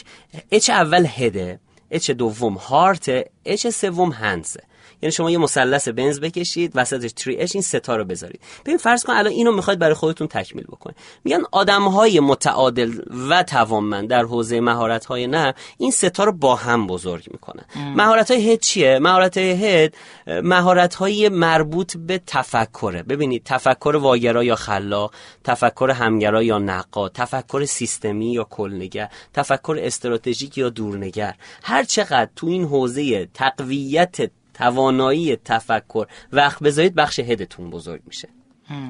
H 0.53 0.69
اول 0.69 1.05
هده 1.09 1.59
H 1.93 2.09
دوم 2.09 2.53
هارت 2.53 3.21
H 3.47 3.69
سوم 3.69 4.11
هنزه 4.11 4.59
یعنی 5.03 5.11
شما 5.11 5.31
یه 5.31 5.37
مثلث 5.37 5.87
بنز 5.87 6.19
بکشید 6.19 6.71
وسطش 6.75 7.11
تری 7.11 7.37
اش 7.37 7.55
این 7.55 7.61
ستا 7.61 7.95
رو 7.95 8.05
بذارید. 8.05 8.41
ببین 8.65 8.77
فرض 8.77 9.03
کن 9.03 9.13
الان 9.13 9.33
اینو 9.33 9.51
می‌خواید 9.51 9.79
برای 9.79 9.93
خودتون 9.93 10.27
تکمیل 10.27 10.65
بکنید. 10.65 10.95
میگن 11.23 11.41
آدم 11.51 11.81
های 11.81 12.19
متعادل 12.19 12.91
و 13.29 13.43
توانمند 13.43 14.09
در 14.09 14.23
حوزه 14.23 14.59
مهارت 14.59 15.05
های 15.05 15.27
نه 15.27 15.53
این 15.77 15.91
ستا 15.91 16.23
رو 16.23 16.31
با 16.31 16.55
هم 16.55 16.87
بزرگ 16.87 17.25
می‌کنن. 17.31 17.63
مهارت 17.95 18.31
های 18.31 18.51
هد 18.51 18.59
چیه؟ 18.59 18.99
مهارت 18.99 19.37
های 19.37 19.51
هد 19.51 19.95
مهارت 20.27 20.95
های 20.95 21.29
مربوط 21.29 21.97
به 21.97 22.21
تفکره. 22.27 23.03
ببینید 23.03 23.43
تفکر 23.45 23.95
واگرا 24.01 24.43
یا 24.43 24.55
خلاق 24.55 25.13
تفکر 25.43 25.89
همگرا 25.89 26.43
یا 26.43 26.57
نقاد 26.57 27.11
تفکر 27.13 27.65
سیستمی 27.65 28.33
یا 28.33 28.43
کلنگر 28.43 29.09
تفکر 29.33 29.77
استراتژیک 29.81 30.57
یا 30.57 30.69
دورنگر. 30.69 31.35
هر 31.63 31.83
چقدر 31.83 32.29
تو 32.35 32.47
این 32.47 32.63
حوزه 32.63 33.25
تقویت 33.25 34.31
توانایی 34.53 35.35
تفکر. 35.35 36.07
وقت 36.31 36.63
بذارید 36.63 36.95
بخش 36.95 37.19
هدتون 37.19 37.69
بزرگ 37.69 38.01
میشه. 38.05 38.29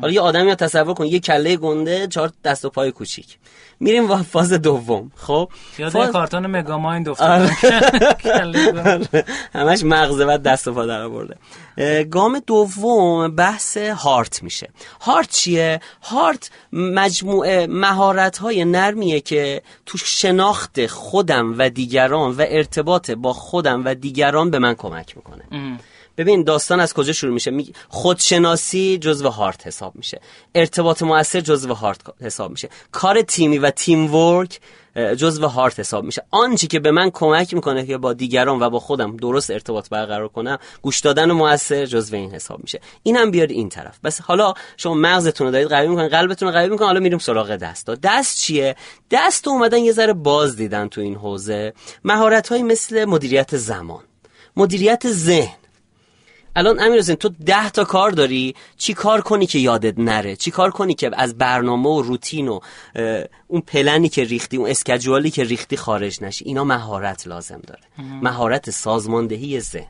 حالا 0.01 0.13
یه 0.13 0.21
آدمی 0.21 0.49
رو 0.49 0.55
تصور 0.55 0.93
کن 0.93 1.05
یه 1.05 1.19
کله 1.19 1.57
گنده 1.57 2.07
چهار 2.07 2.31
دست 2.43 2.65
و 2.65 2.69
پای 2.69 2.91
کوچیک. 2.91 3.37
میریم 3.79 4.11
و 4.11 4.17
فاز 4.17 4.53
دوم. 4.53 5.11
خب؟ 5.15 5.49
یاد 5.77 5.91
فاز... 5.91 6.09
کارتون 6.09 6.47
مگامایند 6.47 7.09
آره. 7.09 7.51
افتاد 8.23 9.25
همش 9.53 9.83
مغزه 9.83 10.25
بعد 10.25 10.43
دست 10.43 10.67
و 10.67 10.73
پا 10.73 10.85
در 10.85 11.01
آورده. 11.01 11.37
گام 12.11 12.39
دوم 12.39 13.35
بحث 13.35 13.77
هارت 13.77 14.43
میشه. 14.43 14.69
هارت 15.01 15.29
چیه؟ 15.29 15.79
هارت 16.03 16.51
مجموعه 16.73 17.67
مهارت 17.67 18.37
های 18.37 18.65
نرمیه 18.65 19.21
که 19.21 19.61
تو 19.85 19.97
شناخت 19.97 20.87
خودم 20.87 21.55
و 21.57 21.69
دیگران 21.69 22.31
و 22.31 22.45
ارتباط 22.47 23.11
با 23.11 23.33
خودم 23.33 23.85
و 23.85 23.95
دیگران 23.95 24.51
به 24.51 24.59
من 24.59 24.73
کمک 24.73 25.17
می‌کنه. 25.17 25.43
ببین 26.17 26.43
داستان 26.43 26.79
از 26.79 26.93
کجا 26.93 27.13
شروع 27.13 27.33
میشه؟ 27.33 27.51
می- 27.51 27.73
خودشناسی 27.89 28.97
جزو 28.97 29.29
هارت 29.29 29.67
حساب 29.67 29.95
میشه. 29.95 30.21
ارتباط 30.55 31.03
موثر 31.03 31.39
جزو 31.39 31.73
هارت 31.73 32.01
حساب 32.21 32.51
میشه. 32.51 32.69
کار 32.91 33.21
تیمی 33.21 33.57
و 33.57 33.69
تیم 33.69 34.15
ورک 34.15 34.59
جزو 34.95 35.47
هارت 35.47 35.79
حساب 35.79 36.03
میشه. 36.03 36.25
آنچه 36.31 36.67
که 36.67 36.79
به 36.79 36.91
من 36.91 37.09
کمک 37.09 37.53
می‌کنه 37.53 37.85
که 37.85 37.97
با 37.97 38.13
دیگران 38.13 38.61
و 38.61 38.69
با 38.69 38.79
خودم 38.79 39.17
درست 39.17 39.51
ارتباط 39.51 39.89
برقرار 39.89 40.27
کنم 40.27 40.57
گوش 40.81 40.99
دادن 40.99 41.31
موثر 41.31 41.85
جزو 41.85 42.15
این 42.15 42.31
حساب 42.31 42.59
میشه. 42.63 42.79
این 43.03 43.17
هم 43.17 43.31
بیاد 43.31 43.51
این 43.51 43.69
طرف. 43.69 43.99
بس 44.03 44.21
حالا 44.21 44.53
شما 44.77 44.93
مغزتون 44.93 45.47
رو 45.47 45.53
دارید 45.53 45.67
قوی 45.67 45.87
می‌کنن 45.87 46.07
قلبتون 46.07 46.47
رو 46.47 46.53
قوی 46.53 46.69
می‌کنن 46.69 46.87
حالا 46.87 46.99
میریم 46.99 47.19
سراغ 47.19 47.55
دست. 47.55 47.89
دست 47.89 48.39
چیه؟ 48.39 48.75
دست 49.11 49.47
اومدن 49.47 49.77
یه 49.77 49.91
ذره 49.91 50.13
باز 50.13 50.55
دیدن 50.55 50.87
تو 50.87 51.01
این 51.01 51.15
حوزه 51.15 51.73
مهارت 52.03 52.51
مثل 52.51 53.05
مدیریت 53.05 53.57
زمان 53.57 54.03
مدیریت 54.55 55.11
ذهن 55.11 55.62
الان 56.55 56.79
امیر 56.79 56.99
حسین 56.99 57.15
تو 57.15 57.29
ده 57.29 57.69
تا 57.69 57.83
کار 57.83 58.11
داری؟ 58.11 58.55
چی 58.77 58.93
کار 58.93 59.21
کنی 59.21 59.45
که 59.45 59.59
یادت 59.59 59.99
نره؟ 59.99 60.35
چی 60.35 60.51
کار 60.51 60.71
کنی 60.71 60.93
که 60.93 61.11
از 61.13 61.37
برنامه 61.37 61.89
و 61.89 62.01
روتین 62.01 62.47
و 62.47 62.59
اون 63.47 63.61
پلنی 63.61 64.09
که 64.09 64.23
ریختی 64.23 64.57
اون 64.57 64.69
اسکجوالی 64.69 65.31
که 65.31 65.43
ریختی 65.43 65.77
خارج 65.77 66.23
نشی؟ 66.23 66.45
اینا 66.45 66.63
مهارت 66.63 67.27
لازم 67.27 67.61
داره. 67.67 67.81
مهارت 68.21 68.69
سازماندهی 68.69 69.59
ذهن. 69.59 69.87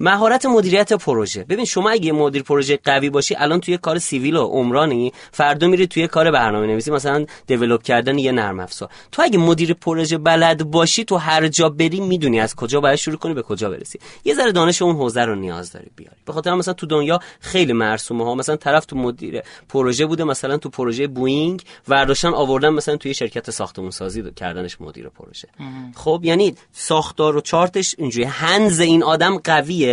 مهارت 0.00 0.46
مدیریت 0.46 0.92
پروژه. 0.92 1.44
ببین 1.44 1.64
شما 1.64 1.90
اگه 1.90 2.12
مدیر 2.12 2.42
پروژه 2.42 2.78
قوی 2.84 3.10
باشی 3.10 3.34
الان 3.34 3.60
توی 3.60 3.78
کار 3.78 3.98
سیویل 3.98 4.36
و 4.36 4.46
عمرانی 4.46 5.12
فردا 5.32 5.66
میری 5.66 5.86
توی 5.86 6.06
کار 6.06 6.30
برنامه 6.30 6.66
نویسی 6.66 6.90
مثلا 6.90 7.26
دیولپ 7.46 7.82
کردن 7.82 8.18
یه 8.18 8.32
نرم 8.32 8.60
افزار. 8.60 8.88
تو 9.12 9.22
اگه 9.22 9.38
مدیر 9.38 9.74
پروژه 9.74 10.18
بلد 10.18 10.70
باشی 10.70 11.04
تو 11.04 11.16
هر 11.16 11.48
جا 11.48 11.68
بری 11.68 12.00
می‌دونی 12.00 12.40
از 12.40 12.54
کجا 12.54 12.80
باید 12.80 12.96
شروع 12.96 13.16
کنی 13.16 13.34
به 13.34 13.42
کجا 13.42 13.70
برسی. 13.70 13.98
یه 14.24 14.34
ذره 14.34 14.52
دانش 14.52 14.82
اون 14.82 14.96
حوزه 14.96 15.24
رو 15.24 15.34
نیاز 15.34 15.72
داری 15.72 15.90
بیاری. 15.96 16.16
به 16.26 16.32
خاطر 16.32 16.54
مثلا 16.54 16.74
تو 16.74 16.86
دنیا 16.86 17.20
خیلی 17.40 17.72
مرسومه 17.72 18.24
ها 18.24 18.34
مثلا 18.34 18.56
طرف 18.56 18.84
تو 18.86 18.96
مدیر 18.96 19.42
پروژه 19.68 20.06
بوده 20.06 20.24
مثلا 20.24 20.56
تو 20.56 20.68
پروژه 20.68 21.06
بوینگ 21.06 21.62
ورداشتن 21.88 22.34
آوردن 22.34 22.68
مثلا 22.68 22.96
توی 22.96 23.14
شرکت 23.14 23.50
ساختمون 23.50 23.90
سازی 23.90 24.30
کردنش 24.36 24.80
مدیر 24.80 25.08
پروژه. 25.08 25.48
خب 25.94 26.20
یعنی 26.24 26.54
ساختار 26.72 27.36
و 27.36 27.40
چارتش 27.40 27.94
اینجوری 27.98 28.24
هنوز 28.24 28.80
این 28.80 29.02
آدم 29.02 29.38
قویه. 29.38 29.87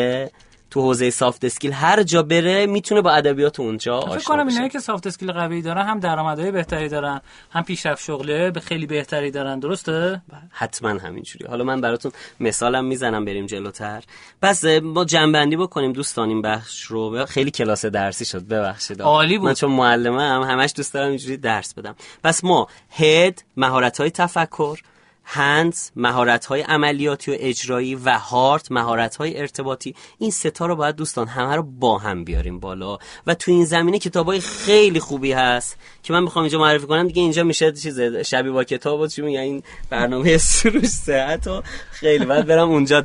تو 0.70 0.82
حوزه 0.82 1.10
soft 1.10 1.46
skill 1.46 1.72
هر 1.72 2.04
جا 2.04 2.24
بره 2.24 2.66
می‌تونه 2.66 3.02
با 3.02 3.12
ادبیات 3.12 3.60
اونجا 3.60 4.00
فکر 4.00 4.10
آشنا 4.10 4.36
کنم 4.36 4.46
بشه. 4.46 4.54
اینایی 4.54 4.70
که 4.70 4.80
soft 4.80 5.08
skill 5.08 5.32
قوی 5.32 5.62
دارن 5.62 5.86
هم 5.86 6.00
درآمدهای 6.00 6.52
بهتری 6.52 6.90
دارن 6.90 7.22
هم 7.52 7.64
پیشرفت 7.64 8.04
شغلی 8.04 8.52
به 8.52 8.60
خیلی 8.60 8.86
بهتری 8.86 9.32
دارن 9.32 9.60
درسته؟ 9.60 10.22
حتما 10.52 10.90
همینجوری. 10.90 11.46
حالا 11.46 11.64
من 11.64 11.82
براتون 11.82 12.12
مثالم 12.40 12.86
می‌زنم 12.86 13.26
بریم 13.26 13.46
جلوتر. 13.46 14.04
پس 14.42 14.66
ما 14.66 15.06
جمع‌بندی 15.06 15.56
بکنیم 15.56 15.94
دوستان 15.94 16.30
این 16.30 16.42
بخش 16.42 16.82
رو. 16.82 17.26
خیلی 17.26 17.52
کلاس 17.52 17.86
درسی 17.86 18.26
شد 18.26 18.44
ببخشید. 18.48 19.02
عالی 19.02 19.38
بود. 19.38 19.48
من 19.48 19.54
چون 19.54 19.72
معلمه 19.72 20.24
هم 20.24 20.42
همش 20.42 20.74
دوست 20.76 20.94
دارم 20.94 21.10
اینجوری 21.10 21.38
درس 21.38 21.74
بدم. 21.74 21.96
پس 22.24 22.44
ما 22.44 22.68
هد 22.90 23.44
مهارت 23.58 24.00
های 24.00 24.12
تفکر 24.12 24.80
هندز 25.26 25.90
مهارت 25.96 26.46
های 26.46 26.62
عملیاتی 26.62 27.32
و 27.32 27.36
اجرایی 27.40 27.96
و 27.96 28.18
هارت 28.20 28.72
مهارت 28.72 29.16
های 29.16 29.40
ارتباطی 29.40 29.96
این 30.18 30.32
ستا 30.32 30.66
رو 30.66 30.76
باید 30.76 30.96
دوستان 30.96 31.28
همه 31.28 31.56
رو 31.56 31.64
با 31.64 31.98
هم 31.98 32.24
بیاریم 32.24 32.60
بالا. 32.60 32.98
و 33.28 33.34
تو 33.34 33.52
این 33.52 33.66
زمینه 33.66 34.00
کتاب 34.00 34.26
های 34.26 34.40
خیلی 34.40 35.00
خوبی 35.00 35.32
هست 35.32 35.78
که 36.04 36.14
من 36.14 36.24
می‌خوام 36.24 36.44
اینجا 36.44 36.60
معرفی 36.60 36.88
کنم. 36.88 37.08
دیگه 37.08 37.22
اینجا 37.22 37.44
میشه 37.44 37.72
چیز 37.72 38.00
شبیه 38.02 38.52
با 38.52 38.64
کتاب 38.64 39.00
و 39.00 39.08
چی 39.08 39.22
میگن؟ 39.22 39.40
این 39.40 39.64
برنامه 39.90 40.38
سروش 40.56 40.86
صحت 40.86 41.48
و 41.48 41.62
خیلی. 41.92 42.26
بعد 42.26 42.46
برم 42.46 42.70
اونجا 42.70 43.04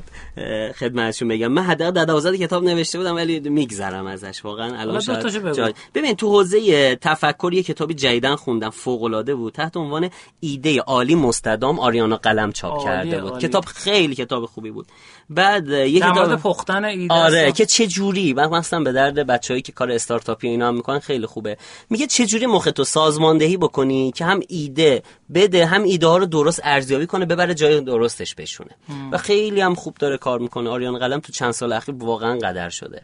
خدمتشون 0.78 1.28
بگم. 1.28 1.48
من 1.48 1.62
حداقل 1.62 1.90
در 1.90 2.04
12 2.04 2.38
کتاب 2.38 2.64
نوشته 2.64 2.98
بودم 2.98 3.16
ولی 3.16 3.40
میگذرم 3.40 4.06
ازش. 4.06 4.44
واقعا 4.44 4.80
الان 4.80 5.00
شاید 5.00 5.74
ببین 5.94 6.16
تو 6.16 6.28
حوزه 6.28 6.96
تفکر 6.96 7.50
یه 7.52 7.62
کتابی 7.62 7.94
جدیدن 7.94 8.36
خوندم 8.36 8.70
فوق 8.70 9.02
العاده 9.02 9.34
بود. 9.34 9.52
تحت 9.52 9.76
عنوان 9.76 10.10
ایده 10.40 10.80
عالی 10.80 11.14
مستدام 11.14 11.80
آریانا 12.12 12.42
قلم 12.42 12.52
چاپ 12.52 12.84
کرده 12.84 13.20
بود. 13.20 13.30
عالی. 13.30 13.48
کتاب 13.48 13.64
خیلی 13.64 14.14
کتاب 14.14 14.46
خوبی 14.46 14.70
بود. 14.70 14.86
بعد 15.30 15.68
یه 15.68 16.00
کتاب 16.00 16.36
پختن 16.36 16.84
ایده 16.84 17.14
آره 17.14 17.38
است. 17.38 17.56
که 17.56 17.66
چه 17.66 17.86
جوری؟ 17.86 18.32
من 18.32 18.48
مثلا 18.48 18.80
به 18.80 18.92
درد 18.92 19.26
بچه‌ای 19.26 19.62
که 19.62 19.72
کار 19.72 19.90
استارتاپی 19.90 20.48
اینا 20.48 20.68
هم 20.68 20.74
می‌کنن 20.74 20.98
خیلی 20.98 21.26
خوبه. 21.26 21.56
میگه 21.90 22.06
چه 22.06 22.26
جوری 22.26 22.46
مخ 22.46 22.68
تو 22.74 22.84
سازماندهی 22.84 23.56
بکنی 23.56 24.12
که 24.12 24.24
هم 24.24 24.40
ایده 24.48 25.02
بده 25.34 25.66
هم 25.66 25.82
ایده 25.82 26.06
ها 26.06 26.16
رو 26.16 26.26
درست 26.26 26.60
ارزیابی 26.64 27.06
کنه 27.06 27.26
ببره 27.26 27.54
جای 27.54 27.80
درستش 27.80 28.34
بشونه. 28.34 28.70
و 29.12 29.18
خیلی 29.18 29.60
هم 29.60 29.74
خوب 29.74 29.94
داره 29.94 30.16
کار 30.16 30.38
می‌کنه. 30.38 30.70
آریان 30.70 30.98
قلم 30.98 31.20
تو 31.20 31.32
چند 31.32 31.52
سال 31.52 31.72
اخیر 31.72 31.94
واقعا 31.98 32.38
قدر 32.38 32.68
شده. 32.68 33.02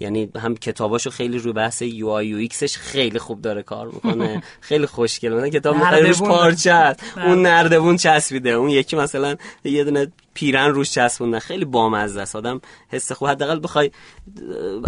یعنی 0.00 0.30
هم 0.36 0.56
کتاباشو 0.56 1.10
خیلی 1.10 1.38
روی 1.38 1.52
بحث 1.52 1.82
UI 1.82 2.36
UX 2.36 2.56
ش 2.56 2.76
خیلی 2.76 3.18
خوب 3.18 3.42
داره 3.42 3.62
کار 3.62 3.86
می‌کنه. 3.86 4.42
خیلی 4.60 4.86
خوشگله. 4.86 5.34
مثلا 5.36 5.48
کتاب 5.48 5.76
روش. 5.76 6.18
پارچه 6.18 6.74
هست 6.74 7.00
اون 7.16 7.42
نردبون 7.42 7.96
چسبیده. 7.96 8.50
اون 8.50 8.70
یکی 8.70 8.96
مثلا 8.96 9.36
یه 9.64 9.84
دونه 9.84 10.12
پیرن 10.38 10.70
روش 10.70 10.90
چسبوندن. 10.90 11.38
خیلی 11.38 11.64
بامزه 11.64 12.20
است. 12.20 12.36
آدم 12.36 12.60
حس 12.88 13.12
خوب. 13.12 13.28
حداقل 13.28 13.60
بخوای 13.62 13.90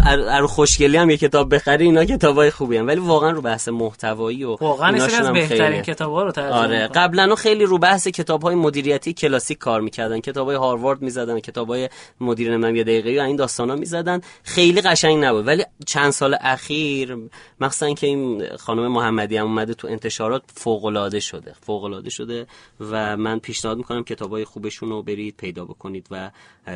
ار 0.07 0.47
خوشگلی 0.47 0.97
هم 0.97 1.09
یه 1.09 1.17
کتاب 1.17 1.55
بخری 1.55 1.85
اینا 1.85 2.05
کتابای 2.05 2.51
خوبی 2.51 2.77
هم. 2.77 2.87
ولی 2.87 2.99
واقعا 2.99 3.31
رو 3.31 3.41
بحث 3.41 3.67
محتوایی 3.67 4.43
و 4.43 4.55
واقعا 4.61 5.03
از 5.03 5.33
بهترین 5.33 5.71
خیلی- 5.71 5.81
کتابا 5.81 6.23
رو 6.23 6.31
ترجمه 6.31 6.57
آره. 6.57 6.87
قبلا 6.87 7.35
خیلی 7.35 7.63
رو 7.65 7.77
بحث 7.77 8.07
کتاب 8.07 8.41
های 8.41 8.55
مدیریتی 8.55 9.13
کلاسیک 9.13 9.57
کار 9.57 9.81
می‌کردن. 9.81 10.19
کتاب 10.19 10.47
های 10.47 10.55
هاروارد 10.55 11.01
می‌زدن 11.01 11.39
کتاب 11.39 11.67
های 11.67 11.89
مدیر 12.21 12.51
نمی‌دونم 12.51 12.75
یه 12.75 12.83
دقیقه 12.83 13.21
و 13.21 13.25
این 13.25 13.35
داستان 13.35 13.69
ها 13.69 13.75
می‌زدن. 13.75 14.21
خیلی 14.43 14.81
قشنگ 14.81 15.23
نبود. 15.23 15.47
ولی 15.47 15.63
چند 15.85 16.11
سال 16.11 16.37
اخیر 16.41 17.17
مخصوصا 17.61 17.93
که 17.93 18.07
این 18.07 18.43
خانم 18.57 18.87
محمدی 18.87 19.37
هم 19.37 19.45
اومده 19.45 19.73
تو 19.73 19.87
انتشارات 19.87 20.43
فوق 20.53 20.85
العاده 20.85 21.19
شده. 21.19 21.53
فوق 21.61 21.83
العاده 21.83 22.09
شده 22.09 22.47
و 22.79 23.17
من 23.17 23.39
پیشنهاد 23.39 23.77
می‌کنم 23.77 24.03
کتاب 24.03 24.31
های 24.31 24.45
خوبشون 24.45 24.89
رو 24.89 25.03
برید 25.03 25.37
پیدا 25.41 25.65
بکنید 25.65 26.07
و 26.11 26.31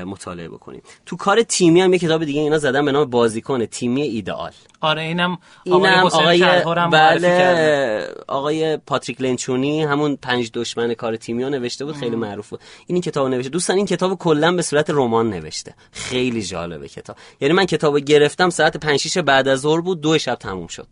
مطالعه 0.05 0.49
بکنید. 0.49 0.83
تو 1.05 1.15
کار 1.15 1.43
تیمی 1.43 1.81
هم 1.81 1.93
یه 1.93 1.99
کتاب 1.99 2.25
دیگه 2.25 2.41
اینا 2.41 2.57
زدن 2.57 2.85
به 2.85 2.91
نام 2.91 3.09
بازیکن 3.09 3.65
تیمی 3.65 4.01
ایدئال. 4.01 4.51
آره 4.81 5.01
اینم 5.01 5.37
آقای 5.71 5.89
اینم 5.89 6.05
آقای 6.05 6.41
هم. 6.41 6.89
بله 6.89 8.07
آقای 8.27 8.77
پاتریک 8.77 9.21
لنچونی 9.21 9.83
همون 9.83 10.15
پنج 10.15 10.51
دشمن 10.53 10.93
کار 10.93 11.15
تیمی 11.15 11.43
ها 11.43 11.49
نوشته 11.49 11.85
بود 11.85 11.95
خیلی 11.95 12.15
معروف 12.15 12.49
بود. 12.49 12.59
این 12.87 13.01
کتاب 13.01 13.27
نوشته. 13.27 13.49
دوستان 13.49 13.75
این 13.77 13.85
کتاب 13.85 14.17
کلا 14.17 14.51
به 14.51 14.61
صورت 14.61 14.89
رمان 14.89 15.29
نوشته. 15.29 15.73
خیلی 15.91 16.43
جالبه 16.43 16.87
کتاب. 16.87 17.15
یعنی 17.41 17.53
من 17.53 17.65
کتاب 17.65 17.97
گرفتم 17.97 18.49
ساعت 18.49 18.77
5 18.77 18.99
6 18.99 19.17
بعد 19.17 19.47
از 19.47 19.59
ظهر 19.59 19.81
بود 19.81 20.01
دو 20.01 20.17
شب 20.17 20.35
تموم 20.35 20.67
شد. 20.67 20.87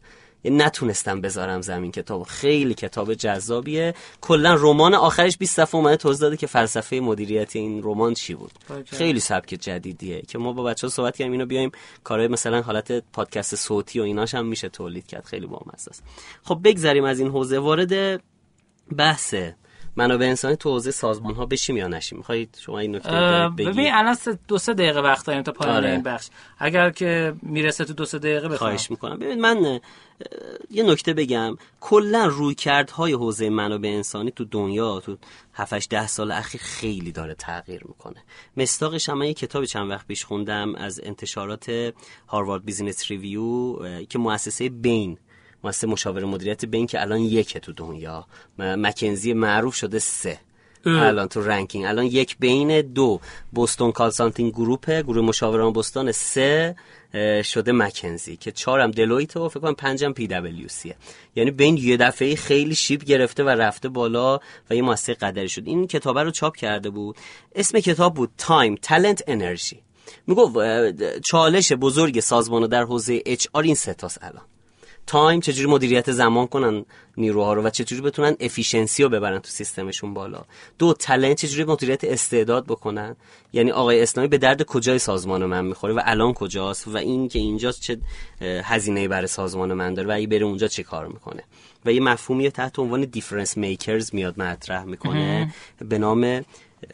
نتونستم 0.51 1.21
بذارم 1.21 1.61
زمین 1.61 1.91
کتاب. 1.91 2.23
خیلی 2.23 2.73
کتاب 2.73 3.13
جذابیه. 3.13 3.93
کلا 4.21 4.55
رمان 4.59 4.93
آخرش 4.93 5.37
20 5.37 5.55
صفحه 5.55 5.75
اومده 5.75 5.97
توضیح 5.97 6.21
داده 6.21 6.37
که 6.37 6.47
فلسفه 6.47 6.95
مدیریتی 6.95 7.59
این 7.59 7.83
رمان 7.83 8.13
چی 8.13 8.33
بود. 8.33 8.51
اوکی. 8.69 8.95
خیلی 8.95 9.19
سبک 9.19 9.49
جدیدیه 9.49 10.21
که 10.21 10.37
ما 10.37 10.53
با 10.53 10.63
بچه 10.63 10.87
ها 10.87 10.91
صحبت 10.91 11.17
کردیم 11.17 11.31
اینو 11.31 11.45
بیایم 11.45 11.71
کارهای 12.03 12.27
مثلا 12.27 12.61
حالت 12.61 12.91
پادکست 12.91 13.55
صوتی 13.55 13.99
و 13.99 14.03
ایناش 14.03 14.35
هم 14.35 14.45
میشه 14.45 14.69
تولید 14.69 15.07
کرد. 15.07 15.25
خیلی 15.25 15.45
بامزه 15.45 15.89
است. 15.89 16.03
خب 16.43 16.59
بگذریم 16.63 17.03
از 17.03 17.19
این 17.19 17.27
حوزه. 17.27 17.59
وارد 17.59 18.23
بحث 18.97 19.35
منابع 19.95 20.25
انسانی 20.25 20.55
تو 20.55 20.69
حوزه 20.69 20.91
سازمان 20.91 21.35
ها 21.35 21.45
بشیم 21.45 21.77
یا 21.77 21.87
نشیم؟ 21.87 22.17
می‌خواید 22.17 22.57
شما 22.59 22.79
این 22.79 22.95
نکته 22.95 23.49
بگید؟ 23.57 23.73
ببین 23.73 23.93
الان 23.93 24.17
دو 24.47 24.57
سه 24.57 24.73
دقیقه 24.73 24.99
وقت 24.99 25.25
داریم 25.25 25.41
تا 25.41 25.51
پایان 25.51 25.75
آره. 25.75 25.91
این 25.91 26.03
بخش. 26.03 26.29
اگر 26.59 26.89
که 26.89 27.33
می‌رسه 27.41 27.85
تو 27.85 27.93
دو 27.93 28.05
سه 28.05 28.19
دقیقه 28.19 28.47
بخوام. 28.47 28.57
خواهش 28.57 28.91
می‌کنم. 28.91 29.19
ببین 29.19 29.41
من 29.41 29.79
یه 30.71 30.83
نکته 30.83 31.13
بگم. 31.13 31.57
کلا 31.81 32.25
رویکردهای 32.25 33.13
حوزه 33.13 33.49
منابع 33.49 33.89
انسانی 33.89 34.31
تو 34.31 34.45
دنیا 34.45 34.99
تو 34.99 35.17
7 35.53 35.89
ده 35.89 36.07
سال 36.07 36.31
اخیر 36.31 36.61
خیلی 36.61 37.11
داره 37.11 37.33
تغییر 37.33 37.83
می‌کنه. 37.87 38.23
مصداقش 38.57 39.09
هم 39.09 39.17
من 39.17 39.27
یه 39.27 39.33
کتابی 39.33 39.67
چند 39.67 39.89
وقت 39.89 40.07
پیش 40.07 40.25
خوندم 40.25 40.75
از 40.75 41.01
انتشارات 41.03 41.93
Harvard 42.27 42.65
Business 42.65 43.11
Review 43.11 43.77
که 44.05 44.19
مؤسسه 44.19 44.69
Bain 44.69 45.17
مؤسسه 45.63 45.87
مشاور 45.87 46.25
مدیریت 46.25 46.65
Bain 46.65 46.87
که 46.87 47.01
الان 47.01 47.19
یکه 47.19 47.59
تو 47.59 47.73
دنیا. 47.73 48.25
McKinsey 48.57 49.33
معروف 49.33 49.75
شده 49.75 49.99
سه. 49.99 50.39
الان 50.85 51.27
تو 51.27 51.41
ranking. 51.41 51.85
الان 51.85 52.05
یک 52.05 52.37
Bain 52.39 52.81
دو. 52.81 53.19
Boston 53.51 53.91
Consulting 53.91 54.51
Group 54.51 54.94
ه 54.94 55.03
گروه 55.03 55.25
مشاوران 55.25 55.73
بوستون 55.73 56.11
سه 56.11 56.75
شده 57.43 57.71
McKinsey 57.71 58.37
که 58.37 58.51
چهارم 58.51 58.91
Deloitte 58.91 59.37
و 59.37 59.49
فکر 59.49 59.59
کنم 59.59 59.73
پنجم 59.73 60.13
پی 60.13 60.27
دبلیو 60.27 60.67
سیه 60.67 60.95
یعنی 61.35 61.51
Bain 61.51 61.77
یه 61.77 61.97
دفعه 61.97 62.35
خیلی 62.35 62.75
شیب 62.75 63.03
گرفته 63.03 63.43
و 63.43 63.49
رفته 63.49 63.89
بالا 63.89 64.39
و 64.69 64.75
یه 64.75 64.81
مؤسسه 64.81 65.13
قدری 65.13 65.49
شد. 65.49 65.61
این 65.65 65.87
کتاب 65.87 66.19
رو 66.19 66.31
چاپ 66.31 66.55
کرده 66.55 66.89
بود. 66.89 67.17
اسم 67.55 67.79
کتاب 67.79 68.13
بود 68.13 68.31
Time, 68.37 68.75
Talent, 68.81 69.23
Energy 69.27 69.81
می‌گفت 70.27 70.55
چالش 71.19 71.71
بزرگ 71.71 72.19
سازمان 72.19 72.67
در 72.67 72.83
حوزه 72.83 73.21
HR 73.25 73.63
این 73.63 73.75
سه‌تاس 73.75 74.17
الان. 74.21 74.43
time 75.07 75.39
چجوری 75.39 75.67
مدیریت 75.67 76.11
زمان 76.11 76.47
کنن 76.47 76.85
نیروها 77.17 77.53
رو 77.53 77.61
و 77.63 77.69
چجوری 77.69 78.01
بتونن 78.01 78.35
efficiency 78.39 79.03
رو 79.03 79.09
ببرن 79.09 79.39
تو 79.39 79.49
سیستمشون 79.49 80.13
بالا. 80.13 80.41
دو 80.79 80.93
talent 80.93 81.45
چجوری 81.45 81.63
مدیریت 81.63 82.03
استعداد 82.03 82.65
بکنن؟ 82.65 83.15
یعنی 83.53 83.71
آقای 83.71 84.01
اسلامی 84.01 84.27
به 84.27 84.37
درد 84.37 84.63
کجای 84.63 84.99
سازمان 84.99 85.45
من 85.45 85.65
می‌خوره 85.65 85.93
و 85.93 86.01
الان 86.05 86.33
کجاست 86.33 86.87
و 86.87 86.97
این 86.97 87.27
که 87.27 87.39
اینجا 87.39 87.71
چه 87.71 87.97
هزینه 88.41 89.07
برای 89.07 89.27
سازمان 89.27 89.73
من 89.73 89.93
داره 89.93 90.07
و 90.07 90.11
اگه 90.11 90.27
بره 90.27 90.45
اونجا 90.45 90.67
چه 90.67 90.83
کار 90.83 91.07
می‌کنه؟ 91.07 91.43
و 91.85 91.93
یه 91.93 92.01
مفهومی 92.01 92.49
تحت 92.49 92.79
عنوان 92.79 93.01
difference 93.01 93.57
makers 93.57 94.15
میاد 94.15 94.39
مطرح 94.39 94.83
می‌کنه 94.83 95.53
به 95.79 95.97
نام 95.97 96.45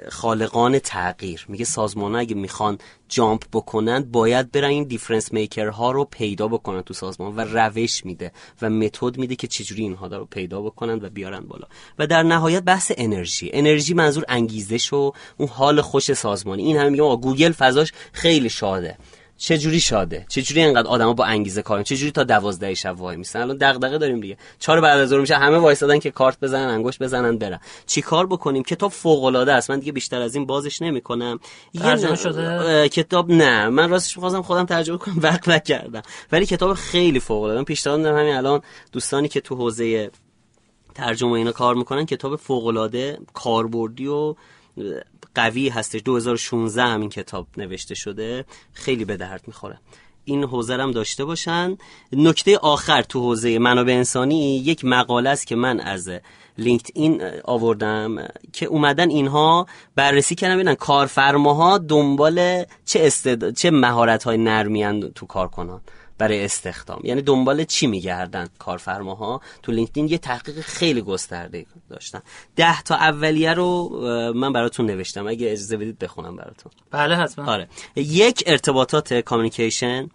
خالقان 0.09 0.79
تغییر. 0.79 1.45
میگه 1.47 1.65
سازمان 1.65 2.15
اگه 2.15 2.35
می‌خوان 2.35 2.77
jump 3.09 3.43
بکنن 3.53 4.03
باید 4.03 4.51
برن 4.51 4.69
این 4.69 4.83
difference 4.83 5.33
maker 5.33 5.67
ها 5.67 5.91
رو 5.91 6.05
پیدا 6.05 6.47
بکنن 6.47 6.81
تو 6.81 6.93
سازمان 6.93 7.35
و 7.35 7.39
روش 7.41 8.05
میده 8.05 8.31
و 8.61 8.69
متد 8.69 9.17
میده 9.17 9.35
که 9.35 9.47
چجوری 9.47 9.83
اینها 9.83 10.07
رو 10.07 10.25
پیدا 10.25 10.61
بکنن 10.61 11.05
و 11.05 11.09
بیارن 11.09 11.39
بالا. 11.39 11.67
و 11.99 12.07
در 12.07 12.23
نهایت 12.23 12.63
بحث 12.63 12.91
انرژی. 12.97 13.49
انرژی 13.53 13.93
منظور 13.93 14.23
انگیزش 14.27 14.93
و 14.93 15.13
اون 15.37 15.49
حال 15.49 15.81
خوش 15.81 16.13
سازمانی. 16.13 16.63
این 16.63 16.77
هم 16.77 16.91
میگه 16.91 17.15
گوگل 17.15 17.51
فضاش 17.51 17.91
خیلی 18.13 18.49
شاده 18.49 18.97
چه 19.39 19.57
جوری 19.57 19.79
شاده؟ 19.79 20.25
چه 20.29 20.41
جوری 20.41 20.63
اینقدر 20.63 20.87
آدما 20.87 21.13
با 21.13 21.25
انگیزه 21.25 21.61
کار 21.61 21.83
چه 21.83 21.95
جوری 21.95 22.11
تا 22.11 22.23
12 22.23 22.73
شب 22.73 22.99
وای 22.99 23.17
میسن؟ 23.17 23.41
الان 23.41 23.57
دغدغه 23.57 23.97
داریم 23.97 24.19
دیگه. 24.19 24.37
چهار 24.59 24.81
بعد 24.81 24.99
از 24.99 25.09
ظهر 25.09 25.19
میشه 25.19 25.35
همه 25.35 25.57
وایسادن 25.57 25.99
که 25.99 26.11
کارت 26.11 26.39
بزنن 26.39 26.67
انگوش 26.67 26.97
بزنن 27.01 27.37
برن. 27.37 27.59
چیکار 27.85 28.27
بکنیم 28.27 28.63
کتاب 28.63 28.91
فوق 28.91 29.23
العاده 29.23 29.53
است؟ 29.53 29.71
من 29.71 29.79
دیگه 29.79 29.91
بیشتر 29.91 30.21
از 30.21 30.35
این 30.35 30.45
بازش 30.45 30.81
نمی‌کنم. 30.81 31.39
ترجمه 31.79 32.15
شده؟ 32.15 32.89
کتاب 32.89 33.31
نه. 33.31 33.69
من 33.69 33.89
راستش 33.89 34.17
می‌خواستم 34.17 34.41
خودم 34.41 34.65
ترجمه 34.65 34.97
کنم 34.97 35.15
وقت 35.29 35.49
نکردم. 35.49 36.01
ولی 36.31 36.45
کتاب 36.45 36.73
خیلی 36.73 37.19
فوق 37.19 37.41
العاده 37.41 37.59
من 37.59 37.65
پیشنهاد 37.65 37.99
میدم 37.99 38.17
همین 38.17 38.35
الان 38.35 38.61
دوستانی 38.91 39.27
که 39.27 39.41
تو 39.41 39.55
حوزه 39.55 40.11
ترجمه 40.95 41.31
اینا 41.31 41.51
کار 41.51 41.75
می‌کنن 41.75 42.05
کتاب 42.05 42.35
فوق 42.35 42.65
العاده 42.65 43.19
کاربردی 43.33 44.07
و 44.07 44.35
قوی 45.35 45.69
هستش 45.69 46.01
2016 46.05 46.83
همین 46.83 47.09
کتاب 47.09 47.47
نوشته 47.57 47.95
شده. 47.95 48.45
خیلی 48.73 49.05
به 49.05 49.17
درد 49.17 49.43
می‌خوره. 49.47 49.79
این 50.25 50.43
حوزه 50.43 50.73
هم 50.73 50.91
داشته 50.91 51.25
باشن. 51.25 51.77
نکته 52.11 52.57
آخر 52.57 53.01
تو 53.01 53.19
حوزه 53.19 53.59
منابع 53.59 53.93
انسانی 53.93 54.57
یک 54.57 54.85
مقاله 54.85 55.29
است 55.29 55.47
که 55.47 55.55
من 55.55 55.79
از 55.79 56.09
لینکد 56.57 56.89
این 56.93 57.21
آوردم 57.43 58.27
که 58.53 58.65
اومدن 58.65 59.09
اینها 59.09 59.67
بررسی 59.95 60.35
کردن 60.35 60.55
ببینن 60.55 60.75
کارفرماها 60.75 61.77
دنبال 61.77 62.63
چه 62.85 62.99
استعداد 63.03 63.53
چه 63.53 63.71
مهارت 63.71 64.23
های 64.23 64.37
نرمی 64.37 65.11
تو 65.15 65.25
کار 65.25 65.47
کنن 65.47 65.81
برای 66.19 66.45
استخدام. 66.45 66.99
یعنی 67.03 67.21
دنبال 67.21 67.63
چی 67.63 67.87
میگردن 67.87 68.47
کارفرماها؟ 68.59 69.41
تو 69.63 69.71
LinkedIn 69.71 70.07
یه 70.07 70.17
تحقیق 70.17 70.59
خیلی 70.59 71.01
گسترده 71.01 71.65
داشتن. 71.89 72.21
ده 72.55 72.81
تا 72.81 72.95
اولیه 72.95 73.53
رو 73.53 73.89
من 74.35 74.53
براتون 74.53 74.85
نوشتم. 74.85 75.27
اگه 75.27 75.51
اجازه 75.51 75.77
بدید 75.77 75.99
بخونم 75.99 76.35
براتون. 76.35 76.71
بله 76.91 77.15
حتما. 77.15 77.51
آره. 77.51 77.67
یک 77.95 78.43
ارتباطات 78.45 79.13
communication 79.13 80.09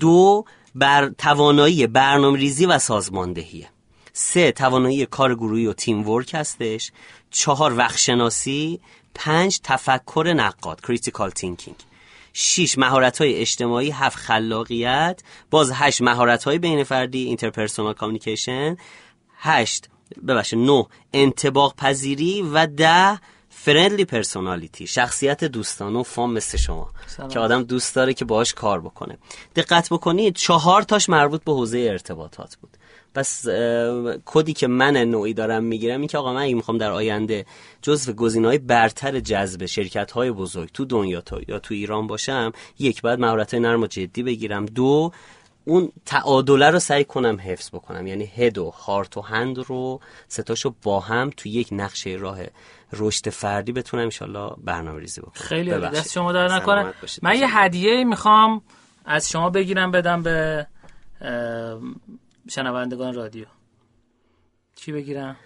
دو 0.00 0.44
بر 0.74 1.08
توانایی 1.18 1.86
برنامه 1.86 2.38
ریزی 2.38 2.66
و 2.66 2.78
سازماندهیه 2.78 3.68
سه 4.12 4.52
توانایی 4.52 5.06
کار 5.06 5.34
گروهی 5.34 5.66
و 5.66 5.72
teamwork 5.72 6.34
هستش. 6.34 6.92
چهار 7.30 7.78
وقت 7.78 7.98
شناسی 7.98 8.80
پنج 9.14 9.60
تفکر 9.62 10.34
نقاد 10.36 10.80
critical 10.80 11.30
thinking 11.30 11.76
6 12.36 12.78
مهارت 12.78 13.18
های 13.18 13.34
اجتماعی 13.34 13.90
7 13.90 14.16
خلاقیت 14.16 15.22
باز 15.50 15.72
8 15.74 16.02
مهارت 16.02 16.44
های 16.44 16.58
بین 16.58 16.84
فردی 16.84 17.24
interpersonal 17.24 17.94
communication 17.94 18.76
8 19.38 19.88
ببخشید 20.28 20.58
9 20.58 20.86
انطباق 21.12 21.74
پذیری 21.76 22.42
و 22.42 22.66
10 22.66 23.18
friendly 23.48 24.04
personality 24.04 24.86
شخصیت 24.86 25.44
دوستانه 25.44 25.98
و 25.98 26.02
fun 26.02 26.32
مثل 26.32 26.58
شما 26.58 26.90
سلام. 27.06 27.28
که 27.28 27.38
آدم 27.38 27.62
دوست 27.62 27.94
داره 27.94 28.14
که 28.14 28.24
باهاش 28.24 28.54
کار 28.54 28.80
بکنه 28.80 29.18
دقت 29.56 29.88
بکنید 29.90 30.36
چهار 30.36 30.82
تاش 30.82 31.08
مربوط 31.08 31.44
به 31.44 31.52
حوزه 31.52 31.78
ارتباطات 31.90 32.56
بود 32.56 32.76
پس 33.14 33.46
کدی 34.24 34.52
که 34.52 34.66
من 34.66 34.96
نوعی 34.96 35.34
دارم 35.34 35.64
می‌گیرم 35.64 36.00
این 36.00 36.08
که 36.08 36.18
آقا 36.18 36.32
من 36.32 36.42
اگه 36.42 36.54
می‌خوام 36.54 36.78
در 36.78 36.90
آینده 36.90 37.46
جزو 37.82 38.28
های 38.44 38.58
برتر 38.58 39.20
جذب 39.20 39.66
شرکت 39.66 40.12
های 40.12 40.30
بزرگ 40.30 40.70
تو 40.74 40.84
دنیا 40.84 41.20
تا 41.20 41.40
یا 41.48 41.58
تو 41.58 41.74
ایران 41.74 42.06
باشم 42.06 42.52
یک 42.78 43.02
بعد 43.02 43.20
مهارت 43.20 43.54
های 43.54 43.62
نرم 43.62 43.82
و 43.82 43.86
جدی 43.86 44.22
بگیرم. 44.22 44.66
دو 44.66 45.12
اون 45.64 45.92
تعادله 46.06 46.70
رو 46.70 46.78
سعی 46.78 47.04
کنم 47.04 47.40
حفظ 47.40 47.68
بکنم. 47.70 48.06
یعنی 48.06 48.24
هد 48.36 48.58
و 48.58 48.70
هارت 48.70 49.16
و 49.16 49.20
هند 49.20 49.58
رو 49.58 50.00
ستاشو 50.28 50.74
با 50.82 51.00
هم 51.00 51.30
تو 51.36 51.48
یک 51.48 51.68
نقشه 51.72 52.10
راه 52.10 52.38
رشد 52.92 53.30
فردی 53.30 53.72
بتونم 53.72 54.02
انشالله 54.02 54.50
برنامه 54.64 55.00
ریزی 55.00 55.20
بکنم. 55.20 55.32
خیلی 55.34 55.70
دست 55.70 56.12
شما 56.12 56.32
در 56.32 56.48
نکنه. 56.48 56.94
من 57.22 57.38
یه 57.38 57.58
هدیه 57.58 58.04
می‌خوام 58.04 58.62
از 59.04 59.28
شما 59.30 59.50
بگیرم 59.50 59.90
بدم 59.90 60.22
به 60.22 60.66
شنوندگان 62.48 63.14
رادیو. 63.14 63.46
چی 64.74 64.92
بگیرم؟ 64.92 65.36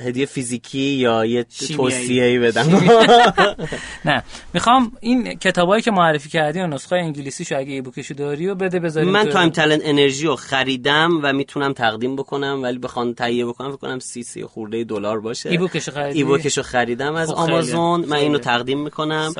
هدیه 0.00 0.26
فیزیکی 0.26 0.78
یا 0.78 1.24
یه 1.24 1.46
توصیه 1.76 2.24
ای 2.24 2.38
بدم. 2.38 2.66
نه. 4.04 4.22
می‌خوام 4.54 4.92
این 5.00 5.34
کتابایی 5.34 5.82
که 5.82 5.90
معرفی 5.90 6.28
کردی 6.28 6.60
و 6.60 6.66
نسخه 6.66 6.96
انگلیسی 6.96 7.44
شو 7.44 7.58
اگه 7.58 7.72
ebook 7.72 7.98
شو 7.98 8.14
داری 8.14 8.46
و 8.46 8.54
بده 8.54 8.78
بذاری 8.78 9.10
من 9.10 9.24
time 9.24 9.50
talent 9.50 9.80
انرژی 9.84 10.26
رو 10.26 10.36
خریدم 10.36 11.20
و 11.22 11.32
می‌تونم 11.32 11.72
تقدیم 11.72 12.16
بکنم 12.16 12.60
ولی 12.62 12.78
بخوام 12.78 13.12
تهیه 13.12 13.46
بکنم 13.46 13.68
فکر 13.68 13.76
کنم 13.76 13.98
سی 13.98 14.22
سی 14.22 14.37
و 14.37 14.44
خورده 14.44 14.84
دلار 14.84 15.20
باشه. 15.20 15.50
ebook 15.50 15.76
شو 15.76 15.92
خریدی؟ 15.92 16.18
ebook 16.18 16.46
شو 16.46 16.62
خریدم 16.62 17.14
از 17.14 17.28
خب 17.28 17.36
آمازون. 17.36 18.04
من 18.04 18.16
اینو 18.16 18.38
تقدیم 18.38 18.80
می‌کنم. 18.80 19.32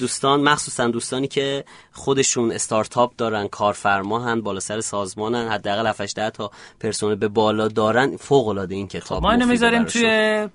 دوستان 0.00 0.40
مخصوصا 0.40 0.88
دوستانی 0.88 1.28
که 1.28 1.64
خودشون 1.92 2.52
استارتاپ 2.52 3.16
دارن 3.16 3.48
کارفرما 3.48 4.18
هن 4.18 4.40
بالا 4.40 4.60
سر 4.60 4.80
سازمانن 4.80 5.48
حداقل 5.48 5.86
7 5.86 6.30
تا 6.30 6.50
پرسنل 6.80 7.14
به 7.14 7.28
بالا 7.28 7.68
دارن. 7.68 8.16
فوق 8.16 8.48
العاده 8.48 8.74
این 8.74 8.88
کتاب 8.88 9.18
خب 9.18 9.22
ما 9.22 9.32
اینو 9.32 9.46
می‌ذاریم 9.46 9.84
توی 9.92 10.48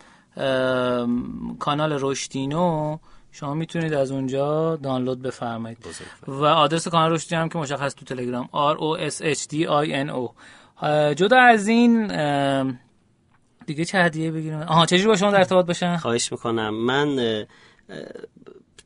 کانال 1.60 1.98
رشدینو 2.02 2.98
شما 3.32 3.54
می‌تونید 3.54 3.94
از 3.94 4.12
اونجا 4.12 4.76
دانلود 4.76 5.22
بفرمایید. 5.22 5.78
و 6.28 6.46
آدرس 6.46 6.88
کانال 6.88 7.12
رشدینو 7.12 7.42
هم 7.42 7.50
که 7.50 7.58
مشخص 7.58 7.94
تو 7.96 8.06
تلگرام. 8.06 8.50
R 8.54 8.78
O 8.78 9.12
S 9.12 9.16
H 9.22 9.42
D 9.48 9.54
I 9.54 10.08
N 10.08 10.10
O. 10.12 10.30
جدا 11.14 11.38
از 11.38 11.68
این 11.68 12.08
دیگه 13.66 13.86
چه 13.86 13.98
هدیه 13.98 14.32
بگیرم؟ 14.32 14.62
آها 14.62 14.86
چجوری 14.86 15.08
با 15.08 15.16
شما 15.16 15.32
در 15.32 15.38
ارتباط 15.38 15.66
باشن 15.66 15.98
خواهش 15.98 16.32
می‌کنم. 16.32 16.86
من 16.86 17.46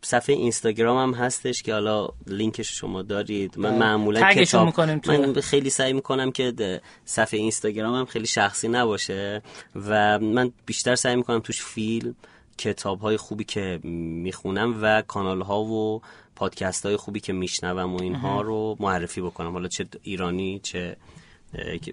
صفحه 0.03 0.35
اینستاگرام 0.35 1.13
هم 1.13 1.23
هستش 1.23 1.63
که 1.63 1.73
حالا 1.73 2.07
لینکش 2.27 2.79
شما 2.79 3.01
دارید. 3.01 3.57
من 3.57 3.77
معمولا 3.77 4.33
کتاب 4.33 4.79
من 5.07 5.33
خیلی 5.33 5.69
سعی 5.69 5.93
می‌کنم 5.93 6.31
که 6.31 6.81
صفحه 7.05 7.39
اینستاگرام 7.39 7.95
هم 7.95 8.05
خیلی 8.05 8.27
شخصی 8.27 8.67
نباشه 8.67 9.41
و 9.75 10.19
من 10.19 10.51
بیشتر 10.65 10.95
سعی 10.95 11.15
می‌کنم 11.15 11.39
توش 11.39 11.61
فیلم 11.61 12.15
کتاب 12.57 12.99
های 12.99 13.17
خوبی 13.17 13.43
که 13.43 13.79
می‌خونم 13.83 14.79
و 14.81 15.01
کانال 15.01 15.41
ها 15.41 15.63
و 15.63 16.01
پادکست 16.35 16.85
های 16.85 16.95
خوبی 16.95 17.19
که 17.19 17.33
میشنوم 17.33 17.95
و 17.95 18.01
اینها 18.01 18.41
رو 18.41 18.77
معرفی 18.79 19.21
بکنم. 19.21 19.51
حالا 19.51 19.67
چه 19.67 19.87
ایرانی 20.03 20.59
چه 20.63 20.97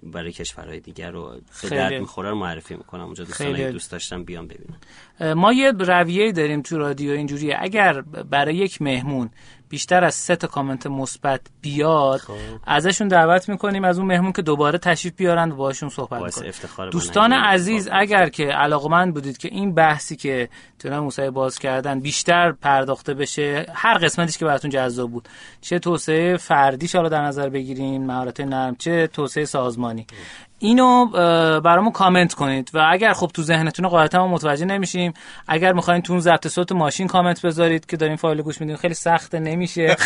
برای 0.02 0.32
کشورهای 0.32 0.80
دیگر 0.80 1.10
رو 1.10 1.40
به 1.62 1.68
درد 1.68 1.92
می‌خوره 1.92 2.30
رو 2.30 2.36
معرفی 2.36 2.74
می‌کنم. 2.74 3.04
اونجا 3.04 3.24
دوستان 3.24 3.70
دوست 3.70 3.92
داشتم 3.92 4.24
بیان 4.24 4.46
ببینن 4.46 4.76
ما 5.20 5.52
یه 5.52 5.72
رویه 5.72 6.32
داریم 6.32 6.62
تو 6.62 6.78
رادیو 6.78 7.12
اینجوریه. 7.12 7.56
اگر 7.60 8.00
برای 8.30 8.56
یک 8.56 8.82
مهمون 8.82 9.30
بیشتر 9.68 10.04
از 10.04 10.14
سه 10.14 10.36
تا 10.36 10.46
کامنت 10.46 10.86
مثبت 10.86 11.40
بیاد 11.60 12.20
خب. 12.20 12.34
ازشون 12.66 13.08
دعوت 13.08 13.48
می‌کنیم 13.48 13.84
از 13.84 13.98
اون 13.98 14.06
مهمون 14.08 14.32
که 14.32 14.42
دوباره 14.42 14.78
تشریف 14.78 15.14
بیارن 15.16 15.52
و 15.52 15.56
باشون 15.56 15.88
صحبت 15.88 16.34
کنیم. 16.34 16.52
دوستان 16.90 17.32
عزیز 17.32 17.88
اگر 17.92 18.28
که 18.28 18.44
علاقمند 18.44 19.14
بودید 19.14 19.38
که 19.38 19.48
این 19.48 19.74
بحثی 19.74 20.16
که 20.16 20.48
تو 20.78 21.02
موسی 21.02 21.30
باز 21.30 21.58
کردن 21.58 22.00
بیشتر 22.00 22.52
پرداخته 22.52 23.14
بشه 23.14 23.66
هر 23.74 23.98
قسمتیش 23.98 24.38
که 24.38 24.44
براتون 24.44 24.70
جذاب 24.70 25.10
بود 25.10 25.28
چه 25.60 25.78
توسعه 25.78 26.36
فردیش 26.36 26.94
رو 26.94 27.08
در 27.08 27.22
نظر 27.22 27.48
بگیریم 27.48 28.06
مهارت 28.06 28.40
نرم 28.40 28.76
چه 28.76 29.06
توسعه 29.06 29.44
سازمانی. 29.44 30.06
اینو 30.58 31.06
برامون 31.60 31.92
کامنت 31.92 32.34
کنید 32.34 32.70
و 32.74 32.86
اگر 32.90 33.12
خب 33.12 33.30
تو 33.34 33.42
ذهنتون 33.42 33.88
قاعدتا 33.88 34.18
ما 34.26 34.34
متوجه 34.34 34.64
نمیشیم 34.64 35.12
اگر 35.48 35.72
می‌خواین 35.72 36.02
تو 36.02 36.12
اون 36.12 36.20
ضبط 36.20 36.48
صوت 36.48 36.72
ماشین 36.72 37.06
کامنت 37.06 37.46
بذارید 37.46 37.86
که 37.86 37.96
دارین 37.96 38.16
فایل 38.16 38.42
گوش 38.42 38.60
میدین 38.60 38.76
خیلی 38.76 38.94
سخته 38.94 39.38
نمیشه. 39.38 39.96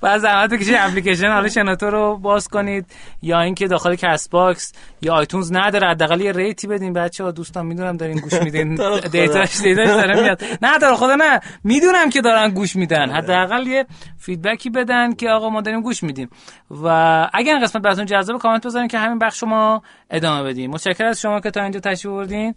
بعد 0.00 0.20
زحمت 0.20 0.50
بکشید 0.50 0.74
اپلیکیشن 0.78 1.32
حالا 1.32 1.48
شنوتو 1.48 1.90
رو 1.90 2.16
باز 2.16 2.48
کنید 2.48 2.86
یا 3.22 3.40
اینکه 3.40 3.68
داخل 3.68 3.94
Castbox 3.94 4.72
یا 5.02 5.14
iTunes 5.14 5.52
نداره 5.52 5.88
حداقل 5.88 6.20
یه 6.20 6.32
rate 6.32 6.59
ی 6.59 6.66
بدین. 6.66 6.92
بچه‌ها 6.92 7.30
دوستان 7.30 7.66
می‌دونم 7.66 7.96
دارین 7.96 8.18
گوش 8.18 8.34
میدین. 8.44 8.74
data 9.12 9.44
ش 9.44 9.60
data 9.60 9.79
ش 9.79 9.88
داره 9.88 10.22
میاد. 10.22 10.44
نه 10.62 10.78
داره 10.78 10.96
خدا 10.96 11.14
نه. 11.14 11.40
می‌دونم 11.64 12.10
که 12.10 12.20
دارن 12.20 12.50
گوش 12.50 12.76
میدن. 12.76 13.10
حداقل 13.10 13.66
یه 13.66 13.86
feedback 14.18 14.64
ی 14.64 14.70
بدن 14.70 15.12
که 15.14 15.28
آقا 15.30 15.48
ما 15.48 15.60
داریم 15.60 15.80
گوش 15.80 16.02
میدیم. 16.02 16.30
و 16.70 16.86
اگر 17.34 17.58
قسمت 17.62 17.82
براتون 17.82 18.06
جذاب 18.06 18.38
کامنت 18.38 18.66
بذارین 18.66 18.88
که 18.88 18.98
همین 18.98 19.18
بخش 19.30 19.40
شما 19.40 19.82
ادامه 20.10 20.42
بدیم. 20.42 20.70
متشکرم 20.70 21.08
از 21.08 21.20
شما 21.20 21.40
که 21.40 21.50
تا 21.50 21.62
اینجا 21.62 21.80
تشریف 21.80 22.06
آوردین. 22.06 22.54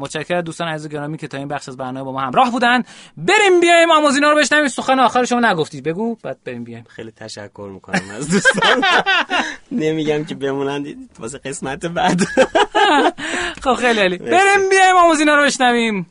متشکرم 0.00 0.40
دوستان 0.40 0.68
عزیز 0.68 0.88
گرامی 0.90 1.18
که 1.18 1.28
تا 1.28 1.38
این 1.38 1.48
بخش 1.48 1.68
از 1.68 1.76
برنامه 1.76 2.02
با 2.02 2.12
ما 2.12 2.20
همراه 2.20 2.50
بودن. 2.50 2.82
بریم 3.16 3.60
بیایم 3.60 3.90
آموزینا 3.90 4.30
رو 4.30 4.36
بشنویم. 4.38 4.68
سخن 4.68 5.00
آخر 5.00 5.24
شما 5.24 5.40
نگفتید. 5.40 5.84
بگو 5.84 6.16
بعد 6.22 6.38
بریم 6.44 6.64
بیایم. 6.64 6.84
خیلی 6.88 7.10
تشکر 7.10 7.70
می‌کنم 7.74 8.00
از 8.16 8.30
دوستان. 8.30 8.84
نمیگم 9.72 10.24
که 10.24 10.34
بمونن 10.34 11.08
واسه 11.18 11.38
قسمت 11.38 11.86
بعد. 11.86 12.20
خب 13.64 13.74
خیلی 13.74 14.00
عالی. 14.00 14.18
بریم 14.18 14.68
بیایم 14.70 14.96
آموزینا 14.96 15.34
رو 15.34 15.42
بشنویم. 15.42 16.06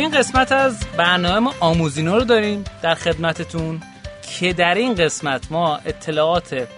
این 0.00 0.10
قسمت 0.10 0.52
از 0.52 0.86
برنامه 0.96 1.38
ما 1.38 1.54
آموزینو 1.60 2.14
رو 2.14 2.24
داریم 2.24 2.64
در 2.82 2.94
خدمتتون 2.94 3.80
که 4.22 4.52
در 4.52 4.74
این 4.74 4.94
قسمت 4.94 5.52
ما 5.52 5.76
اطلاعات 5.76 6.68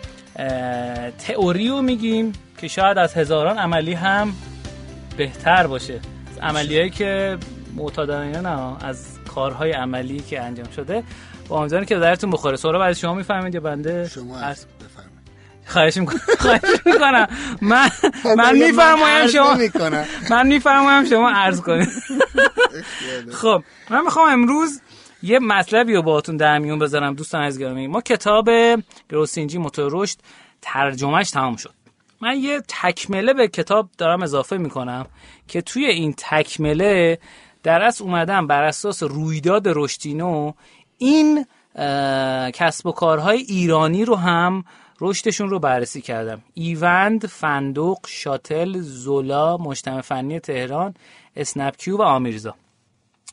تئوری 1.18 1.68
رو 1.68 1.82
میگیم 1.82 2.32
که 2.58 2.68
شاید 2.68 2.98
از 2.98 3.14
هزاران 3.14 3.58
عملی 3.58 3.92
هم 3.92 4.32
بهتر 5.16 5.66
باشه. 5.66 6.00
عملیایی 6.42 6.90
که 6.90 7.38
معتادانه 7.76 8.40
نه 8.40 8.84
از 8.84 9.06
کارهای 9.34 9.72
عملی 9.72 10.20
که 10.20 10.42
انجام 10.42 10.68
شده. 10.76 11.02
با 11.48 11.58
امیدوارم 11.58 11.84
که 11.84 11.98
درتون 11.98 12.30
بخوره. 12.30 12.56
سورا 12.56 12.78
بعد 12.78 12.92
شما 12.92 13.14
می‌فهمید 13.14 13.54
یا 13.54 13.60
بنده؟ 13.60 14.08
شما 14.08 14.38
از... 14.38 14.66
خواهش 15.66 15.96
می‌کنم 15.96 16.20
خواهش 16.38 16.60
می‌کنم. 16.86 17.28
من 17.60 17.90
من 18.36 18.58
میفرمایم 18.58 19.26
شما 19.26 19.58
من 20.30 20.46
میفرمایم 20.46 21.04
شما 21.04 21.30
عرض 21.30 21.60
کنید. 21.60 21.88
خب 23.32 23.62
من 23.90 24.04
می‌خوام 24.04 24.28
امروز 24.28 24.80
یه 25.22 25.38
مطلبی 25.38 25.94
رو 25.94 26.02
باهاتون 26.02 26.36
در 26.36 26.58
میون 26.58 26.78
بذارم 26.78 27.14
دوستان 27.14 27.42
از 27.42 27.58
گرامی 27.58 27.86
ما 27.86 28.00
کتاب 28.00 28.48
گروسینجی 29.10 29.58
موتور 29.58 29.90
رشد 29.94 30.16
ترجمهش 30.62 31.30
تمام 31.30 31.56
شد. 31.56 31.74
من 32.20 32.36
یه 32.36 32.62
تکمله 32.68 33.34
به 33.34 33.48
کتاب 33.48 33.88
دارم 33.98 34.22
اضافه 34.22 34.56
می‌کنم 34.56 35.06
که 35.48 35.62
توی 35.62 35.86
این 35.86 36.14
تکمله 36.18 37.18
در 37.62 37.82
اصل 37.82 38.04
اومدم 38.04 38.46
بر 38.46 38.62
اساس 38.62 39.02
رویداد 39.02 39.62
رشدینو 39.66 40.52
این 40.98 41.46
کسب 42.54 42.86
و 42.86 42.92
کارهای 42.92 43.38
ایرانی 43.38 44.04
رو 44.04 44.16
هم 44.16 44.64
رشدشون 45.02 45.50
رو 45.50 45.58
بررسی 45.58 46.00
کردم. 46.00 46.42
ایوند، 46.54 47.26
فندق، 47.26 47.98
شاتل، 48.06 48.80
زولا، 48.80 49.56
مجتمع 49.56 50.00
فنی 50.00 50.40
تهران، 50.40 50.94
اسنپکیو 51.36 51.96
و 51.96 52.02
آمیرزا. 52.02 52.54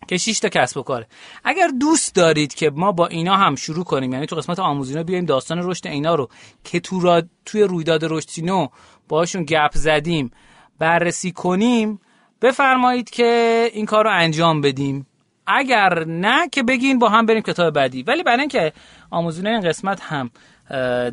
که 0.08 0.18
6 0.18 0.40
تا 0.40 0.50
کسب 0.50 0.78
و 0.78 0.84
کاره. 0.84 1.08
اگر 1.44 1.68
دوست 1.80 2.16
دارید 2.16 2.54
که 2.54 2.70
ما 2.70 2.92
با 2.92 3.08
اینا 3.08 3.36
هم 3.36 3.56
شروع 3.56 3.84
کنیم 3.84 4.14
یعنی 4.14 4.26
تو 4.26 4.36
قسمت 4.36 4.60
آموزینا 4.60 5.04
بیایم 5.04 5.26
داستان 5.26 5.70
رشد 5.70 5.88
اینا 5.88 6.16
رو 6.16 6.30
که 6.64 6.80
تو 6.80 7.00
را 7.00 7.24
توی 7.46 7.64
رویداد 7.64 8.06
رشدینو 8.06 8.68
باشون 9.08 9.44
گپ 9.44 9.72
زدیم 9.74 10.32
بررسی 10.80 11.32
کنیم 11.32 12.00
بفرمایید 12.42 13.10
که 13.10 13.70
این 13.74 13.86
کار 13.86 14.04
رو 14.04 14.12
انجام 14.14 14.62
بدیم. 14.62 15.08
اگر 15.48 16.04
نه 16.08 16.50
که 16.50 16.64
بگین 16.64 17.00
با 17.00 17.10
هم 17.10 17.26
بریم 17.26 17.42
کتاب 17.42 17.74
بعدی. 17.74 18.04
ولی 18.04 18.24
برای 18.24 18.40
اینکه 18.40 18.74
آموزینا 19.12 19.50
این 19.50 19.62
قسمت 19.62 20.02
هم 20.02 20.32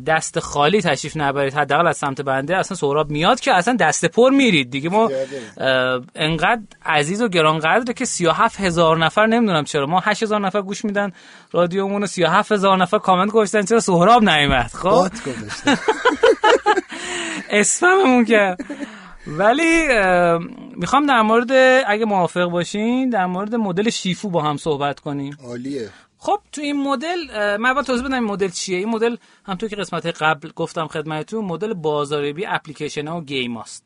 دست 0.07 0.39
خالی 0.39 0.81
تشریف 0.81 1.17
نبرید 1.17 1.53
حداقل 1.53 1.87
از 1.87 1.97
سمت 1.97 2.21
بنده 2.21 2.57
اصلا 2.57 2.77
سهراب 2.77 3.09
میاد 3.09 3.39
که 3.39 3.53
اصلا 3.53 3.75
دست 3.75 4.05
پر 4.05 4.29
میرید. 4.29 4.69
دیگه 4.69 4.89
ما 4.89 5.09
انقدر 6.15 6.61
عزیز 6.85 7.21
و 7.21 7.27
گرانقدره 7.27 7.93
که 7.93 8.05
37 8.05 8.59
هزار 8.59 8.97
نفر 8.97 9.25
نمی‌دونم 9.25 9.63
چرا 9.63 9.85
ما 9.85 9.99
8 10.05 10.23
هزار 10.23 10.41
نفر 10.41 10.61
گوش 10.61 10.85
میدن 10.85 11.11
رادیومون 11.51 12.03
و 12.03 12.05
37 12.05 12.51
هزار 12.51 12.77
نفر 12.77 12.97
کامنت 12.97 13.31
گذاشتن 13.31 13.61
چرا 13.61 13.79
سهراب 13.79 14.29
نیومد. 14.29 14.71
خب؟ 14.73 15.07
اسفممون 17.49 18.25
که. 18.25 18.55
ولی 19.27 19.87
می‌خوام 20.75 21.05
در 21.05 21.21
مورد 21.21 21.51
اگه 21.87 22.05
موافق 22.05 22.45
باشین 22.45 23.09
در 23.09 23.25
مورد 23.25 23.55
مدل 23.55 23.89
شیفو 23.89 24.29
با 24.29 24.41
هم 24.41 24.57
صحبت 24.57 24.99
کنیم. 24.99 25.37
عالیه. 25.47 25.89
خب 26.27 26.39
تو 26.51 26.61
این 26.61 26.83
مدل 26.83 27.57
من 27.57 27.69
اول 27.69 27.81
توضیح 27.81 28.05
بدم 28.05 28.13
این 28.13 28.23
مدل 28.23 28.49
چیه. 28.49 28.77
این 28.77 28.89
مدل 28.89 29.15
همونطور 29.45 29.69
که 29.69 29.75
قسمت 29.75 30.05
قبل 30.05 30.51
گفتم 30.55 30.87
خدمتتون 30.87 31.45
مدل 31.45 31.73
بازاریابی 31.73 32.45
اپلیکیشن 32.45 33.07
ها 33.07 33.17
و 33.17 33.23
گیم 33.23 33.57
هاست. 33.57 33.85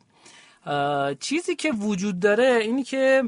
چیزی 1.20 1.56
که 1.56 1.72
وجود 1.72 2.20
داره 2.20 2.58
اینی 2.62 2.82
که 2.82 3.22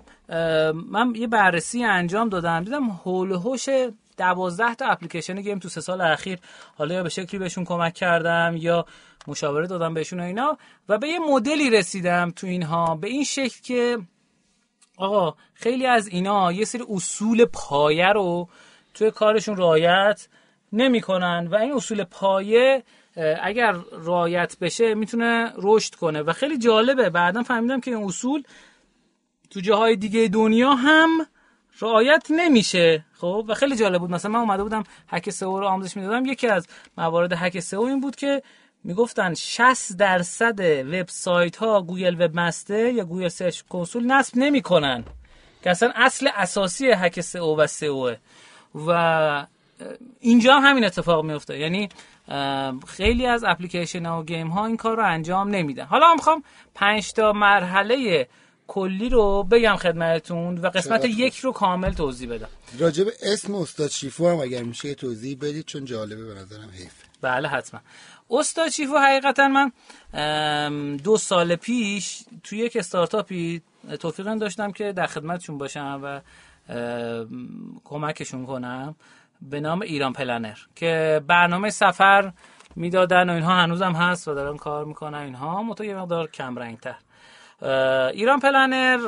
من 0.91 1.15
یه 1.17 1.27
بررسی 1.27 1.85
انجام 1.85 2.29
دادم 2.29 2.65
دیدم 2.65 2.85
هول 2.85 3.33
هوش 3.33 3.69
دوازده 4.17 4.75
تا 4.75 4.87
اپلیکیشن 4.87 5.41
گیم 5.41 5.59
تو 5.59 5.69
سه 5.69 5.81
سال 5.81 6.01
اخیر. 6.01 6.39
حالا 6.77 6.95
یا 6.95 7.03
به 7.03 7.09
شکلی 7.09 7.39
بهشون 7.39 7.65
کمک 7.65 7.95
کردم 7.95 8.55
یا 8.57 8.87
مشاوره 9.27 9.67
دادم 9.67 9.95
بهشون 9.95 10.21
و 10.21 10.23
اینا. 10.23 10.59
و 10.89 10.99
به 10.99 11.09
یه 11.09 11.19
مدلی 11.19 11.71
رسیدم 11.71 12.31
تو 12.37 12.47
اینها 12.47 12.95
به 12.97 13.09
این 13.09 13.25
شکل 13.25 13.61
که 13.63 13.99
آقا 14.97 15.35
خیلی 15.55 15.87
از 15.87 16.09
اینا 16.09 16.53
یه 16.53 16.65
سری 16.65 16.85
اصول 16.91 17.45
پایه 17.45 18.09
رو 18.09 18.49
توی 18.95 19.11
کارشون 19.11 19.57
رعایت 19.57 20.29
نمی‌کنن 20.73 21.49
و 21.51 21.55
این 21.55 21.73
اصول 21.73 22.05
پایه 22.05 22.83
اگر 23.43 23.75
رعایت 23.93 24.57
بشه 24.61 24.95
می‌تونه 24.95 25.53
رشد 25.57 25.95
کنه. 25.95 26.23
و 26.23 26.33
خیلی 26.33 26.59
جالبه 26.59 27.11
بعدا 27.11 27.43
فهمیدم 27.43 27.81
که 27.81 27.91
این 27.91 28.05
اصول 28.05 28.43
تو 29.51 29.61
جاهای 29.61 29.97
دیگه 29.97 30.29
دنیا 30.29 30.75
هم 30.75 31.27
رعایت 31.81 32.27
نمیشه. 32.31 33.05
خب 33.15 33.45
و 33.49 33.55
خیلی 33.55 33.77
جالب 33.77 34.01
بود. 34.01 34.11
مثلا 34.11 34.31
من 34.31 34.41
اومده 34.41 34.63
بودم 34.63 34.85
hack 35.09 35.31
SEO 35.31 35.61
رو 35.61 35.67
آموزش 35.67 35.97
می‌دادم. 35.97 36.27
یکی 36.27 36.47
از 36.47 36.67
موارد 36.99 37.33
hack 37.33 37.61
SEO 37.61 37.81
این 37.81 38.01
بود 38.01 38.17
که 38.17 38.43
می‌گفتن 38.85 39.35
60 39.35 39.97
درصد 39.99 40.61
وبسایت 40.61 41.57
ها 41.57 41.83
Google 41.83 42.25
Webmaster 42.25 42.87
یا 42.87 43.05
Google 43.05 43.29
Search 43.29 43.61
Console 43.69 44.07
نصب 44.07 44.37
نمی‌کنن 44.37 45.05
که 45.63 45.71
اصلا 45.71 45.93
اصل 45.95 46.29
اساسی 46.35 46.91
هک 46.91 47.21
سئو 47.21 47.57
و 47.57 47.67
سئو 47.67 48.15
و 48.75 49.47
اینجا 50.21 50.55
هم 50.55 50.71
همین 50.71 50.85
اتفاق 50.85 51.25
میفته 51.25 51.59
یعنی 51.59 51.89
خیلی 52.87 53.27
از 53.27 53.45
اپلیکیشن 53.45 54.07
ها 54.07 54.21
و 54.21 54.25
گیم 54.25 54.49
ها 54.49 54.67
این 54.67 54.77
کار 54.77 54.97
رو 54.97 55.07
انجام 55.07 55.49
نمیدن. 55.49 55.85
حالا 55.85 56.07
هم 56.07 56.15
می‌خوام 56.15 56.45
پنج 56.75 57.13
تا 57.13 57.33
مرحله 57.33 58.29
کلی 58.67 59.09
رو 59.09 59.43
بگم 59.43 59.77
خدمتتون 59.77 60.59
و 60.59 60.67
قسمت 60.67 61.05
یک 61.05 61.37
رو 61.37 61.53
کامل 61.53 61.93
توضیح 61.93 62.35
بدم. 62.35 62.49
راجب 62.79 63.07
اسم 63.23 63.55
استاد 63.55 63.91
شیفو 63.91 64.29
هم 64.29 64.41
اگر 64.41 64.63
میشه 64.63 64.95
توضیح 64.95 65.37
بدید 65.41 65.65
چون 65.65 65.85
جالبه 65.85 66.25
به 66.25 66.41
نظرم 66.41 66.71
حیف. 66.79 66.93
بله 67.21 67.49
حتما. 67.49 67.81
استاد 68.31 68.69
شیفو 68.69 68.97
حقیقتا 68.99 69.49
من 69.49 69.73
دو 70.97 71.17
سال 71.17 71.57
پیش 71.57 72.25
توی 72.43 72.59
یک 72.59 72.77
استارتاپی 72.77 73.63
توفیق 74.01 74.35
داشتم 74.35 74.73
که 74.73 74.93
در 74.93 75.07
خدمتشون 75.07 75.59
باشم 75.59 76.01
و 76.03 76.21
کمکشون 77.85 78.47
کنم 78.47 78.95
به 79.43 79.61
نام 79.61 79.83
ایران 79.83 80.13
پلنر 80.13 80.59
که 80.75 81.23
برنامه 81.27 81.71
سفر 81.71 82.33
می‌دادن 82.77 83.31
و 83.31 83.33
اینها 83.33 83.55
هنوزم 83.55 83.93
هست 83.93 84.29
و 84.29 84.35
دارن 84.35 84.57
کار 84.57 84.85
می‌کنن. 84.85 85.19
اینها 85.19 85.63
متو 85.63 85.85
یه 85.85 85.97
مقدار 85.97 86.31
کم 86.31 86.59
رنگ 86.59 86.79
تر 86.81 86.97
ایران 88.11 88.41
پلنر 88.41 88.99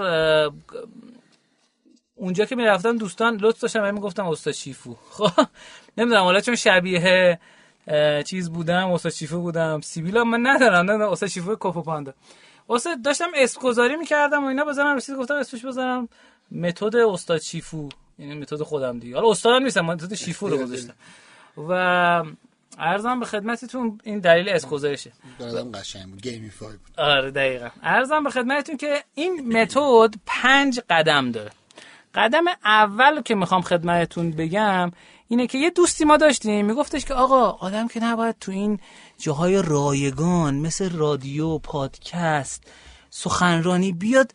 اونجا 2.15 2.45
که 2.45 2.57
می‌رفتن 2.57 2.97
دوستان 2.97 3.37
لطف 3.37 3.61
داشتم 3.61 3.81
من 3.81 3.91
می‌گفتم 3.91 4.27
استاد 4.27 4.55
شیفو. 4.55 4.97
خب 5.11 5.31
نمی‌دونم 5.99 6.23
حالا 6.23 6.41
چون 6.41 6.55
شبیه 6.55 7.39
چیز 8.27 8.51
بودم 8.51 8.91
استاد 8.93 9.12
شیفو 9.12 9.41
بودم. 9.41 9.81
سیبیلا 9.81 10.24
من 10.24 10.47
ندارم 10.47 10.91
نه 10.91 11.05
استاد 11.05 11.28
شیفو 11.28 11.55
کوپو 11.55 11.83
پاندا 11.83 12.15
استاد 12.70 13.03
داشتم 13.03 13.28
اسم 13.35 13.61
گذاری 13.61 13.97
می‌کردم 13.97 14.45
و 14.45 14.47
اینا 14.47 14.65
بزنم 14.65 14.97
رسید 14.97 15.16
گفتم 15.16 15.35
اسمش 15.35 15.65
بزنم 15.65 16.09
متد 16.51 16.97
استاد 16.97 17.40
شیفو. 17.40 17.89
یعنی 18.18 18.35
متد 18.35 18.62
خودم 18.62 18.98
دیگه. 18.98 19.14
حالا 19.14 19.31
استادم 19.31 19.64
نیستم 19.64 19.81
متد 19.81 20.14
شیفو 20.14 20.48
رو 20.48 20.59
گذاشتم. 20.59 20.94
و 21.68 21.73
ارزم 22.78 23.20
به 23.20 23.27
خدمتتون 23.27 24.01
این 24.05 24.18
دلیل 24.18 24.48
اسکوزرشه 24.48 25.12
دادم 25.39 25.73
قشنگ 25.73 26.10
بود 26.10 26.23
گیمیفای 26.23 26.77
بود. 26.77 27.01
آره 27.01 27.31
دقیقا. 27.31 27.68
ارزم 27.82 28.24
به 28.24 28.31
خدمتتون 28.31 28.77
که 28.77 29.05
این 29.14 29.59
متد 29.59 30.14
پنج 30.27 30.81
قدم 30.90 31.32
داره. 31.32 31.51
قدم 32.14 32.44
اول 32.64 33.23
که 33.23 33.35
می‌خوام 33.35 33.62
خدمتتون 33.62 34.31
بگم 34.31 34.93
اینه 35.28 35.47
که 35.47 35.59
یه 35.59 35.70
دوستی 35.70 36.05
ما 36.05 36.16
داشتیم 36.16 36.66
میگفتش 36.66 37.05
که 37.05 37.14
آقا 37.14 37.51
آدم 37.51 37.89
که 37.89 38.05
نباید 38.05 38.36
تو 38.40 38.52
این 38.52 38.81
جاهای 39.18 39.62
رایگان 39.62 40.55
مثل 40.55 40.90
رادیو 40.97 41.59
پادکست 41.59 42.64
سخنرانی 43.10 43.93
بیاد 43.93 44.32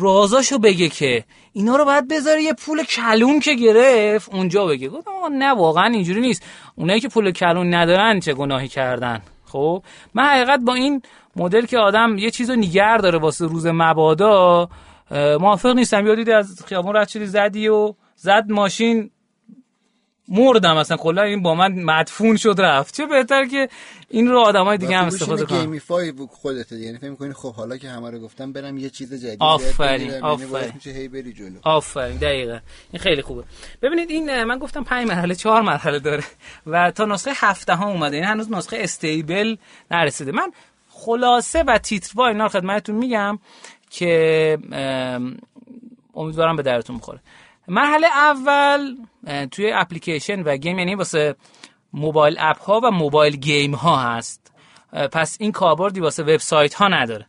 رازاشو 0.00 0.58
بگه 0.58 0.88
که 0.88 1.24
اینا 1.52 1.76
رو 1.76 1.84
باید 1.84 2.08
بذاره 2.08 2.42
یه 2.42 2.52
پول 2.52 2.82
کلون 2.82 3.40
که 3.40 3.54
گرفت 3.54 4.34
اونجا 4.34 4.66
بگه. 4.66 4.88
گفتم 4.88 5.10
نه 5.32 5.54
واقعا 5.54 5.84
اینجوری 5.84 6.20
نیست. 6.20 6.42
اونایی 6.74 7.00
که 7.00 7.08
پول 7.08 7.30
کلون 7.30 7.74
ندارن 7.74 8.20
چه 8.20 8.34
گناهی 8.34 8.68
کردن؟ 8.68 9.22
خب 9.44 9.82
من 10.14 10.24
حقیقت 10.24 10.60
با 10.60 10.74
این 10.74 11.02
مدل 11.36 11.66
که 11.66 11.78
آدم 11.78 12.18
یه 12.18 12.30
چیزو 12.30 12.54
نیگر 12.54 12.98
داره 12.98 13.18
واسه 13.18 13.46
روز 13.46 13.66
مبادا 13.66 14.68
موافق 15.40 15.74
نیستم. 15.74 16.06
یادیدی 16.06 16.32
از 16.32 16.64
خیابون 16.66 16.96
رد 16.96 17.08
شدی 17.08 17.26
زدی 17.26 17.68
و 17.68 17.94
زد 18.16 18.44
ماشین 18.48 19.10
مردم 20.28 20.76
اصلا 20.76 20.96
کلا 20.96 21.22
این 21.22 21.42
با 21.42 21.54
من 21.54 21.72
مدفون 21.72 22.36
شد 22.36 22.54
رفت. 22.58 22.94
چه 22.96 23.06
بهتر 23.06 23.46
که 23.46 23.68
این 24.08 24.28
رو 24.28 24.38
آدمای 24.38 24.78
دیگه 24.78 24.96
هم 24.96 25.06
استفاده 25.06 25.44
کنن. 25.44 25.60
gamify 25.60 26.12
خودت 26.30 26.72
یعنی 26.72 26.98
فکر 26.98 27.10
می‌کنی 27.10 27.32
خب 27.32 27.54
حالا 27.54 27.76
که 27.76 27.88
همه 27.88 28.10
رو 28.10 28.18
گفتم 28.18 28.52
برم 28.52 28.78
یه 28.78 28.90
چیز 28.90 29.14
جدید 29.14 29.36
آفرین، 29.40 30.10
آفرین. 30.10 30.40
یعنی 30.40 30.52
باعث 30.52 30.74
میشه 30.74 30.90
هی 30.90 31.08
بری 31.08 31.32
جلو. 31.32 31.58
آفرین 31.62 32.16
دقیقا. 32.16 32.58
این 32.92 33.02
خیلی 33.02 33.22
خوبه. 33.22 33.44
ببینید 33.82 34.10
این 34.10 34.44
من 34.44 34.58
گفتم 34.58 34.84
پنج 34.84 35.08
مرحله 35.08 35.34
چهار 35.34 35.62
مرحله 35.62 35.98
داره 35.98 36.24
و 36.66 36.90
تا 36.90 37.04
نسخه 37.04 37.30
هفته 37.34 37.74
ها 37.74 37.90
اومده. 37.90 38.16
این 38.16 38.24
هنوز 38.24 38.52
نسخه 38.52 38.76
stable 38.80 39.56
نرسیده. 39.90 40.32
من 40.32 40.52
خلاصه 40.90 41.62
و 41.62 41.78
تیتروار 41.78 42.28
اینا 42.28 42.44
رو 42.44 42.50
خدمتتون 42.50 42.94
میگم 42.94 43.38
که 43.90 44.58
ام، 44.72 45.36
امیدوارم 46.14 46.56
به 46.56 46.62
درتون 46.62 46.98
بخوره. 46.98 47.18
مرحله 47.68 48.06
اول 48.06 48.96
توی 49.50 49.72
اپلیکیشن 49.72 50.42
و 50.42 50.56
گیم 50.56 50.78
یعنی 50.78 50.94
واسه 50.94 51.36
موبایل 51.92 52.36
اپ 52.38 52.58
ها 52.58 52.80
و 52.84 52.90
موبایل 52.90 53.36
گیم 53.36 53.74
ها 53.74 53.96
هست 53.96 54.52
پس 54.92 55.36
این 55.40 55.52
کاربردی 55.52 56.00
واسه 56.00 56.22
وبسایت 56.22 56.74
ها 56.74 56.88
نداره 56.88 57.26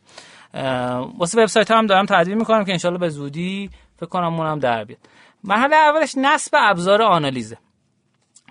واسه 1.18 1.42
وبسایت 1.42 1.72
ها 1.72 1.78
هم 1.78 1.86
دارم 1.86 2.06
تدوین 2.06 2.38
می‌کنم 2.38 2.66
که 2.66 2.72
انشالله 2.72 3.00
به 3.00 3.10
زودی 3.10 3.70
فکر 3.98 4.10
کنم 4.10 4.40
اونم 4.40 4.60
در 4.60 4.84
بیاد. 4.84 5.00
مرحله 5.44 5.76
اولش 5.76 6.14
نصب 6.18 6.52
ابزار 6.60 7.02
آنالیزه. 7.02 7.58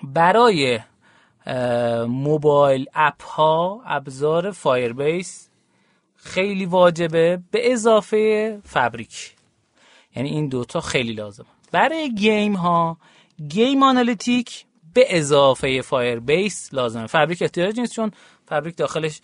برای 0.03 0.81
mobile 2.09 2.87
app 2.95 3.23
ها 3.23 3.83
ابزار 3.87 4.51
Firebase 4.51 5.51
خیلی 6.17 6.67
واجبه 6.67 7.43
به 7.51 7.73
اضافه 7.73 8.61
Fabric. 8.65 9.35
یعنی 10.17 10.29
این 10.29 10.49
دوتا 10.49 10.81
خیلی 10.81 11.13
لازمه. 11.13 11.47
برای 11.73 12.15
game 12.15 12.55
ها 12.55 12.99
game 13.49 13.83
analytic 13.83 14.65
به 14.95 15.07
اضافه 15.09 15.81
Firebase 15.81 16.69
لازمه. 16.73 17.07
Fabric 17.07 17.43
احتیاج 17.43 17.81
نیست 17.81 17.93
چون 17.93 18.13
Fabric 18.47 18.77
داخلش 18.77 19.21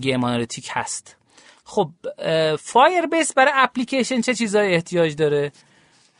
game 0.00 0.24
analytic 0.24 0.68
هست. 0.70 1.16
خب 1.64 1.90
Firebase 2.58 3.34
برای 3.34 3.52
اپلیکیشن 3.54 4.20
چه 4.20 4.34
چیزایی 4.34 4.74
احتیاج 4.74 5.14
داره؟ 5.14 5.52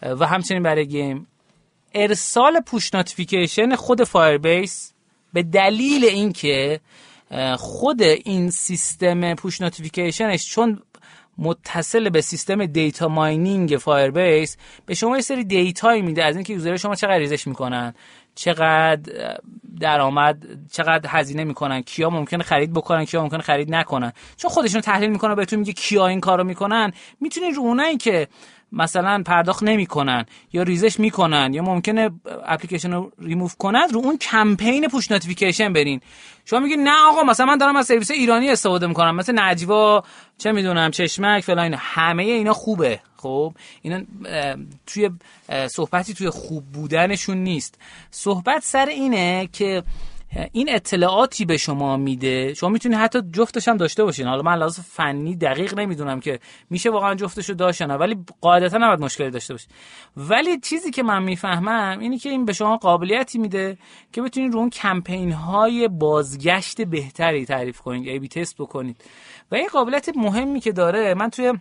و 0.02 0.26
همچنین 0.26 0.62
برای 0.62 0.86
game. 0.86 1.26
ارسال 1.94 2.60
push 2.60 2.94
notification 2.94 3.74
خود 3.74 4.04
Firebase 4.04 4.92
به 5.32 5.42
دلیل 5.42 6.04
اینکه 6.04 6.80
خود 7.56 8.02
این 8.02 8.50
سیستم 8.50 9.34
push 9.34 9.60
notification 9.60 10.37
ش 10.37 10.50
چون 10.50 10.82
متصل 11.38 12.08
به 12.08 12.20
سیستم 12.20 12.66
data 12.66 13.08
mining 13.08 13.76
Firebase 13.80 14.56
به 14.86 14.94
شما 14.94 15.16
یه 15.16 15.22
سری 15.22 15.44
data 15.44 15.83
یی 15.83 16.02
میده. 16.02 16.24
از 16.24 16.36
اینکه 16.36 16.52
user 16.52 16.76
شما 16.76 16.94
چقدر 16.94 17.18
ریزش 17.18 17.46
می‌کنن 17.46 17.94
چقدر 18.34 19.38
درآمد 19.80 20.46
چقدر 20.72 21.10
هزینه 21.12 21.44
می‌کنن 21.44 21.82
کیا 21.82 22.10
ممکنه 22.10 22.44
خرید 22.44 22.72
بکنن 22.72 23.04
کیا 23.04 23.22
ممکنه 23.22 23.42
خرید 23.42 23.74
نکنن. 23.74 24.12
چون 24.36 24.50
خودشون 24.50 24.80
تحلیل 24.80 25.10
می‌کنن 25.10 25.34
بهتون 25.34 25.58
میگه 25.58 25.72
کیا 25.72 26.06
این 26.06 26.20
کارو 26.20 26.44
می‌کنن. 26.44 26.92
می‌تونین 27.20 27.54
رو 27.54 27.62
اونایی 27.62 27.96
که 27.96 28.28
مثلا 28.76 29.22
پرداخت 29.26 29.62
نمی‌کنن 29.62 30.26
یا 30.52 30.62
ریزش 30.62 31.00
می‌کنن 31.00 31.54
یا 31.54 31.62
ممکنه 31.62 32.10
اپلیکیشن 32.46 32.92
رو 32.92 33.12
ریموو 33.22 33.48
کنن 33.58 33.88
رو 33.92 34.00
اون 34.00 34.18
campaign 34.18 34.88
push 34.88 35.10
notification 35.10 35.72
برین. 35.72 36.00
شما 36.44 36.60
میگین 36.60 36.82
نه 36.82 36.94
آقا 37.08 37.22
مثلا 37.22 37.46
من 37.46 37.58
دارم 37.58 37.76
از 37.76 37.86
سرویس 37.86 38.10
ایرانی 38.10 38.50
استفاده 38.50 38.86
می‌کنم 38.86 39.16
مثل 39.16 39.38
نجوا 39.38 40.04
چه 40.38 40.52
می‌دونم 40.52 40.90
چشمک 40.90 41.44
فلان 41.44 41.58
اینا. 41.58 41.76
همه 41.80 42.22
اینا 42.22 42.52
خوبه. 42.52 43.00
خب 43.16 43.54
اینا 43.82 44.00
توی 44.86 45.10
صحبتی 45.66 46.14
توی 46.14 46.30
خوب 46.30 46.64
بودنشون 46.64 47.36
نیست. 47.36 47.78
صحبت 48.10 48.62
سر 48.62 48.86
اینه 48.86 49.48
که 49.52 49.82
این 50.52 50.74
اطلاعاتی 50.74 51.44
به 51.44 51.56
شما 51.56 51.96
میده؟ 51.96 52.54
شما 52.54 52.68
می‌تونید 52.68 52.98
حتی 52.98 53.22
جفتش 53.32 53.68
هم 53.68 53.76
داشته 53.76 54.04
باشین. 54.04 54.26
حالا 54.26 54.42
من 54.42 54.54
لحاظ 54.54 54.80
فنی 54.80 55.36
دقیق 55.36 55.78
نمی‌دونم 55.78 56.20
که 56.20 56.40
میشه 56.70 56.90
واقعا 56.90 57.14
جفتش 57.14 57.48
رو 57.48 57.54
داشت 57.54 57.80
یا 57.80 57.86
نه 57.86 57.94
ولی 57.94 58.16
قاعدتا 58.40 58.78
نباید 58.78 59.00
مشکلی 59.00 59.30
داشته 59.30 59.54
باشید 59.54 59.70
ولی 60.16 60.60
چیزی 60.60 60.90
که 60.90 61.02
من 61.02 61.22
می‌فهمم 61.22 61.98
اینه 62.00 62.18
که 62.18 62.28
این 62.28 62.44
به 62.44 62.52
شما 62.52 62.76
قابلیتی 62.76 63.38
میده 63.38 63.78
که 64.12 64.22
بتونید 64.22 64.52
رو 64.52 64.58
اون 64.58 64.70
کمپین 64.70 65.32
های 65.32 65.88
بازگشت 65.88 66.82
بهتری 66.82 67.46
تعریف 67.46 67.80
کنید 67.80 68.08
A/B 68.08 68.28
test 68.28 68.56
بکنید 68.58 69.04
و 69.50 69.54
این 69.54 69.68
قابلیت 69.68 70.08
مهمی 70.16 70.60
که 70.60 70.72
داره 70.72 71.14
من 71.14 71.30
توی 71.30 71.52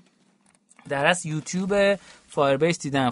در 0.90 1.06
از 1.06 1.26
YouTube 1.26 1.96
Firebase 2.36 2.80
دیدم. 2.80 3.10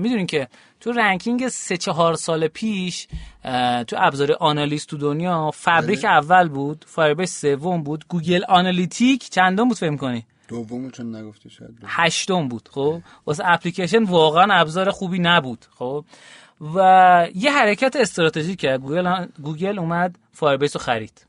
می‌دونین 0.00 0.26
که 0.26 0.48
تو 0.80 0.92
ranking 0.92 1.48
سه 1.48 1.76
چهار 1.76 2.14
سال 2.14 2.48
پیش 2.48 3.08
تو 3.86 3.96
ابزار 3.98 4.32
آنالیز 4.32 4.86
تو 4.86 4.96
دنیا 4.96 5.50
Fabric 5.54 6.04
اول 6.04 6.48
بود 6.48 6.84
Firebase 6.88 7.40
سوم 7.40 7.82
بود 7.82 8.04
Google 8.08 8.44
Analytic 8.48 9.28
چندم 9.30 9.68
بود 9.68 9.76
فهم 9.76 9.96
کنی 9.96 10.26
دومو 10.48 10.90
چون 10.90 11.16
نگفتی 11.16 11.50
شاید. 11.50 11.78
هشتم 11.86 12.48
بود 12.48 12.68
خب؟ 12.72 13.00
واسه 13.26 13.42
اپلیکیشن 13.46 14.02
واقعا 14.02 14.54
ابزار 14.60 14.90
خوبی 14.90 15.18
نبود 15.18 15.64
خب؟ 15.78 16.04
و 16.74 16.78
یه 17.34 17.52
حرکت 17.52 17.96
استراتژیک 17.96 18.60
کرد. 18.60 18.80
Google 18.80 19.26
Google 19.42 19.78
اومد 19.78 20.18
Firebase 20.32 20.76
رو 20.76 20.82
خرید 20.82 21.26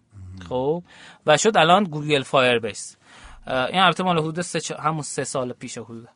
خب؟ 0.49 0.83
و 1.25 1.37
شد 1.37 1.57
الان 1.57 1.83
Google 1.83 2.23
Firebase 2.23 2.95
اه، 3.47 3.65
این 3.65 3.79
البته 3.81 4.03
مال 4.03 4.19
حدود 4.19 4.41
سه 4.41 4.59
چ- 4.59 4.79
همون 4.79 5.01
سه 5.01 5.23
سال 5.23 5.53
پیش 5.53 5.77
حدود. 5.77 6.07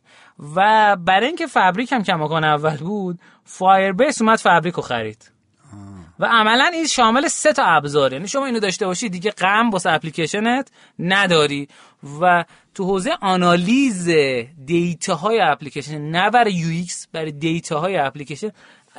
و 0.55 0.95
برای 0.95 1.27
اینکه 1.27 1.47
Fabric 1.47 1.91
هم 1.91 2.03
کماکان 2.03 2.43
اول 2.43 2.77
بود 2.77 3.19
Firebase 3.43 4.21
اومد 4.21 4.39
Fabric 4.39 4.73
رو 4.73 4.81
خرید. 4.81 5.31
و 6.19 6.25
عملا 6.25 6.69
این 6.73 6.87
شامل 6.87 7.27
سه 7.27 7.53
تا 7.53 7.63
ابزار. 7.63 8.13
یعنی 8.13 8.27
شما 8.27 8.45
اینو 8.45 8.59
داشته 8.59 8.85
باشی 8.85 9.09
دیگه 9.09 9.31
غم 9.31 9.69
واسه 9.69 9.91
اپلیکیشنت 9.91 10.71
نداری. 10.99 11.67
و 12.21 12.45
تو 12.73 12.83
حوزه 12.83 13.11
آنالیز 13.21 14.09
data 14.65 15.15
های 15.15 15.39
اپلیکیشن 15.39 16.01
نه 16.01 16.29
برای 16.29 16.53
UX 16.53 17.07
برای 17.11 17.31
data 17.31 17.79
های 17.79 17.97
اپلیکیشن 17.97 18.51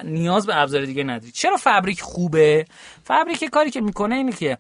نیاز 0.04 0.46
به 0.46 0.56
ابزار 0.56 0.84
دیگه 0.84 1.04
نداری. 1.04 1.32
چرا 1.32 1.56
Fabric 1.56 2.00
خوبه؟ 2.00 2.64
Fabric 3.04 3.44
کاری 3.44 3.70
که 3.70 3.80
می‌کنه 3.80 4.14
اینه 4.14 4.32
که 4.32 4.58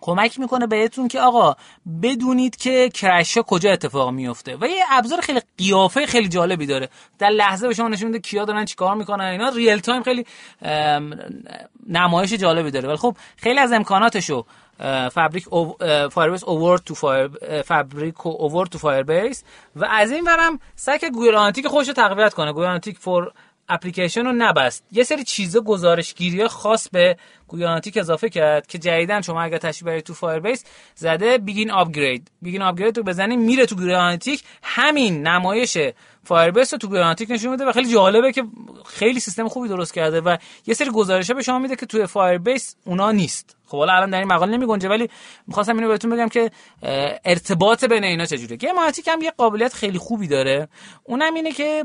کمک 0.00 0.40
می‌کنه 0.40 0.66
بهتون 0.66 1.08
که 1.08 1.20
آقا 1.20 1.56
بدونید 2.02 2.56
که 2.56 2.88
crash 2.88 3.36
ها 3.36 3.42
کجا 3.42 3.72
اتفاق 3.72 4.10
میفته 4.10 4.56
و 4.56 4.66
یه 4.66 4.84
ابزار 4.90 5.20
خیلی 5.20 5.40
قیافه 5.58 6.06
خیلی 6.06 6.28
جالبی 6.28 6.66
داره. 6.66 6.88
در 7.18 7.30
لحظه 7.30 7.68
به 7.68 7.74
شما 7.74 7.88
نشون 7.88 8.06
میده 8.06 8.18
کیا 8.18 8.44
دارن 8.44 8.64
چیکار 8.64 8.94
می‌کنن 8.94 9.24
اینا. 9.24 9.48
real 9.48 9.78
time 9.78 10.02
خیلی 10.02 10.26
نمایش 11.88 12.32
جالبی 12.32 12.70
داره. 12.70 12.88
ولی 12.88 12.96
خب 12.96 13.16
خیلی 13.36 13.58
از 13.58 13.72
امکاناتشو 13.72 14.44
اه، 14.80 15.08
Fabric 15.08 15.44
Firebase 16.10 16.44
اوورد 16.44 16.82
تو 16.84 16.94
فایر 16.94 17.28
Fabric 17.62 18.26
اوورد 18.26 18.70
تو 18.70 18.78
Firebase 18.78 19.44
و 19.76 19.84
از 19.84 20.10
این 20.10 20.24
کرد 20.86 21.12
Google 21.12 21.34
Analytic 21.34 21.66
خودش 21.66 21.88
رو 21.88 21.94
تقویت 21.94 22.34
کنه. 22.34 22.52
Google 22.52 22.64
Analytic 22.64 22.98
for 22.98 23.32
application 23.68 24.26
رو 24.26 24.32
نبست. 24.32 24.84
یه 24.92 25.04
سری 25.04 25.24
چیزا 25.24 25.60
گزارشگیری 25.60 26.48
خاص 26.48 26.88
به 26.88 27.16
Google 27.48 27.64
Analytic 27.64 27.96
اضافه 27.96 28.28
کرد 28.28 28.66
که 28.66 28.78
جدیدن 28.78 29.20
شما 29.20 29.42
اگر 29.42 29.58
تشریف 29.58 29.82
برید 29.82 30.04
تو 30.04 30.14
Firebase 30.14 30.64
زده 30.94 31.38
begin 31.38 31.70
upgrade 31.70 32.30
begin 32.42 32.62
upgrade 32.62 32.96
رو 32.96 33.02
بزنی 33.02 33.36
میره 33.36 33.66
تو 33.66 33.74
Google 33.76 33.94
Analytic 33.94 34.42
همین 34.62 35.26
نمایش 35.26 35.78
Firebase 36.24 36.72
رو 36.74 36.78
تو 36.78 36.88
Google 36.88 37.00
Analytic 37.00 37.30
نشون 37.30 37.50
میده 37.50 37.64
و 37.64 37.72
خیلی 37.72 37.92
جالبه 37.92 38.32
که 38.32 38.44
خیلی 38.86 39.20
سیستم 39.20 39.48
خوبی 39.48 39.68
درست 39.68 39.94
کرده 39.94 40.20
و 40.20 40.36
یه 40.66 40.74
سری 40.74 40.90
گزارشه 40.90 41.34
به 41.34 41.42
شما 41.42 41.58
میده 41.58 41.76
که 41.76 41.86
توی 41.86 42.06
Firebase 42.06 42.76
اونا 42.84 43.12
نیست. 43.12 43.56
خب 43.68 43.78
حالا 43.78 43.92
الان 43.92 44.10
در 44.10 44.18
این 44.18 44.28
مقاله 44.28 44.56
نمی 44.56 44.66
گنجه 44.66 44.88
ولی 44.88 45.08
می‌خواستم 45.46 45.76
اینو 45.76 45.88
بهتون 45.88 46.10
بگم 46.10 46.28
که 46.28 46.50
ارتباط 47.24 47.84
بین 47.84 48.04
اینا 48.04 48.26
چجوره 48.26 48.56
گیماتیک 48.56 49.08
هم 49.08 49.22
یه 49.22 49.30
قابلیت 49.30 49.74
خیلی 49.74 49.98
خوبی 49.98 50.28
داره. 50.28 50.68
اونم 51.04 51.34
اینه 51.34 51.52
که 51.52 51.84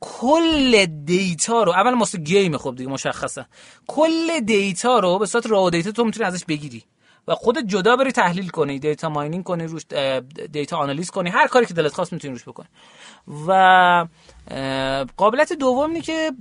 کل 0.00 0.86
data 0.86 1.62
رو 1.62 1.72
اول 1.72 1.94
ماست 1.94 2.16
game 2.16 2.56
خب 2.56 2.74
دیگه 2.76 2.90
مشخصه. 2.90 3.46
کل 3.86 4.40
data 4.44 4.98
رو 4.98 5.18
به 5.18 5.26
صورت 5.26 5.46
raw 5.46 5.70
data 5.70 5.90
تو 5.90 6.04
می‌تونی 6.04 6.26
ازش 6.26 6.44
بگیری 6.44 6.84
و 7.28 7.34
خودت 7.34 7.58
جدا 7.58 7.96
بری 7.96 8.12
تحلیل 8.12 8.48
کنی 8.48 8.78
data 8.78 9.08
mining 9.08 9.44
کنی 9.44 9.64
روش 9.64 9.82
data 10.52 10.76
آنالیز 10.76 11.10
کنی 11.10 11.30
هر 11.30 11.46
کاری 11.46 11.66
که 11.66 11.74
دلت 11.74 11.92
خواست 11.92 12.12
می‌تونی 12.12 12.34
روش 12.34 12.44
بکنی. 12.44 12.68
و 13.48 14.06
قابلیت 15.16 15.52
دوم 15.52 15.90
اینه 15.90 16.00
که 16.00 16.32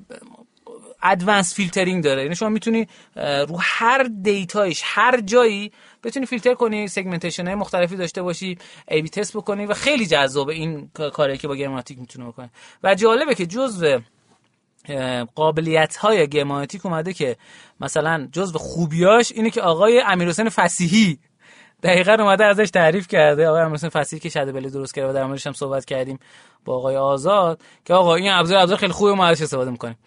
advance 1.03 1.55
filtering 1.55 2.03
داره. 2.03 2.23
یعنی 2.23 2.35
شما 2.35 2.49
می‌تونی 2.49 2.87
رو 3.15 3.57
هر 3.59 4.03
data 4.03 4.48
یش 4.48 4.81
هر 4.85 5.21
جایی 5.21 5.71
بتونی 6.03 6.25
فیلتر 6.25 6.53
کنی 6.53 6.87
segmentation 6.87 7.45
های 7.45 7.55
مختلفی 7.55 7.95
داشته 7.95 8.21
باشی 8.21 8.57
A/B 8.87 9.09
test 9.09 9.37
بکنی 9.37 9.65
و 9.65 9.73
خیلی 9.73 10.05
جذابه 10.05 10.53
این 10.53 10.89
کاری 11.13 11.37
که 11.37 11.47
با 11.47 11.55
گیماتیک 11.55 11.99
می‌تونه 11.99 12.27
بکنه. 12.27 12.49
و 12.83 12.95
جالبه 12.95 13.35
که 13.35 13.45
جزء 13.45 13.99
قابلیت 15.35 15.95
های 15.95 16.27
گیماتیک 16.27 16.85
اومده 16.85 17.13
که 17.13 17.37
مثلا 17.79 18.27
جزء 18.31 18.57
خوبیاش 18.57 19.31
اینه 19.31 19.49
که 19.49 19.61
آقای 19.61 20.01
امیرحسین 20.05 20.49
فسیحی 20.49 21.19
دقیقا 21.83 22.13
اومده 22.13 22.45
ازش 22.45 22.69
تعریف 22.69 23.07
کرده. 23.07 23.47
آقای 23.47 23.61
امیرحسین 23.61 23.89
فسیحی 23.89 24.19
که 24.19 24.29
شهربازی 24.29 24.69
درست 24.69 24.93
کرده 24.93 25.09
و 25.09 25.13
در 25.13 25.25
موردش 25.25 25.47
هم 25.47 25.53
صحبت 25.53 25.85
کردیم 25.85 26.19
با 26.65 26.75
آقای 26.75 26.95
آزاد 26.95 27.61
که 27.85 27.93
آقا 27.93 28.15
این 28.15 28.31
ابزار 28.31 28.57
ابزار 28.57 28.77
خیلی 28.77 28.93
خوبه 28.93 29.13
ما 29.13 29.25
ازش 29.25 29.41
استفاده 29.41 29.71
می‌کنیم. 29.71 29.97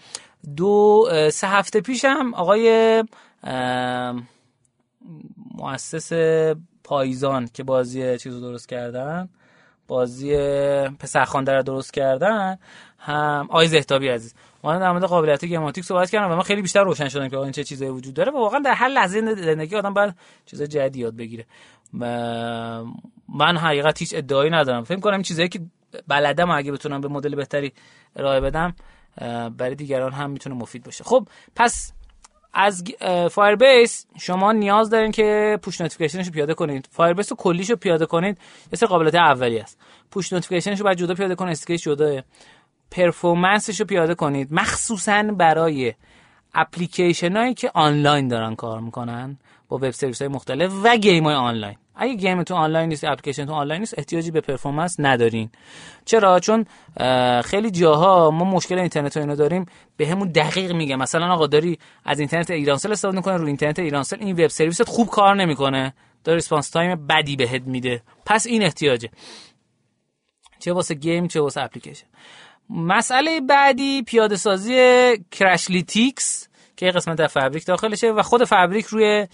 دو 0.56 1.08
سه 1.32 1.48
هفته 1.48 1.80
پیش 1.80 2.04
هم 2.04 2.34
آقای 2.34 3.04
مؤسس 5.54 6.12
پایزان 6.84 7.48
که 7.54 7.62
بازی 7.62 8.18
چیزو 8.18 8.40
درست 8.40 8.68
کردن 8.68 9.28
بازی 9.88 10.36
پسرخوانده 10.88 11.52
رو 11.52 11.62
درست 11.62 11.92
کردن 11.92 12.58
هم 12.98 13.46
آقای 13.50 13.68
زهتابی 13.68 14.08
عزیز. 14.08 14.34
ما 14.64 14.78
در 14.78 14.92
مورد 14.92 15.04
قابلیت 15.04 15.44
گماتیک 15.44 15.84
صحبت 15.84 16.10
کردم 16.10 16.32
و 16.32 16.36
من 16.36 16.42
خیلی 16.42 16.62
بیشتر 16.62 16.84
روشن 16.84 17.08
شدم 17.08 17.28
که 17.28 17.38
این 17.38 17.52
چه 17.52 17.64
چیزایی 17.64 17.90
وجود 17.90 18.14
داره 18.14 18.32
و 18.32 18.36
واقعا 18.36 18.60
در 18.60 18.74
هر 18.74 18.88
لحظه 18.88 19.34
زندگی 19.34 19.76
آدم 19.76 19.94
باید 19.94 20.14
چیزای 20.46 20.66
جدید 20.66 20.96
یاد 20.96 21.16
بگیره. 21.16 21.46
من 23.28 23.56
حقیقت 23.56 23.98
هیچ 23.98 24.14
ادعایی 24.14 24.50
ندارم. 24.50 24.84
فکر 24.84 25.00
کنم 25.00 25.22
چیزایی 25.22 25.48
که 25.48 25.60
بلدم 26.08 26.50
اگه 26.50 26.72
بتونم 26.72 27.00
به 27.00 27.08
مدل 27.08 27.34
بهتری 27.34 27.72
ارائه 28.16 28.40
بدم 28.40 28.74
برای 29.56 29.74
دیگران 29.74 30.12
هم 30.12 30.30
می‌تونه 30.30 30.56
مفید 30.56 30.84
باشه. 30.84 31.04
خب 31.04 31.28
پس 31.56 31.92
از 32.54 32.84
Firebase 33.30 34.06
شما 34.18 34.52
نیاز 34.52 34.90
دارین 34.90 35.10
که 35.10 35.58
push 35.62 35.80
notification 35.80 36.20
ش 36.20 36.26
رو 36.26 36.32
پیاده 36.32 36.54
کنید. 36.54 36.88
Firebase 36.90 37.32
رو 37.32 37.36
کلیش 37.36 37.70
رو 37.70 37.76
پیاده 37.76 38.06
کنید 38.06 38.38
یه 38.72 38.76
سری 38.78 38.86
قابلیت 38.86 39.14
اولی 39.14 39.58
است. 39.58 39.80
push 40.10 40.32
notification 40.32 40.72
ش 40.72 40.78
رو 40.78 40.84
باید 40.84 40.98
جدا 40.98 41.14
پیاده 41.14 41.34
کنید 41.34 41.52
استیکش 41.52 41.82
جدا 41.82 42.22
performance 42.94 43.67
ش 43.67 43.80
رو 43.80 43.86
پیاده 43.86 44.14
کنید. 44.14 44.48
مخصوصا 44.50 45.22
برای 45.22 45.94
اپلیکیشن 46.54 47.36
هایی 47.36 47.54
که 47.54 47.70
آنلاین 47.74 48.28
دارن 48.28 48.54
کار 48.54 48.80
می‌کنن 48.80 49.38
با 49.68 49.76
web 49.76 49.90
service 49.90 50.22
های 50.22 50.28
مختلف 50.28 50.72
و 50.84 50.96
game 50.96 51.24
های 51.24 51.34
آنلاین. 51.34 51.76
اگه 51.94 52.14
game 52.14 52.42
تو 52.42 52.54
آنلاین 52.54 52.88
نیست 52.88 53.04
اپلیکیشن 53.04 53.46
تو 53.46 53.52
آنلاین 53.52 53.80
نیست 53.80 53.98
احتیاجی 53.98 54.30
به 54.30 54.40
performance 54.40 54.96
ندارین. 54.98 55.50
چرا؟ 56.04 56.40
چون 56.40 56.66
خیلی 57.42 57.70
جاها 57.70 58.30
ما 58.30 58.44
مشکل 58.44 58.78
اینترنت 58.78 59.16
اینو 59.16 59.36
داریم. 59.36 59.66
به 59.96 60.08
همون 60.08 60.28
دقیق 60.28 60.72
میگه 60.72 60.96
مثلا 60.96 61.32
آقا 61.32 61.46
داری 61.46 61.78
از 62.04 62.18
اینترنت 62.18 62.50
ایرانسل 62.50 62.92
استفاده 62.92 63.16
می‌کنه 63.16 63.36
رو 63.36 63.46
اینترنت 63.46 63.78
ایرانسل 63.78 64.16
این 64.20 64.32
web 64.32 64.46
service 64.46 64.83
ت 64.83 64.88
خوب 64.88 65.08
کار 65.08 65.36
نمی‌کنه. 65.36 65.94
داره 66.24 66.36
response 66.36 66.70
time 66.70 67.06
بدی 67.06 67.36
بهت 67.36 67.62
میده. 67.62 68.02
پس 68.26 68.46
این 68.46 68.62
احتیاجه. 68.62 69.10
چه 70.58 70.72
واسه 70.72 70.94
game 70.94 71.28
چه 71.28 71.40
واسه 71.40 71.60
اپلیکیشن. 71.60 72.06
مسئله 72.70 73.40
بعدی 73.40 74.02
پیاده 74.02 74.36
سازی 74.36 74.74
Crashlytics 75.30 76.48
که 76.76 76.90
قسمت 76.90 77.18
در 77.18 77.26
Fabric 77.26 77.66
داخلشه 77.66 78.12
و 78.12 78.22
خود 78.22 78.44
Fabric 78.44 78.86
روی 78.86 79.26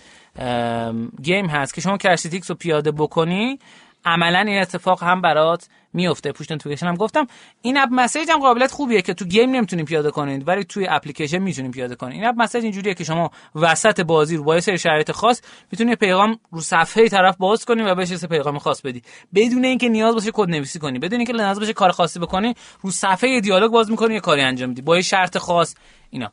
game 1.22 1.46
هست 1.46 1.74
که 1.74 1.80
شما 1.80 1.96
Crashlytics 1.96 2.50
رو 2.50 2.56
پیاده 2.56 2.90
بکنی 2.92 3.58
عملا 4.04 4.38
این 4.38 4.60
اتفاق 4.60 5.02
هم 5.02 5.20
برات 5.20 5.68
میفته. 5.92 6.32
push 6.32 6.50
notification 6.50 6.86
هم 6.86 6.94
گفتم. 6.94 7.26
in-app 7.62 7.88
message 7.92 8.30
هم 8.30 8.38
قابلیت 8.38 8.72
خوبیه 8.72 9.02
که 9.02 9.14
تو 9.14 9.24
game 9.24 9.50
نمی‌تونین 9.50 9.84
پیاده 9.84 10.10
کنید 10.10 10.48
ولی 10.48 10.64
توی 10.64 10.86
اپلیکیشن 10.90 11.38
می‌تونین 11.38 11.70
پیاده 11.70 11.94
کنید. 11.94 12.14
in-app 12.14 12.34
message 12.38 12.62
اینجوریه 12.62 12.94
که 12.94 13.04
شما 13.04 13.30
وسط 13.54 14.00
بازی 14.00 14.36
رو 14.36 14.44
با 14.44 14.60
سری 14.60 14.78
شرایط 14.78 15.10
خاص 15.10 15.42
می‌تونید 15.72 15.98
پیغام 15.98 16.38
رو 16.50 16.60
صفحه 16.60 17.08
طرف 17.08 17.36
باز 17.36 17.64
کنی 17.64 17.82
و 17.82 17.94
بهش 17.94 18.24
پیغام 18.24 18.58
خاص 18.58 18.80
بدی. 18.82 19.02
بدون 19.34 19.64
اینکه 19.64 19.88
نیاز 19.88 20.14
باشه 20.14 20.30
کد 20.34 20.48
نویسی 20.48 20.78
کنی. 20.78 20.98
بدون 20.98 21.18
اینکه 21.18 21.32
نیاز 21.32 21.60
باشه 21.60 21.72
کار 21.72 21.90
خاصی 21.90 22.18
بکنی 22.18 22.54
رو 22.80 22.90
صفحه 22.90 23.40
دیالوگ 23.40 23.72
باز 23.72 23.90
می‌کنی 23.90 24.14
یه 24.14 24.20
کاری 24.20 24.42
انجام 24.42 24.68
میدی. 24.68 24.82
با 24.82 25.00
شرط 25.00 25.38
خاص 25.38 25.74
اینا. 26.10 26.32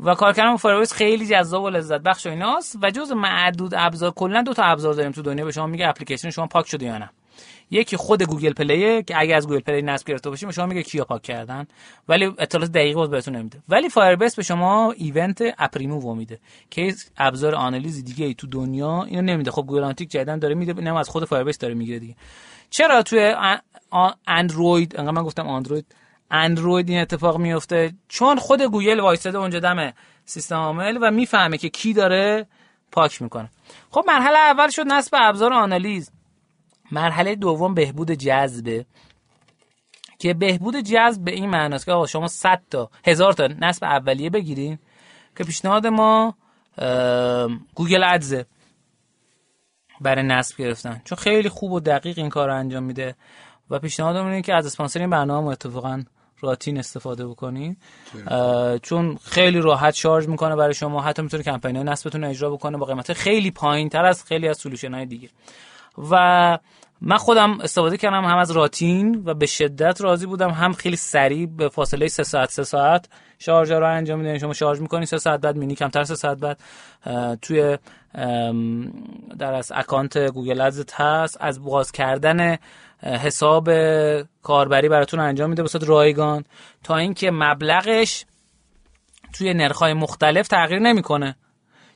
و 0.00 0.14
کار 0.14 0.32
کردن 0.32 0.56
Firebase 0.56 0.92
خیلی 0.92 1.26
جذاب 1.26 1.62
و 1.62 1.70
لذت 1.70 2.00
بخش 2.00 2.26
و 2.26 2.30
ایناست. 2.30 2.78
و 2.82 2.90
جز 2.90 3.12
معدود 3.12 3.74
ابزار 3.76 4.10
کلا 4.10 4.42
دو 4.42 4.54
تا 4.54 4.62
ابزار 4.62 4.94
داریم 4.94 5.12
تو 5.12 5.22
دنیا. 5.22 5.44
به 5.44 5.52
شما 5.52 5.66
میگه 5.66 5.88
اپلیکیشن 5.88 6.30
شما 6.30 6.46
پاک 6.46 6.68
شده 6.68 6.86
یا 6.86 6.98
نه. 6.98 7.10
یکی 7.70 7.96
خود 7.96 8.22
Google 8.22 8.52
Play 8.52 8.92
ه 8.92 9.02
که 9.02 9.20
اگه 9.20 9.36
از 9.36 9.48
Google 9.48 9.60
Play 9.60 9.82
نصب 9.82 10.06
گرفته 10.06 10.30
باشیم 10.30 10.50
شما 10.50 10.66
میگه 10.66 10.82
کیا 10.82 11.04
پاک 11.04 11.22
کردن. 11.22 11.66
ولی 12.08 12.24
اطلاعات 12.38 12.72
دقیق 12.72 12.94
باز 12.94 13.10
بهتون 13.10 13.36
نمیده. 13.36 13.58
ولی 13.68 13.88
Firebase 13.88 14.36
به 14.36 14.42
شما 14.42 14.92
ایونت 14.92 15.42
اپریمو 15.58 16.14
میده 16.14 16.38
که 16.70 16.94
ابزار 17.16 17.54
آنالیز 17.54 18.04
دیگه 18.04 18.26
ای 18.26 18.34
تو 18.34 18.46
دنیا 18.46 19.02
اینو 19.02 19.22
نمیده. 19.22 19.50
خب 19.50 19.62
Google 19.62 19.78
Analytic 19.78 20.10
جدیدن 20.10 20.38
داره 20.38 20.54
میده 20.54 20.72
نه 20.72 20.98
از 20.98 21.08
خود 21.08 21.24
Firebase 21.24 21.58
داره 21.58 21.74
می‌گیره 21.74 21.98
دیگه. 21.98 22.14
چرا 22.70 23.02
توی 23.02 23.34
اندروید 24.26 24.96
انقدر 24.96 25.10
من 25.12 25.22
گفتم 25.22 25.48
اندروید 25.48 25.86
اندروید 26.30 26.88
این 26.88 27.00
اتفاق 27.00 27.38
میفته. 27.38 27.94
چون 28.08 28.38
خود 28.38 28.62
گوگل 28.62 29.00
وایساده 29.00 29.38
اونجا 29.38 29.60
دم 29.60 29.92
سیستم 30.24 30.56
عامل 30.56 30.98
و 31.02 31.10
می‌فهمه 31.10 31.58
که 31.58 31.68
کی 31.68 31.92
داره 31.92 32.46
پاک 32.92 33.22
می‌کنه. 33.22 33.50
خب 33.90 34.04
مرحله 34.06 34.38
اول 34.38 34.68
شد 34.70 34.84
نصب 34.86 35.16
ابزار 35.20 35.52
آنالیز. 35.52 36.10
مرحله 36.92 37.34
دوم 37.34 37.74
بهبود 37.74 38.10
جذبه. 38.10 38.86
که 40.18 40.34
بهبود 40.34 40.76
جذب 40.76 41.24
به 41.24 41.30
این 41.30 41.50
معناست 41.50 41.84
که 41.84 41.92
آقا 41.92 42.06
شما 42.06 42.28
100 42.28 42.62
تا 42.70 42.90
هزار 43.06 43.32
تا 43.32 43.46
نصب 43.46 43.84
اولیه 43.84 44.30
بگیرین 44.30 44.78
که 45.36 45.44
پیشنهاد 45.44 45.86
ما 45.86 46.34
Google 47.74 48.04
Ads 48.04 48.36
ه 48.36 48.46
برای 50.00 50.22
نصب 50.22 50.56
گرفتن. 50.56 51.02
چون 51.04 51.18
خیلی 51.18 51.48
خوب 51.48 51.72
و 51.72 51.80
دقیق 51.80 52.18
این 52.18 52.28
کار 52.28 52.48
رو 52.48 52.54
انجام 52.54 52.82
میده 52.82 53.14
و 53.70 53.78
پیشنهادمون 53.78 54.30
اینه 54.30 54.42
که 54.42 54.54
از 54.54 54.66
اسپانسر 54.66 55.00
این 55.00 55.10
برنامه 55.10 55.48
اتفاقا 55.48 56.02
راتین 56.40 56.78
استفاده 56.78 57.26
بکنین. 57.26 57.76
چون 58.82 59.18
خیلی 59.24 59.60
راحت 59.60 59.94
شارژ 59.94 60.28
می‌کنه 60.28 60.56
برای 60.56 60.74
شما 60.74 61.02
حتی 61.02 61.22
می‌تونه 61.22 61.42
کمپین 61.42 61.76
های 61.76 61.84
نصبتون 61.84 62.24
اجرا 62.24 62.50
بکنه 62.50 62.76
با 62.76 62.86
قیمت 62.86 63.12
خیلی 63.12 63.50
پایین 63.50 63.88
تر 63.88 64.04
از 64.04 64.24
خیلی 64.24 64.48
از 64.48 64.58
solution 64.58 64.94
های 64.94 65.06
دیگه. 65.06 65.28
و 66.10 66.58
من 67.00 67.16
خودم 67.16 67.60
استفاده 67.60 67.96
کردم 67.96 68.24
هم 68.24 68.36
از 68.36 68.50
راتین 68.50 69.22
و 69.24 69.34
به 69.34 69.46
شدت 69.46 70.00
راضی 70.00 70.26
بودم 70.26 70.50
هم 70.50 70.72
خیلی 70.72 70.96
سریع 70.96 71.46
به 71.46 71.68
فاصله 71.68 72.08
3 72.08 72.22
ساعت 72.22 72.50
3 72.50 72.64
ساعت 72.64 73.08
شارژ 73.38 73.70
رو 73.70 73.86
انجام 73.86 74.20
میدین. 74.20 74.38
شما 74.38 74.52
شارژ 74.52 74.80
می‌کنی 74.80 75.06
3 75.06 75.18
ساعت 75.18 75.40
بعد 75.40 75.56
یعنی 75.56 75.74
کمتر 75.74 76.04
3 76.04 76.14
ساعت 76.14 76.38
بعد. 76.38 76.58
توی 77.42 77.78
در 79.38 79.54
از 79.54 79.72
اکانت 79.74 80.18
Google 80.18 80.60
Ads 80.60 80.84
هست. 80.94 81.36
از 81.40 81.64
باز 81.64 81.92
کردن 81.92 82.56
حساب 83.02 83.70
کاربری 84.42 84.88
براتون 84.88 85.20
انجام 85.20 85.50
میده 85.50 85.62
به 85.62 85.68
رایگان 85.86 86.44
تا 86.84 86.96
اینکه 86.96 87.30
مبلغش 87.30 88.24
توی 89.32 89.54
نرخ‌های 89.54 89.92
مختلف 89.92 90.48
تغییر 90.48 90.78
نمی‌کنه. 90.78 91.36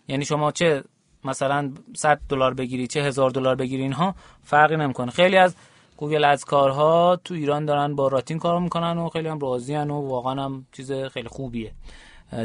یعنی 0.09 0.25
شما 0.25 0.53
چه 0.53 0.85
مثلا 1.25 1.73
100 1.97 2.21
دلار 2.29 2.55
بگیری 2.55 2.87
چه 2.87 3.03
هزار 3.03 3.31
دلار 3.31 3.55
بگیری 3.55 3.83
اینها 3.83 4.15
فرقی 4.43 4.77
نمی‌کنه. 4.77 5.11
خیلی 5.11 5.37
از 5.37 5.57
Google 5.97 6.25
Ads 6.25 6.45
کارها 6.45 7.21
تو 7.25 7.35
ایران 7.35 7.65
دارن 7.65 7.95
با 7.95 8.09
راتین 8.09 8.39
کار 8.39 8.61
می‌کنن 8.61 8.99
و 8.99 9.09
خیلی 9.09 9.29
هم 9.29 9.39
راضی 9.39 9.75
و 9.77 10.09
واقعا 10.09 10.45
هم 10.45 10.67
چیز 10.73 10.93
خیلی 10.93 11.29
خوبیه. 11.29 11.73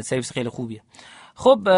سرویس 0.02 0.32
خیلی 0.32 0.48
خوبیه. 0.48 0.82
خب 1.34 1.68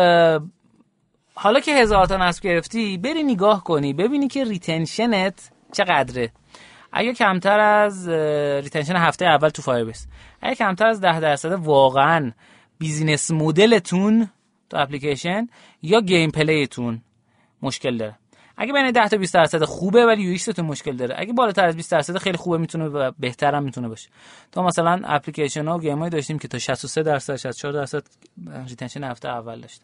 حالا 1.34 1.60
که 1.60 1.74
هزار 1.74 2.06
تا 2.06 2.16
نصب 2.16 2.42
گرفتی 2.42 2.98
بری 2.98 3.22
نگاه 3.22 3.64
کنی 3.64 3.92
ببینی 3.92 4.28
که 4.28 4.44
retention 4.44 5.40
ت 5.40 5.50
چقدره. 5.72 6.32
اگه 6.92 7.14
کمتر 7.14 7.60
از 7.60 8.08
retention 8.62 8.96
هفته 8.96 9.24
اول 9.24 9.48
تو 9.48 9.62
Firebase 9.62 10.06
اگه 10.42 10.54
کمتر 10.54 10.86
از 10.86 11.00
ده 11.00 11.20
درصد 11.20 11.52
واقعا 11.52 12.32
business 12.78 13.30
model 13.30 13.91
تون 13.92 14.28
تو 14.70 14.76
اپلیکیشن 14.76 15.48
یا 15.82 16.00
gameplay 16.00 16.30
تون 16.30 17.02
مشکل 17.62 17.96
داره. 17.96 18.16
اگه 18.56 18.72
بین 18.72 18.90
10 18.90 19.08
تا 19.08 19.16
20 19.16 19.34
درصد 19.34 19.64
خوبه 19.64 20.06
ولی 20.06 20.22
یه 20.22 20.64
مشکل 20.64 20.96
داره. 20.96 21.14
اگه 21.18 21.32
بالاتر 21.32 21.64
از 21.64 21.76
20 21.76 21.92
درصد 21.92 22.16
خیلی 22.18 22.36
خوبه 22.36 22.58
می‌تونه 22.58 22.84
و 22.84 23.12
بهتر 23.18 23.54
هم 23.54 23.62
می‌تونه 23.62 23.88
باشه. 23.88 24.08
تو 24.52 24.62
مثلا 24.62 25.00
اپلیکیشن 25.04 25.68
ها 25.68 25.78
و 25.78 25.80
game 25.80 26.08
داشتیم 26.08 26.38
که 26.38 26.48
تا 26.48 26.58
63 26.58 27.02
درصد 27.02 27.36
64 27.36 27.72
درصد 27.72 28.02
retention 28.68 29.04
هفته 29.04 29.28
اول 29.28 29.60
داشت 29.60 29.82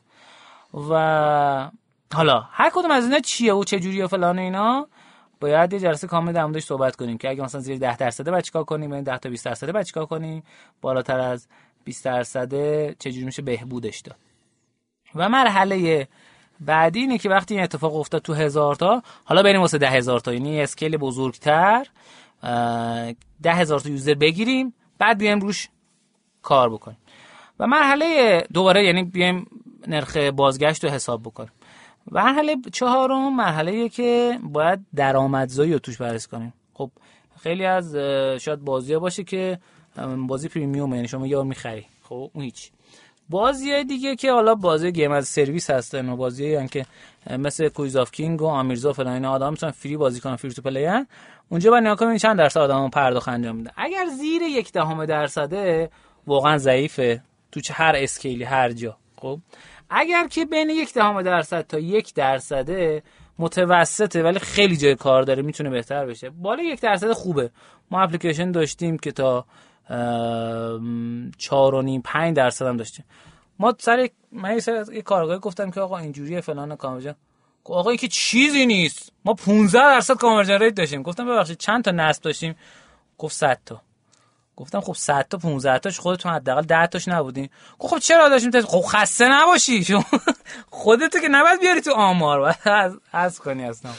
و 0.90 1.70
حالا 2.14 2.44
هر 2.50 2.70
کدوم 2.74 2.90
از 2.90 3.04
اینا 3.04 3.18
چیه 3.18 3.54
و 3.54 3.64
چه 3.64 3.80
جوریه 3.80 4.04
و 4.04 4.08
فلان 4.08 4.38
اینا؟ 4.38 4.88
باید 5.40 5.72
یه 5.72 5.78
جلسه 5.78 6.06
کامل 6.06 6.32
در 6.32 6.44
موردش 6.44 6.64
صحبت 6.64 6.96
کنیم 6.96 7.18
که 7.18 7.30
اگه 7.30 7.42
مثلا 7.42 7.60
زیر 7.60 7.78
10 7.78 7.96
درصد 7.96 8.30
بعد 8.30 8.44
چیکار 8.44 8.64
کنیم 8.64 8.90
بین 8.90 9.02
10 9.02 9.18
تا 9.18 9.30
20 9.30 9.44
درصد 9.44 9.70
بعد 9.70 9.84
چیکار 9.86 10.06
کنیم؟ 10.06 10.42
بالاتر 10.80 11.18
از 11.18 11.48
20 11.84 12.04
درصد 12.04 12.52
چجوری 12.98 13.26
میشه 13.26 13.42
بهبودش 13.42 14.00
داد؟ 14.00 14.16
و 15.14 15.28
مرحله 15.28 16.08
بعدی 16.60 17.00
اینه 17.00 17.18
که 17.18 17.28
وقتی 17.28 17.54
این 17.54 17.62
اتفاق 17.62 17.96
افتاد 17.96 18.22
تو 18.22 18.34
هزار 18.34 18.74
تا 18.74 19.02
حالا 19.24 19.42
بریم 19.42 19.60
واسه 19.60 19.78
ده 19.78 19.90
هزار 19.90 20.20
تا. 20.20 20.32
یعنی 20.32 20.60
scale 20.60 20.96
بزرگتر 20.96 21.86
ده 23.42 23.52
هزار 23.54 23.80
تا 23.80 23.88
user 23.88 24.14
بگیریم 24.14 24.74
بعد 24.98 25.18
بیایم 25.18 25.40
روش 25.40 25.68
کار 26.42 26.70
بکنیم. 26.70 26.98
و 27.60 27.66
مرحله 27.66 28.40
دوباره 28.52 28.84
یعنی 28.84 29.02
بیایم 29.02 29.46
نرخ 29.86 30.16
بازگشت 30.16 30.84
رو 30.84 30.90
حساب 30.90 31.22
بکنیم. 31.22 31.50
مرحله 32.10 32.56
چهارم 32.72 33.36
مرحله 33.36 33.88
که 33.88 34.38
باید 34.42 34.80
درآمدزایی 34.94 35.72
رو 35.72 35.78
توش 35.78 35.96
بررسی 35.96 36.28
کنیم. 36.28 36.52
خب 36.74 36.90
خیلی 37.40 37.64
از 37.64 37.96
شاید 38.40 38.60
بازی 38.60 38.96
باشه 38.96 39.24
که 39.24 39.58
بازی 40.28 40.48
premium 40.48 40.94
یعنی 40.94 41.08
شما 41.08 41.26
یه 41.26 41.35
بار 41.35 41.44
می‌خری. 41.44 41.86
خب 42.02 42.30
اون 42.34 42.44
هیچ. 42.44 42.70
بازی 43.30 43.84
دیگه 43.84 44.16
که 44.16 44.32
حالا 44.32 44.54
بازی 44.54 44.92
game 44.92 45.12
as 45.12 45.28
service 45.28 45.70
هستن 45.70 46.08
و 46.08 46.16
بازی 46.16 46.68
که 46.68 46.86
مثل 47.30 47.68
Quiz 47.68 47.96
of 47.96 48.10
King 48.10 48.42
و 48.42 48.46
آمیرزا 48.46 48.92
فلان 48.92 49.12
اینا 49.12 49.30
آدم 49.32 49.50
می‌تونن 49.50 49.72
free 49.72 49.96
بازی 49.96 50.20
کنن 50.20 50.36
free 50.36 50.50
to 50.50 50.62
play 50.62 50.88
اونجا 51.48 51.70
با 51.70 51.94
کنید 51.94 52.20
چند 52.20 52.38
درصد 52.38 52.60
آدم 52.60 52.90
پرداخت 52.90 53.28
انجام 53.28 53.56
میده. 53.56 53.70
اگر 53.76 54.06
زیر 54.18 54.42
یک 54.42 54.72
دهم 54.72 55.06
درصده 55.06 55.90
واقعا 56.26 56.58
ضعیفه 56.58 57.22
تو 57.52 57.60
چه 57.60 57.74
هر 57.74 57.92
اسکیلی 57.96 58.44
هر 58.44 58.72
جا. 58.72 58.96
خب؟ 59.16 59.38
اگر 59.90 60.28
که 60.28 60.44
بین 60.44 60.70
یک 60.70 60.94
دهم 60.94 61.22
درصد 61.22 61.66
تا 61.66 61.78
یک 61.78 62.14
درصده 62.14 63.02
متوسطه 63.38 64.22
ولی 64.22 64.38
خیلی 64.38 64.76
جای 64.76 64.94
کار 64.94 65.22
داره 65.22 65.42
می‌تونه 65.42 65.70
بهتر 65.70 66.06
بشه. 66.06 66.30
بالا 66.30 66.62
یک 66.62 66.80
درصد 66.80 67.12
خوبه. 67.12 67.50
ما 67.90 68.00
اپلیکیشن 68.02 68.50
داشتیم 68.50 68.98
که 68.98 69.12
تا 69.12 69.44
چهار 71.38 71.74
و 71.74 71.82
نیم 71.82 72.02
پنج 72.04 72.36
درصد 72.36 72.66
هم 72.66 72.76
داشتیم. 72.76 73.04
ما 73.58 73.74
سر 73.78 74.08
من 74.32 74.60
یه 74.92 75.02
کارگاهی 75.02 75.38
گفتم 75.38 75.70
که 75.70 75.80
آقا 75.80 75.98
اینجوریه 75.98 76.40
فلان 76.40 76.76
کامرجن 76.76 77.14
آقا 77.64 77.90
این 77.90 77.98
که 77.98 78.08
چیزی 78.08 78.66
نیست. 78.66 79.12
ما 79.24 79.34
15 79.34 79.78
درصد 79.78 80.14
conversion 80.14 80.58
rate 80.58 80.74
داشتیم. 80.74 81.02
گفتم 81.02 81.26
ببخشید 81.26 81.58
چند 81.58 81.84
تا 81.84 81.90
نصب 81.90 82.22
داشتیم؟ 82.22 82.56
گفت 83.18 83.34
100 83.36 83.58
تا. 83.66 83.82
گفتم 84.56 84.80
خب 84.80 84.92
100 84.92 85.26
تا 85.30 85.38
15 85.38 85.78
تاش 85.78 86.00
خودتون 86.00 86.32
حداقل 86.32 86.62
10 86.62 86.86
تاش 86.86 87.08
نبودین. 87.08 87.48
گفت 87.78 87.94
خب 87.94 87.98
چرا 87.98 88.28
داشتیم 88.28 88.60
خب 88.60 88.80
خسته 88.80 89.28
نباشی. 89.28 89.84
شما 89.84 90.04
خودت 90.70 91.20
که 91.20 91.28
نباید 91.28 91.60
بیاری 91.60 91.80
تو 91.80 91.92
آمار. 91.92 92.40
باید 92.66 92.92
از 93.12 93.38
کنی 93.38 93.64
اصلا. 93.64 93.90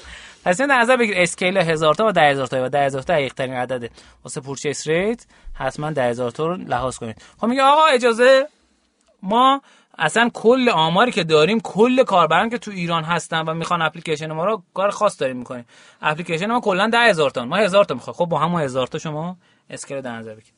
پس 0.45 0.61
این 0.61 0.71
نظر 0.71 0.97
بگیر 0.97 1.15
scale 1.17 1.57
هزار 1.57 1.95
تا 1.95 2.07
و 2.07 2.11
ده 2.11 2.21
هزار 2.21 2.47
تا. 2.47 2.65
و 2.65 2.69
ده 2.69 2.85
هزار 2.85 3.01
تا 3.01 3.13
دقیق 3.13 3.33
ترین 3.33 3.53
عدده 3.53 3.89
واسه 4.23 4.41
purchase 4.41 4.87
rate 4.87 5.25
حتما 5.53 5.91
ده 5.91 6.03
هزار 6.03 6.31
تا 6.31 6.47
رو 6.47 6.55
لحاظ 6.55 6.97
کنید. 6.97 7.21
خب 7.41 7.47
میگه 7.47 7.63
آقا 7.63 7.85
اجازه 7.85 8.47
ما 9.23 9.61
اصلا 9.97 10.29
کل 10.33 10.69
آماری 10.69 11.11
که 11.11 11.23
داریم 11.23 11.59
کل 11.59 12.03
کاربران 12.03 12.49
که 12.49 12.57
تو 12.57 12.71
ایران 12.71 13.03
هستن 13.03 13.41
و 13.41 13.53
می‌خوان 13.53 13.81
اپلیکیشن 13.81 14.31
ما 14.31 14.45
رو 14.45 14.63
کار 14.73 14.89
خاص 14.89 15.21
داریم 15.21 15.37
می‌کنیم. 15.37 15.65
اپلیکیشن 16.01 16.45
ما 16.45 16.59
کلا 16.59 16.87
ده 16.87 16.99
هزار 16.99 17.29
تا. 17.29 17.45
ما 17.45 17.55
هزار 17.55 17.85
تا 17.85 17.93
می‌خواد 17.95 18.15
خب 18.15 18.25
با 18.25 18.39
همون 18.39 18.61
هزار 18.61 18.87
تا 18.87 18.97
شما 18.97 19.37
اسکیل 19.69 20.01
در 20.01 20.17
نظر 20.17 20.35
بگیر. 20.35 20.53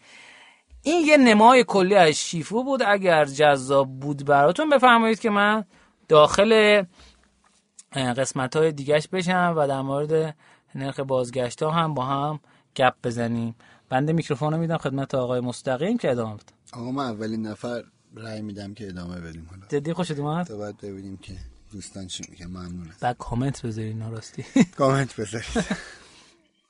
این 0.82 1.08
یه 1.08 1.18
نمای 1.18 1.64
کلی 1.68 1.96
از 1.96 2.10
شیفو 2.10 2.64
بود. 2.64 2.82
اگر 2.88 3.26
جذاب 3.26 4.00
بود 4.00 4.26
براتون 4.26 4.70
بفرمایید 4.70 5.20
که 5.20 5.30
من 5.30 5.66
داخل 6.08 6.84
قسمت 7.96 8.56
های 8.56 8.72
دیگهش 8.72 9.08
بشم 9.08 9.54
و 9.58 9.68
در 9.68 9.82
مورد 9.82 10.36
نرخ 10.76 11.00
بازگشت 11.00 11.64
ها 11.64 11.72
هم 11.72 11.94
با 11.94 12.06
هم 12.06 12.40
گپ 12.76 12.94
بزنیم. 13.04 13.56
بنده 13.90 14.14
میکروفون 14.14 14.54
رو 14.54 14.60
میدم 14.60 14.78
خدمت 14.78 15.16
آقای 15.16 15.40
مستقیم 15.40 15.98
که 15.98 16.12
ادامه 16.12 16.34
بده. 16.34 16.54
آقا 16.74 16.92
من 16.92 17.06
اولین 17.06 17.48
نفر 17.48 17.84
رأی 18.16 18.42
میدم 18.42 18.74
که 18.74 18.88
ادامه 18.88 19.20
بدیم. 19.20 19.48
حالا 19.50 19.62
جدی 19.70 19.94
خوشت 19.94 20.20
اومد 20.20 20.48
تو 20.48 20.58
باید 20.58 20.78
ببینیم 20.78 21.18
که 21.18 21.34
دوستان 21.72 22.08
چی 22.08 22.24
میگن. 22.30 22.48
ممنون 22.48 22.90
بعد 23.02 23.18
کامنت 23.18 23.66
بذارید 23.66 23.98
ناراستی 23.98 24.46
کامنت 24.78 25.16
بذارید 25.16 25.48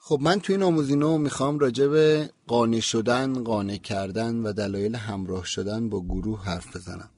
خب 0.10 0.20
من 0.22 0.40
توی 0.40 0.58
ناموزینو 0.58 1.18
می‌خوام 1.18 1.60
راجع 1.60 1.88
به 1.88 2.30
قانع 2.48 2.80
شدن 2.80 3.44
قانع 3.44 3.78
کردن 3.78 4.36
و 4.36 4.54
دلایل 4.54 4.96
همراه 4.96 5.46
شدن 5.46 5.90
با 5.90 6.02
گروه 6.02 6.44
حرف 6.44 6.76
بزنم. 6.76 7.10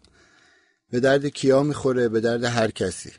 به 0.90 1.00
درد 1.00 1.26
کیا 1.26 1.64
می‌خوره؟ 1.64 2.10
به 2.10 2.20
درد 2.20 2.44
هر 2.44 2.72
کسی. 2.72 3.10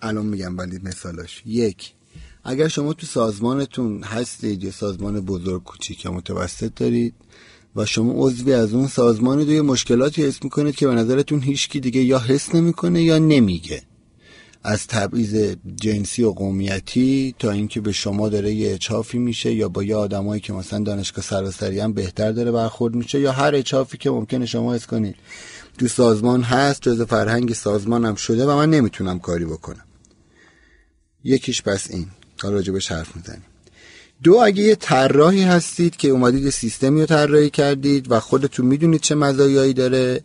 الان 0.00 0.26
میگم 0.26 0.58
ولی 0.58 0.78
مثالاش. 0.82 1.42
یک 1.46 1.94
اگر 2.44 2.68
شما 2.68 2.92
تو 2.92 3.06
سازمانتون 3.06 4.02
هستید 4.02 4.64
یا 4.64 4.70
سازمان 4.70 5.20
بزرگ 5.20 5.64
کوچیک 5.64 6.04
یا 6.04 6.12
متوسط 6.12 6.74
دارید 6.74 7.14
و 7.76 7.86
شما 7.86 8.12
عضوی 8.16 8.52
از 8.52 8.74
اون 8.74 8.86
سازمانی 8.86 9.44
دو 9.44 9.52
یه 9.52 9.62
مشکلاتی 9.62 10.24
حس 10.24 10.42
می‌کنید 10.44 10.76
که 10.76 10.86
به 10.86 10.94
نظرتون 10.94 11.40
هیچکی 11.40 11.80
دیگه 11.80 12.00
یا 12.00 12.18
حس 12.18 12.54
نمی‌کنه 12.54 13.02
یا 13.02 13.18
نمیگه. 13.18 13.82
از 14.62 14.86
تبعیض 14.86 15.56
جنسی 15.76 16.22
و 16.22 16.30
قومیتی 16.30 17.34
تا 17.38 17.50
اینکه 17.50 17.80
به 17.80 17.92
شما 17.92 18.28
داره 18.28 18.52
یه 18.52 18.74
اچافی 18.74 19.18
میشه 19.18 19.52
یا 19.52 19.68
با 19.68 19.82
یه 19.82 19.96
آدمایی 19.96 20.40
که 20.40 20.52
مثلا 20.52 20.78
دانشگاه 20.78 21.24
سراسری 21.24 21.80
هم 21.80 21.92
بهتر 21.92 22.32
داره 22.32 22.52
برخورد 22.52 22.94
میشه 22.94 23.20
یا 23.20 23.32
هر 23.32 23.54
اچافی 23.54 23.98
که 23.98 24.10
ممکنه 24.10 24.46
شما 24.46 24.74
حس 24.74 24.86
کنید. 24.86 25.14
تو 25.78 25.88
سازمان 25.88 26.42
هست 26.42 26.82
جز 26.82 27.02
فرهنگ 27.02 27.52
سازمان 27.52 28.04
هم 28.04 28.14
شده 28.14 28.46
و 28.46 28.56
من 28.56 28.70
نمی‌تونم 28.70 29.18
کاری 29.18 29.44
بکنم. 29.44 29.84
یکیش 31.24 31.62
پس 31.62 31.90
این. 31.90 32.06
تا 32.38 32.50
راجبش 32.50 32.92
حرف 32.92 33.16
می‌زنیم. 33.16 33.44
دو 34.22 34.36
اگه 34.44 34.62
یه 34.62 34.74
طراحی 34.74 35.42
هستید 35.42 35.96
که 35.96 36.08
اومدید 36.08 36.44
یه 36.44 36.50
سیستمی 36.50 37.00
رو 37.00 37.06
طراحی 37.06 37.50
کردید 37.50 38.12
و 38.12 38.20
خودتون 38.20 38.66
می‌دونید 38.66 39.00
چه 39.00 39.14
مزایایی 39.14 39.72
داره 39.72 40.24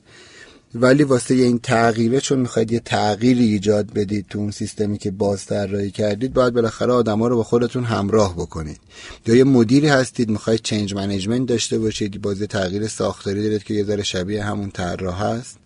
ولی 0.76 1.04
واسه 1.04 1.34
این 1.34 1.60
تغییره 1.60 2.20
چون 2.20 2.40
می‌خواید 2.40 2.72
یه 2.72 2.80
تغییری 2.80 3.44
ایجاد 3.44 3.94
بدید 3.94 4.26
تو 4.30 4.40
اون 4.40 4.52
سیستمی 4.52 4.98
که 4.98 5.12
باز 5.12 5.46
طراحی 5.46 5.92
کردید 5.92 6.34
باید 6.34 6.54
بالاخره 6.54 6.94
آدما 6.94 7.28
رو 7.28 7.36
با 7.36 7.44
خودتون 7.44 7.84
همراه 7.84 8.34
بکنید. 8.34 8.80
یا 9.28 9.36
یه 9.36 9.44
مدیری 9.44 9.88
هستید 9.88 10.30
می‌خواید 10.30 10.62
چنج 10.62 10.94
منیجمنت 10.96 11.48
داشته 11.48 11.80
باشید 11.80 12.22
باز 12.22 12.42
تغییر 12.42 12.88
ساختاری 12.88 13.44
دارید 13.44 13.64
که 13.64 13.74
یه 13.74 13.84
ذره 13.84 14.04
شبیه 14.04 14.44
همون 14.44 14.72
طراح 14.72 15.24
هست. 15.24 15.58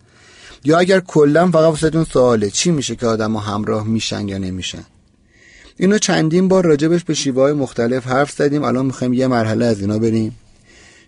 یا 0.64 0.78
اگر 0.78 1.00
کلا 1.00 1.50
فقط 1.50 1.70
واسهتون 1.70 2.04
سواله 2.04 2.50
چی 2.50 2.70
میشه 2.70 2.96
که 2.96 3.06
آدما 3.06 3.40
همراه 3.40 3.86
میشن 3.86 4.28
یا 4.28 4.38
نمیشن؟ 4.38 4.84
اینو 5.76 5.98
چندین 5.98 6.48
بار 6.48 6.64
راجبش 6.64 7.04
به 7.04 7.14
شیوه 7.14 7.42
های 7.42 7.52
مختلف 7.52 8.06
حرف 8.06 8.30
زدیم 8.30 8.64
الان 8.64 8.86
می‌خوایم 8.86 9.12
یه 9.12 9.26
مرحله 9.26 9.64
از 9.64 9.80
اینا 9.80 9.98
بریم 9.98 10.36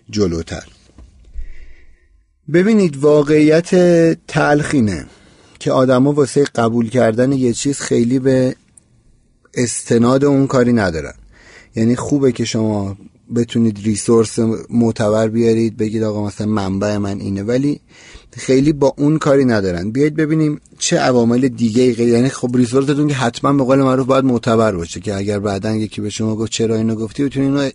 جلوتر. 0.09 0.80
ببینید 2.53 2.97
واقعیت 2.97 3.69
تلخینه 4.27 5.05
که 5.59 5.71
آدما 5.71 6.13
واسه 6.13 6.43
قبول 6.43 6.89
کردن 6.89 7.31
یه 7.31 7.53
چیز 7.53 7.79
خیلی 7.79 8.19
به 8.19 8.55
استناد 9.53 10.25
اون 10.25 10.47
کاری 10.47 10.73
ندارن. 10.73 11.13
یعنی 11.75 11.95
خوبه 11.95 12.31
که 12.31 12.45
شما 12.45 12.97
بتونید 13.35 13.79
ریسورس 13.83 14.39
معتبر 14.69 15.27
بیارید 15.27 15.77
بگید 15.77 16.03
آقا 16.03 16.25
مثلا 16.25 16.47
منبع 16.47 16.97
من 16.97 17.19
اینه. 17.19 17.43
ولی 17.43 17.81
خیلی 18.37 18.73
با 18.73 18.93
اون 18.97 19.17
کاری 19.17 19.45
ندارن. 19.45 19.91
بیاید 19.91 20.15
ببینیم 20.15 20.61
چه 20.79 20.97
عوامل 20.97 21.47
دیگه 21.47 21.93
غیر 21.93 22.07
یعنی 22.07 22.29
خب 22.29 22.57
ریسورستون 22.57 23.07
که 23.07 23.13
حتما 23.13 23.53
به 23.53 23.63
قول 23.63 23.79
معروف 23.79 24.07
باید 24.07 24.25
معتبر 24.25 24.71
باشه 24.71 24.99
که 24.99 25.15
اگر 25.15 25.39
بعدا 25.39 25.75
یکی 25.75 26.01
به 26.01 26.09
شما 26.09 26.35
گفت 26.35 26.51
چرا 26.51 26.75
اینو 26.75 26.95
گفتی 26.95 27.23
بتونی 27.23 27.45
اینو 27.45 27.69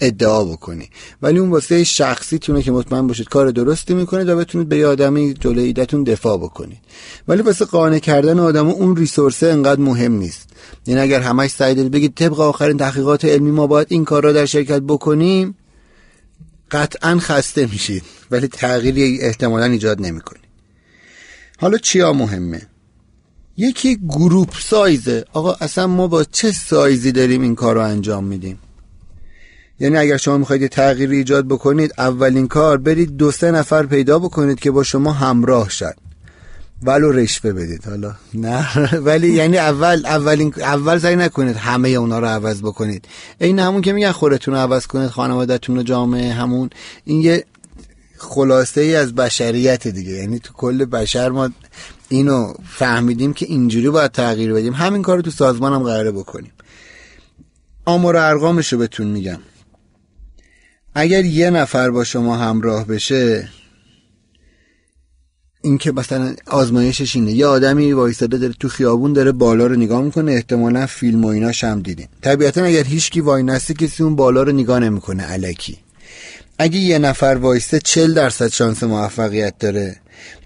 ادعا 0.00 0.44
بکنی. 0.44 0.88
ولی 1.22 1.38
اون 1.38 1.50
واسه 1.50 1.84
شخصی 1.84 2.38
تونه 2.38 2.62
که 2.62 2.72
مطمئن 2.72 3.06
باشید 3.06 3.28
کار 3.28 3.50
درستی 3.50 3.94
می‌کنید 3.94 4.28
و 4.28 4.36
بتونید 4.36 4.68
به 4.68 4.76
یه 4.76 4.86
آدمی 4.86 5.34
جلوی 5.34 5.64
ایدتون 5.64 6.04
دفاع 6.04 6.38
بکنید. 6.38 6.78
ولی 7.28 7.42
واسه 7.42 7.64
قانع 7.64 7.98
کردن 7.98 8.38
آدم 8.38 8.68
اون 8.68 8.96
ریسورسه 8.96 9.46
انقدر 9.46 9.80
مهم 9.80 10.12
نیست. 10.12 10.48
یعنی 10.86 11.00
اگر 11.00 11.20
همش 11.20 11.50
سعی 11.50 11.74
بگید 11.74 12.14
طبق 12.14 12.40
آخرین 12.40 12.76
تحقیقات 12.76 13.24
علمی 13.24 13.50
ما 13.50 13.66
باید 13.66 13.86
این 13.90 14.04
کار 14.04 14.24
را 14.24 14.32
در 14.32 14.46
شرکت 14.46 14.82
بکنیم 14.82 15.54
قطعا 16.70 17.18
خسته 17.20 17.66
میشید 17.66 18.02
ولی 18.30 18.48
تغییری 18.48 19.20
احتمالا 19.20 19.64
ایجاد 19.64 20.00
نمی‌کنید 20.00 20.48
حالا 21.60 21.78
چیا 21.78 22.12
مهمه؟ 22.12 22.62
یکی 23.56 23.96
گروپ 23.96 24.54
سایزه. 24.60 25.24
آقا 25.32 25.52
اصلا 25.52 25.86
ما 25.86 26.06
با 26.06 26.24
چه 26.24 26.52
سایزی 26.52 27.12
داریم 27.12 27.42
این 27.42 27.54
کار 27.54 27.74
رو 27.74 27.80
انجام 27.80 28.24
میدیم؟ 28.24 28.58
یعنی 29.80 29.96
اگر 29.96 30.16
شما 30.16 30.38
می‌خواید 30.38 30.66
تغییری 30.66 31.16
ایجاد 31.16 31.48
بکنید 31.48 31.94
اولین 31.98 32.48
کار 32.48 32.78
برید 32.78 33.16
دو 33.16 33.30
سه 33.30 33.50
نفر 33.50 33.86
پیدا 33.86 34.18
بکنید 34.18 34.60
که 34.60 34.70
با 34.70 34.82
شما 34.82 35.12
همراه 35.12 35.68
شد 35.68 35.94
ولو 36.82 37.12
رشوه 37.12 37.52
بدید 37.52 37.84
حالا. 37.84 38.14
نه 38.34 38.84
ولی 38.98 39.32
یعنی 39.32 39.58
اول 39.58 40.06
اولین 40.06 40.54
اول 40.56 40.98
سعی 40.98 41.16
نکنید 41.16 41.56
همه 41.56 41.88
اونا 41.88 42.18
رو 42.18 42.26
عوض 42.26 42.62
بکنید. 42.62 43.04
این 43.40 43.58
همون 43.58 43.82
که 43.82 43.92
میگن 43.92 44.12
خودتون 44.12 44.54
رو 44.54 44.60
عوض 44.60 44.86
کنید 44.86 45.08
خانوادهتون 45.08 45.76
رو 45.76 45.82
جامعه 45.82 46.32
همون. 46.32 46.70
این 47.04 47.20
یه 47.20 47.44
خلاصه 48.16 48.80
ای 48.80 48.96
از 48.96 49.14
بشریت 49.14 49.88
دیگه. 49.88 50.12
یعنی 50.12 50.38
تو 50.38 50.52
کل 50.52 50.84
بشر 50.84 51.28
ما 51.28 51.50
اینو 52.08 52.54
فهمیدیم 52.68 53.32
که 53.32 53.46
اینجوری 53.46 53.90
باید 53.90 54.12
تغییر 54.12 54.52
بدیم. 54.52 54.72
همین 54.72 55.02
کار 55.02 55.16
رو 55.16 55.22
تو 55.22 55.30
سازمان 55.30 55.72
هم 55.72 55.82
قراره 55.82 56.10
بکنیم. 56.10 56.52
آمار 57.84 58.16
و 58.16 58.18
ارقامش 58.18 58.72
رو 58.72 58.78
بهتون 58.78 59.06
میگم. 59.06 59.38
اگر 60.94 61.24
یه 61.24 61.50
نفر 61.50 61.90
با 61.90 62.04
شما 62.04 62.36
همراه 62.36 62.86
بشه 62.86 63.48
این 65.62 65.78
که 65.78 65.92
مثلا 65.92 66.34
آزمایشش 66.46 67.16
اینه. 67.16 67.32
یه 67.32 67.46
آدمی 67.46 67.92
وایستاده 67.92 68.38
داره 68.38 68.54
تو 68.60 68.68
خیابون 68.68 69.12
داره 69.12 69.32
بالا 69.32 69.66
رو 69.66 69.76
نگاه 69.76 70.02
می‌کنه 70.02 70.32
احتمالا 70.32 70.86
فیلم 70.86 71.24
و 71.24 71.28
ایناش 71.28 71.64
هم 71.64 71.82
دیدیم 71.82 72.08
طبیعتا 72.22 72.64
اگر 72.64 72.84
هیچکی 72.84 73.20
وای 73.20 73.42
نسته 73.42 73.74
کسی 73.74 74.02
اون 74.02 74.16
بالا 74.16 74.42
رو 74.42 74.52
نگاه 74.52 74.78
نمی‌کنه. 74.78 75.22
علکی 75.22 75.78
اگه 76.58 76.78
یه 76.78 76.98
نفر 76.98 77.38
وایسته 77.40 77.78
40 77.78 78.14
درصد 78.14 78.48
شانس 78.48 78.82
موفقیت 78.82 79.58
داره. 79.58 79.96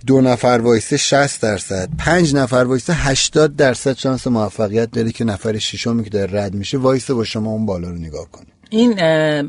دو 0.06 0.20
نفر 0.20 0.60
وایسته 0.62 0.97
60 0.97 1.40
درصد. 1.40 1.89
پنج 1.98 2.34
نفر 2.34 2.56
وایسته 2.56 2.93
80 2.93 3.56
درصد 3.56 3.97
شانس 3.97 4.26
موفقیت 4.26 4.90
داره 4.90 5.12
که 5.12 5.24
نفر 5.24 5.59
ششمی 5.59 6.05
که 6.05 6.10
داره 6.10 6.40
رد 6.40 6.55
میشه 6.55 6.78
وایسته 6.78 7.14
با 7.14 7.24
شما 7.24 7.51
اون 7.51 7.66
بالا 7.66 7.89
رو 7.89 7.97
نگاه 7.98 8.30
کنه. 8.32 8.47
این 8.70 8.98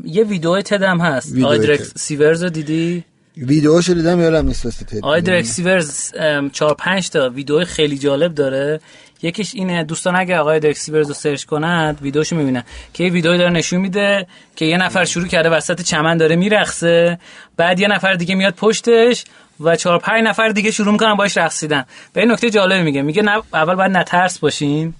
یه 0.04 0.24
ویدیو 0.24 0.62
TED 0.62 0.85
هم 0.85 1.00
هست. 1.00 1.38
آقای 1.38 1.58
درک 1.58 1.92
سیورز 1.96 2.42
رو 2.42 2.50
دیدی؟ 2.50 3.04
ویدیوشو 3.36 3.94
دیدم 3.94 4.20
یادم 4.20 4.46
نیست 4.46 4.64
واسه 4.64 4.86
آقای 5.02 5.20
درک 5.20 5.48
سیورز 5.48 6.12
4 6.52 6.74
5 6.74 7.10
تا 7.10 7.28
ویدیو 7.28 7.64
خیلی 7.64 7.98
جالب 7.98 8.34
داره. 8.34 8.80
یکیش 9.22 9.54
اینه 9.54 9.84
دوستان 9.84 10.16
اگه 10.16 10.38
آقای 10.38 10.60
درک 10.60 10.81
سیورز 10.81 11.08
رو 11.08 11.14
سرچ 11.14 11.44
کنند 11.44 12.02
ویدیوشو 12.02 12.36
می‌بینن 12.36 12.62
که 12.94 13.04
یه 13.04 13.10
ویدیو 13.10 13.36
داره 13.36 13.50
نشون 13.50 13.80
میده 13.80 14.26
که 14.56 14.64
یه 14.64 14.76
نفر 14.76 15.04
شروع 15.04 15.26
کرده 15.26 15.50
وسط 15.50 15.82
چمن 15.82 16.16
داره 16.16 16.36
میرقصه 16.36 17.18
بعد 17.56 17.80
یه 17.80 17.88
نفر 17.88 18.14
دیگه 18.14 18.34
میاد 18.34 18.54
پشتش 18.54 19.24
و 19.64 19.76
چهار 19.76 19.98
پنج 19.98 20.24
نفر 20.24 20.48
دیگه 20.48 20.70
شروع 20.70 20.92
می‌کنن 20.92 21.14
باش 21.14 21.36
رقصیدن. 21.36 21.84
به 22.12 22.20
این 22.20 22.30
نکته 22.30 22.50
جالب 22.50 22.84
میگه. 22.84 23.02
میگه 23.02 23.22
نه 23.22 23.42
اول 23.54 23.74
باید 23.74 23.90
نترس 23.90 24.38
باشین. 24.38 24.94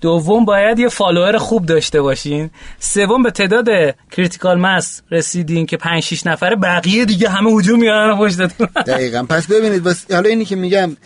دوم 0.00 0.44
باید 0.44 0.78
یه 0.78 0.88
follower 0.88 1.38
خوب 1.38 1.66
داشته 1.66 2.00
باشین. 2.00 2.50
سوم 2.78 3.22
به 3.22 3.30
تعداد 3.30 3.68
critical 4.10 4.58
mass 4.58 5.02
رسیدین 5.10 5.66
که 5.66 5.76
5 5.76 6.02
6 6.02 6.26
نفره 6.26 6.56
بقیه 6.56 7.04
دیگه 7.04 7.28
همه 7.28 7.50
هجوم 7.50 7.80
میارن 7.80 8.18
پشتتون. 8.18 8.68
دقیقاً. 8.86 9.22
پس 9.22 9.46
ببینید 9.46 9.84
بس 9.84 10.12
حالا 10.12 10.28
اینی 10.28 10.44
که 10.44 10.56
میگم 10.56 10.96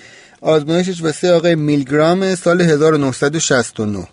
آزمایشش 0.40 1.02
واسه 1.02 1.32
آقای 1.32 1.54
میلگرام 1.54 2.34
سال 2.34 2.60
1969 2.60 4.06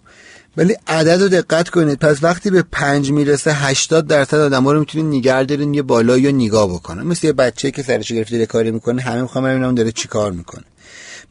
ولی 0.57 0.75
عدد 0.87 1.21
رو 1.21 1.27
دقت 1.27 1.69
کنید. 1.69 1.99
پس 1.99 2.23
وقتی 2.23 2.49
به 2.49 2.63
پنج 2.71 3.11
می‌رسه 3.11 3.53
80 3.53 4.07
درصد 4.07 4.37
آدم 4.37 4.63
ها 4.63 4.71
رو 4.71 4.79
می‌تونید 4.79 5.15
نگر 5.15 5.43
دارین 5.43 5.73
یه 5.73 5.81
بالا 5.81 6.17
یا 6.17 6.31
نگاه 6.31 6.67
بکنن. 6.73 7.03
مثل 7.03 7.27
یه 7.27 7.33
بچه 7.33 7.71
که 7.71 7.83
سرش 7.83 8.11
گرفته 8.11 8.45
کاری 8.45 8.71
می‌کنه 8.71 9.01
همه 9.01 9.21
می‌خوام 9.21 9.43
ببینم 9.43 9.75
داره 9.75 9.91
چی 9.91 10.07
کار 10.07 10.31
می‌کنه. 10.31 10.63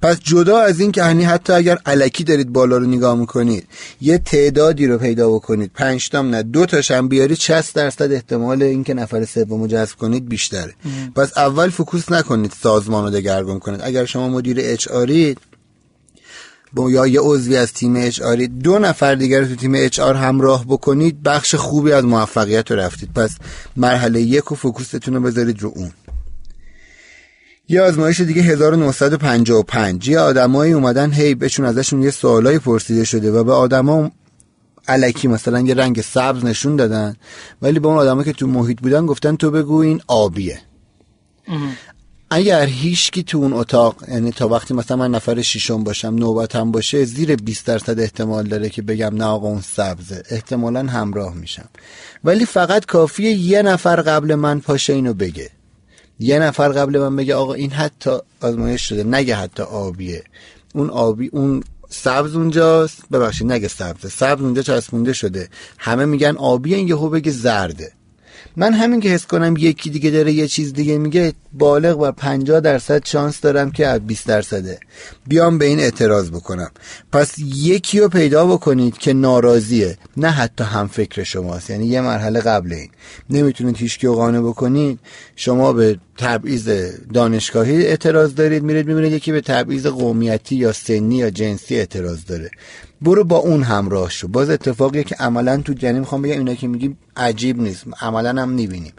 پس 0.02 0.20
جدا 0.20 0.58
از 0.58 0.80
این 0.80 0.92
که 0.92 1.00
یعنی 1.00 1.24
حتی 1.24 1.52
اگر 1.52 1.78
الکی 1.86 2.24
دارید 2.24 2.52
بالا 2.52 2.76
رو 2.76 2.86
نگاه 2.86 3.14
می‌کنید 3.14 3.66
یه 4.00 4.18
تعدادی 4.18 4.86
رو 4.86 4.98
پیدا 4.98 5.30
بکنید. 5.30 5.70
پنج 5.74 6.08
تام 6.08 6.34
نه 6.34 6.42
دو 6.42 6.66
تاش 6.66 6.90
هم 6.90 7.08
بیاری 7.08 7.36
60 7.36 7.74
درصد 7.74 8.12
احتمال 8.12 8.62
اینکه 8.62 8.94
نفر 8.94 9.24
سوم 9.24 9.66
جذب 9.66 9.96
کنید 9.96 10.28
بیشتره. 10.28 10.74
پس 11.14 11.38
اول 11.38 11.70
focus 11.70 12.12
نکنید 12.12 12.52
سازمان 12.62 13.04
رو 13.04 13.10
دگرگون 13.10 13.58
کنید. 13.58 13.80
اگر 13.82 14.04
شما 14.04 14.28
مدیر 14.28 14.56
HR 14.60 14.88
ید 14.88 15.38
یا 16.76 17.06
یه 17.06 17.20
عضوی 17.20 17.56
از 17.56 17.72
تیم 17.72 17.96
اچ 17.96 18.22
دو 18.62 18.78
نفر 18.78 19.14
دیگر 19.14 19.44
تو 19.44 19.56
تیم 19.56 19.72
اچ 19.76 20.00
آر 20.00 20.14
همراه 20.14 20.64
بکنید. 20.64 21.22
بخش 21.22 21.54
خوبی 21.54 21.92
از 21.92 22.04
موفقیت 22.04 22.70
رو 22.70 22.76
رفتید. 22.76 23.12
پس 23.12 23.30
مرحله 23.76 24.20
یک 24.20 24.52
و 24.52 24.54
فوکوستون 24.54 25.14
رو 25.14 25.20
بذارید 25.20 25.62
رو 25.62 25.72
اون. 25.76 25.90
یه 27.68 27.82
آزمایش 27.82 28.20
دیگه 28.20 28.42
1955 28.42 30.08
یه 30.08 30.18
آدمایی 30.18 30.72
اومدن 30.72 31.12
هی 31.12 31.34
بهشون 31.34 31.66
ازشون 31.66 32.02
یه 32.02 32.10
سوالایی 32.10 32.58
پرسیده 32.58 33.04
شده 33.04 33.32
و 33.32 33.44
به 33.44 33.52
آدما 33.52 34.10
علکی 34.88 35.28
مثلا 35.28 35.60
یه 35.60 35.74
رنگ 35.74 36.00
سبز 36.00 36.44
نشون 36.44 36.76
دادن. 36.76 37.16
ولی 37.62 37.78
به 37.78 37.88
اون 37.88 37.96
آدمایی 37.96 38.24
که 38.24 38.32
تو 38.32 38.46
محیط 38.46 38.80
بودن 38.80 39.06
گفتن 39.06 39.36
تو 39.36 39.50
بگو 39.50 39.76
این 39.76 40.00
آبیه. 40.06 40.60
اگر 42.30 42.66
هیچکی 42.66 43.22
تو 43.22 43.38
اون 43.38 43.52
اتاق 43.52 43.96
یعنی 44.08 44.32
تا 44.32 44.48
وقتی 44.48 44.74
مثلا 44.74 44.96
من 44.96 45.10
نفر 45.10 45.42
ششم 45.42 45.84
باشم 45.84 46.14
نوبتم 46.14 46.70
باشه 46.70 47.04
زیر 47.04 47.36
20 47.36 47.66
درصد 47.66 48.00
احتمال 48.00 48.44
داره 48.44 48.68
که 48.68 48.82
بگم 48.82 49.14
نه 49.14 49.24
آقا 49.24 49.48
اون 49.48 49.60
سبزه. 49.60 50.22
احتمالا 50.30 50.80
همراه 50.80 51.34
میشم. 51.34 51.68
ولی 52.24 52.46
فقط 52.46 52.86
کافیه 52.86 53.30
یه 53.30 53.62
نفر 53.62 53.96
قبل 54.02 54.34
من 54.34 54.60
پاشه 54.60 54.92
اینو 54.92 55.14
بگه. 55.14 55.50
یه 56.20 56.38
نفر 56.38 56.68
قبل 56.68 56.98
من 56.98 57.16
بگه 57.16 57.34
آقا 57.34 57.54
این 57.54 57.70
حتی 57.70 58.18
آزمایش 58.40 58.88
شده. 58.88 59.04
نگه 59.04 59.34
حتی 59.34 59.62
آبیه. 59.62 60.24
اون 60.74 60.90
آبی 60.90 61.28
اون 61.28 61.62
سبز 61.88 62.34
اونجاست. 62.34 63.02
ببخشید 63.12 63.52
نگه 63.52 63.68
سبز. 63.68 64.12
سبز 64.12 64.42
اونجا 64.42 64.62
چسبونده 64.62 65.12
شده. 65.12 65.48
همه 65.78 66.04
میگن 66.04 66.36
آبیه 66.36 66.76
این 66.76 66.88
یهو 66.88 67.08
بگه 67.08 67.30
زرده. 67.30 67.92
من 68.56 68.72
همین 68.72 69.00
که 69.00 69.08
حس 69.08 69.26
کنم 69.26 69.54
یکی 69.58 69.90
دیگه 69.90 70.10
داره 70.10 70.32
یه 70.32 70.48
چیز 70.48 70.72
دیگه 70.72 70.98
میگه 70.98 71.32
بالغ 71.52 71.98
بر 71.98 72.10
50 72.10 72.60
درصد 72.60 73.04
شانس 73.04 73.40
دارم 73.40 73.70
که 73.70 73.86
از 73.86 74.00
20 74.06 74.26
درصده. 74.26 74.78
بیام 75.26 75.58
به 75.58 75.64
این 75.64 75.80
اعتراض 75.80 76.30
بکنم. 76.30 76.70
پس 77.12 77.34
یکی 77.38 78.00
رو 78.00 78.08
پیدا 78.08 78.46
بکنید 78.46 78.98
که 78.98 79.12
ناراضیه. 79.12 79.98
نه 80.16 80.30
حتی 80.30 80.64
هم 80.64 80.88
فکر 80.88 81.22
شماست. 81.22 81.70
یعنی 81.70 81.86
یه 81.86 82.00
مرحله 82.00 82.40
قبل 82.40 82.72
این. 82.72 82.88
نمی‌تونید 83.30 83.76
هیچ 83.76 84.04
رو 84.04 84.14
قانع 84.14 84.40
بکنید. 84.40 84.98
شما 85.36 85.72
به 85.72 85.98
تبعیض 86.18 86.68
دانشگاهی 87.14 87.86
اعتراض 87.86 88.34
دارید. 88.34 88.62
میرید 88.62 88.86
می‌بینید 88.86 89.12
یکی 89.12 89.32
به 89.32 89.40
تبعیض 89.40 89.86
قومیتی 89.86 90.56
یا 90.56 90.72
سنی 90.72 91.16
یا 91.16 91.30
جنسی 91.30 91.76
اعتراض 91.76 92.24
داره. 92.24 92.50
برو 93.02 93.24
با 93.24 93.36
اون 93.36 93.62
همراه 93.62 94.10
شو. 94.10 94.28
باز 94.28 94.50
اتفاقیه 94.50 95.04
که 95.04 95.14
عملا 95.14 95.56
تو 95.56 95.72
جنین 95.72 95.98
می‌خوام 95.98 96.22
بگم 96.22 96.38
اینا 96.38 96.54
که 96.54 96.68
میگیم 96.68 96.98
عجیب 97.16 97.60
نیست. 97.60 97.84
عملا 98.00 98.42
هم 98.42 98.48
می‌بینیم. 98.48 98.92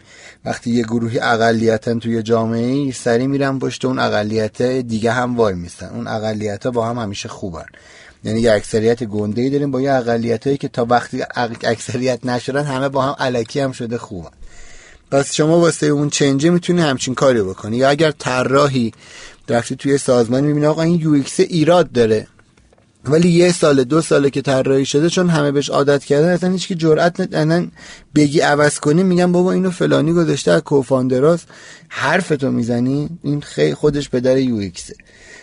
وقتی 0.44 0.70
یه 0.70 0.82
گروهی 0.82 1.18
اقلیتن 1.18 1.98
توی 1.98 2.22
جامعه 2.22 2.66
ای 2.66 2.92
سری 2.92 3.26
میرن 3.26 3.58
پشت 3.58 3.84
اون 3.84 3.98
اقلیت 3.98 4.62
دیگه 4.62 5.12
هم 5.12 5.36
وای 5.36 5.54
میستن. 5.54 5.86
اون 5.86 6.06
اقلیت 6.06 6.64
ها 6.66 6.70
با 6.70 6.86
هم 6.86 6.98
همیشه 6.98 7.28
خوبن. 7.28 7.64
یعنی 8.24 8.40
یه 8.40 8.52
اکثریت 8.52 9.04
گنده 9.04 9.42
ای 9.42 9.50
داریم 9.50 9.70
با 9.70 9.80
یه 9.80 9.92
اقلیت 9.92 10.46
هایی 10.46 10.58
که 10.58 10.68
تا 10.68 10.86
وقتی 10.90 11.22
اکثریت 11.64 12.26
نشدن 12.26 12.64
همه 12.64 12.88
با 12.88 13.02
هم 13.02 13.14
علکی 13.18 13.60
هم 13.60 13.72
شده 13.72 13.98
خوبن. 13.98 14.30
پس 15.10 15.34
شما 15.34 15.60
واسه 15.60 15.86
اون 15.86 16.10
چنجه 16.10 16.50
می‌تونی 16.50 16.80
همچین 16.80 17.14
کاری 17.14 17.42
بکنی. 17.42 17.76
یا 17.76 17.88
اگر 17.88 18.10
طراحی 18.10 18.92
رفتی 19.48 19.76
توی 19.76 19.98
سازمان 19.98 20.44
می‌بینی 20.44 20.66
آقا 20.66 20.82
این 20.82 21.00
یو 21.00 21.22
ایراد 21.38 21.92
داره. 21.92 22.26
ولی 23.04 23.28
یه 23.28 23.52
سال 23.52 23.84
دو 23.84 24.00
ساله 24.00 24.30
که 24.30 24.42
طراحی 24.42 24.86
شده 24.86 25.10
چون 25.10 25.30
همه 25.30 25.52
بهش 25.52 25.70
عادت 25.70 26.04
کردن 26.04 26.28
اصلا 26.28 26.50
هیچ 26.50 26.68
کی 26.68 26.74
جرئت 26.74 27.20
ندارن 27.20 27.70
بگی 28.14 28.40
عوض 28.40 28.78
کنی 28.78 29.02
میگن 29.02 29.32
بابا 29.32 29.52
اینو 29.52 29.70
فلانی 29.70 30.12
گذاشته 30.12 30.50
از 30.50 30.62
co-founder 30.62 31.34
است 31.34 31.48
حرفتو 31.88 32.50
می‌زنی 32.50 33.08
این 33.22 33.40
خیلی 33.40 33.74
خودش 33.74 34.10
پدر 34.10 34.38
یو 34.38 34.56
ایکسه 34.56 34.94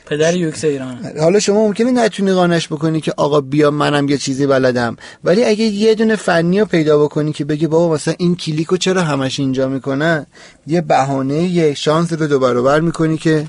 پدر 0.05 0.35
یو 0.35 0.45
ایکس 0.45 0.63
ایران. 0.63 1.11
حالا 1.19 1.39
شما 1.39 1.67
ممکنه 1.67 1.91
نتونی 1.91 2.33
قانعش 2.33 2.67
بکنی 2.67 3.01
که 3.01 3.13
آقا 3.17 3.41
بیا 3.41 3.71
منم 3.71 4.09
یه 4.09 4.17
چیزی 4.17 4.47
بلدم. 4.47 4.97
ولی 5.23 5.43
اگه 5.43 5.63
یه 5.63 5.95
دونه 5.95 6.15
فنی 6.15 6.59
رو 6.59 6.65
پیدا 6.65 7.03
بکنی 7.03 7.33
که 7.33 7.45
بگی 7.45 7.67
بابا 7.67 7.93
مثلا 7.93 8.13
این 8.17 8.35
کلیکو 8.35 8.77
چرا 8.77 9.01
همش 9.01 9.39
اینجا 9.39 9.69
می‌کنن 9.69 10.25
یه 10.67 10.81
بهانه 10.81 11.43
یه 11.43 11.73
شانس 11.73 12.13
رو 12.13 12.27
دو 12.27 12.39
برابر 12.39 12.79
می‌کنی 12.79 13.17
که 13.17 13.45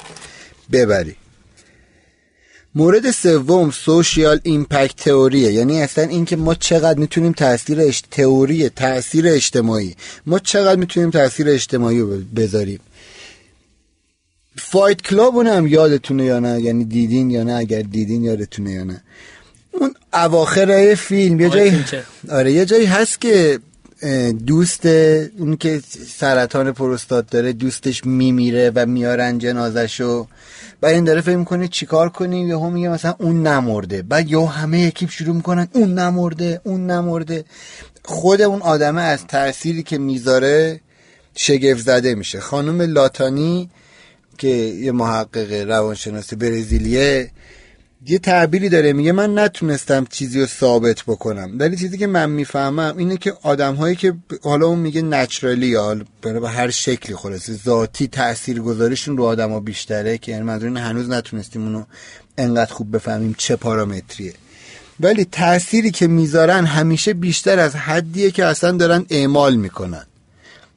ببری. 0.73 1.17
مورد 2.79 3.11
سوم 3.11 3.71
social 3.71 4.41
impact 4.43 4.97
theory 4.97 5.39
ه. 5.39 5.53
یعنی 5.53 5.83
اصلا 5.83 6.05
اینکه 6.05 6.37
ما 6.37 6.55
چقدر 6.55 6.99
می‌تونیم 6.99 7.33
تاثیر 7.33 7.81
اش... 7.81 8.03
تئوری 8.11 8.69
تاثیر 8.69 9.29
اجتماعی. 9.29 9.95
ما 10.27 10.39
چقدر 10.39 10.77
می‌تونیم 10.77 11.11
تاثیر 11.11 11.49
اجتماعی 11.49 12.01
رو 12.01 12.21
بذاریم. 12.37 12.81
Fight 14.57 15.03
Club 15.03 15.37
هم 15.47 15.67
یادتونه 15.67 16.25
یا 16.25 16.39
نه؟ 16.39 16.61
یعنی 16.61 16.85
دیدین 16.85 17.31
یا 17.31 17.43
نه؟ 17.43 17.55
اگر 17.55 17.83
دیدین 17.83 18.25
یادتونه 18.25 18.71
یا 18.71 18.85
نه؟ 18.85 19.03
اون 19.73 19.95
اواخر 20.13 20.95
فیلم 20.95 21.41
یه 21.41 21.49
جایی 21.51 21.85
آره 22.31 22.53
یه 22.53 22.65
جایی 22.65 22.87
هست 22.87 23.21
که 23.21 23.59
دوست 24.47 24.87
اون 24.87 25.57
که 25.57 25.83
سرطان 26.17 26.73
پروستات 26.73 27.31
داره 27.31 27.53
دوستش 27.53 28.07
میمیره 28.07 28.73
و 28.75 28.87
میارن 28.87 29.39
جنازشو 29.39 30.27
بعد 30.81 30.95
این 30.95 31.05
داره 31.05 31.21
فکر 31.21 31.37
می‌کنه 31.37 31.69
چیکار 31.69 32.09
کنیم؟ 32.09 32.51
هم 32.51 32.73
میگه 32.73 32.89
مثلا 32.89 33.15
اون 33.19 33.47
نمرده. 33.47 34.03
بعد 34.03 34.31
یا 34.31 34.47
همه 34.47 34.85
اکیپ 34.87 35.11
شروع 35.11 35.37
می‌کنن 35.37 35.69
اون 35.73 35.99
نمرده 35.99 36.61
اون 36.65 36.87
نمرده. 36.91 37.45
خود 38.05 38.41
اون 38.41 38.63
آدمه 38.63 39.03
از 39.03 39.27
تأثیری 39.27 39.83
که 39.83 39.99
می‌ذاره 39.99 40.81
شگفت 41.35 41.81
زده 41.81 42.15
میشه. 42.15 42.41
خانم 42.41 42.83
لاتانی 42.83 43.71
که 44.39 44.49
یه 44.49 44.93
محقق 44.93 45.53
روانشناسی 45.53 46.37
برزیلیه 46.37 47.31
یه 48.07 48.19
تعبیری 48.19 48.69
داره 48.69 48.93
میگه 48.93 49.13
من 49.13 49.39
نتونستم 49.39 50.07
چیزی 50.11 50.41
رو 50.41 50.47
ثابت 50.47 51.03
بکنم. 51.03 51.51
ولی 51.59 51.77
چیزی 51.77 51.99
که 51.99 52.07
من 52.07 52.31
می‌فهمم 52.31 52.95
اینه 52.99 53.17
که 53.17 53.35
آدم 53.43 53.75
هایی 53.75 53.97
که 53.97 54.15
حالا 54.43 54.67
اون 54.67 54.79
میگه 54.79 55.03
نچرالی 55.03 55.67
یا 55.67 56.01
به 56.21 56.49
هر 56.49 56.71
شکلی 56.71 57.17
خلاصه 57.17 57.53
ذاتی 57.53 58.09
تأثیر 58.09 58.61
گذاریشون 58.61 59.17
رو 59.17 59.25
آدم 59.25 59.51
ها 59.51 59.61
بیشتره 59.61 60.19
که 60.19 60.33
یعنی 60.33 60.45
منظور 60.45 60.79
هنوز 60.79 61.09
نتونستیم 61.11 61.63
اونو 61.63 61.85
انقدر 62.39 62.73
خوب 62.73 62.97
بفهمیم 62.97 63.35
چه 63.39 63.57
پارامتریه. 63.57 64.35
ولی 65.01 65.25
تأثیری 65.25 65.91
که 65.91 66.07
می‌ذارن 66.07 66.65
همیشه 66.65 67.15
بیشتر 67.15 67.59
از 67.59 67.77
حدیه 67.77 68.31
که 68.31 68.45
اصلا 68.45 68.73
دارن 68.73 69.07
اعمال 69.11 69.57
می‌کنن. 69.57 70.07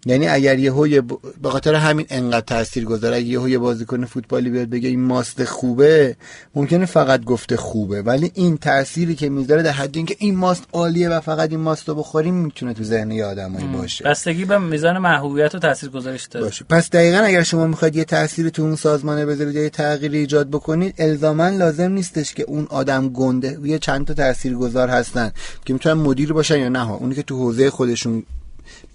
یعنی 0.05 0.27
اگر 0.27 0.59
یه 0.59 1.01
به 1.41 1.49
خاطر 1.49 1.75
همین 1.75 2.05
انقدر 2.09 2.45
تاثیر 2.45 2.85
گذاره 2.85 3.17
اگه 3.17 3.49
یه 3.49 3.57
بازیکن 3.57 4.05
فوتبالی 4.05 4.49
بیاد 4.49 4.69
بگه 4.69 4.89
این 4.89 5.01
ماست 5.01 5.43
خوبه 5.43 6.15
ممکنه 6.55 6.85
فقط 6.85 7.23
گفته 7.23 7.57
خوبه. 7.57 8.01
ولی 8.01 8.31
این 8.33 8.57
تأثیری 8.57 9.15
که 9.15 9.29
می‌ذاره 9.29 9.63
در 9.63 9.71
حد 9.71 9.97
اینکه 9.97 10.15
این 10.19 10.35
ماست 10.35 10.63
عالیه 10.73 11.09
و 11.09 11.19
فقط 11.19 11.51
این 11.51 11.59
ماست 11.59 11.89
رو 11.89 11.95
بخوریم 11.95 12.33
می‌تونه 12.33 12.73
تو 12.73 12.83
ذهن 12.83 13.11
یه 13.11 13.25
آدمایی 13.25 13.67
باشه. 13.67 14.03
بستگی 14.03 14.45
به 14.45 14.57
میزان 14.57 14.97
محبوبیت 14.97 15.55
و 15.55 15.59
تاثیرگذاریش 15.59 16.23
داره. 16.23 16.45
باشه. 16.45 16.65
پس 16.69 16.89
دقیقا 16.89 17.17
اگر 17.17 17.43
شما 17.43 17.67
می‌خواید 17.67 17.95
یه 17.95 18.03
تأثیر 18.03 18.49
تو 18.49 18.61
اون 18.61 18.75
سازمانه 18.75 19.25
بذارید 19.25 19.55
یه 19.55 19.69
تغییری 19.69 20.17
ایجاد 20.17 20.49
بکنید 20.49 20.95
الزاما 20.97 21.49
لازم 21.49 21.91
نیستش 21.91 22.33
که 22.33 22.43
اون 22.43 22.67
آدم 22.69 23.09
گنده 23.09 23.57
یه 23.63 23.79
چند 23.79 24.07
تا 24.07 24.13
تاثیرگذار 24.13 24.87
هستن 24.87 25.31
که 25.65 25.73
می‌تونن 25.73 25.93
مدیر 25.93 26.33
باشن 26.33 26.59
یا 26.59 26.69
نه 26.69 26.91
اونی 26.91 27.15
که 27.15 27.23
تو 27.23 27.37
حوزه 27.37 27.69
خودشون 27.69 28.23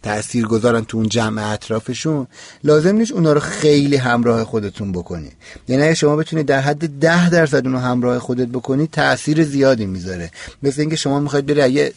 تأثیر 0.07 0.47
گذارن 0.47 0.85
تو 0.85 0.99
اون 0.99 1.09
جمع 1.09 1.53
اطرافشون 1.53 2.27
لازم 2.65 2.97
نیست 2.97 3.13
اونا 3.13 3.33
رو 3.33 3.41
خیلی 3.41 3.97
همراه 3.97 4.45
خودتون 4.45 4.93
بکنید 4.93 5.33
یعنی 5.69 5.83
اگه 5.83 5.95
شما 5.95 6.17
بتونید 6.17 6.47
در 6.47 6.61
حد 6.61 6.89
ده 6.99 7.31
درصد 7.31 7.67
اونو 7.67 7.79
همراه 7.79 8.19
خودت 8.19 8.49
بکنید 8.49 8.91
تاثیر 8.91 9.45
زیادی 9.45 9.87
می‌ذاره. 9.87 10.31
مثل 10.63 10.81
اینکه 10.81 10.97
شما 10.97 11.21
می‌خواید 11.21 11.47
بری 11.47 11.73
یه 11.73 11.93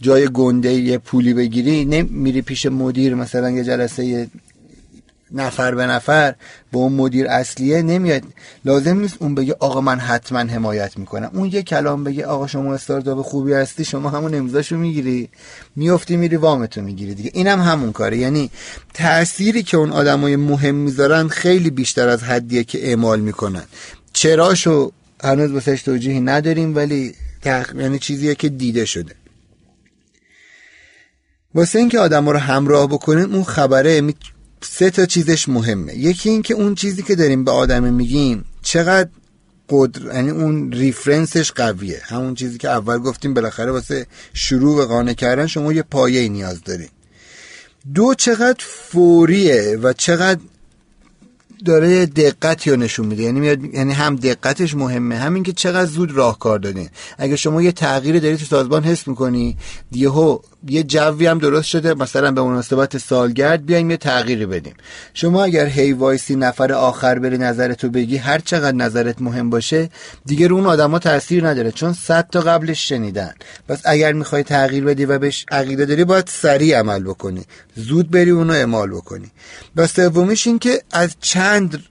جای 0.00 0.28
گنده 0.28 0.72
یه 0.72 0.98
پولی 0.98 1.34
بگیری 1.34 1.84
نمیری 1.84 2.42
پیش 2.42 2.66
مدیر 2.66 3.14
مثلا 3.14 3.50
یه 3.50 3.64
جلسه 3.64 4.28
نفر 5.32 5.74
به 5.74 5.86
نفر 5.86 6.34
به 6.72 6.78
اون 6.78 6.92
مدیر 6.92 7.28
اصلیه 7.28 7.82
نمیاد. 7.82 8.22
لازم 8.64 9.00
نیست 9.00 9.16
اون 9.18 9.34
بگه 9.34 9.56
آقا 9.60 9.80
من 9.80 9.98
حتما 9.98 10.38
حمایت 10.38 10.98
می‌کنم. 10.98 11.30
اون 11.34 11.50
یه 11.52 11.62
کلام 11.62 12.04
بگه 12.04 12.26
آقا 12.26 12.46
شما 12.46 12.74
استارتاپ 12.74 13.22
خوبی 13.22 13.52
هستی 13.52 13.84
شما 13.84 14.10
همون 14.10 14.34
امضاشو 14.34 14.76
می‌گیری. 14.76 15.28
میفتی 15.76 16.16
میری 16.16 16.36
وامتو 16.36 16.82
می‌گیری 16.82 17.14
دیگه. 17.14 17.30
اینم 17.34 17.60
هم 17.62 17.72
همون 17.72 17.92
کاره. 17.92 18.18
یعنی 18.18 18.50
تأثیری 18.94 19.62
که 19.62 19.76
اون 19.76 19.92
آدمای 19.92 20.36
مهم 20.36 20.74
می‌ذارن 20.74 21.28
خیلی 21.28 21.70
بیشتر 21.70 22.08
از 22.08 22.22
حدیه 22.22 22.64
که 22.64 22.88
اعمال 22.88 23.20
می‌کنن. 23.20 23.64
چراشو 24.12 24.92
هنوز 25.24 25.50
واسش 25.50 25.82
توجیهی 25.82 26.20
نداریم 26.20 26.76
ولی 26.76 27.14
تخ... 27.42 27.74
یعنی 27.74 27.98
چیزیه 27.98 28.34
که 28.34 28.48
دیده 28.48 28.84
شده. 28.84 29.14
واسه 31.54 31.78
اینکه 31.78 31.98
آدم 31.98 32.28
رو 32.28 32.38
همراه 32.38 32.86
بکنین 32.86 33.34
اون 33.34 33.44
خبره 33.44 34.00
سه 34.70 34.90
تا 34.90 35.06
چیزش 35.06 35.48
مهمه. 35.48 35.94
یکی 35.94 36.30
این 36.30 36.42
که 36.42 36.54
اون 36.54 36.74
چیزی 36.74 37.02
که 37.02 37.14
داریم 37.14 37.44
به 37.44 37.50
آدم 37.50 37.92
میگیم 37.92 38.44
چقدر 38.62 39.08
قدر 39.70 40.14
یعنی 40.14 40.30
اون 40.30 40.72
ریفرنسش 40.72 41.52
قویه. 41.52 42.00
همون 42.04 42.34
چیزی 42.34 42.58
که 42.58 42.68
اول 42.68 42.98
گفتیم 42.98 43.34
بالاخره 43.34 43.72
واسه 43.72 44.06
شروع 44.34 44.76
به 44.76 44.84
قانع 44.84 45.12
کردن 45.12 45.46
شما 45.46 45.72
یه 45.72 45.82
پایه 45.82 46.28
نیاز 46.28 46.62
داریم 46.62 46.88
دو 47.94 48.14
چقدر 48.14 48.58
فوریه 48.58 49.78
و 49.82 49.92
چقدر 49.92 50.40
داره 51.64 52.06
دقتی 52.06 52.70
رو 52.70 52.76
نشون 52.76 53.06
میده. 53.06 53.22
یعنی 53.22 53.40
میاد 53.40 53.64
یعنی 53.64 53.92
هم 53.92 54.16
دقتش 54.16 54.74
مهمه 54.74 55.16
همین 55.16 55.42
که 55.42 55.52
چقدر 55.52 55.90
زود 55.90 56.10
راهکار 56.10 56.58
دادین. 56.58 56.88
اگه 57.18 57.36
شما 57.36 57.62
یه 57.62 57.72
تغییر 57.72 58.18
داری 58.18 58.36
تو 58.36 58.44
سازمان 58.44 58.84
حس 58.84 59.08
می‌کنی 59.08 59.56
دیهو 59.90 60.38
یه 60.68 60.82
جوی 60.82 61.26
هم 61.26 61.38
درست 61.38 61.68
شده 61.68 61.94
مثلا 61.94 62.30
به 62.30 62.42
مناسبت 62.42 62.98
سالگرد 62.98 63.66
بیایم 63.66 63.90
یه 63.90 63.96
تغییری 63.96 64.46
بدیم. 64.46 64.74
شما 65.14 65.44
اگر 65.44 65.66
هی 65.66 65.92
وایسی 65.92 66.36
نفر 66.36 66.72
آخر 66.72 67.18
بری 67.18 67.38
نظرتو 67.38 67.88
بگی 67.88 68.16
هر 68.16 68.38
چقدر 68.38 68.76
نظرت 68.76 69.22
مهم 69.22 69.50
باشه 69.50 69.90
دیگه 70.26 70.48
رو 70.48 70.56
اون 70.56 70.66
آدما 70.66 70.98
تاثیر 70.98 71.48
نداره 71.48 71.72
چون 71.72 71.92
صد 71.92 72.28
تا 72.32 72.40
قبلش 72.40 72.88
شنیدن. 72.88 73.34
پس 73.68 73.80
اگر 73.84 74.12
می‌خوای 74.12 74.42
تغییر 74.42 74.84
بدی 74.84 75.04
و 75.04 75.18
بهش 75.18 75.46
عقیده 75.50 75.84
داری 75.84 76.04
باید 76.04 76.28
سریع 76.28 76.78
عمل 76.78 77.02
بکنی. 77.02 77.44
زود 77.76 78.10
بری 78.10 78.30
اونو 78.30 78.52
اعمال 78.52 78.90
بکنی. 78.90 79.30
و 79.76 79.86
سومیش 79.86 80.46
این 80.46 80.58
که 80.58 80.82
از 80.92 81.16
چند 81.20 81.82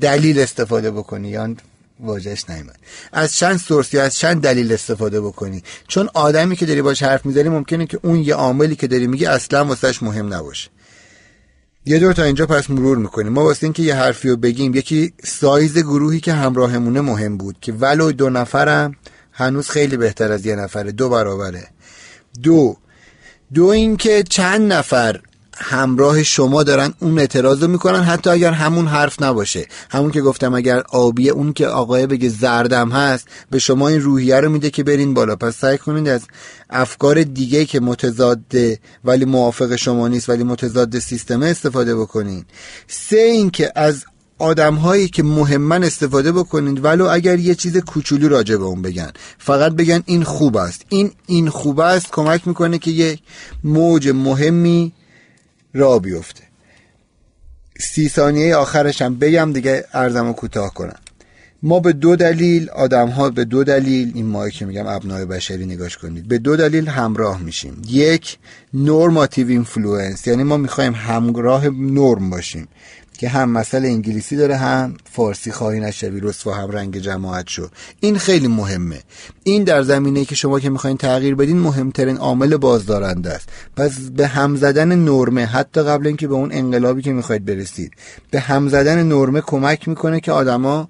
دلیل 0.00 0.38
استفاده 0.38 0.90
بکنی. 0.90 1.28
یا 1.28 1.54
واجهش 2.00 2.50
نیمد 2.50 2.76
از 3.12 3.36
چند 3.36 3.56
سورس 3.56 3.94
یا 3.94 4.02
از 4.02 4.14
چند 4.16 4.42
دلیل 4.42 4.72
استفاده 4.72 5.20
بکنی. 5.20 5.62
چون 5.88 6.08
آدمی 6.14 6.56
که 6.56 6.66
داری 6.66 6.82
باش 6.82 7.02
حرف 7.02 7.26
می‌زنی 7.26 7.48
ممکنه 7.48 7.86
که 7.86 7.98
اون 8.02 8.16
یه 8.16 8.34
عاملی 8.34 8.76
که 8.76 8.86
داری 8.86 9.06
میگی 9.06 9.26
اصلا 9.26 9.64
واسهش 9.64 10.02
مهم 10.02 10.34
نباشه. 10.34 10.70
یه 11.86 11.98
دور 11.98 12.12
تا 12.12 12.22
اینجا 12.22 12.46
پس 12.46 12.70
مرور 12.70 12.98
می‌کنیم. 12.98 13.32
ما 13.32 13.44
واسه 13.44 13.64
اینکه 13.64 13.82
یه 13.82 13.94
حرفی 13.94 14.28
رو 14.28 14.36
بگیم 14.36 14.74
یکی 14.74 15.12
سایز 15.24 15.78
گروهی 15.78 16.20
که 16.20 16.32
همراهمونه 16.32 17.00
مهم 17.00 17.36
بود 17.36 17.56
که 17.60 17.72
ولو 17.72 18.12
دو 18.12 18.30
نفرم 18.30 18.94
هنوز 19.32 19.70
خیلی 19.70 19.96
بهتر 19.96 20.32
از 20.32 20.46
یه 20.46 20.56
نفره 20.56 20.92
دو 20.92 21.08
برابره. 21.08 21.68
دو. 22.42 22.76
دو 23.54 23.64
اینکه 23.64 24.22
چند 24.22 24.72
نفر 24.72 25.20
همراه 25.58 26.22
شما 26.22 26.62
دارن 26.62 26.94
اون 27.00 27.18
اعتراض 27.18 27.62
رو 27.62 27.68
می‌کنن 27.68 28.02
حتی 28.02 28.30
اگر 28.30 28.52
همون 28.52 28.86
حرف 28.86 29.22
نباشه. 29.22 29.66
همون 29.90 30.10
که 30.10 30.20
گفتم 30.22 30.54
اگر 30.54 30.82
آبیه 30.92 31.32
اون 31.32 31.52
که 31.52 31.66
آقای 31.66 32.06
بگه 32.06 32.28
زردم 32.28 32.90
هست 32.90 33.28
به 33.50 33.58
شما 33.58 33.88
این 33.88 34.00
روحیه 34.00 34.40
رو 34.40 34.50
میده 34.50 34.70
که 34.70 34.84
برین 34.84 35.14
بالا. 35.14 35.36
پس 35.36 35.56
سعی 35.56 35.78
کنید 35.78 36.08
از 36.08 36.22
افکار 36.70 37.22
دیگه 37.22 37.64
که 37.64 37.80
متضاده 37.80 38.78
ولی 39.04 39.24
موافق 39.24 39.76
شما 39.76 40.08
نیست 40.08 40.28
ولی 40.28 40.44
متضاد 40.44 40.98
سیستم 40.98 41.42
استفاده 41.42 41.96
بکنین. 41.96 42.44
سه 42.88 43.16
اینکه 43.16 43.72
از 43.74 44.04
آدم 44.38 44.74
هایی 44.74 45.08
که 45.08 45.22
مهمن 45.22 45.84
استفاده 45.84 46.32
بکنید 46.32 46.84
ولو 46.84 47.04
اگر 47.04 47.38
یه 47.38 47.54
چیز 47.54 47.76
کوچولو 47.76 48.28
راجع 48.28 48.56
به 48.56 48.64
اون 48.64 48.82
بگن. 48.82 49.10
فقط 49.38 49.72
بگن 49.72 50.02
این 50.06 50.24
خوب 50.24 50.56
است. 50.56 50.82
این 50.88 51.10
این 51.26 51.48
خوب 51.48 51.80
است 51.80 52.10
کمک 52.12 52.48
می‌کنه 52.48 52.78
که 52.78 52.90
یه 52.90 53.18
موج 53.64 54.08
مهمی 54.08 54.92
را 55.76 55.98
بیفته. 55.98 56.42
سی 57.78 58.08
ثانیه 58.08 58.56
آخرش 58.56 59.02
هم 59.02 59.18
بگم 59.18 59.52
دیگه 59.52 59.84
ارزم 59.92 60.32
کوتاه 60.32 60.74
کنم. 60.74 60.98
ما 61.62 61.80
به 61.80 61.92
دو 61.92 62.16
دلیل 62.16 62.70
آدم 62.70 63.08
ها 63.08 63.30
به 63.30 63.44
دو 63.44 63.64
دلیل 63.64 64.12
این 64.14 64.26
ماهی 64.26 64.50
که 64.50 64.66
میگم 64.66 64.86
ابنای 64.86 65.24
بشری 65.24 65.66
نگاش 65.66 65.96
کنید. 65.96 66.28
به 66.28 66.38
دو 66.38 66.56
دلیل 66.56 66.88
همراه 66.88 67.42
میشیم. 67.42 67.82
یک 67.88 68.38
normative 68.74 69.48
influence. 69.48 70.26
یعنی 70.26 70.42
ما 70.42 70.56
می‌خوایم 70.56 70.94
همراه 70.94 71.68
نرم 71.68 72.30
باشیم. 72.30 72.68
که 73.16 73.28
هم 73.28 73.50
مثل 73.50 73.88
انگلیسی 73.88 74.36
داره 74.36 74.56
هم 74.56 74.94
فارسی 75.12 75.52
خواهی 75.52 75.80
نشوی 75.80 76.20
رسوا 76.20 76.54
هم 76.54 76.70
رنگ 76.70 76.98
جماعت 76.98 77.48
شو 77.48 77.68
این 78.00 78.18
خیلی 78.18 78.48
مهمه. 78.48 79.02
این 79.44 79.64
در 79.64 79.82
زمینه 79.82 80.24
که 80.24 80.34
شما 80.34 80.60
که 80.60 80.70
می‌خواین 80.70 80.96
تغییر 80.96 81.34
بدین 81.34 81.58
مهمترین 81.58 82.16
عامل 82.16 82.56
بازدارنده 82.56 83.32
است. 83.32 83.48
پس 83.76 83.98
به 83.98 84.26
هم 84.26 84.56
زدن 84.56 84.98
نرمه 84.98 85.44
حتی 85.44 85.82
قبل 85.82 86.06
اینکه 86.06 86.28
به 86.28 86.34
اون 86.34 86.52
انقلابی 86.52 87.02
که 87.02 87.12
می‌خواید 87.12 87.44
برسید 87.44 87.92
به 88.30 88.40
هم 88.40 88.68
زدن 88.68 89.02
نرمه 89.02 89.40
کمک 89.40 89.88
می‌کنه 89.88 90.20
که 90.20 90.32
آدما 90.32 90.88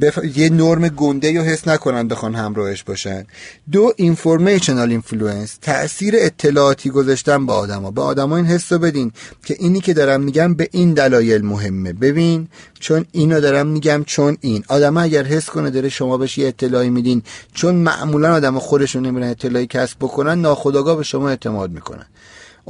بف... 0.00 0.18
یه 0.36 0.50
نرم 0.50 0.88
گنده 0.88 1.38
رو 1.38 1.44
حس 1.44 1.68
نکنن 1.68 2.08
بخوان 2.08 2.34
همراهش 2.34 2.82
باشن. 2.82 3.26
دو 3.72 3.92
informational 3.96 4.90
influence 4.90 5.58
تاثیر 5.62 6.14
اطلاعاتی 6.18 6.90
گذاشتن 6.90 7.46
به 7.46 7.52
آدما. 7.52 7.90
به 7.90 8.02
آدما 8.02 8.36
این 8.36 8.46
حس 8.46 8.72
رو 8.72 8.78
بدین 8.78 9.12
که 9.44 9.56
اینی 9.58 9.80
که 9.80 9.94
دارم 9.94 10.20
میگم 10.20 10.54
به 10.54 10.68
این 10.72 10.94
دلایل 10.94 11.42
مهمه. 11.42 11.92
ببین 11.92 12.48
چون 12.80 13.04
اینو 13.12 13.40
دارم 13.40 13.66
میگم 13.66 14.04
چون 14.06 14.36
این. 14.40 14.64
آدم 14.68 14.96
اگر 14.96 15.24
حس 15.24 15.50
کنه 15.50 15.70
داره 15.70 15.88
شما 15.88 16.16
بهش 16.16 16.38
یه 16.38 16.48
اطلاعی 16.48 16.90
میدین 16.90 17.22
چون 17.54 17.74
معمولا 17.74 18.34
آدم 18.34 18.58
خودشون 18.58 19.06
نمیرن 19.06 19.28
اطلاعی 19.28 19.66
کسب 19.66 19.96
بکنن 20.00 20.40
ناخودآگاه 20.40 20.96
به 20.96 21.02
شما 21.02 21.28
اعتماد 21.28 21.70
می‌کنن. 21.70 22.06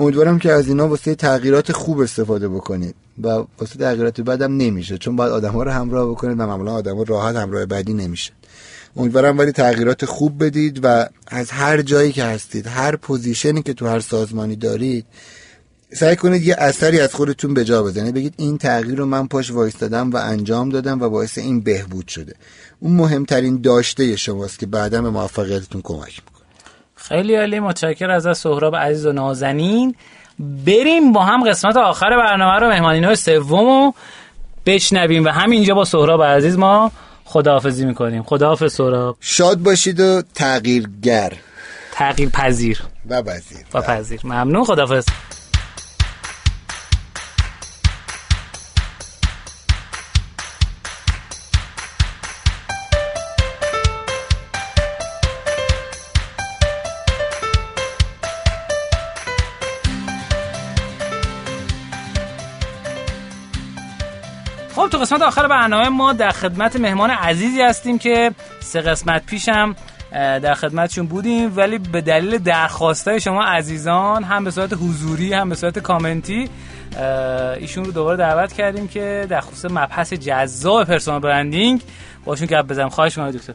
امیدوارم 0.01 0.39
که 0.39 0.53
از 0.53 0.69
اینا 0.69 0.89
واسه 0.89 1.15
تغییرات 1.15 1.73
خوب 1.73 2.01
استفاده 2.01 2.49
بکنید 2.49 2.95
و 3.23 3.29
واسه 3.29 3.79
تغییرات 3.79 4.21
بعدم 4.21 4.57
نمیشه 4.57 4.99
چون 4.99 5.17
باید 5.17 5.33
آدم 5.33 5.53
ها 5.53 5.63
رو 5.63 5.71
همراه 5.71 6.11
بکنید 6.11 6.41
و 6.41 6.47
معمولا 6.47 6.73
آدم 6.73 6.97
ها 6.97 7.03
راحت 7.03 7.37
همراه 7.37 7.67
بعدی 7.67 7.95
نمیشه. 7.95 8.33
امیدوارم 8.97 9.39
ولی 9.39 9.53
تغییرات 9.53 10.05
خوب 10.05 10.45
بدید 10.45 10.81
و 10.83 11.07
از 11.27 11.51
هر 11.51 11.83
جایی 11.83 12.13
که 12.13 12.25
هستید 12.25 12.67
هر 12.67 12.97
پوزیشنی 12.97 13.63
که 13.63 13.75
تو 13.75 13.87
هر 13.87 14.01
سازمانی 14.01 14.57
دارید 14.57 15.07
سعی 15.93 16.17
کنید 16.17 16.43
یه 16.43 16.57
اثری 16.59 17.01
از 17.01 17.15
خودتون 17.15 17.55
به 17.55 17.65
جا 17.65 17.83
بزنید 17.83 18.15
بگید 18.15 18.35
این 18.37 18.59
تغییر 18.59 18.99
رو 18.99 19.07
من 19.07 19.27
پاش 19.27 19.51
وایستادم 19.51 20.11
و 20.11 20.17
انجام 20.17 20.69
دادم 20.69 21.01
و 21.01 21.09
باعث 21.09 21.39
این 21.39 21.61
بهبود 21.61 22.09
شده. 22.09 22.35
اون 22.81 22.93
مهمترین 22.93 23.61
داشته 23.61 24.17
شماست 24.17 24.59
که 24.59 24.67
بعدا 24.67 25.03
به 25.03 25.11
موفقیتتون 25.11 25.81
کمک 25.85 26.23
می‌کنه. 26.27 26.40
خیلی 27.09 27.37
عالی 27.37 27.61
متشکر 27.61 28.11
از 28.11 28.39
سهراب 28.39 28.77
عزیز 28.77 29.07
و 29.07 29.13
نازنین. 29.13 29.95
بریم 30.39 31.13
با 31.13 31.25
هم 31.25 31.49
قسمت 31.49 31.77
آخر 31.77 32.17
برنامه 32.17 32.59
رو 32.59 32.69
مهمانینای 32.69 33.17
سوم 33.17 33.95
بشنویم 34.67 35.25
و 35.25 35.29
همینجا 35.29 35.75
با 35.75 35.85
سهراب 35.85 36.23
عزیز 36.23 36.59
ما 36.59 36.93
خداحافظی 37.25 37.85
می‌کنیم. 37.85 38.23
خداحافظ 38.23 38.73
سهراب. 38.73 39.17
شاد 39.21 39.59
باشید 39.59 40.01
و 40.01 40.23
تغییرگر. 40.35 41.33
تغییر 41.93 42.29
پذیر 42.29 42.83
و 43.09 43.15
وزیر. 43.15 43.59
و 43.75 43.81
پذیر. 43.81 44.21
ممنون 44.25 44.65
خداحافظ. 44.65 45.07
قسمت 65.01 65.23
آخر 65.23 65.49
برنامه 65.49 65.89
ما 65.89 66.13
در 66.13 66.31
خدمت 66.31 66.77
مهمان 66.77 67.11
عزیزی 67.11 67.63
هستیم 67.63 67.99
که 67.99 68.33
سه 68.61 68.81
قسمت 68.81 69.27
پیشم 69.27 69.77
در 70.13 70.55
خدمتشون 70.55 71.07
بودیم 71.07 71.57
ولی 71.57 71.79
به 71.79 72.01
دلیل 72.01 72.39
درخواستای 72.39 73.21
شما 73.21 73.45
عزیزان 73.45 74.25
هم 74.25 74.45
به 74.45 74.51
صورت 74.51 74.73
حضوری 74.73 75.33
هم 75.33 75.49
به 75.49 75.55
صورت 75.55 75.79
کامنتی 75.79 76.51
ایشون 77.59 77.85
رو 77.85 77.93
دوباره 77.93 78.17
دعوت 78.17 78.53
کردیم 78.53 78.89
که 78.89 79.27
در 79.29 79.41
خصوص 79.41 79.65
مبحث 79.71 80.13
جذاب 80.13 80.85
پرسونال 80.85 81.21
برندینگ 81.21 81.83
باشون 82.25 82.47
گپ 82.47 82.67
بزنیم. 82.67 82.89
خواهش 82.89 83.19
می‌کنم 83.19 83.31
دکتر. 83.39 83.55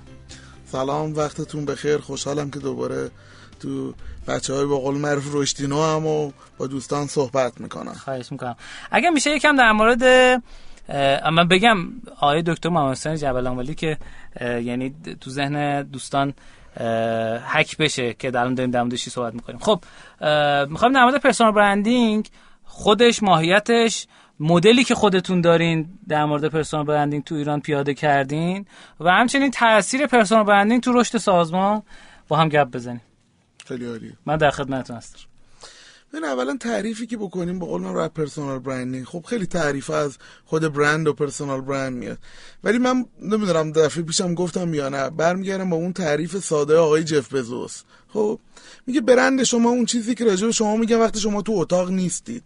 سلام 0.71 1.15
وقتتون 1.15 1.65
بخیر. 1.65 1.97
خوشحالم 1.97 2.51
که 2.51 2.59
دوباره 2.59 3.09
تو 3.59 3.93
بچه 4.27 4.53
های 4.53 4.65
با 4.65 4.77
قول 4.77 4.97
معروف 4.97 5.25
رشدینو 5.33 5.83
هم 5.83 6.05
و 6.05 6.31
با 6.57 6.67
دوستان 6.67 7.07
صحبت 7.07 7.61
می‌کنم. 7.61 7.93
خواهش 7.93 8.31
می‌کنم. 8.31 8.55
اگر 8.91 9.09
میشه 9.09 9.29
یکم 9.29 9.55
در 9.55 9.71
مورد 9.71 10.03
اه، 10.89 11.29
من 11.29 11.47
بگم 11.47 11.77
آقای 12.15 12.41
دکتر 12.41 12.69
محمد 12.69 12.91
حسین 12.91 13.15
جبل 13.15 13.47
آنولی 13.47 13.75
که 13.75 13.97
یعنی 14.41 14.95
تو 15.21 15.29
ذهن 15.29 15.83
دوستان 15.83 16.33
اه، 16.77 17.37
حک 17.37 17.77
بشه 17.77 18.13
که 18.13 18.31
در 18.31 18.47
داریم 18.47 18.71
در 18.71 18.83
موردش 18.83 19.09
صحبت 19.09 19.33
می‌کنیم. 19.33 19.59
خب 19.59 19.83
می‌خوایم 20.69 20.93
در 20.93 21.03
مورد 21.03 21.21
personal 21.21 21.53
branding 21.53 22.29
خودش 22.63 23.23
ماهیتش 23.23 24.07
مدلی 24.39 24.83
که 24.83 24.95
خودتون 24.95 25.41
دارین 25.41 25.89
در 26.07 26.25
مورد 26.25 26.47
personal 26.47 26.85
branding 26.85 27.23
تو 27.23 27.35
ایران 27.35 27.61
پیاده 27.61 27.93
کردین 27.93 28.65
و 28.99 29.09
همچنین 29.11 29.51
تاثیر 29.51 30.07
personal 30.07 30.43
branding 30.43 30.81
تو 30.81 30.93
رشد 30.93 31.17
سازمان 31.17 31.83
با 32.27 32.37
هم 32.37 32.49
گپ 32.49 32.71
بزنیم. 32.71 33.01
خیلی 33.65 33.85
عالی 33.85 34.13
من 34.25 34.37
در 34.37 34.49
خدمتتون 34.49 34.95
هستم. 34.97 35.19
ببین 36.15 36.25
اولا 36.25 36.57
تعریفی 36.57 37.07
که 37.07 37.17
بکنیم 37.17 37.59
با 37.59 37.67
قول 37.67 37.81
من 37.81 38.07
پرسونال 38.07 38.59
برندینگ 38.59 39.05
خب 39.05 39.25
خیلی 39.29 39.45
تعریف 39.45 39.89
از 39.89 40.17
خود 40.45 40.73
برند 40.73 41.07
و 41.07 41.13
پرسونال 41.13 41.61
برند 41.61 41.93
میاد. 41.97 42.17
ولی 42.63 42.77
من 42.77 43.05
نمی‌دونم 43.21 43.71
دفعه 43.71 44.03
پیشم 44.03 44.33
گفتم 44.33 44.73
یا 44.73 44.89
نه. 44.89 45.09
برمیگردم 45.09 45.69
با 45.69 45.77
اون 45.77 45.93
تعریف 45.93 46.37
ساده 46.37 46.77
آقای 46.77 47.03
جف 47.03 47.33
بزوس. 47.33 47.81
خب 48.07 48.39
میگه 48.87 49.01
برند 49.01 49.43
شما 49.43 49.69
اون 49.69 49.85
چیزی 49.85 50.15
که 50.15 50.25
راجع 50.25 50.45
به 50.45 50.51
شما 50.51 50.77
میگن 50.77 50.99
وقتی 50.99 51.19
شما 51.19 51.41
تو 51.41 51.51
اتاق 51.51 51.89
نیستید. 51.89 52.43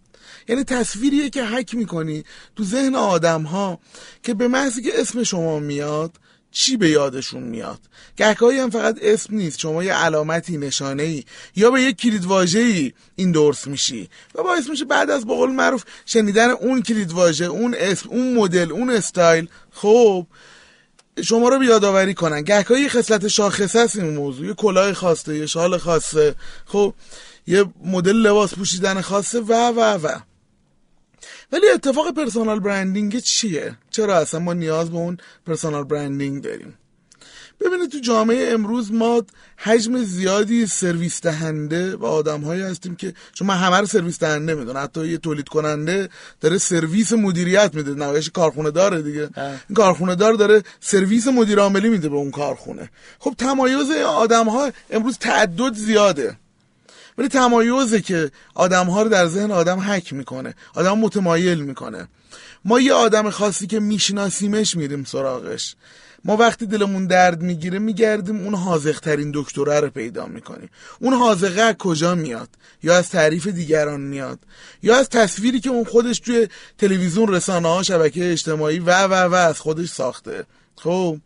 یعنی 0.48 0.64
تصویریه 0.64 1.30
که 1.30 1.44
حک 1.44 1.74
می‌کنی 1.74 2.24
تو 2.56 2.64
ذهن 2.64 2.94
آدم 2.94 3.42
ها 3.42 3.78
که 4.22 4.34
به 4.34 4.48
محضی 4.48 4.82
که 4.82 5.00
اسم 5.00 5.22
شما 5.22 5.58
میاد 5.58 6.12
چی 6.52 6.76
به 6.76 6.88
یادشون 6.88 7.42
میاد؟ 7.42 7.80
گهگاهی 8.16 8.58
هم 8.58 8.70
فقط 8.70 8.98
اسم 9.02 9.34
نیست 9.34 9.58
شما 9.60 9.84
یه 9.84 9.94
علامتی 9.94 10.58
نشانه 10.58 11.02
ای 11.02 11.24
یا 11.56 11.70
به 11.70 11.82
یه 11.82 11.92
کلیدواژه 11.92 12.58
ای 12.58 12.92
این 13.16 13.32
دورس 13.32 13.66
میشی. 13.66 14.08
و 14.34 14.42
باعث 14.42 14.68
میشه 14.68 14.84
بعد 14.84 15.10
از 15.10 15.26
بقول 15.26 15.50
معروف 15.50 15.84
شنیدن 16.06 16.50
اون 16.50 16.82
کلیدواژه 16.82 17.44
اون 17.44 17.76
اسم 17.78 18.08
اون 18.08 18.34
مدل 18.34 18.72
اون 18.72 18.90
استایل. 18.90 19.48
خب 19.70 20.26
شما 21.24 21.48
رو 21.48 21.64
یادآوری 21.64 22.14
کنن. 22.14 22.42
گهگاهی 22.42 22.88
خصلت 22.88 23.28
شاخصه 23.28 23.82
هست 23.82 23.96
این 23.96 24.14
موضوع. 24.14 24.46
یه 24.46 24.54
کلاه 24.54 24.92
خاصه 24.92 25.38
یه 25.38 25.46
شال 25.46 25.78
خاصه. 25.78 26.34
خب 26.66 26.94
یه 27.46 27.64
مدل 27.84 28.16
لباس 28.16 28.54
پوشیدن 28.54 29.00
خاصه 29.00 29.40
و 29.40 29.52
و 29.52 29.80
و. 29.80 30.29
ولی 31.52 31.68
اتفاق 31.68 32.14
پرسونال 32.14 32.60
برندینگ 32.60 33.18
چیه؟ 33.18 33.76
چرا 33.90 34.18
اصلا 34.18 34.40
ما 34.40 34.52
نیاز 34.52 34.90
به 34.90 34.96
اون 34.96 35.16
personal 35.46 35.84
branding 35.84 36.42
داریم؟ 36.42 36.74
ببینید 37.60 37.90
تو 37.90 37.98
جامعه 37.98 38.52
امروز 38.52 38.92
ما 38.92 39.22
حجم 39.56 40.02
زیادی 40.02 40.66
سرویس 40.66 41.20
دهنده 41.20 41.96
و 41.96 42.04
آدم 42.04 42.40
هایی 42.40 42.62
هستیم 42.62 42.96
که 42.96 43.14
چون 43.32 43.48
من 43.48 43.56
همه 43.56 43.76
رو 43.76 43.86
سرویس 43.86 44.18
دهنده 44.18 44.54
می‌دونم 44.54 44.82
حتی 44.82 45.06
یه 45.06 45.18
تولید 45.18 45.48
کننده 45.48 46.08
داره 46.40 46.58
سرویس 46.58 47.12
مدیریت 47.12 47.70
میده 47.74 47.94
نمایش 47.94 48.30
کارخونه 48.30 48.70
داره 48.70 49.02
دیگه. 49.02 49.20
این 49.36 49.74
کارخونه 49.74 50.14
دار 50.14 50.32
داره 50.32 50.62
سرویس 50.80 51.26
مدیر 51.26 51.58
عاملی 51.58 51.88
میده 51.88 52.08
به 52.08 52.16
اون 52.16 52.30
کارخونه. 52.30 52.90
خب 53.18 53.34
تمایز 53.38 53.90
آدم 54.06 54.48
ها 54.48 54.70
امروز 54.90 55.18
تعدد 55.18 55.74
زیاده. 55.74 56.36
ولی 57.18 57.28
تمایزه 57.28 58.00
که 58.00 58.30
آدم 58.54 58.86
ها 58.86 59.02
رو 59.02 59.08
در 59.08 59.26
ذهن 59.26 59.50
آدم 59.50 59.80
حک 59.80 60.12
می‌کنه. 60.12 60.54
آدم 60.74 60.98
متمایل 60.98 61.60
می‌کنه. 61.60 62.08
ما 62.64 62.80
یه 62.80 62.92
آدم 62.92 63.30
خاصی 63.30 63.66
که 63.66 63.80
میشناسیمش 63.80 64.76
میریم 64.76 65.04
سراغش. 65.04 65.76
ما 66.24 66.36
وقتی 66.36 66.66
دلمون 66.66 67.06
درد 67.06 67.42
می‌گیره 67.42 67.78
میگردیم 67.78 68.36
اون 68.36 68.54
حاضق 68.54 69.00
ترین 69.00 69.32
دکتره 69.34 69.80
رو 69.80 69.90
پیدا 69.90 70.26
می‌کنیم. 70.26 70.70
اون 71.00 71.14
حاضقه 71.14 71.60
از 71.60 71.74
کجا 71.74 72.14
میاد؟ 72.14 72.48
یا 72.82 72.96
از 72.96 73.08
تعریف 73.10 73.46
دیگران 73.46 74.00
میاد؟ 74.00 74.38
یا 74.82 74.96
از 74.96 75.08
تصویری 75.08 75.60
که 75.60 75.70
اون 75.70 75.84
خودش 75.84 76.20
توی 76.20 76.48
تلویزیون 76.78 77.28
رسانه 77.28 77.68
ها 77.68 77.82
شبکه 77.82 78.32
اجتماعی 78.32 78.78
و 78.78 79.02
و 79.02 79.14
و 79.14 79.34
از 79.34 79.60
خودش 79.60 79.88
ساخته؟ 79.88 80.44
خب 80.76 81.18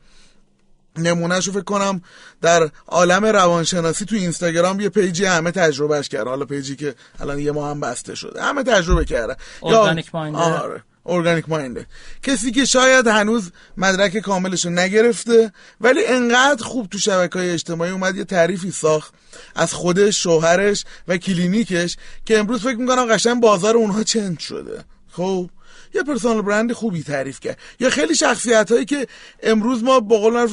نمونهشو 0.99 1.53
فکر 1.53 1.65
کنم 1.65 2.03
در 2.43 2.71
عالم 2.87 3.25
روانشناسی 3.25 4.05
تو 4.05 4.17
اینستاگرام 4.17 4.81
یه 4.81 4.89
پیجی 4.89 5.25
همه 5.25 5.51
تجربهش 5.51 6.09
کرد 6.09 6.27
حالا 6.27 6.45
پیجی 6.45 6.77
که 6.77 6.95
الان 7.21 7.39
یه 7.39 7.53
ما 7.53 7.71
هم 7.71 7.81
بسته 7.81 8.15
شده. 8.15 8.43
همه 8.43 8.63
تجربه 8.63 9.05
کردن 9.05 9.35
ارگانیک 9.63 10.15
آره 10.15 10.83
ارگانیک 11.07 11.49
ماینده 11.49 11.87
کسی 12.23 12.51
که 12.51 12.65
شاید 12.65 13.07
هنوز 13.07 13.51
مدرک 13.77 14.19
کاملشو 14.19 14.71
نگرفته 14.71 15.53
ولی 15.81 16.07
انقدر 16.07 16.65
خوب 16.65 16.87
تو 16.87 16.99
شبکه 16.99 17.39
های 17.39 17.51
اجتماعی 17.51 17.91
اومد 17.91 18.17
یه 18.17 18.25
تعریفی 18.25 18.71
ساخت 18.71 19.15
از 19.55 19.73
خودش 19.73 20.23
شوهرش 20.23 20.85
و 21.09 21.17
کلینیکش 21.17 21.97
که 22.25 22.39
امروز 22.39 22.61
فکر 22.61 22.77
می‌کنم 22.77 23.07
قشنگ 23.07 23.41
بازار 23.41 23.77
اونها 23.77 24.03
چند 24.03 24.39
شده. 24.39 24.85
خب 25.11 25.51
یه 25.95 26.03
پرسونال 26.03 26.43
برند 26.43 26.73
خوبی 26.73 27.03
تعریف 27.03 27.41
کرد. 27.41 27.59
یا 27.81 27.91
خیلی 27.91 28.15
شخصیت 28.15 28.73
هایی 28.73 28.85
که 28.85 29.07
امروز 29.43 29.83
ما 29.83 30.01
با 30.01 30.19
قول 30.19 30.49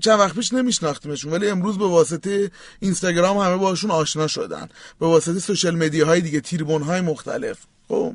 چند 0.00 0.20
وقت 0.20 0.34
پیش 0.34 0.52
نمیشناختیمشون 0.52 1.32
ولی 1.32 1.48
امروز 1.48 1.78
به 1.78 1.86
واسطه 1.86 2.50
اینستاگرام 2.80 3.38
همه 3.38 3.56
باشون 3.56 3.90
آشنا 3.90 4.26
شدن. 4.26 4.68
به 5.00 5.06
واسطه 5.06 5.38
social 5.38 5.74
media 5.74 6.07
های 6.07 6.20
دیگه 6.20 6.40
تریبون 6.40 7.00
مختلف. 7.00 7.58
خب. 7.88 8.14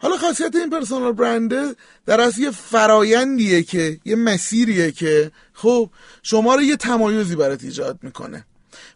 حالا 0.00 0.16
خاصیت 0.16 0.56
این 0.56 0.70
personal 0.70 1.12
brand 1.12 1.64
ه 1.64 1.74
در 2.06 2.20
اصل 2.20 2.40
یه 2.40 2.50
فرایندیه 2.50 3.62
که 3.62 4.00
یه 4.04 4.16
مسیریه 4.16 4.92
که 4.92 5.30
خب 5.52 5.90
شما 6.22 6.54
رو 6.54 6.62
یه 6.62 6.76
تمایزی 6.76 7.36
برات 7.36 7.64
ایجاد 7.64 7.98
می‌کنه. 8.02 8.44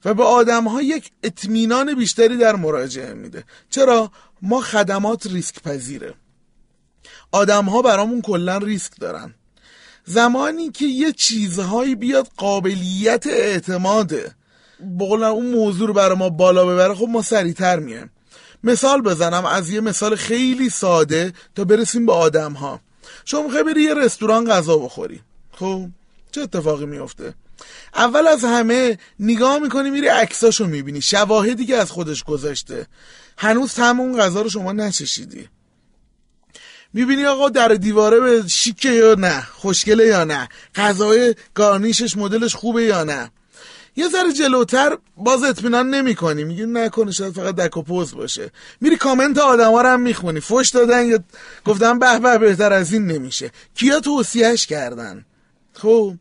و 0.05 0.15
به 0.15 0.23
آدم 0.25 0.65
ها 0.65 0.83
یک 0.83 1.11
اطمینان 1.23 1.95
بیشتری 1.95 2.37
در 2.37 2.57
مراجعه 2.57 3.15
میده. 3.15 3.45
چرا؟ 3.71 4.13
ما 4.43 4.61
خدمات 4.61 5.27
ریسک 5.27 5.63
پذیره 5.63 6.15
آدم 7.33 7.65
ها 7.65 7.83
برامون 7.83 8.23
کلا 8.23 8.59
ریسک 8.59 8.93
دارن. 9.01 9.35
زمانی 10.05 10.71
که 10.71 10.85
یه 10.85 11.13
چیزهایی 11.13 11.95
بیاد 11.95 12.29
قابلیت 12.37 13.27
اعتماده. 13.27 14.35
بقول 14.99 15.23
اون 15.23 15.47
موضوع 15.47 15.89
رو 15.89 15.95
برای 15.95 16.17
ما 16.17 16.29
بالا 16.29 16.67
ببره 16.67 16.95
خب 16.95 17.09
ما 17.09 17.23
سریعتر 17.23 17.79
میایم. 17.79 18.11
مثال 18.65 19.03
بزنم 19.03 19.45
از 19.47 19.71
یه 19.71 19.81
مثال 19.81 20.17
خیلی 20.17 20.71
ساده 20.71 21.33
تا 21.55 21.65
برسیم 21.65 22.07
به 22.07 22.13
آدم 22.13 22.53
ها 22.53 22.81
شما 23.25 23.43
می‌خوای 23.43 23.63
بری 23.63 23.83
یه 23.83 23.95
رستوران 23.95 24.51
غذا 24.51 24.77
بخوری. 24.79 25.21
خب 25.53 25.89
چه 26.33 26.41
اتفاقی 26.41 26.87
میفته 26.87 27.35
اول 27.95 28.27
از 28.27 28.45
همه 28.45 28.99
نگاه 29.21 29.59
می‌کنی 29.59 29.91
میری 29.91 30.07
عکساشو 30.07 30.67
می‌بینی 30.67 31.03
شواهدی 31.03 31.67
که 31.67 31.77
از 31.77 31.91
خودش 31.91 32.25
گذاشته. 32.25 32.87
هنوز 33.39 33.75
تم 33.75 34.01
اون 34.01 34.19
غذا 34.19 34.43
رو 34.43 34.49
شما 34.49 34.73
نچشیدی. 34.73 35.49
می‌بینی 36.95 37.25
آقا 37.25 37.49
در 37.49 37.69
دیواره 37.69 38.21
به 38.21 38.49
شیکه 38.49 38.91
یا 38.91 39.15
نه 39.15 39.41
خوشگله 39.41 40.07
یا 40.07 40.25
نه 40.25 40.49
غذای 40.75 41.35
گارنیشش 41.55 42.17
مدلش 42.17 42.55
خوبه 42.55 42.83
یا 42.83 43.05
نه. 43.05 43.31
یه 43.97 44.09
ذره 44.09 44.33
جلوتر 44.33 44.99
باز 45.17 45.43
اطمینان 45.43 45.91
نمی 45.91 46.15
کنی 46.15 46.45
میگی 46.45 46.67
نکنه 46.67 47.11
شاید 47.11 47.35
فقط 47.35 47.55
دک 47.55 47.77
و 47.77 47.83
پوز 47.83 48.15
باشه. 48.15 48.51
میری 48.81 48.97
کامنت 48.97 49.39
آدم 49.39 49.73
ها 49.73 49.83
رو 49.83 49.89
هم 49.89 50.01
می‌خونی 50.01 50.41
فش 50.41 50.71
دادن 50.75 51.07
یا 51.07 51.19
گفتن 51.65 51.99
به 51.99 52.19
به 52.19 52.39
بهتر 52.39 52.73
از 52.73 52.93
این 52.93 53.07
نمیشه. 53.07 53.51
کیا 53.75 54.01
توصیهش 54.01 54.67
کردن؟ 54.67 55.25
خب 55.73 56.15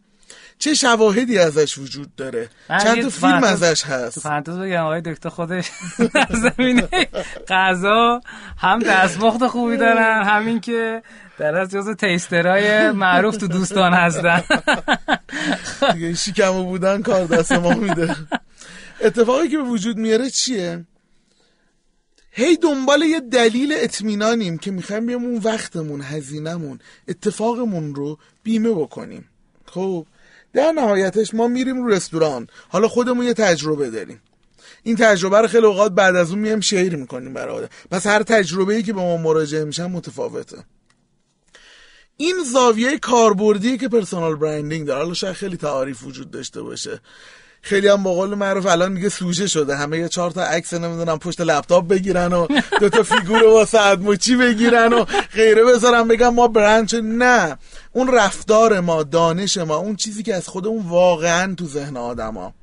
چه 0.61 0.73
شواهدی 0.73 1.39
ازش 1.39 1.77
وجود 1.77 2.15
داره؟ 2.15 2.49
چند 2.67 3.01
تا 3.01 3.09
فیلم 3.09 3.43
ازش 3.43 3.81
تو 3.81 3.93
هست 3.93 4.23
پرانتز 4.23 4.57
بگم 4.57 4.83
آقای 4.83 5.01
دکتر 5.01 5.29
خودش 5.29 5.71
در 6.13 6.27
زمینه 6.57 6.87
غذا 7.47 8.21
هم 8.57 8.79
دستمخت 8.79 9.47
خوبی 9.47 9.77
دارن 9.77 10.23
همین 10.23 10.59
که 10.59 11.03
در 11.37 11.55
از 11.55 11.71
جز 11.71 11.89
تیسترهای 11.89 12.91
معروف 12.91 13.37
تو 13.37 13.47
دوستان 13.47 13.93
هستن. 13.93 14.43
دیگه 15.93 16.13
شکمو 16.13 16.63
بودن 16.63 17.01
کار 17.01 17.25
دست 17.25 17.51
ما 17.51 17.73
میده. 17.73 18.15
اتفاقی 19.01 19.47
که 19.47 19.57
به 19.57 19.63
وجود 19.63 19.97
میاره 19.97 20.29
چیه؟ 20.29 20.85
هی 22.31 22.57
دنبال 22.57 23.01
یه 23.01 23.19
دلیل 23.19 23.73
اطمینانیم 23.75 24.57
که 24.57 24.71
می‌خوایم 24.71 25.05
بیام 25.05 25.23
اون 25.23 25.37
وقتمون 25.37 26.01
هزینهمون 26.01 26.79
اتفاقمون 27.07 27.95
رو 27.95 28.19
بیمه 28.43 28.71
بکنیم. 28.71 29.29
خب 29.65 30.05
در 30.53 30.71
نهایتش 30.71 31.33
ما 31.33 31.47
میریم 31.47 31.83
رو 31.83 31.87
رستوران. 31.87 32.47
حالا 32.69 32.87
خودمون 32.87 33.25
یه 33.25 33.33
تجربه 33.33 33.89
داریم. 33.89 34.21
این 34.83 34.95
تجربه 34.95 35.41
رو 35.41 35.47
خیلی 35.47 35.65
اوقات 35.65 35.91
بعد 35.91 36.15
از 36.15 36.29
اون 36.29 36.39
میایم 36.39 36.59
share 36.59 36.95
می‌کنیم 36.95 37.33
برای 37.33 37.55
آدم 37.55 37.69
پس 37.91 38.07
هر 38.07 38.23
تجربه 38.23 38.75
ای 38.75 38.83
که 38.83 38.93
به 38.93 39.01
ما 39.01 39.17
مراجعه 39.17 39.63
میشن 39.63 39.85
متفاوته. 39.85 40.57
این 42.17 42.35
زاویه 42.53 42.99
کاربردی 42.99 43.77
که 43.77 43.87
personal 43.87 44.35
branding 44.35 44.87
داره 44.87 45.01
حالا 45.01 45.13
شاید 45.13 45.33
خیلی 45.33 45.57
تعاریف 45.57 46.03
وجود 46.03 46.31
داشته 46.31 46.61
باشه. 46.61 47.01
خیلی 47.61 47.87
هم 47.87 48.03
با 48.03 48.13
قول 48.13 48.35
معروف 48.35 48.65
الان 48.65 48.91
میگه 48.91 49.09
سوژه 49.09 49.47
شده 49.47 49.75
همه 49.75 49.97
یه 49.97 50.09
چهار 50.09 50.31
تا 50.31 50.43
عکس 50.43 50.73
نمی‌دونم 50.73 51.19
پشت 51.19 51.41
لپتاپ 51.41 51.87
بگیرن 51.87 52.33
و 52.33 52.47
دو 52.79 52.89
تا 52.89 53.03
فیگور 53.03 53.43
واسه 53.43 53.95
مچی 53.95 54.35
بگیرن 54.35 54.93
و 54.93 55.05
غیره 55.33 55.63
بذارن 55.63 56.07
بگن 56.07 56.27
ما 56.27 56.47
برند 56.47 56.87
شد. 56.87 57.01
نه 57.03 57.57
اون 57.91 58.13
رفتار 58.13 58.79
ما 58.79 59.03
دانش 59.03 59.57
ما 59.57 59.75
اون 59.75 59.95
چیزی 59.95 60.23
که 60.23 60.35
از 60.35 60.47
خودمون 60.47 60.85
واقعا 60.87 61.55
تو 61.55 61.65
ذهن 61.65 61.97
آدما 61.97 62.53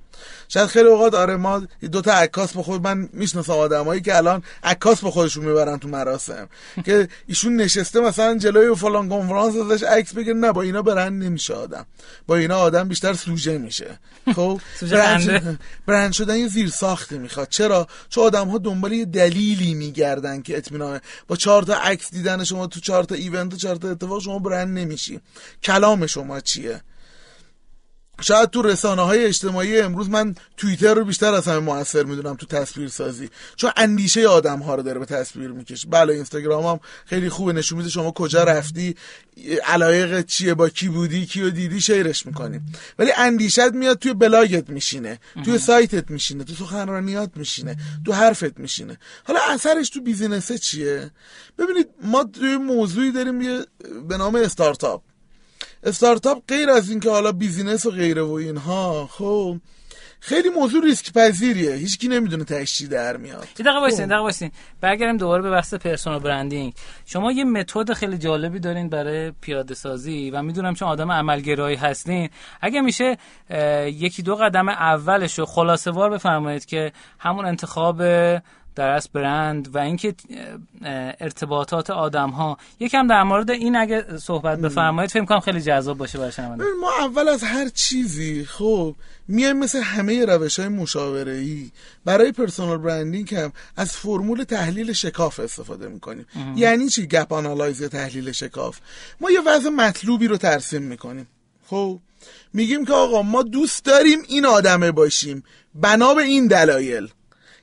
شاید 0.49 0.67
خیلی 0.67 0.89
اوقات 0.89 1.15
آره 1.15 1.37
ما 1.37 1.63
دو 1.93 2.01
تا 2.01 2.13
عکاس 2.13 2.53
به 2.53 2.63
خود 2.63 2.83
من 2.83 3.09
می‌شناسم 3.13 3.53
آدمایی 3.53 4.01
که 4.01 4.17
الان 4.17 4.43
عکاس 4.63 5.01
به 5.01 5.11
خودشون 5.11 5.45
می‌برن 5.45 5.79
تو 5.79 5.89
مراسم. 5.89 6.49
که 6.85 7.09
ایشون 7.27 7.57
نشسته 7.57 8.01
مثلا 8.01 8.39
جلوی 8.39 8.75
فلان 8.75 9.09
کنفرانس 9.09 9.57
ازش 9.57 9.83
عکس 9.83 10.15
بگیره 10.15 10.35
نه 10.35 10.53
با 10.53 10.63
اینا 10.63 10.83
برند 10.83 11.23
نمیشه 11.25 11.55
آدم. 11.55 11.87
با 12.27 12.37
اینا 12.37 12.59
آدم 12.59 12.89
بیشتر 12.89 13.15
سوژه 13.15 13.59
میشه. 13.59 13.99
خب؟ 14.35 14.61
برند, 14.91 15.61
برند 15.87 16.13
شدن 16.13 16.37
یه 16.37 16.49
زیر 16.49 16.69
ساختی 16.69 17.19
می‌خواد. 17.19 17.49
چرا؟ 17.49 17.87
چون 18.09 18.25
آدم 18.25 18.49
ها 18.49 18.59
دنبال 18.59 18.93
یه 18.93 19.05
دلیلی 19.05 19.75
میگردن 19.75 20.43
که 20.43 20.57
اطمینان 20.57 21.01
با 21.29 21.37
چهار 21.37 21.63
تا 21.63 21.75
عکس 21.75 22.11
دیدن 22.11 22.45
شما 22.45 22.67
تو 22.67 22.81
چهار 22.81 23.05
تا 23.05 23.15
ایونت 23.15 23.55
و 23.55 23.57
چهار 23.57 23.77
تا 23.77 23.91
اتفاق 23.91 24.23
شما 24.23 24.39
برند 24.39 24.79
نمیشی. 24.79 25.21
کلام 25.63 26.07
شما 26.07 26.41
چیه؟ 26.41 26.81
شاید 28.21 28.51
تو 28.51 28.63
رسانه 28.63 29.03
های 29.03 29.25
اجتماعی 29.25 29.81
امروز 29.81 30.11
من 30.11 30.35
توییتر 30.57 30.95
رو 30.95 31.05
بیشتر 31.05 31.35
از 31.35 31.49
همه 31.49 31.59
موثر 31.59 32.03
می‌دونم 32.03 32.35
تو 32.37 32.47
تصویر 32.47 32.89
سازی 32.89 33.31
چون 33.57 33.71
اندیشه 33.77 34.29
آدم 34.29 34.59
ها 34.59 34.75
رو 34.75 34.83
داره 34.83 34.99
به 34.99 35.07
تصویر 35.07 35.51
می‌کشه. 35.51 35.89
بله 35.89 36.15
اینستاگرام 36.15 36.67
هم 36.67 36.81
خیلی 37.07 37.29
خوبه. 37.29 37.53
نشون 37.53 37.79
میده 37.79 37.91
شما 37.91 38.11
کجا 38.11 38.45
رفتی 38.45 38.95
علایق 39.67 40.27
چیه 40.27 40.55
با 40.55 40.69
کی 40.69 40.89
بودی 40.89 41.27
کیو 41.27 41.51
دیدی 41.51 41.81
شیرش 41.81 42.27
می‌کنیم 42.27 42.73
ولی 42.99 43.13
اندیشت 43.17 43.73
میاد 43.73 43.99
توی 43.99 44.15
بلاگت 44.15 44.71
میشینه 44.71 45.19
توی 45.45 45.59
سایتت 45.59 46.11
میشینه 46.11 46.45
تو 46.45 46.55
سخنرانیات 46.55 47.31
میشینه 47.37 47.77
تو 48.07 48.13
حرفت 48.13 48.59
میشینه. 48.59 48.99
حالا 49.25 49.41
اثرش 49.49 49.91
تو 49.91 50.01
بیزینسه 50.01 50.59
چیه؟ 50.59 51.11
ببینید 51.59 51.89
ما 52.03 52.25
توی 52.25 52.57
موضوعی 52.57 53.13
داریم 53.13 53.39
به 54.09 54.17
نام 54.17 54.35
استارتاپ. 54.35 55.03
استارتاپ 55.83 56.43
غیر 56.49 56.71
از 56.71 56.91
اینکه 56.91 57.11
حالا 57.11 57.33
business 57.33 57.87
و 57.87 57.91
غیره 57.91 58.23
و 58.23 58.33
اینها 58.33 59.07
خب 59.13 59.57
خیلی 60.21 60.49
موضوع 60.49 60.85
ریسک 60.85 61.13
پذیریه 61.13 61.75
هیچکی 61.75 62.09
نمی‌دونه 62.09 62.45
تهش 62.45 62.79
چی 62.79 62.87
در 62.87 63.17
میاد. 63.17 63.49
یه 63.59 63.65
دقیقه 63.65 63.81
وایسین 63.81 64.07
دقیقه 64.07 64.21
وایسین. 64.23 64.51
برگردیم 64.81 65.17
دوباره 65.17 65.43
به 65.43 65.51
بحث 65.51 65.75
personal 65.75 66.19
branding 66.19 66.73
شما 67.07 67.33
یه 67.33 67.45
متد 67.45 67.93
خیلی 67.93 68.19
جالبی 68.19 68.59
دارین 68.59 68.89
برای 68.89 69.33
پیاده 69.41 69.75
سازی 69.75 70.31
و 70.31 70.43
می‌دونم 70.43 70.75
چون 70.75 70.89
آدم 70.89 71.13
عملگرایی 71.13 71.77
هستین. 71.77 72.31
اگه 72.61 72.81
میشه 72.81 73.19
یکی 73.87 74.23
دو 74.23 74.37
قدم 74.37 74.69
اولش 74.69 75.39
رو 75.39 75.47
خلاصه 75.47 75.91
وار 75.91 76.11
بفرمایید 76.11 76.65
که 76.65 76.93
همون 77.19 77.45
انتخاب 77.45 78.03
در 78.79 78.89
از 78.89 79.09
برند 79.13 79.75
و 79.75 79.79
اینکه 79.79 80.15
ارتباطات 81.21 81.91
آدم 81.91 82.31
ها 82.31 82.59
یکم 82.81 83.07
در 83.07 83.23
مورد 83.23 83.51
این 83.51 83.77
اگه 83.77 84.19
صحبت 84.19 84.59
بفرمایید 84.59 85.11
فکر 85.11 85.25
کنم 85.25 85.41
خیلی 85.41 85.61
جذاب 85.61 85.99
باشه 85.99 86.19
برای 86.19 86.33
شنونده. 86.33 86.65
ببین، 86.65 86.81
ما 86.81 86.91
اول 87.01 87.29
از 87.29 87.43
هر 87.43 87.69
چیزی 87.69 88.45
خب 88.45 88.95
میایم 89.29 89.57
مثل 89.57 89.81
همه 89.81 90.25
روش 90.25 90.59
های 90.59 90.69
مشاوره 90.69 91.33
ای 91.33 91.71
برای 92.05 92.33
پرسونال 92.33 92.79
برندینگ 92.79 93.35
هم 93.35 93.53
از 93.77 93.97
فرمول 93.97 94.43
تحلیل 94.43 94.93
شکاف 94.93 95.41
استفاده 95.41 95.89
می‌کنیم. 95.89 96.27
یعنی 96.57 96.89
چی؟ 96.89 97.07
گپ 97.07 97.33
آنالایز 97.33 97.81
یا 97.81 97.89
تحلیل 97.89 98.33
شکاف. 98.33 98.79
ما 99.21 99.31
یه 99.31 99.41
وضع 99.47 99.69
مطلوبی 99.69 100.29
رو 100.29 100.37
ترسیم 100.37 100.83
می‌کنیم. 100.83 101.27
خب 101.67 101.99
میگیم 102.53 102.85
که 102.85 102.93
آقا 102.93 103.23
ما 103.23 103.43
دوست 103.43 103.85
داریم 103.85 104.19
این 104.29 104.47
آدمه 104.47 104.93
باشیم. 104.93 105.43
بنا 105.75 106.15
به 106.15 106.23
این 106.23 106.47
دلایل. 106.47 107.09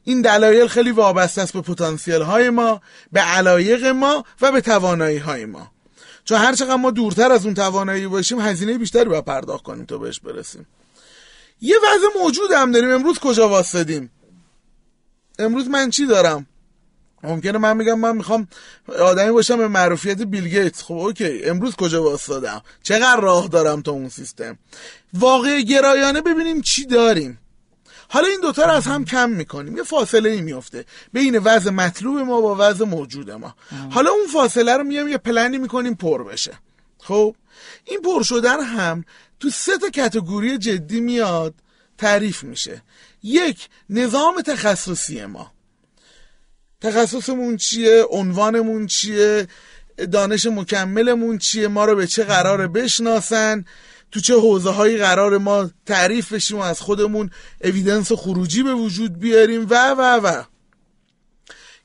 این 0.05 0.21
دلایل 0.21 0.67
خیلی 0.67 0.91
وابسته 0.91 1.41
است 1.41 1.53
به 1.53 1.61
پتانسیل 1.61 2.21
های 2.21 2.49
ما 2.49 2.81
به 3.11 3.19
علایق 3.19 3.85
ما 3.85 4.23
و 4.41 4.51
به 4.51 4.61
توانایی 4.61 5.17
های 5.17 5.45
ما. 5.45 5.71
چون 6.25 6.37
هر 6.37 6.55
چقدر 6.55 6.75
ما 6.75 6.91
دورتر 6.91 7.31
از 7.31 7.45
اون 7.45 7.53
توانایی 7.53 8.07
باشیم 8.07 8.39
هزینه 8.39 8.77
بیشتری 8.77 9.05
باید 9.05 9.25
پرداخت 9.25 9.63
کنیم 9.63 9.85
تا 9.85 9.97
بهش 9.97 10.19
برسیم. 10.19 10.67
یه 11.61 11.75
وضع 11.77 12.21
موجود 12.21 12.51
هم 12.51 12.71
داریم. 12.71 12.91
امروز 12.91 13.19
کجا 13.19 13.49
واسدیم؟ 13.49 14.11
امروز 15.39 15.67
من 15.67 15.89
چی 15.89 16.05
دارم؟ 16.05 16.47
ممکنه 17.23 17.57
من 17.57 17.77
میگم 17.77 17.99
من 17.99 18.17
می‌خوام 18.17 18.47
آدمی 18.99 19.31
باشم 19.31 19.57
به 19.57 19.67
معروفیت 19.67 20.21
بیل 20.21 20.47
گیتس. 20.47 20.83
خب 20.83 20.93
اوکی. 20.93 21.43
امروز 21.43 21.75
کجا 21.75 22.03
واسدم؟ 22.03 22.61
چقدر 22.83 23.19
راه 23.19 23.47
دارم 23.47 23.81
تا 23.81 23.91
اون 23.91 24.09
سیستم؟ 24.09 24.57
واقع 25.13 25.61
گرایانه 25.61 26.21
ببینیم 26.21 26.61
چی 26.61 26.85
داریم. 26.85 27.39
حالا 28.09 28.27
این 28.27 28.41
دوتا 28.41 28.65
رو 28.65 28.71
از 28.71 28.85
هم 28.85 29.05
کم 29.05 29.29
می‌کنیم. 29.29 29.77
یه 29.77 29.83
فاصله 29.83 30.29
ای 30.29 30.41
میفته 30.41 30.85
بین 31.13 31.37
وضع 31.37 31.69
مطلوب 31.69 32.17
ما 32.17 32.41
با 32.41 32.55
وضع 32.59 32.85
موجود 32.85 33.31
ما. 33.31 33.55
حالا 33.91 34.11
اون 34.11 34.27
فاصله 34.27 34.77
رو 34.77 34.83
میام 34.83 35.07
یه 35.07 35.17
پلنی 35.17 35.57
می‌کنیم 35.57 35.95
پر 35.95 36.23
بشه. 36.23 36.53
خب؟ 36.99 37.35
این 37.85 38.01
پر 38.01 38.23
شدن 38.23 38.63
هم 38.63 39.05
تو 39.39 39.49
سه 39.49 39.77
تا 39.77 39.89
کتگوری 39.89 40.57
جدی 40.57 40.99
میاد 40.99 41.53
تعریف 41.97 42.43
میشه. 42.43 42.81
یک 43.23 43.69
نظام 43.89 44.41
تخصصی 44.41 45.25
ما. 45.25 45.51
تخصصمون 46.81 47.57
چیه؟ 47.57 48.05
عنوانمون 48.09 48.87
چیه؟ 48.87 49.47
دانش 50.11 50.45
مکملمون 50.45 51.37
چیه؟ 51.37 51.67
ما 51.67 51.85
رو 51.85 51.95
به 51.95 52.07
چه 52.07 52.23
قراره 52.23 52.67
بشناسن؟ 52.67 53.65
تو 54.15 54.21
چه 54.21 54.33
حوزه 54.33 54.69
هایی 54.69 54.97
قرار 54.97 55.37
ما 55.37 55.69
تعریف 55.85 56.33
بشیم 56.33 56.57
و 56.57 56.61
از 56.61 56.81
خودمون 56.81 57.29
evidence 57.63 58.11
خروجی 58.11 58.63
به 58.63 58.73
وجود 58.73 59.19
بیاریم 59.19 59.67
و 59.69 59.91
و 59.91 60.19
و. 60.23 60.43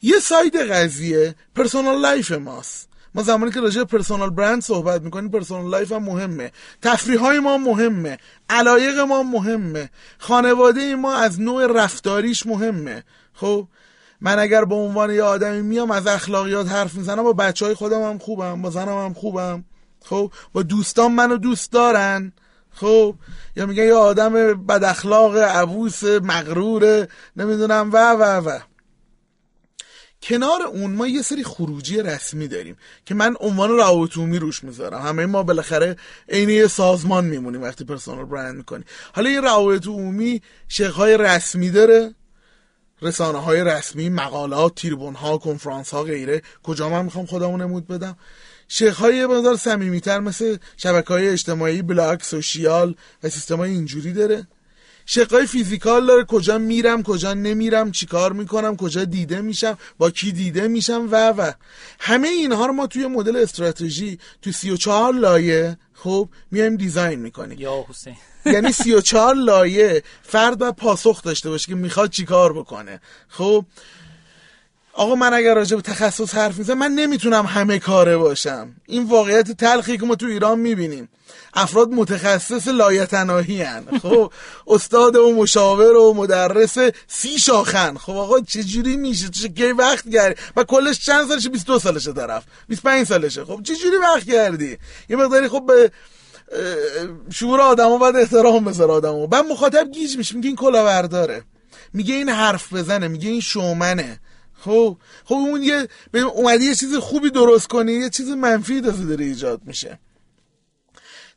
یه 0.02 0.18
side 0.18 0.56
قضیه 0.56 1.34
personal 1.54 2.00
life 2.00 2.32
ماست. 2.32 2.88
ما 3.14 3.22
زمانی 3.22 3.52
که 3.52 3.60
راجع 3.60 3.84
personal 3.84 4.30
brand 4.30 4.62
صحبت 4.62 5.02
می‌کنیم 5.02 5.30
personal 5.30 5.70
life 5.70 5.92
هم 5.92 6.02
مهمه. 6.02 6.52
تفریح 6.82 7.20
های 7.20 7.40
ما 7.40 7.58
مهمه. 7.58 8.18
علایق 8.50 8.98
ما 8.98 9.22
مهمه. 9.22 9.90
خانواده 10.18 10.94
ما 10.94 11.14
از 11.14 11.40
نوع 11.40 11.66
رفتاریش 11.66 12.46
مهمه. 12.46 13.04
خب؟ 13.32 13.66
من 14.20 14.38
اگر 14.38 14.64
به 14.64 14.74
عنوان 14.74 15.10
یه 15.10 15.22
آدمی 15.22 15.62
میام 15.62 15.90
از 15.90 16.06
اخلاقیات 16.06 16.68
حرف 16.68 16.94
می‌زنم 16.94 17.22
با 17.22 17.32
بچه 17.32 17.64
های 17.66 17.74
خودم 17.74 18.02
هم 18.02 18.18
خوبم 18.18 18.62
با 18.62 18.70
زنم 18.70 19.04
هم 19.04 19.14
خوبم. 19.14 19.64
خب 20.04 20.32
با 20.52 20.62
دوستان 20.62 21.12
منو 21.12 21.36
دوست 21.36 21.72
دارن. 21.72 22.32
خب 22.70 23.14
یا 23.56 23.66
میگن 23.66 23.84
یه 23.84 23.94
آدم 23.94 24.32
بد 24.64 24.84
اخلاق 24.84 25.36
عبوس 25.36 26.04
مغرور 26.04 27.08
نمی‌دونم 27.36 27.90
و 27.92 28.12
و 28.12 28.22
و. 28.22 28.58
کنار 30.22 30.62
اون 30.62 30.90
ما 30.90 31.06
یه 31.06 31.22
سری 31.22 31.44
خروجی 31.44 32.02
رسمی 32.02 32.48
داریم 32.48 32.76
که 33.04 33.14
من 33.14 33.36
عنوان 33.40 33.70
روابط 33.70 34.16
عمومی 34.16 34.38
روش 34.38 34.64
می‌ذارم. 34.64 35.02
همه 35.02 35.26
ما 35.26 35.42
بالاخره 35.42 35.96
عین 36.28 36.50
یه 36.50 36.66
سازمان 36.66 37.24
میمونیم 37.24 37.62
وقتی 37.62 37.84
پرسونال 37.84 38.24
برند 38.24 38.56
می‌کنیم 38.56 38.84
حالا 39.14 39.30
این 39.30 39.42
روابط 39.42 39.86
عمومی 39.86 40.42
شقهای 40.68 41.16
رسمی 41.16 41.70
داره 41.70 42.14
رسانه 43.02 43.38
های 43.38 43.64
رسمی 43.64 44.08
مقالات 44.08 44.74
تیربون 44.74 45.14
ها 45.14 45.38
کنفرانس 45.38 45.90
ها 45.90 46.02
غیره. 46.02 46.42
کجا 46.62 46.88
من 46.88 47.04
می‌خوام 47.04 47.26
خودمو 47.26 47.56
نمود 47.56 47.86
بدم؟ 47.86 48.16
شق 48.72 48.96
های 48.98 49.12
یه 49.12 49.26
مقدار 49.26 49.56
صمیمیتر 49.56 50.20
مثل 50.20 50.56
شبکه 50.76 51.08
های 51.08 51.28
اجتماعی 51.28 51.82
blog 51.82 52.20
social 52.20 52.94
و 53.22 53.28
سیستم 53.28 53.56
های 53.56 53.70
اینجوری 53.70 54.12
داره. 54.12 54.46
شقای 55.06 55.46
physical 55.46 56.06
داره 56.06 56.24
کجا 56.24 56.58
میرم 56.58 57.02
کجا 57.02 57.34
نمیرم 57.34 57.90
چیکار 57.90 58.32
می‌کنم 58.32 58.76
کجا 58.76 59.04
دیده 59.04 59.40
میشم 59.40 59.78
با 59.98 60.10
کی 60.10 60.32
دیده 60.32 60.68
میشم 60.68 61.08
و 61.10 61.30
و. 61.30 61.52
همه 62.00 62.28
اینها 62.28 62.66
رو 62.66 62.72
ما 62.72 62.86
توی 62.86 63.06
مدل 63.06 63.36
استراتژی 63.36 64.18
تو 64.42 64.52
34 64.52 65.14
لایه 65.14 65.78
خب 65.94 66.28
میایم 66.50 66.76
design 66.76 67.18
می‌کنیم. 67.18 67.58
یا 67.58 67.84
حسین. 67.88 68.16
یعنی 68.54 68.72
34 68.72 69.34
لایه 69.34 70.02
فرد 70.22 70.62
و 70.62 70.72
پاسخ 70.72 71.22
داشته 71.22 71.50
باشه 71.50 71.66
که 71.66 71.74
می‌خواد 71.74 72.10
چیکار 72.10 72.52
بکنه. 72.52 73.00
خب 73.28 73.64
آقا 74.92 75.14
من 75.14 75.34
اگر 75.34 75.54
راجع 75.54 75.76
به 75.76 75.82
تخصص 75.82 76.34
حرف 76.34 76.58
می‌زنم 76.58 76.78
من 76.78 76.92
نمی‌تونم 76.92 77.46
همه 77.46 77.78
کاره 77.78 78.16
باشم. 78.16 78.74
این 78.86 79.04
واقعیت 79.08 79.50
تلخی 79.50 79.98
که 79.98 80.06
ما 80.06 80.14
تو 80.14 80.26
ایران 80.26 80.58
می‌بینیم. 80.58 81.08
افراد 81.54 81.88
متخصص 81.88 82.68
لایتناهی 82.68 83.62
هن. 83.62 83.84
خب 84.02 84.32
استاد 84.66 85.16
و 85.16 85.34
مشاور 85.34 85.96
و 85.96 86.14
مدرس 86.14 86.76
سی 87.08 87.38
شاخن. 87.38 87.96
خب 87.96 88.12
آقا 88.12 88.40
چجوری 88.40 88.96
میشه؟ 88.96 89.28
چه 89.28 89.48
کی 89.48 89.72
وقت 89.72 90.08
گردی 90.08 90.40
و 90.56 90.64
کلش 90.64 90.98
چند 90.98 91.28
سالشه؟ 91.28 91.48
22 91.48 91.78
سالشه 91.78 92.12
طرف. 92.12 92.44
25 92.68 93.06
سالشه. 93.06 93.44
خب 93.44 93.60
چجوری 93.62 93.96
وقت 93.96 94.24
کردی 94.24 94.78
یه 95.08 95.16
مقداری 95.16 95.48
خب 95.48 95.66
به 95.66 95.90
شعور 97.32 97.60
آدمو 97.60 97.98
باید 97.98 98.16
احترام 98.16 98.64
بذاره 98.64 98.92
آدمو. 98.92 99.26
بعد 99.26 99.44
مخاطب 99.44 99.90
گیج 99.90 100.16
میشه. 100.16 100.34
میگه 100.34 100.48
این 100.48 100.56
کلاورداره. 100.56 101.42
میگه 101.92 102.14
این 102.14 102.28
حرف 102.28 102.72
بزنه. 102.72 103.08
میگه 103.08 103.28
این 103.28 103.40
شومنه. 103.40 104.20
خب 104.60 104.96
خب 105.24 105.34
اون 105.34 105.62
یه 105.62 105.88
اومدی 106.14 106.64
یه 106.64 106.74
چیز 106.74 106.94
خوبی 106.96 107.30
درست 107.30 107.68
کنی 107.68 107.92
یه 107.92 108.10
چیز 108.10 108.28
منفی 108.28 108.80
داره 108.80 109.24
ایجاد 109.24 109.60
میشه. 109.64 109.98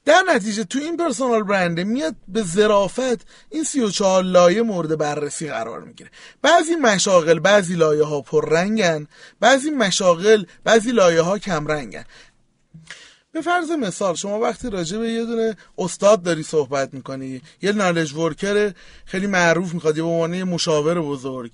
در 0.06 0.24
نتیجه 0.30 0.64
تو 0.64 0.80
این 0.80 0.98
پرسونال 0.98 1.44
برنده 1.44 1.84
میاد 1.84 2.16
به 2.28 2.44
ظرافت 2.44 3.28
این 3.50 3.64
34 3.64 4.24
لایه 4.24 4.62
مورد 4.62 4.98
بررسی 4.98 5.48
قرار 5.48 5.82
می‌گیره. 5.82 6.10
بعضی 6.42 6.76
مشاغل 6.76 7.40
بعضی 7.40 7.76
لایه 7.76 8.04
ها 8.04 8.22
پررنگن 8.22 9.08
بعضی 9.40 9.70
مشاغل 9.70 10.46
بعضی 10.64 10.92
لایه 10.92 11.22
ها 11.22 11.40
کم 11.40 11.68
رنگن 11.68 12.06
به 13.32 13.42
فرض 13.42 13.72
مثال 13.72 14.16
شما 14.16 14.40
وقتی 14.40 14.70
راجع 14.70 14.98
به 14.98 15.10
یه 15.10 15.26
دونه 15.26 15.58
استاد 15.78 16.24
داری 16.24 16.44
صحبت 16.44 16.94
می‌کنی 16.94 17.42
یه 17.62 17.72
نالج 17.72 18.14
ورکر 18.14 18.74
خیلی 19.06 19.28
معروف 19.28 19.74
می‌خواد 19.74 19.98
یه 19.98 20.04
به 20.04 20.10
عنوان 20.10 20.44
مشاور 20.44 21.02
بزرگ. 21.02 21.52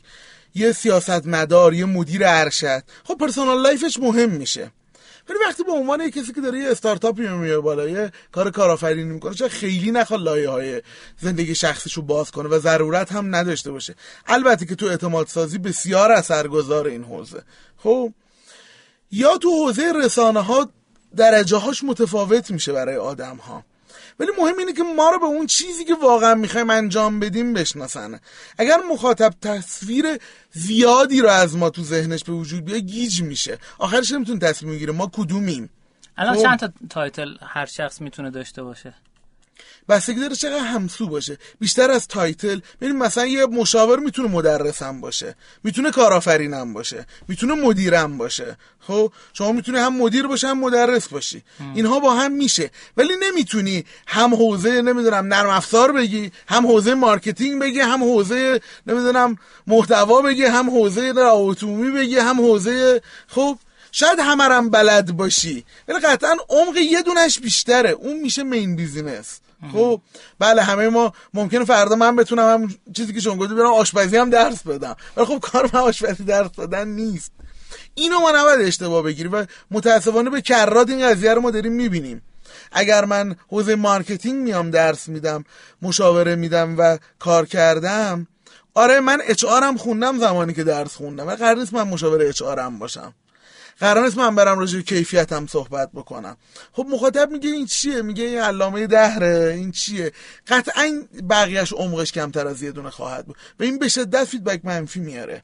یه 0.56 0.72
سیاست 0.72 1.28
مدار 1.28 1.74
یه 1.74 1.86
مدیر 1.86 2.22
ارشد. 2.26 2.84
خب 3.04 3.18
پرسونال 3.18 3.62
لایفش 3.62 4.00
مهم 4.00 4.30
میشه. 4.30 4.72
ولی 5.30 5.40
وقتی 5.46 5.64
به 5.64 5.72
عنوان 5.72 6.02
یه 6.02 6.12
کسی 6.12 6.34
که 6.34 6.42
داره 6.42 6.60
یه 6.60 6.72
استارتاپی 6.72 7.28
میاره 7.28 7.60
بالا 7.60 7.88
یه 7.88 8.12
کار 8.32 8.52
کارآفرینی 8.52 9.14
می‌کنه 9.14 9.34
چه 9.34 9.50
خیلی 9.50 9.92
نخواد 9.92 10.22
لایه 10.22 10.50
های 10.50 10.82
زندگی 11.22 11.56
شخصیشو 11.56 12.02
باز 12.02 12.32
کنه 12.32 12.50
و 12.50 12.60
ضرورت 12.60 13.12
هم 13.12 13.36
نداشته 13.36 13.72
باشه. 13.72 13.96
البته 14.28 14.66
که 14.66 14.76
تو 14.76 14.86
اعتماد 14.86 15.28
سازی 15.28 15.58
بسیار 15.58 16.12
اثرگذار 16.12 16.88
این 16.88 17.04
حوزه. 17.04 17.44
خب 17.78 18.14
یا 19.12 19.38
تو 19.38 19.50
حوزه 19.50 19.92
رسانه 20.04 20.42
ها 20.42 20.70
درجه 21.16 21.58
هاش 21.58 21.84
متفاوت 21.84 22.52
میشه 22.52 22.74
برای 22.74 22.96
آدم 22.96 23.36
ها 23.36 23.64
ولی 24.20 24.30
مهم 24.38 24.58
اینه 24.58 24.74
که 24.74 24.84
ما 24.84 25.10
رو 25.10 25.20
به 25.20 25.26
اون 25.26 25.48
چیزی 25.48 25.86
که 25.86 25.96
واقعا 25.96 26.36
می‌خوایم 26.36 26.70
انجام 26.70 27.20
بدیم 27.20 27.54
بشناسن. 27.54 28.20
اگر 28.58 28.78
مخاطب 28.92 29.34
تصویر 29.42 30.06
زیادی 30.52 31.22
رو 31.22 31.30
از 31.30 31.58
ما 31.58 31.70
تو 31.70 31.84
ذهنش 31.84 32.24
به 32.24 32.34
وجود 32.34 32.66
بیاد 32.66 32.80
گیج 32.80 33.22
میشه. 33.22 33.58
آخرش 33.80 34.12
نمی‌تونه 34.12 34.40
تصمیم 34.40 34.72
می‌گیره. 34.72 34.94
ما 34.94 35.12
کدومیم؟ 35.14 35.70
الان 36.18 36.36
خب. 36.36 36.42
چند 36.42 36.60
تا 36.60 36.70
title 36.90 37.30
هر 37.42 37.66
شخص 37.66 38.02
می‌تونه 38.02 38.30
داشته 38.30 38.64
باشه؟ 38.64 38.94
بستگی 39.90 40.20
داره 40.20 40.36
چقدر 40.36 40.60
همسو 40.60 41.08
باشه. 41.08 41.38
بیشتر 41.60 41.92
از 41.92 42.08
title. 42.08 42.60
ببین 42.82 42.96
مثلا 42.98 43.26
یه 43.26 43.46
مشاور 43.46 44.00
می‌تونه 44.00 44.30
مدرسم 44.30 45.02
باشه. 45.02 45.36
می‌تونه 45.64 45.92
کارآفرینم 45.92 46.74
باشه. 46.74 47.06
می‌تونه 47.28 47.54
مدیرم 47.54 48.18
باشه. 48.18 48.58
خب؟ 48.80 49.12
شما 49.34 49.52
می‌تونه 49.52 49.82
هم 49.82 49.98
مدیر 49.98 50.28
باشه 50.28 50.48
هم 50.48 50.60
مدرس 50.60 51.08
باشی. 51.08 51.44
اینها 51.76 52.00
با 52.00 52.14
هم 52.14 52.32
میشه. 52.32 52.72
ولی 52.98 53.14
نمی‌تونی 53.22 53.86
هم 54.08 54.36
حوزه 54.36 54.82
نمی‌دونم 54.82 55.34
نرم 55.34 55.50
افزار 55.50 55.92
بگی 55.92 56.32
هم 56.48 56.68
حوزه 56.68 56.94
marketing 56.94 57.62
بگی 57.62 57.80
هم 57.80 58.04
حوزه 58.04 58.62
نمی‌دونم 58.88 59.38
محتوا 59.68 60.22
بگی 60.22 60.44
هم 60.44 60.70
حوزه 60.70 61.14
اتومبیل 61.18 61.92
بگی 61.92 62.18
هم 62.18 62.42
حوزه 62.42 63.02
خب؟ 63.28 63.58
شاید 63.92 64.20
همه 64.20 64.50
رم 64.50 64.70
بلد 64.70 65.12
باشی. 65.12 65.66
ولی 65.88 66.00
قطعا 66.00 66.38
عمق 66.50 66.78
یه 66.78 67.02
دونش 67.02 67.40
بیشتره. 67.40 67.90
اون 67.90 68.20
میشه 68.20 68.44
main 68.44 68.76
business 68.76 69.40
خب 69.74 70.02
بله 70.40 70.64
همه 70.64 70.90
ما 70.90 71.14
ممکنه 71.34 71.66
فردا 71.66 71.96
من 71.96 72.16
بتونم 72.16 72.54
هم 72.54 72.76
چیزی 72.94 73.14
که 73.14 73.20
شما 73.20 73.36
گفتی 73.36 73.56
برم 73.56 73.74
آشپزی 73.74 74.18
هم 74.18 74.30
درس 74.30 74.64
بدم. 74.64 74.96
ولی 75.18 75.26
خب 75.26 75.40
کار 75.40 75.70
من 75.74 75.80
آشپزی 75.80 76.24
درس 76.24 76.52
دادن 76.52 76.88
نیست. 76.88 77.32
اینو 77.94 78.20
ما 78.20 78.32
نباید 78.32 78.62
اشتباه 78.62 79.04
بگیریم 79.04 79.34
و 79.34 79.46
متاسفانه 79.72 80.30
به 80.30 80.42
کرات 80.42 80.90
این 80.90 81.10
قضیه 81.10 81.34
رو 81.34 81.42
ما 81.42 81.52
داریم 81.52 81.74
می‌بینیم. 81.74 82.22
اگر 82.72 83.06
من 83.06 83.36
حوزه 83.48 83.76
marketing 83.76 84.44
میام 84.44 84.72
درس 84.72 85.08
میدم 85.08 85.44
مشاوره 85.82 86.36
میدم 86.36 86.76
و 86.78 86.98
کار 87.20 87.46
کردم 87.46 88.28
آره 88.74 89.00
من 89.00 89.22
HR 89.28 89.46
هم 89.46 89.78
خوندم 89.78 90.20
زمانی 90.20 90.54
که 90.54 90.64
درس 90.64 90.96
خوندم 90.96 91.28
و 91.28 91.36
قرار 91.36 91.58
نیست 91.58 91.74
من 91.74 91.84
مشاور 91.84 92.22
HR 92.22 92.42
هم 92.42 92.80
باشم. 92.80 93.14
قرار 93.80 94.04
نیست 94.04 94.18
من 94.18 94.36
برم 94.36 94.60
راجع 94.60 94.82
کیفیتم 94.82 95.48
صحبت 95.48 95.90
بکنم. 95.94 96.38
خب 96.72 96.86
مخاطب 96.90 97.32
میگه 97.32 97.50
این 97.50 97.66
چیه؟ 97.66 98.02
میگه 98.02 98.24
این 98.24 98.40
علامه 98.40 98.88
دهره 98.88 99.54
این 99.58 99.72
چیه؟ 99.72 100.12
قطعا 100.48 101.04
بقیهش 101.30 101.74
عمقش 101.74 102.12
کمتر 102.12 102.48
از 102.48 102.64
یه 102.64 102.72
دونه 102.72 102.90
خواهد 102.90 103.26
بود. 103.26 103.36
و 103.60 103.64
این 103.64 103.80
به 103.80 103.88
شدت 103.88 104.24
feedback 104.24 104.66
منفی 104.66 105.00
میاره. 105.00 105.44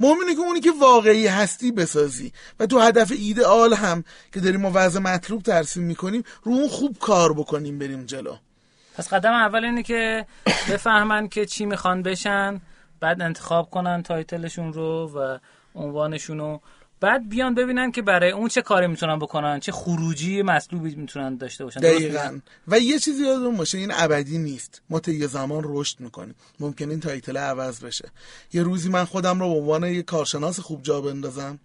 مهم 0.00 0.20
اینه 0.20 0.34
که 0.34 0.40
اونی 0.40 0.60
که 0.60 0.70
واقعی 0.80 1.26
هستی 1.26 1.72
بسازی. 1.72 2.32
و 2.60 2.66
تو 2.66 2.80
هدف 2.80 3.12
ایدئال 3.12 3.74
هم 3.74 4.04
که 4.32 4.40
داریم 4.40 4.60
ما 4.60 4.70
وضع 4.74 5.00
مطلوب 5.00 5.42
ترسیم 5.42 5.82
می‌کنیم 5.82 6.22
رو 6.42 6.52
اون 6.52 6.68
خوب 6.68 6.98
کار 6.98 7.32
بکنیم 7.32 7.78
بریم 7.78 8.06
جلو. 8.06 8.36
پس 8.96 9.08
قدم 9.08 9.32
اول 9.32 9.64
اینه 9.64 9.82
که 9.82 10.26
بفهمن 10.70 11.28
که 11.28 11.46
چی 11.46 11.66
می‌خوان 11.66 12.02
بشن 12.02 12.60
بعد 13.00 13.22
انتخاب 13.22 13.70
کنن 13.70 14.02
تایتلشون 14.02 14.72
رو 14.72 15.10
و 15.14 15.38
عنوانشون 15.74 16.38
رو 16.38 16.60
بعد 17.00 17.28
بیان 17.28 17.54
ببینن 17.54 17.92
که 17.92 18.02
برای 18.02 18.30
اون 18.30 18.48
چه 18.48 18.62
کاری 18.62 18.86
می‌تونن 18.86 19.18
بکنن 19.18 19.60
چه 19.60 19.72
خروجی 19.72 20.42
مطلوبی 20.42 20.94
می‌تونن 20.94 21.36
داشته 21.36 21.64
باشن. 21.64 21.80
دقیقا. 21.80 22.40
و 22.68 22.78
یه 22.78 22.98
چیزی 22.98 23.22
یادمون 23.22 23.56
باشه 23.56 23.78
این 23.78 23.92
ابدی 23.94 24.38
نیست. 24.38 24.82
ما 24.90 25.00
تا 25.00 25.12
یه 25.12 25.26
زمان 25.26 25.62
رشد 25.66 26.00
می‌کنیم. 26.00 26.34
ممکن 26.60 26.90
این 26.90 27.00
title 27.00 27.36
عوض 27.36 27.80
بشه. 27.80 28.08
یه 28.52 28.62
روزی 28.62 28.88
من 28.88 29.04
خودم 29.04 29.40
رو 29.40 29.48
به 29.48 29.60
عنوان 29.60 29.84
یه 29.84 30.02
کارشناس 30.02 30.60
خوب 30.60 30.82
جا 30.82 31.00
بندازم. 31.00 31.58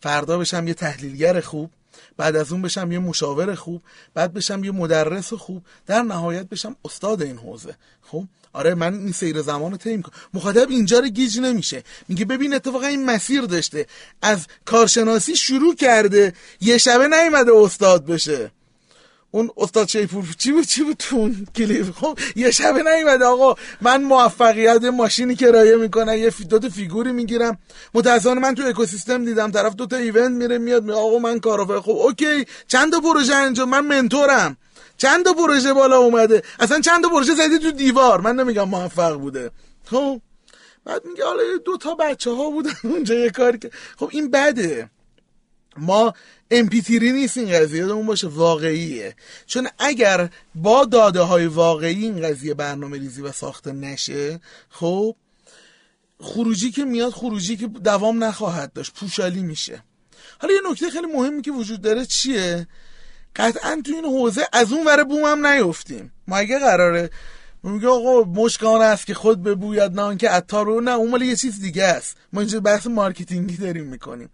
فردا 0.00 0.38
بشم 0.38 0.68
یه 0.68 0.74
تحلیلگر 0.74 1.40
خوب. 1.40 1.70
بعد 2.16 2.36
از 2.36 2.52
اون 2.52 2.62
بشم 2.62 2.92
یه 2.92 2.98
مشاور 2.98 3.54
خوب. 3.54 3.82
بعد 4.14 4.32
بشم 4.32 4.64
یه 4.64 4.70
مدرس 4.70 5.32
خوب. 5.32 5.62
در 5.86 6.02
نهایت 6.02 6.48
بشم 6.48 6.76
استاد 6.84 7.22
این 7.22 7.38
حوزه. 7.38 7.74
خب؟ 8.02 8.24
آره 8.52 8.74
من 8.74 8.94
این 8.94 9.12
سیر 9.12 9.42
زمان 9.42 9.70
رو 9.70 9.76
طی 9.76 10.02
مخاطب 10.34 10.70
اینجا 10.70 10.98
رو 10.98 11.08
گیج 11.08 11.38
نمیشه. 11.38 11.82
میگه 12.08 12.24
ببین 12.24 12.54
اتفاقا 12.54 12.86
این 12.86 13.04
مسیر 13.04 13.42
داشته. 13.42 13.86
از 14.22 14.46
کارشناسی 14.64 15.36
شروع 15.36 15.74
کرده 15.74 16.32
یه 16.60 16.78
شبه 16.78 17.08
نیومده 17.08 17.52
استاد 17.54 18.06
بشه. 18.06 18.50
اون 19.34 19.50
استاد 19.56 19.88
شیپور 19.88 20.24
چی 20.38 20.52
بود؟ 20.52 20.66
چی 20.66 20.82
بود 20.82 20.96
تو 20.96 21.30
کلیپ؟ 21.56 21.90
خب 21.94 22.18
یه 22.36 22.50
شبه 22.50 22.82
نیومده. 22.82 23.24
آقا 23.24 23.54
من 23.80 24.02
موفقیت 24.02 24.84
ماشینی 24.84 25.36
کرایه 25.36 25.76
می‌کنم 25.76 26.16
یه 26.16 26.30
دو 26.48 26.58
تا 26.58 26.68
فیگوری 26.68 27.12
می‌گیرم. 27.12 27.58
متاسفانه 27.94 28.40
من 28.40 28.54
تو 28.54 28.62
اکوسیستم 28.66 29.24
دیدم 29.24 29.50
طرف 29.50 29.74
دو 29.74 29.86
تا 29.86 29.96
ایونت 29.96 30.30
میره 30.30 30.58
میاد 30.58 30.84
می 30.84 30.92
آقا 30.92 31.18
من 31.18 31.40
کارافه 31.40 31.80
خب 31.80 31.90
اوکی. 31.90 32.46
چند 32.68 32.92
تا 32.92 33.00
پروژه 33.00 33.34
انجام؟ 33.34 33.68
من 33.68 33.86
منتورم. 33.86 34.56
چند 34.96 35.24
تا 35.24 35.32
پروژه 35.32 35.72
بالا 35.72 35.98
اومده؟ 35.98 36.42
اصلا 36.60 36.80
چند 36.80 37.02
تا 37.02 37.08
پروژه 37.08 37.34
زدی 37.34 37.58
تو 37.58 37.70
دیوار؟ 37.70 38.20
من 38.20 38.36
نمیگم 38.36 38.68
موفق 38.68 39.14
بوده. 39.14 39.50
خب 39.84 40.20
بعد 40.84 41.04
میگه 41.04 41.24
حالا 41.24 41.42
دو 41.64 41.76
تا 41.76 41.94
بچه 41.94 42.30
ها 42.30 42.50
بودن 42.50 42.74
اونجا 42.84 43.14
یه 43.14 43.30
کاری 43.30 43.58
که 43.58 43.70
خب 43.96 44.10
این 44.12 44.30
بده. 44.30 44.90
ما 45.76 46.14
امپیتیری 46.50 47.12
نیست 47.12 47.36
این 47.36 47.52
قضیه 47.52 47.84
اون 47.84 48.06
باشه 48.06 48.26
واقعیه. 48.26 49.16
چون 49.46 49.68
اگر 49.78 50.30
با 50.54 50.84
داده 50.84 51.20
های 51.20 51.46
واقعی 51.46 52.02
این 52.04 52.22
قضیه 52.22 52.54
برنامه 52.54 52.98
ریزی 52.98 53.22
و 53.22 53.32
ساخته 53.32 53.72
نشه 53.72 54.40
خب 54.68 55.16
خروجی 56.20 56.70
که 56.70 56.84
میاد 56.84 57.12
خروجی 57.12 57.56
که 57.56 57.66
دوام 57.66 58.24
نخواهد 58.24 58.72
داشت 58.72 58.94
پوشالی 58.94 59.42
میشه. 59.42 59.82
حالا 60.40 60.54
یه 60.54 60.60
نکته 60.70 60.90
خیلی 60.90 61.06
مهمی 61.06 61.42
که 61.42 61.50
وجود 61.52 61.80
داره 61.80 62.06
چیه؟ 62.06 62.66
قطعا 63.36 63.82
تو 63.86 63.92
این 63.92 64.04
حوزه 64.04 64.46
از 64.52 64.72
اون 64.72 64.86
ور 64.86 65.04
بوم 65.04 65.24
هم 65.24 65.46
نیفتیم. 65.46 66.12
ما 66.28 66.36
اگه 66.36 66.58
قراره 66.58 67.10
میگه 67.62 67.88
آقا 67.88 68.22
مشک 68.22 68.65
آن 68.65 68.82
است 68.82 69.06
که 69.06 69.14
خود 69.14 69.42
ببوید 69.42 70.00
نه 70.00 70.16
که 70.16 70.28
عطار 70.28 70.66
رو 70.66 70.80
نه 70.80 70.90
اون 70.90 71.10
مال 71.10 71.22
یه 71.22 71.36
چیز 71.36 71.60
دیگه 71.60 71.84
است. 71.84 72.16
ما 72.32 72.40
اینجا 72.40 72.60
بحث 72.60 72.86
marketing 72.86 73.49
ی 73.49 73.56
داریم 73.56 73.84
می‌کنیم. 73.84 74.30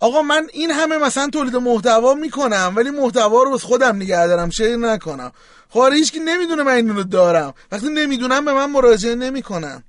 آقا 0.00 0.22
من 0.22 0.48
این 0.52 0.70
همه 0.70 0.98
مثلا 0.98 1.28
تولید 1.28 1.56
محتوا 1.56 2.14
می‌کنم 2.14 2.72
ولی 2.76 2.90
محتوا 2.90 3.42
رو 3.42 3.54
بس 3.54 3.62
خودم 3.62 3.96
نگه 3.96 4.26
دارم 4.26 4.50
شیر 4.50 4.76
نکنم. 4.76 5.32
خب 5.68 5.90
هیچ 5.92 6.12
کی 6.12 6.20
نمی‌دونه 6.20 6.62
من 6.62 6.72
اینو 6.72 7.02
دارم. 7.02 7.54
وقتی 7.72 7.88
نمی‌دونم 7.88 8.44
به 8.44 8.52
من 8.52 8.70
مراجعه 8.70 9.14
نمی‌کنم 9.14 9.84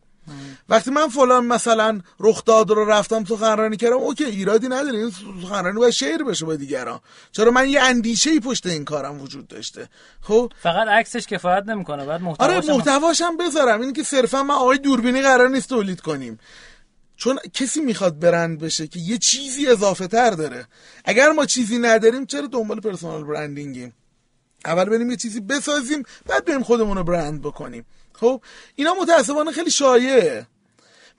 وقتی 0.70 0.92
من 0.92 1.08
فلان 1.08 1.46
مثلا 1.46 2.02
رخداد 2.20 2.70
رو 2.70 2.86
رفتم 2.86 3.26
سخنرانی 3.26 3.78
کردم 3.78 3.96
اوکی 3.96 4.26
ایرادی 4.26 4.68
نداره 4.68 4.98
این 4.98 5.12
سخنرانی 5.42 5.80
باید 5.80 5.94
شعر 5.94 6.24
بشه 6.24 6.46
با 6.46 6.56
دیگران. 6.56 7.00
چرا 7.32 7.52
من 7.52 7.70
یه 7.70 7.82
اندیشه 7.82 8.30
ای 8.30 8.40
پشت 8.40 8.66
این 8.66 8.86
کارم 8.86 9.22
وجود 9.22 9.48
داشته؟ 9.48 9.90
خب؟ 10.22 10.52
فقط 10.64 10.88
عکسش 10.88 11.28
کفایت 11.28 11.64
نمی‌کنه 11.68 12.06
بعد 12.06 12.22
محتواش 12.22 12.50
آره 12.50 12.76
محتواش 12.76 13.22
هم 13.22 13.38
بذارم. 13.38 13.82
این 13.82 13.94
که 13.94 14.04
صرفا 14.04 14.44
من 14.44 14.56
آقای 14.56 14.78
دوربینی 14.78 15.22
قرار 15.22 15.50
نیست 15.50 15.70
تولید 15.70 16.02
کنیم. 16.02 16.40
چون 17.16 17.40
کسی 17.54 17.82
می‌خواد 17.82 18.20
برند 18.20 18.60
بشه 18.60 18.88
که 18.88 19.00
یه 19.00 19.18
چیزی 19.18 19.68
اضافه 19.68 20.08
تر 20.08 20.30
داره. 20.30 20.68
اگر 21.06 21.30
ما 21.30 21.46
چیزی 21.46 21.78
نداریم 21.78 22.26
چرا 22.26 22.48
دنبال 22.48 22.80
personal 22.80 23.24
branding 23.24 23.75
یم؟ 23.75 23.94
اول 24.66 24.86
بریم 24.86 25.12
یه 25.12 25.18
چیزی 25.18 25.40
بسازیم 25.40 26.04
بعد 26.26 26.46
بریم 26.46 26.64
خودمون 26.64 26.98
رو 26.98 27.04
برند 27.04 27.42
بکنیم. 27.42 27.86
خب؟ 28.14 28.42
اینا 28.76 28.94
متاسفانه 28.94 29.52
خیلی 29.52 29.72
شایعه. 29.72 30.48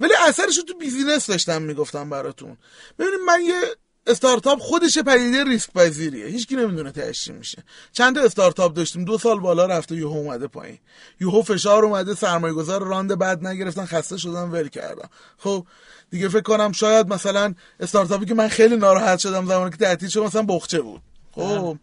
ولی 0.01 0.12
اثرش 0.28 0.56
رو 0.59 0.62
تو 0.62 0.74
business 0.74 1.27
داشتم 1.27 1.62
می‌گفتم 1.62 2.10
براتون. 2.10 2.56
ببینید 2.98 3.20
من 3.27 3.40
یه 3.40 3.60
استارتاپ 4.06 4.59
خودش 4.59 4.98
پدیده 4.98 5.44
ریسک 5.44 5.72
پذیریه 5.72 6.27
هیچکی 6.27 6.56
نمی‌دونه 6.56 6.93
تهش 6.93 7.28
میشه. 7.28 7.64
چند 7.93 8.14
تا 8.16 8.22
استارتاپ 8.22 8.74
داشتیم. 8.74 9.05
دو 9.05 9.18
سال 9.18 9.40
بالا 9.40 9.66
رفته 9.66 9.97
یهو 9.97 10.16
اومده 10.16 10.47
پایین. 10.47 10.78
یهو 11.20 11.43
فشار 11.43 11.85
اومده 11.85 12.14
سرمایه 12.14 12.55
گذار 12.55 12.82
راند 12.82 13.18
بعد 13.18 13.47
نگرفتن 13.47 13.85
خسته 13.85 14.16
شدن 14.16 14.51
ول 14.51 14.68
کردن. 14.68 15.09
خب 15.39 15.66
دیگه 16.10 16.28
فکر 16.28 16.40
کنم 16.40 16.72
شاید 16.72 17.09
مثلا 17.09 17.55
استارتاپی 17.81 18.27
که 18.27 18.35
من 18.35 18.48
خیلی 18.48 18.77
ناراحت 18.77 19.18
شدم 19.18 19.47
زمانی 19.47 19.70
که 19.70 19.77
تعطیل 19.77 20.09
شد 20.09 20.20
مثلا 20.20 20.43
بخچه 20.43 20.81
بود. 20.81 21.02
خب 21.32 21.78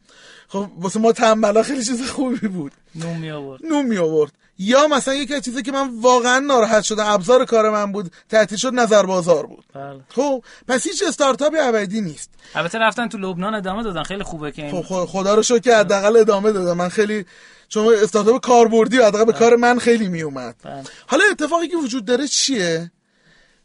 خب 0.47 0.69
واسه 0.77 0.99
ما 0.99 1.11
تنبلا 1.11 1.63
خیلی 1.63 1.83
چیز 1.83 2.09
خوبی 2.09 2.47
بود. 2.47 2.71
نون 2.95 3.17
می 3.17 3.31
آورد 3.31 3.65
نون 3.65 3.85
می 3.85 3.97
آورد 3.97 4.31
یا 4.59 4.87
مثلا 4.87 5.13
یکی 5.13 5.33
از 5.33 5.41
چیزی 5.41 5.61
که 5.61 5.71
من 5.71 5.89
واقعا 6.01 6.39
ناراحت 6.39 6.83
شدم 6.83 7.05
ابزار 7.05 7.45
کار 7.45 7.69
من 7.69 7.91
بود 7.91 8.11
تعطیل 8.29 8.57
شد 8.57 8.73
نظر 8.73 9.05
بازار 9.05 9.45
بود. 9.45 9.65
بله. 9.73 9.99
خب 10.09 10.43
پس 10.67 10.87
هیچ 10.87 11.03
استارتاپی 11.07 11.57
ابدی 11.57 12.01
نیست. 12.01 12.29
البته 12.55 12.79
رفتن 12.79 13.07
تو 13.07 13.17
لبنان 13.17 13.53
ادامه 13.53 13.83
دادن. 13.83 14.03
خیلی 14.03 14.23
خوبه 14.23 14.51
که 14.51 14.65
این 14.65 14.83
خب 14.83 15.05
خدا 15.05 15.35
رو 15.35 15.43
شکر 15.43 15.59
که 15.59 15.75
حداقل 15.75 16.17
ادامه 16.17 16.51
دادم 16.51 16.77
من 16.77 16.89
خیلی 16.89 17.25
چون 17.69 17.93
استارتاپ 17.93 18.45
کاربردی 18.45 18.97
حداقل 18.97 19.25
به 19.25 19.33
کار 19.33 19.55
من 19.55 19.79
خیلی 19.79 20.09
می 20.09 20.21
اومد 20.21 20.55
بله. 20.63 20.83
حالا 21.07 21.23
اتفاقی 21.31 21.67
که 21.67 21.77
وجود 21.77 22.05
داره 22.05 22.27
چیه؟ 22.27 22.91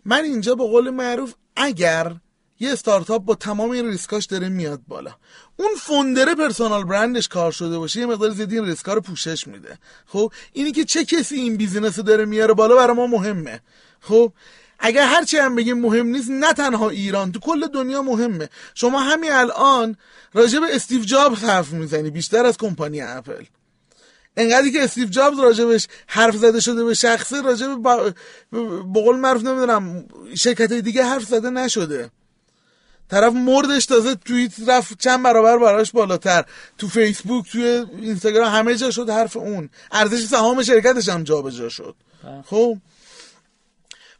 من 0.04 0.24
اینجا 0.24 0.54
به 0.54 0.64
قول 0.64 0.90
معروف 0.90 1.34
اگر 1.56 2.12
یه 2.62 2.72
استارتاپ 2.72 3.24
با 3.24 3.34
تمام 3.34 3.70
این 3.70 3.88
ریسکاش 3.88 4.26
داره 4.26 4.48
میاد 4.48 4.80
بالا. 4.88 5.14
اون 5.56 5.68
founder 5.78 6.34
personal 6.34 6.84
brand 6.84 7.16
ش 7.16 7.28
کار 7.28 7.52
شده 7.52 7.78
باشه 7.78 8.00
یه 8.00 8.06
مقدار 8.06 8.30
زیادی 8.30 8.58
این 8.58 8.66
ریسکا 8.66 8.94
رو 8.94 9.00
پوشش 9.00 9.46
میده. 9.46 9.78
خب 10.06 10.32
اینی 10.52 10.72
که 10.72 10.84
چه 10.84 11.04
کسی 11.04 11.36
این 11.36 11.56
business 11.56 11.98
رو 11.98 12.04
داره 12.04 12.24
میاره 12.24 12.54
بالا 12.54 12.76
برای 12.76 12.96
ما 12.96 13.06
مهمه. 13.06 13.60
خب 14.00 14.32
اگر 14.78 15.06
هرچی 15.06 15.36
هم 15.36 15.54
بگیم 15.54 15.78
مهم 15.80 16.06
نیست 16.06 16.30
نه 16.30 16.52
تنها 16.52 16.90
ایران 16.90 17.32
تو 17.32 17.38
کل 17.38 17.66
دنیا 17.66 18.02
مهمه. 18.02 18.48
شما 18.74 19.00
همین 19.00 19.32
الان 19.32 19.96
راجع 20.34 20.58
به 20.58 20.76
استیو 20.76 21.04
جابز 21.04 21.44
حرف 21.44 21.72
می‌زنی 21.72 22.10
بیشتر 22.10 22.46
از 22.46 22.56
کمپانی 22.58 23.00
اپل. 23.00 23.44
انقدری 24.36 24.72
که 24.72 24.82
استیو 24.82 25.08
جابز 25.08 25.38
راجبش 25.38 25.88
حرف 26.06 26.36
زده 26.36 26.60
شده 26.60 26.84
به 26.84 26.94
شخصه 26.94 27.42
راجب. 27.42 27.78
بقول 28.94 29.16
معروف 29.16 29.44
نمی‌دونم 29.44 30.04
شرکت 30.34 30.72
دیگه 30.72 31.04
حرف 31.04 31.24
زده 31.24 31.50
نشده. 31.50 32.10
طرف 33.12 33.32
مردش 33.32 33.86
تازه 33.86 34.14
توییت 34.14 34.52
رفت 34.66 34.98
چند 34.98 35.22
برابر 35.22 35.58
براش 35.58 35.92
بالاتر. 35.92 36.44
تو 36.78 36.88
فیسبوک 36.88 37.52
توی 37.52 37.84
اینستاگرام 38.00 38.54
همه 38.54 38.74
جا 38.74 38.90
شد 38.90 39.10
حرف 39.10 39.36
اون. 39.36 39.70
ارزش 39.92 40.24
سهام 40.24 40.62
شرکتش 40.62 41.08
هم 41.08 41.22
جابجا 41.22 41.68
شد. 41.68 41.94
خب؟ 42.46 42.78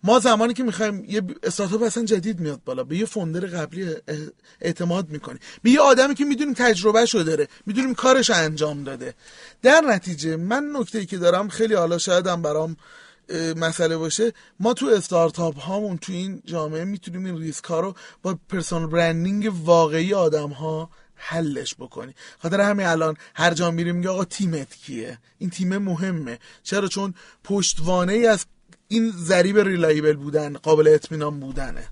ما 0.05 0.19
زمانی 0.19 0.55
که 0.55 0.63
می‌خوایم 0.63 1.05
یه 1.09 1.23
استارتاپ 1.43 1.83
اصلا 1.83 2.05
جدید 2.05 2.41
میاد 2.41 2.61
بالا. 2.65 2.85
به 2.85 2.97
یه 2.97 3.05
فوندر 3.05 3.41
قبلی 3.41 3.95
اعتماد 4.61 5.09
می‌کنی. 5.09 5.39
به 5.63 5.71
یه 5.71 5.81
آدمی 5.81 6.15
که 6.15 6.25
می‌دونیم 6.25 6.55
تجربه 6.55 7.07
شو 7.07 7.23
داره. 7.23 7.49
می‌دونیم 7.67 7.95
کارش 7.95 8.31
انجام 8.31 8.85
داده. 8.85 9.15
در 9.63 9.81
نتیجه 9.81 10.37
من 10.37 10.71
نکته 10.77 10.99
ای 10.99 11.07
که 11.07 11.19
دارم 11.19 11.49
خیلی 11.49 11.75
حالا 11.75 11.99
شاید 11.99 12.27
هم 12.27 12.43
برام 12.43 12.77
مسئله 13.57 13.97
باشه. 13.97 14.33
ما 14.61 14.75
تو 14.75 14.87
استارتاپ 14.87 15.59
هامون 15.59 15.99
تو 15.99 16.13
این 16.13 16.43
جامعه 16.45 16.85
می‌تونیم 16.85 17.25
این 17.25 17.39
ریسک 17.39 17.65
ها 17.65 17.81
رو 17.81 17.95
با 18.23 18.39
پرسونال 18.49 18.91
برندینگ 18.91 19.53
واقعی 19.65 20.15
آدم 20.15 20.49
ها 20.49 20.91
حلش 21.15 21.75
بکنی 21.75 22.15
خاطر 22.39 22.61
همین 22.61 22.87
الان 22.87 23.17
هر 23.35 23.55
جا 23.55 23.71
میریم 23.71 23.97
میگه 23.97 24.09
آقا 24.09 24.25
تیمت 24.25 24.75
کیه؟ 24.75 25.19
این 25.39 25.51
تیم 25.51 25.79
مهمه. 25.79 26.39
چرا؟ 26.63 26.89
چون 26.89 27.15
پشتوانه 27.45 28.13
ای 28.13 28.27
از 28.27 28.47
این 28.89 29.11
ضریب 29.11 29.59
reliable 29.59 30.17
بودن 30.17 30.53
قابل 30.53 30.89
اطمینان 30.89 31.41
بودنه. 31.41 31.89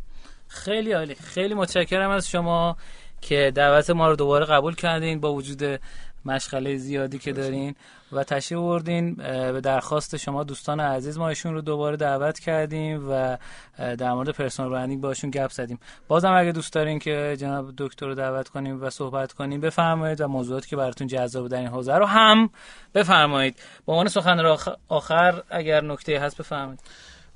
خیلی 0.48 0.92
عالی. 0.92 1.14
خیلی 1.14 1.54
متشکرم 1.54 2.10
از 2.10 2.28
شما 2.28 2.76
که 3.20 3.52
دعوت 3.54 3.90
ما 3.90 4.08
رو 4.08 4.16
دوباره 4.16 4.46
قبول 4.46 4.74
کردین 4.74 5.20
با 5.20 5.32
وجود 5.32 5.80
مشغله 6.24 6.76
زیادی 6.76 7.18
که 7.18 7.32
دارین 7.32 7.74
و 8.12 8.24
تشریف 8.24 8.60
بردین 8.60 9.14
به 9.14 9.60
درخواست 9.60 10.16
شما 10.16 10.44
دوستان 10.44 10.80
عزیز 10.80 11.18
ما 11.18 11.28
ایشون 11.28 11.54
رو 11.54 11.60
دوباره 11.60 11.96
دعوت 11.96 12.38
کردیم 12.38 13.10
و 13.10 13.36
در 13.78 14.12
مورد 14.12 14.30
personal 14.30 14.72
branding 14.72 15.00
باشون 15.00 15.30
گپ 15.30 15.50
زدیم. 15.50 15.78
بازم 16.08 16.32
اگه 16.32 16.52
دوست 16.52 16.72
دارین 16.72 16.98
که 16.98 17.36
جناب 17.40 17.72
دکتر 17.78 18.06
رو 18.06 18.14
دعوت 18.14 18.48
کنیم 18.48 18.82
و 18.82 18.90
صحبت 18.90 19.32
کنیم 19.32 19.60
بفرمایید 19.60 20.20
و 20.20 20.28
موضوعاتی 20.28 20.68
که 20.68 20.76
براتون 20.76 21.06
جذاب 21.06 21.48
در 21.48 21.58
این 21.58 21.68
حوزه 21.68 21.94
رو 21.94 22.06
هم 22.06 22.50
بفرمایید. 22.94 23.56
به 23.86 23.92
عنوان 23.92 24.08
سخن 24.08 24.56
آخر 24.88 25.42
اگر 25.50 25.84
نکته 25.84 26.20
هست 26.20 26.36
بفرمایید. 26.36 26.80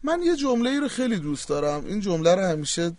من 0.03 0.23
یه 0.23 0.37
جمله 0.37 0.81
رو 0.81 0.89
خیلی 0.89 1.17
دوست 1.17 1.49
دارم. 1.49 1.87
این 1.87 2.01
جمله 2.01 2.35
رو 2.35 2.43
همیشه 2.43 2.93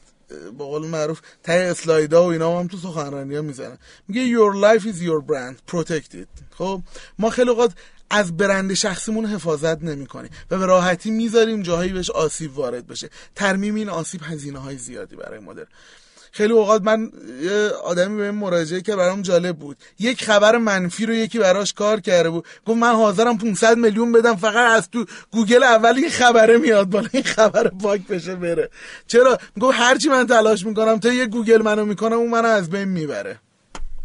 با 0.57 0.65
قول 0.65 0.87
معروف 0.87 1.21
ته 1.43 1.53
اسلایدا 1.53 2.23
و 2.23 2.31
اینا 2.31 2.59
هم 2.59 2.67
تو 2.67 2.77
سخنرانی 2.77 3.35
ها 3.35 3.41
می‌زنن 3.41 3.77
میگه 4.07 4.37
your 4.37 4.55
life 4.55 4.83
is 4.83 4.99
your 5.01 5.27
brand. 5.27 5.73
Protect 5.75 6.15
خب 6.57 6.81
ما 7.19 7.29
خیلی 7.29 7.49
اوقات 7.49 7.71
از 8.09 8.37
برند 8.37 8.73
شخصیمون 8.73 9.25
حفاظت 9.25 9.83
نمی 9.83 10.05
کنیم 10.05 10.31
و 10.51 10.57
به 10.57 10.65
راحتی 10.65 11.11
می‌ذاریم 11.11 11.61
جاهایی 11.61 11.93
بهش 11.93 12.09
آسیب 12.09 12.57
وارد 12.57 12.87
بشه. 12.87 13.09
ترمیم 13.35 13.75
این 13.75 13.89
آسیب 13.89 14.21
هزینه 14.23 14.59
های 14.59 14.77
زیادی 14.77 15.15
برای 15.15 15.45
داره 15.45 15.67
خیلی 16.35 16.53
اوقات 16.53 16.81
من 16.81 17.11
یه 17.41 17.69
آدمی 17.83 18.17
به 18.17 18.31
مراجعه 18.31 18.81
که 18.81 18.95
برام 18.95 19.21
جالب 19.21 19.57
بود. 19.57 19.77
یک 19.99 20.23
خبر 20.23 20.57
منفی 20.57 21.05
رو 21.05 21.13
یکی 21.13 21.39
براش 21.39 21.73
کار 21.73 21.99
کرده 21.99 22.29
بود. 22.29 22.45
گفت 22.65 22.77
من 22.77 22.91
حاضرم 22.91 23.37
500 23.37 23.77
میلیون 23.77 24.11
بدم 24.11 24.35
فقط 24.35 24.77
از 24.77 24.89
تو 24.89 25.05
گوگل 25.31 25.63
اول 25.63 25.97
یه 25.97 26.09
خبره 26.09 26.57
میاد 26.57 26.89
بالا 26.89 27.07
این 27.11 27.23
خبر 27.23 27.67
پاک 27.67 28.07
بشه 28.07 28.35
بره. 28.35 28.69
چرا؟ 29.07 29.37
گفت 29.61 29.77
هرچی 29.79 30.09
من 30.09 30.27
تلاش 30.27 30.65
می‌کنم 30.65 30.99
تا 30.99 31.09
یه 31.09 31.25
گوگل 31.25 31.61
منو 31.61 31.85
می‌کنم 31.85 32.17
اون 32.17 32.29
منو 32.29 32.47
از 32.47 32.69
بین 32.69 32.83
می‌بره. 32.83 33.39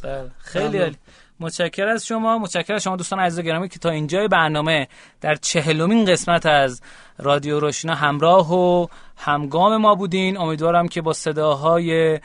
بله 0.03 0.31
خیلی 0.39 0.79
عالی. 0.79 0.97
متشکر 1.41 1.89
از 1.89 2.07
شما. 2.07 2.39
متشکر 2.39 2.75
از 2.75 2.83
شما 2.83 2.97
دوستان 2.97 3.21
عزیز 3.21 3.45
گرامی 3.45 3.69
که 3.69 3.79
تا 3.79 3.91
اینجای 3.91 4.29
برنامه 4.29 4.89
در 5.21 5.35
چهلمین 5.35 6.05
قسمت 6.05 6.47
از 6.47 6.83
رادیو 7.19 7.61
رشدینو 7.61 7.95
همراه 7.95 8.55
و 8.55 8.87
همگام 9.17 9.77
ما 9.77 9.95
بودین. 9.95 10.37
امیدوارم 10.37 10.89
که 10.89 11.03
با 11.03 11.13
صداهای 11.13 12.21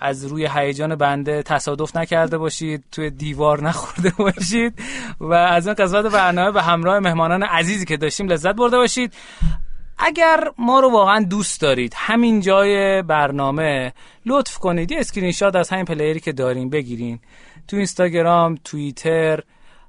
از 0.00 0.24
روی 0.24 0.48
هیجان 0.54 0.94
بنده 0.94 1.42
تصادف 1.42 1.96
نکرده 1.96 2.38
باشید 2.38 2.84
توی 2.92 3.10
دیوار 3.10 3.62
نخورده 3.62 4.12
باشید 4.24 4.78
و 5.20 5.32
از 5.32 5.66
این 5.66 5.74
قسمت 5.74 6.12
برنامه 6.12 6.50
به 6.50 6.62
همراه 6.62 6.98
مهمانان 6.98 7.42
عزیزی 7.42 7.84
که 7.84 7.96
داشتیم 7.96 8.28
لذت 8.28 8.54
برده 8.54 8.76
باشید. 8.76 9.14
اگر 9.98 10.50
ما 10.58 10.80
رو 10.80 10.90
واقعا 10.90 11.24
دوست 11.30 11.60
دارید 11.60 11.94
همین 11.96 12.40
جای 12.40 13.02
برنامه 13.02 13.92
لطف 14.26 14.58
کنید. 14.58 14.92
یه 14.92 15.00
اسکرین 15.00 15.32
شات 15.32 15.56
از 15.56 15.70
همین 15.70 15.84
player 15.84 16.15
ی 16.15 16.20
که 16.20 16.32
داریم 16.32 16.70
بگیرین. 16.70 17.20
تو 17.68 17.76
اینستاگرام 17.76 18.58
توییتر 18.64 19.42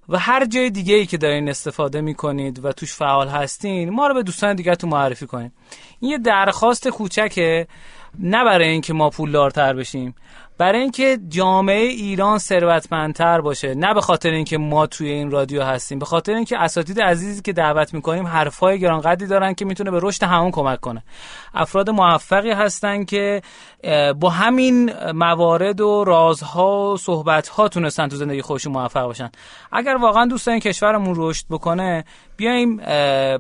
و 0.10 0.20
هر 0.20 0.46
جای 0.46 0.70
دیگه 0.70 0.96
ای 0.96 1.06
که 1.06 1.18
دارین 1.18 1.50
استفاده 1.50 2.02
می‌کنید 2.02 2.66
و 2.66 2.72
توش 2.72 2.94
فعال 2.94 3.28
هستین 3.28 3.90
ما 3.90 4.08
رو 4.08 4.14
به 4.14 4.24
دوستان 4.24 4.56
دیگه 4.56 4.76
تو 4.76 4.88
معرفی 4.88 5.28
کنید 5.28 5.52
این 6.00 6.12
یه 6.12 6.18
درخواست 6.18 6.88
کوچکه 6.88 7.68
نه 8.20 8.46
برای 8.46 8.68
اینکه 8.70 8.94
ما 8.94 9.10
پولدارتر 9.10 9.74
بشیم. 9.74 10.16
برای 10.64 10.82
اینکه 10.82 11.20
جامعه 11.30 11.82
ایران 11.82 12.38
ثروتمندتر 12.38 13.42
باشه 13.42 13.76
نه 13.76 13.94
به 13.94 14.02
خاطر 14.02 14.30
اینکه 14.30 14.58
ما 14.58 14.88
توی 14.88 15.10
این 15.10 15.32
رادیو 15.32 15.64
هستیم 15.64 16.00
به 16.00 16.06
خاطر 16.06 16.34
اینکه 16.34 16.60
اساتید 16.60 17.02
عزیزی 17.02 17.42
که 17.42 17.54
دعوت 17.54 17.94
می‌کنیم 17.94 18.28
حرفای 18.28 18.80
گرانقدری 18.80 19.28
دارن 19.28 19.54
که 19.54 19.66
می‌تونه 19.66 19.92
به 19.92 20.00
رشد 20.02 20.24
همون 20.24 20.52
کمک 20.52 20.80
کنه. 20.80 21.04
افراد 21.54 21.90
موفقی 21.90 22.52
هستن 22.52 23.04
که 23.04 23.42
با 24.20 24.30
همین 24.30 24.94
موارد 25.12 25.82
و 25.82 26.04
رازها 26.04 26.92
و 26.94 26.98
صحبتها 26.98 27.68
تونستن 27.68 28.08
تو 28.08 28.16
زندگی 28.16 28.42
خودشون 28.42 28.74
موفق 28.74 29.06
باشن. 29.06 29.32
اگر 29.72 29.96
واقعا 29.96 30.26
دوست 30.26 30.46
دارین 30.46 30.62
کشورمون 30.62 31.14
رشد 31.18 31.46
بکنه 31.50 32.04
بیایم 32.38 32.78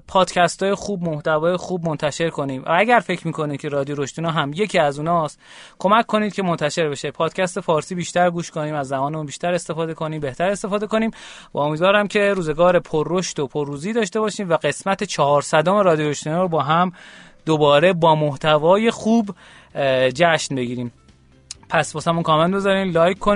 پادکست 0.08 0.64
های 0.64 0.76
خوب 0.76 1.04
محتوای 1.04 1.58
خوب 1.58 1.86
منتشر 1.86 2.30
کنیم. 2.30 2.64
اگر 2.68 3.00
فکر 3.00 3.28
می‌کنید 3.28 3.62
که 3.62 3.70
رادیو 3.70 3.96
رشتینا 3.96 4.32
هم 4.32 4.52
یکی 4.56 4.80
از 4.80 5.00
اوناست 5.00 5.40
کمک 5.80 6.06
کنید 6.06 6.34
که 6.34 6.44
منتشر 6.44 6.90
بشه. 6.90 7.12
پادکست 7.14 7.60
فارسی 7.60 7.96
بیشتر 7.96 8.30
گوش 8.30 8.52
کنیم 8.52 8.76
از 8.76 8.88
زبانمون 8.88 9.26
بیشتر 9.26 9.54
استفاده 9.54 9.94
کنیم 9.94 10.20
بهتر 10.20 10.50
استفاده 10.50 10.88
کنیم 10.88 11.12
و 11.54 11.58
امیدوارم 11.58 12.08
که 12.08 12.34
روزگار 12.34 12.80
پررشد 12.80 13.40
و 13.40 13.48
پرروزی 13.48 13.94
داشته 13.94 14.20
باشیم 14.20 14.50
و 14.50 14.58
قسمت 14.58 15.04
400 15.04 15.70
رادیو 15.70 16.10
رشتینا 16.10 16.42
رو 16.42 16.48
با 16.48 16.62
هم 16.62 16.92
دوباره 17.46 17.94
با 17.94 18.16
محتوای 18.16 18.92
خوب 18.92 19.36
جشن 20.14 20.56
بگیریم. 20.56 20.92
پس 21.70 21.96
واسمون 21.96 22.24
کامنت 22.24 22.56
بذارین 22.56 22.92
لایک 22.92 23.20
کنین. 23.20 23.32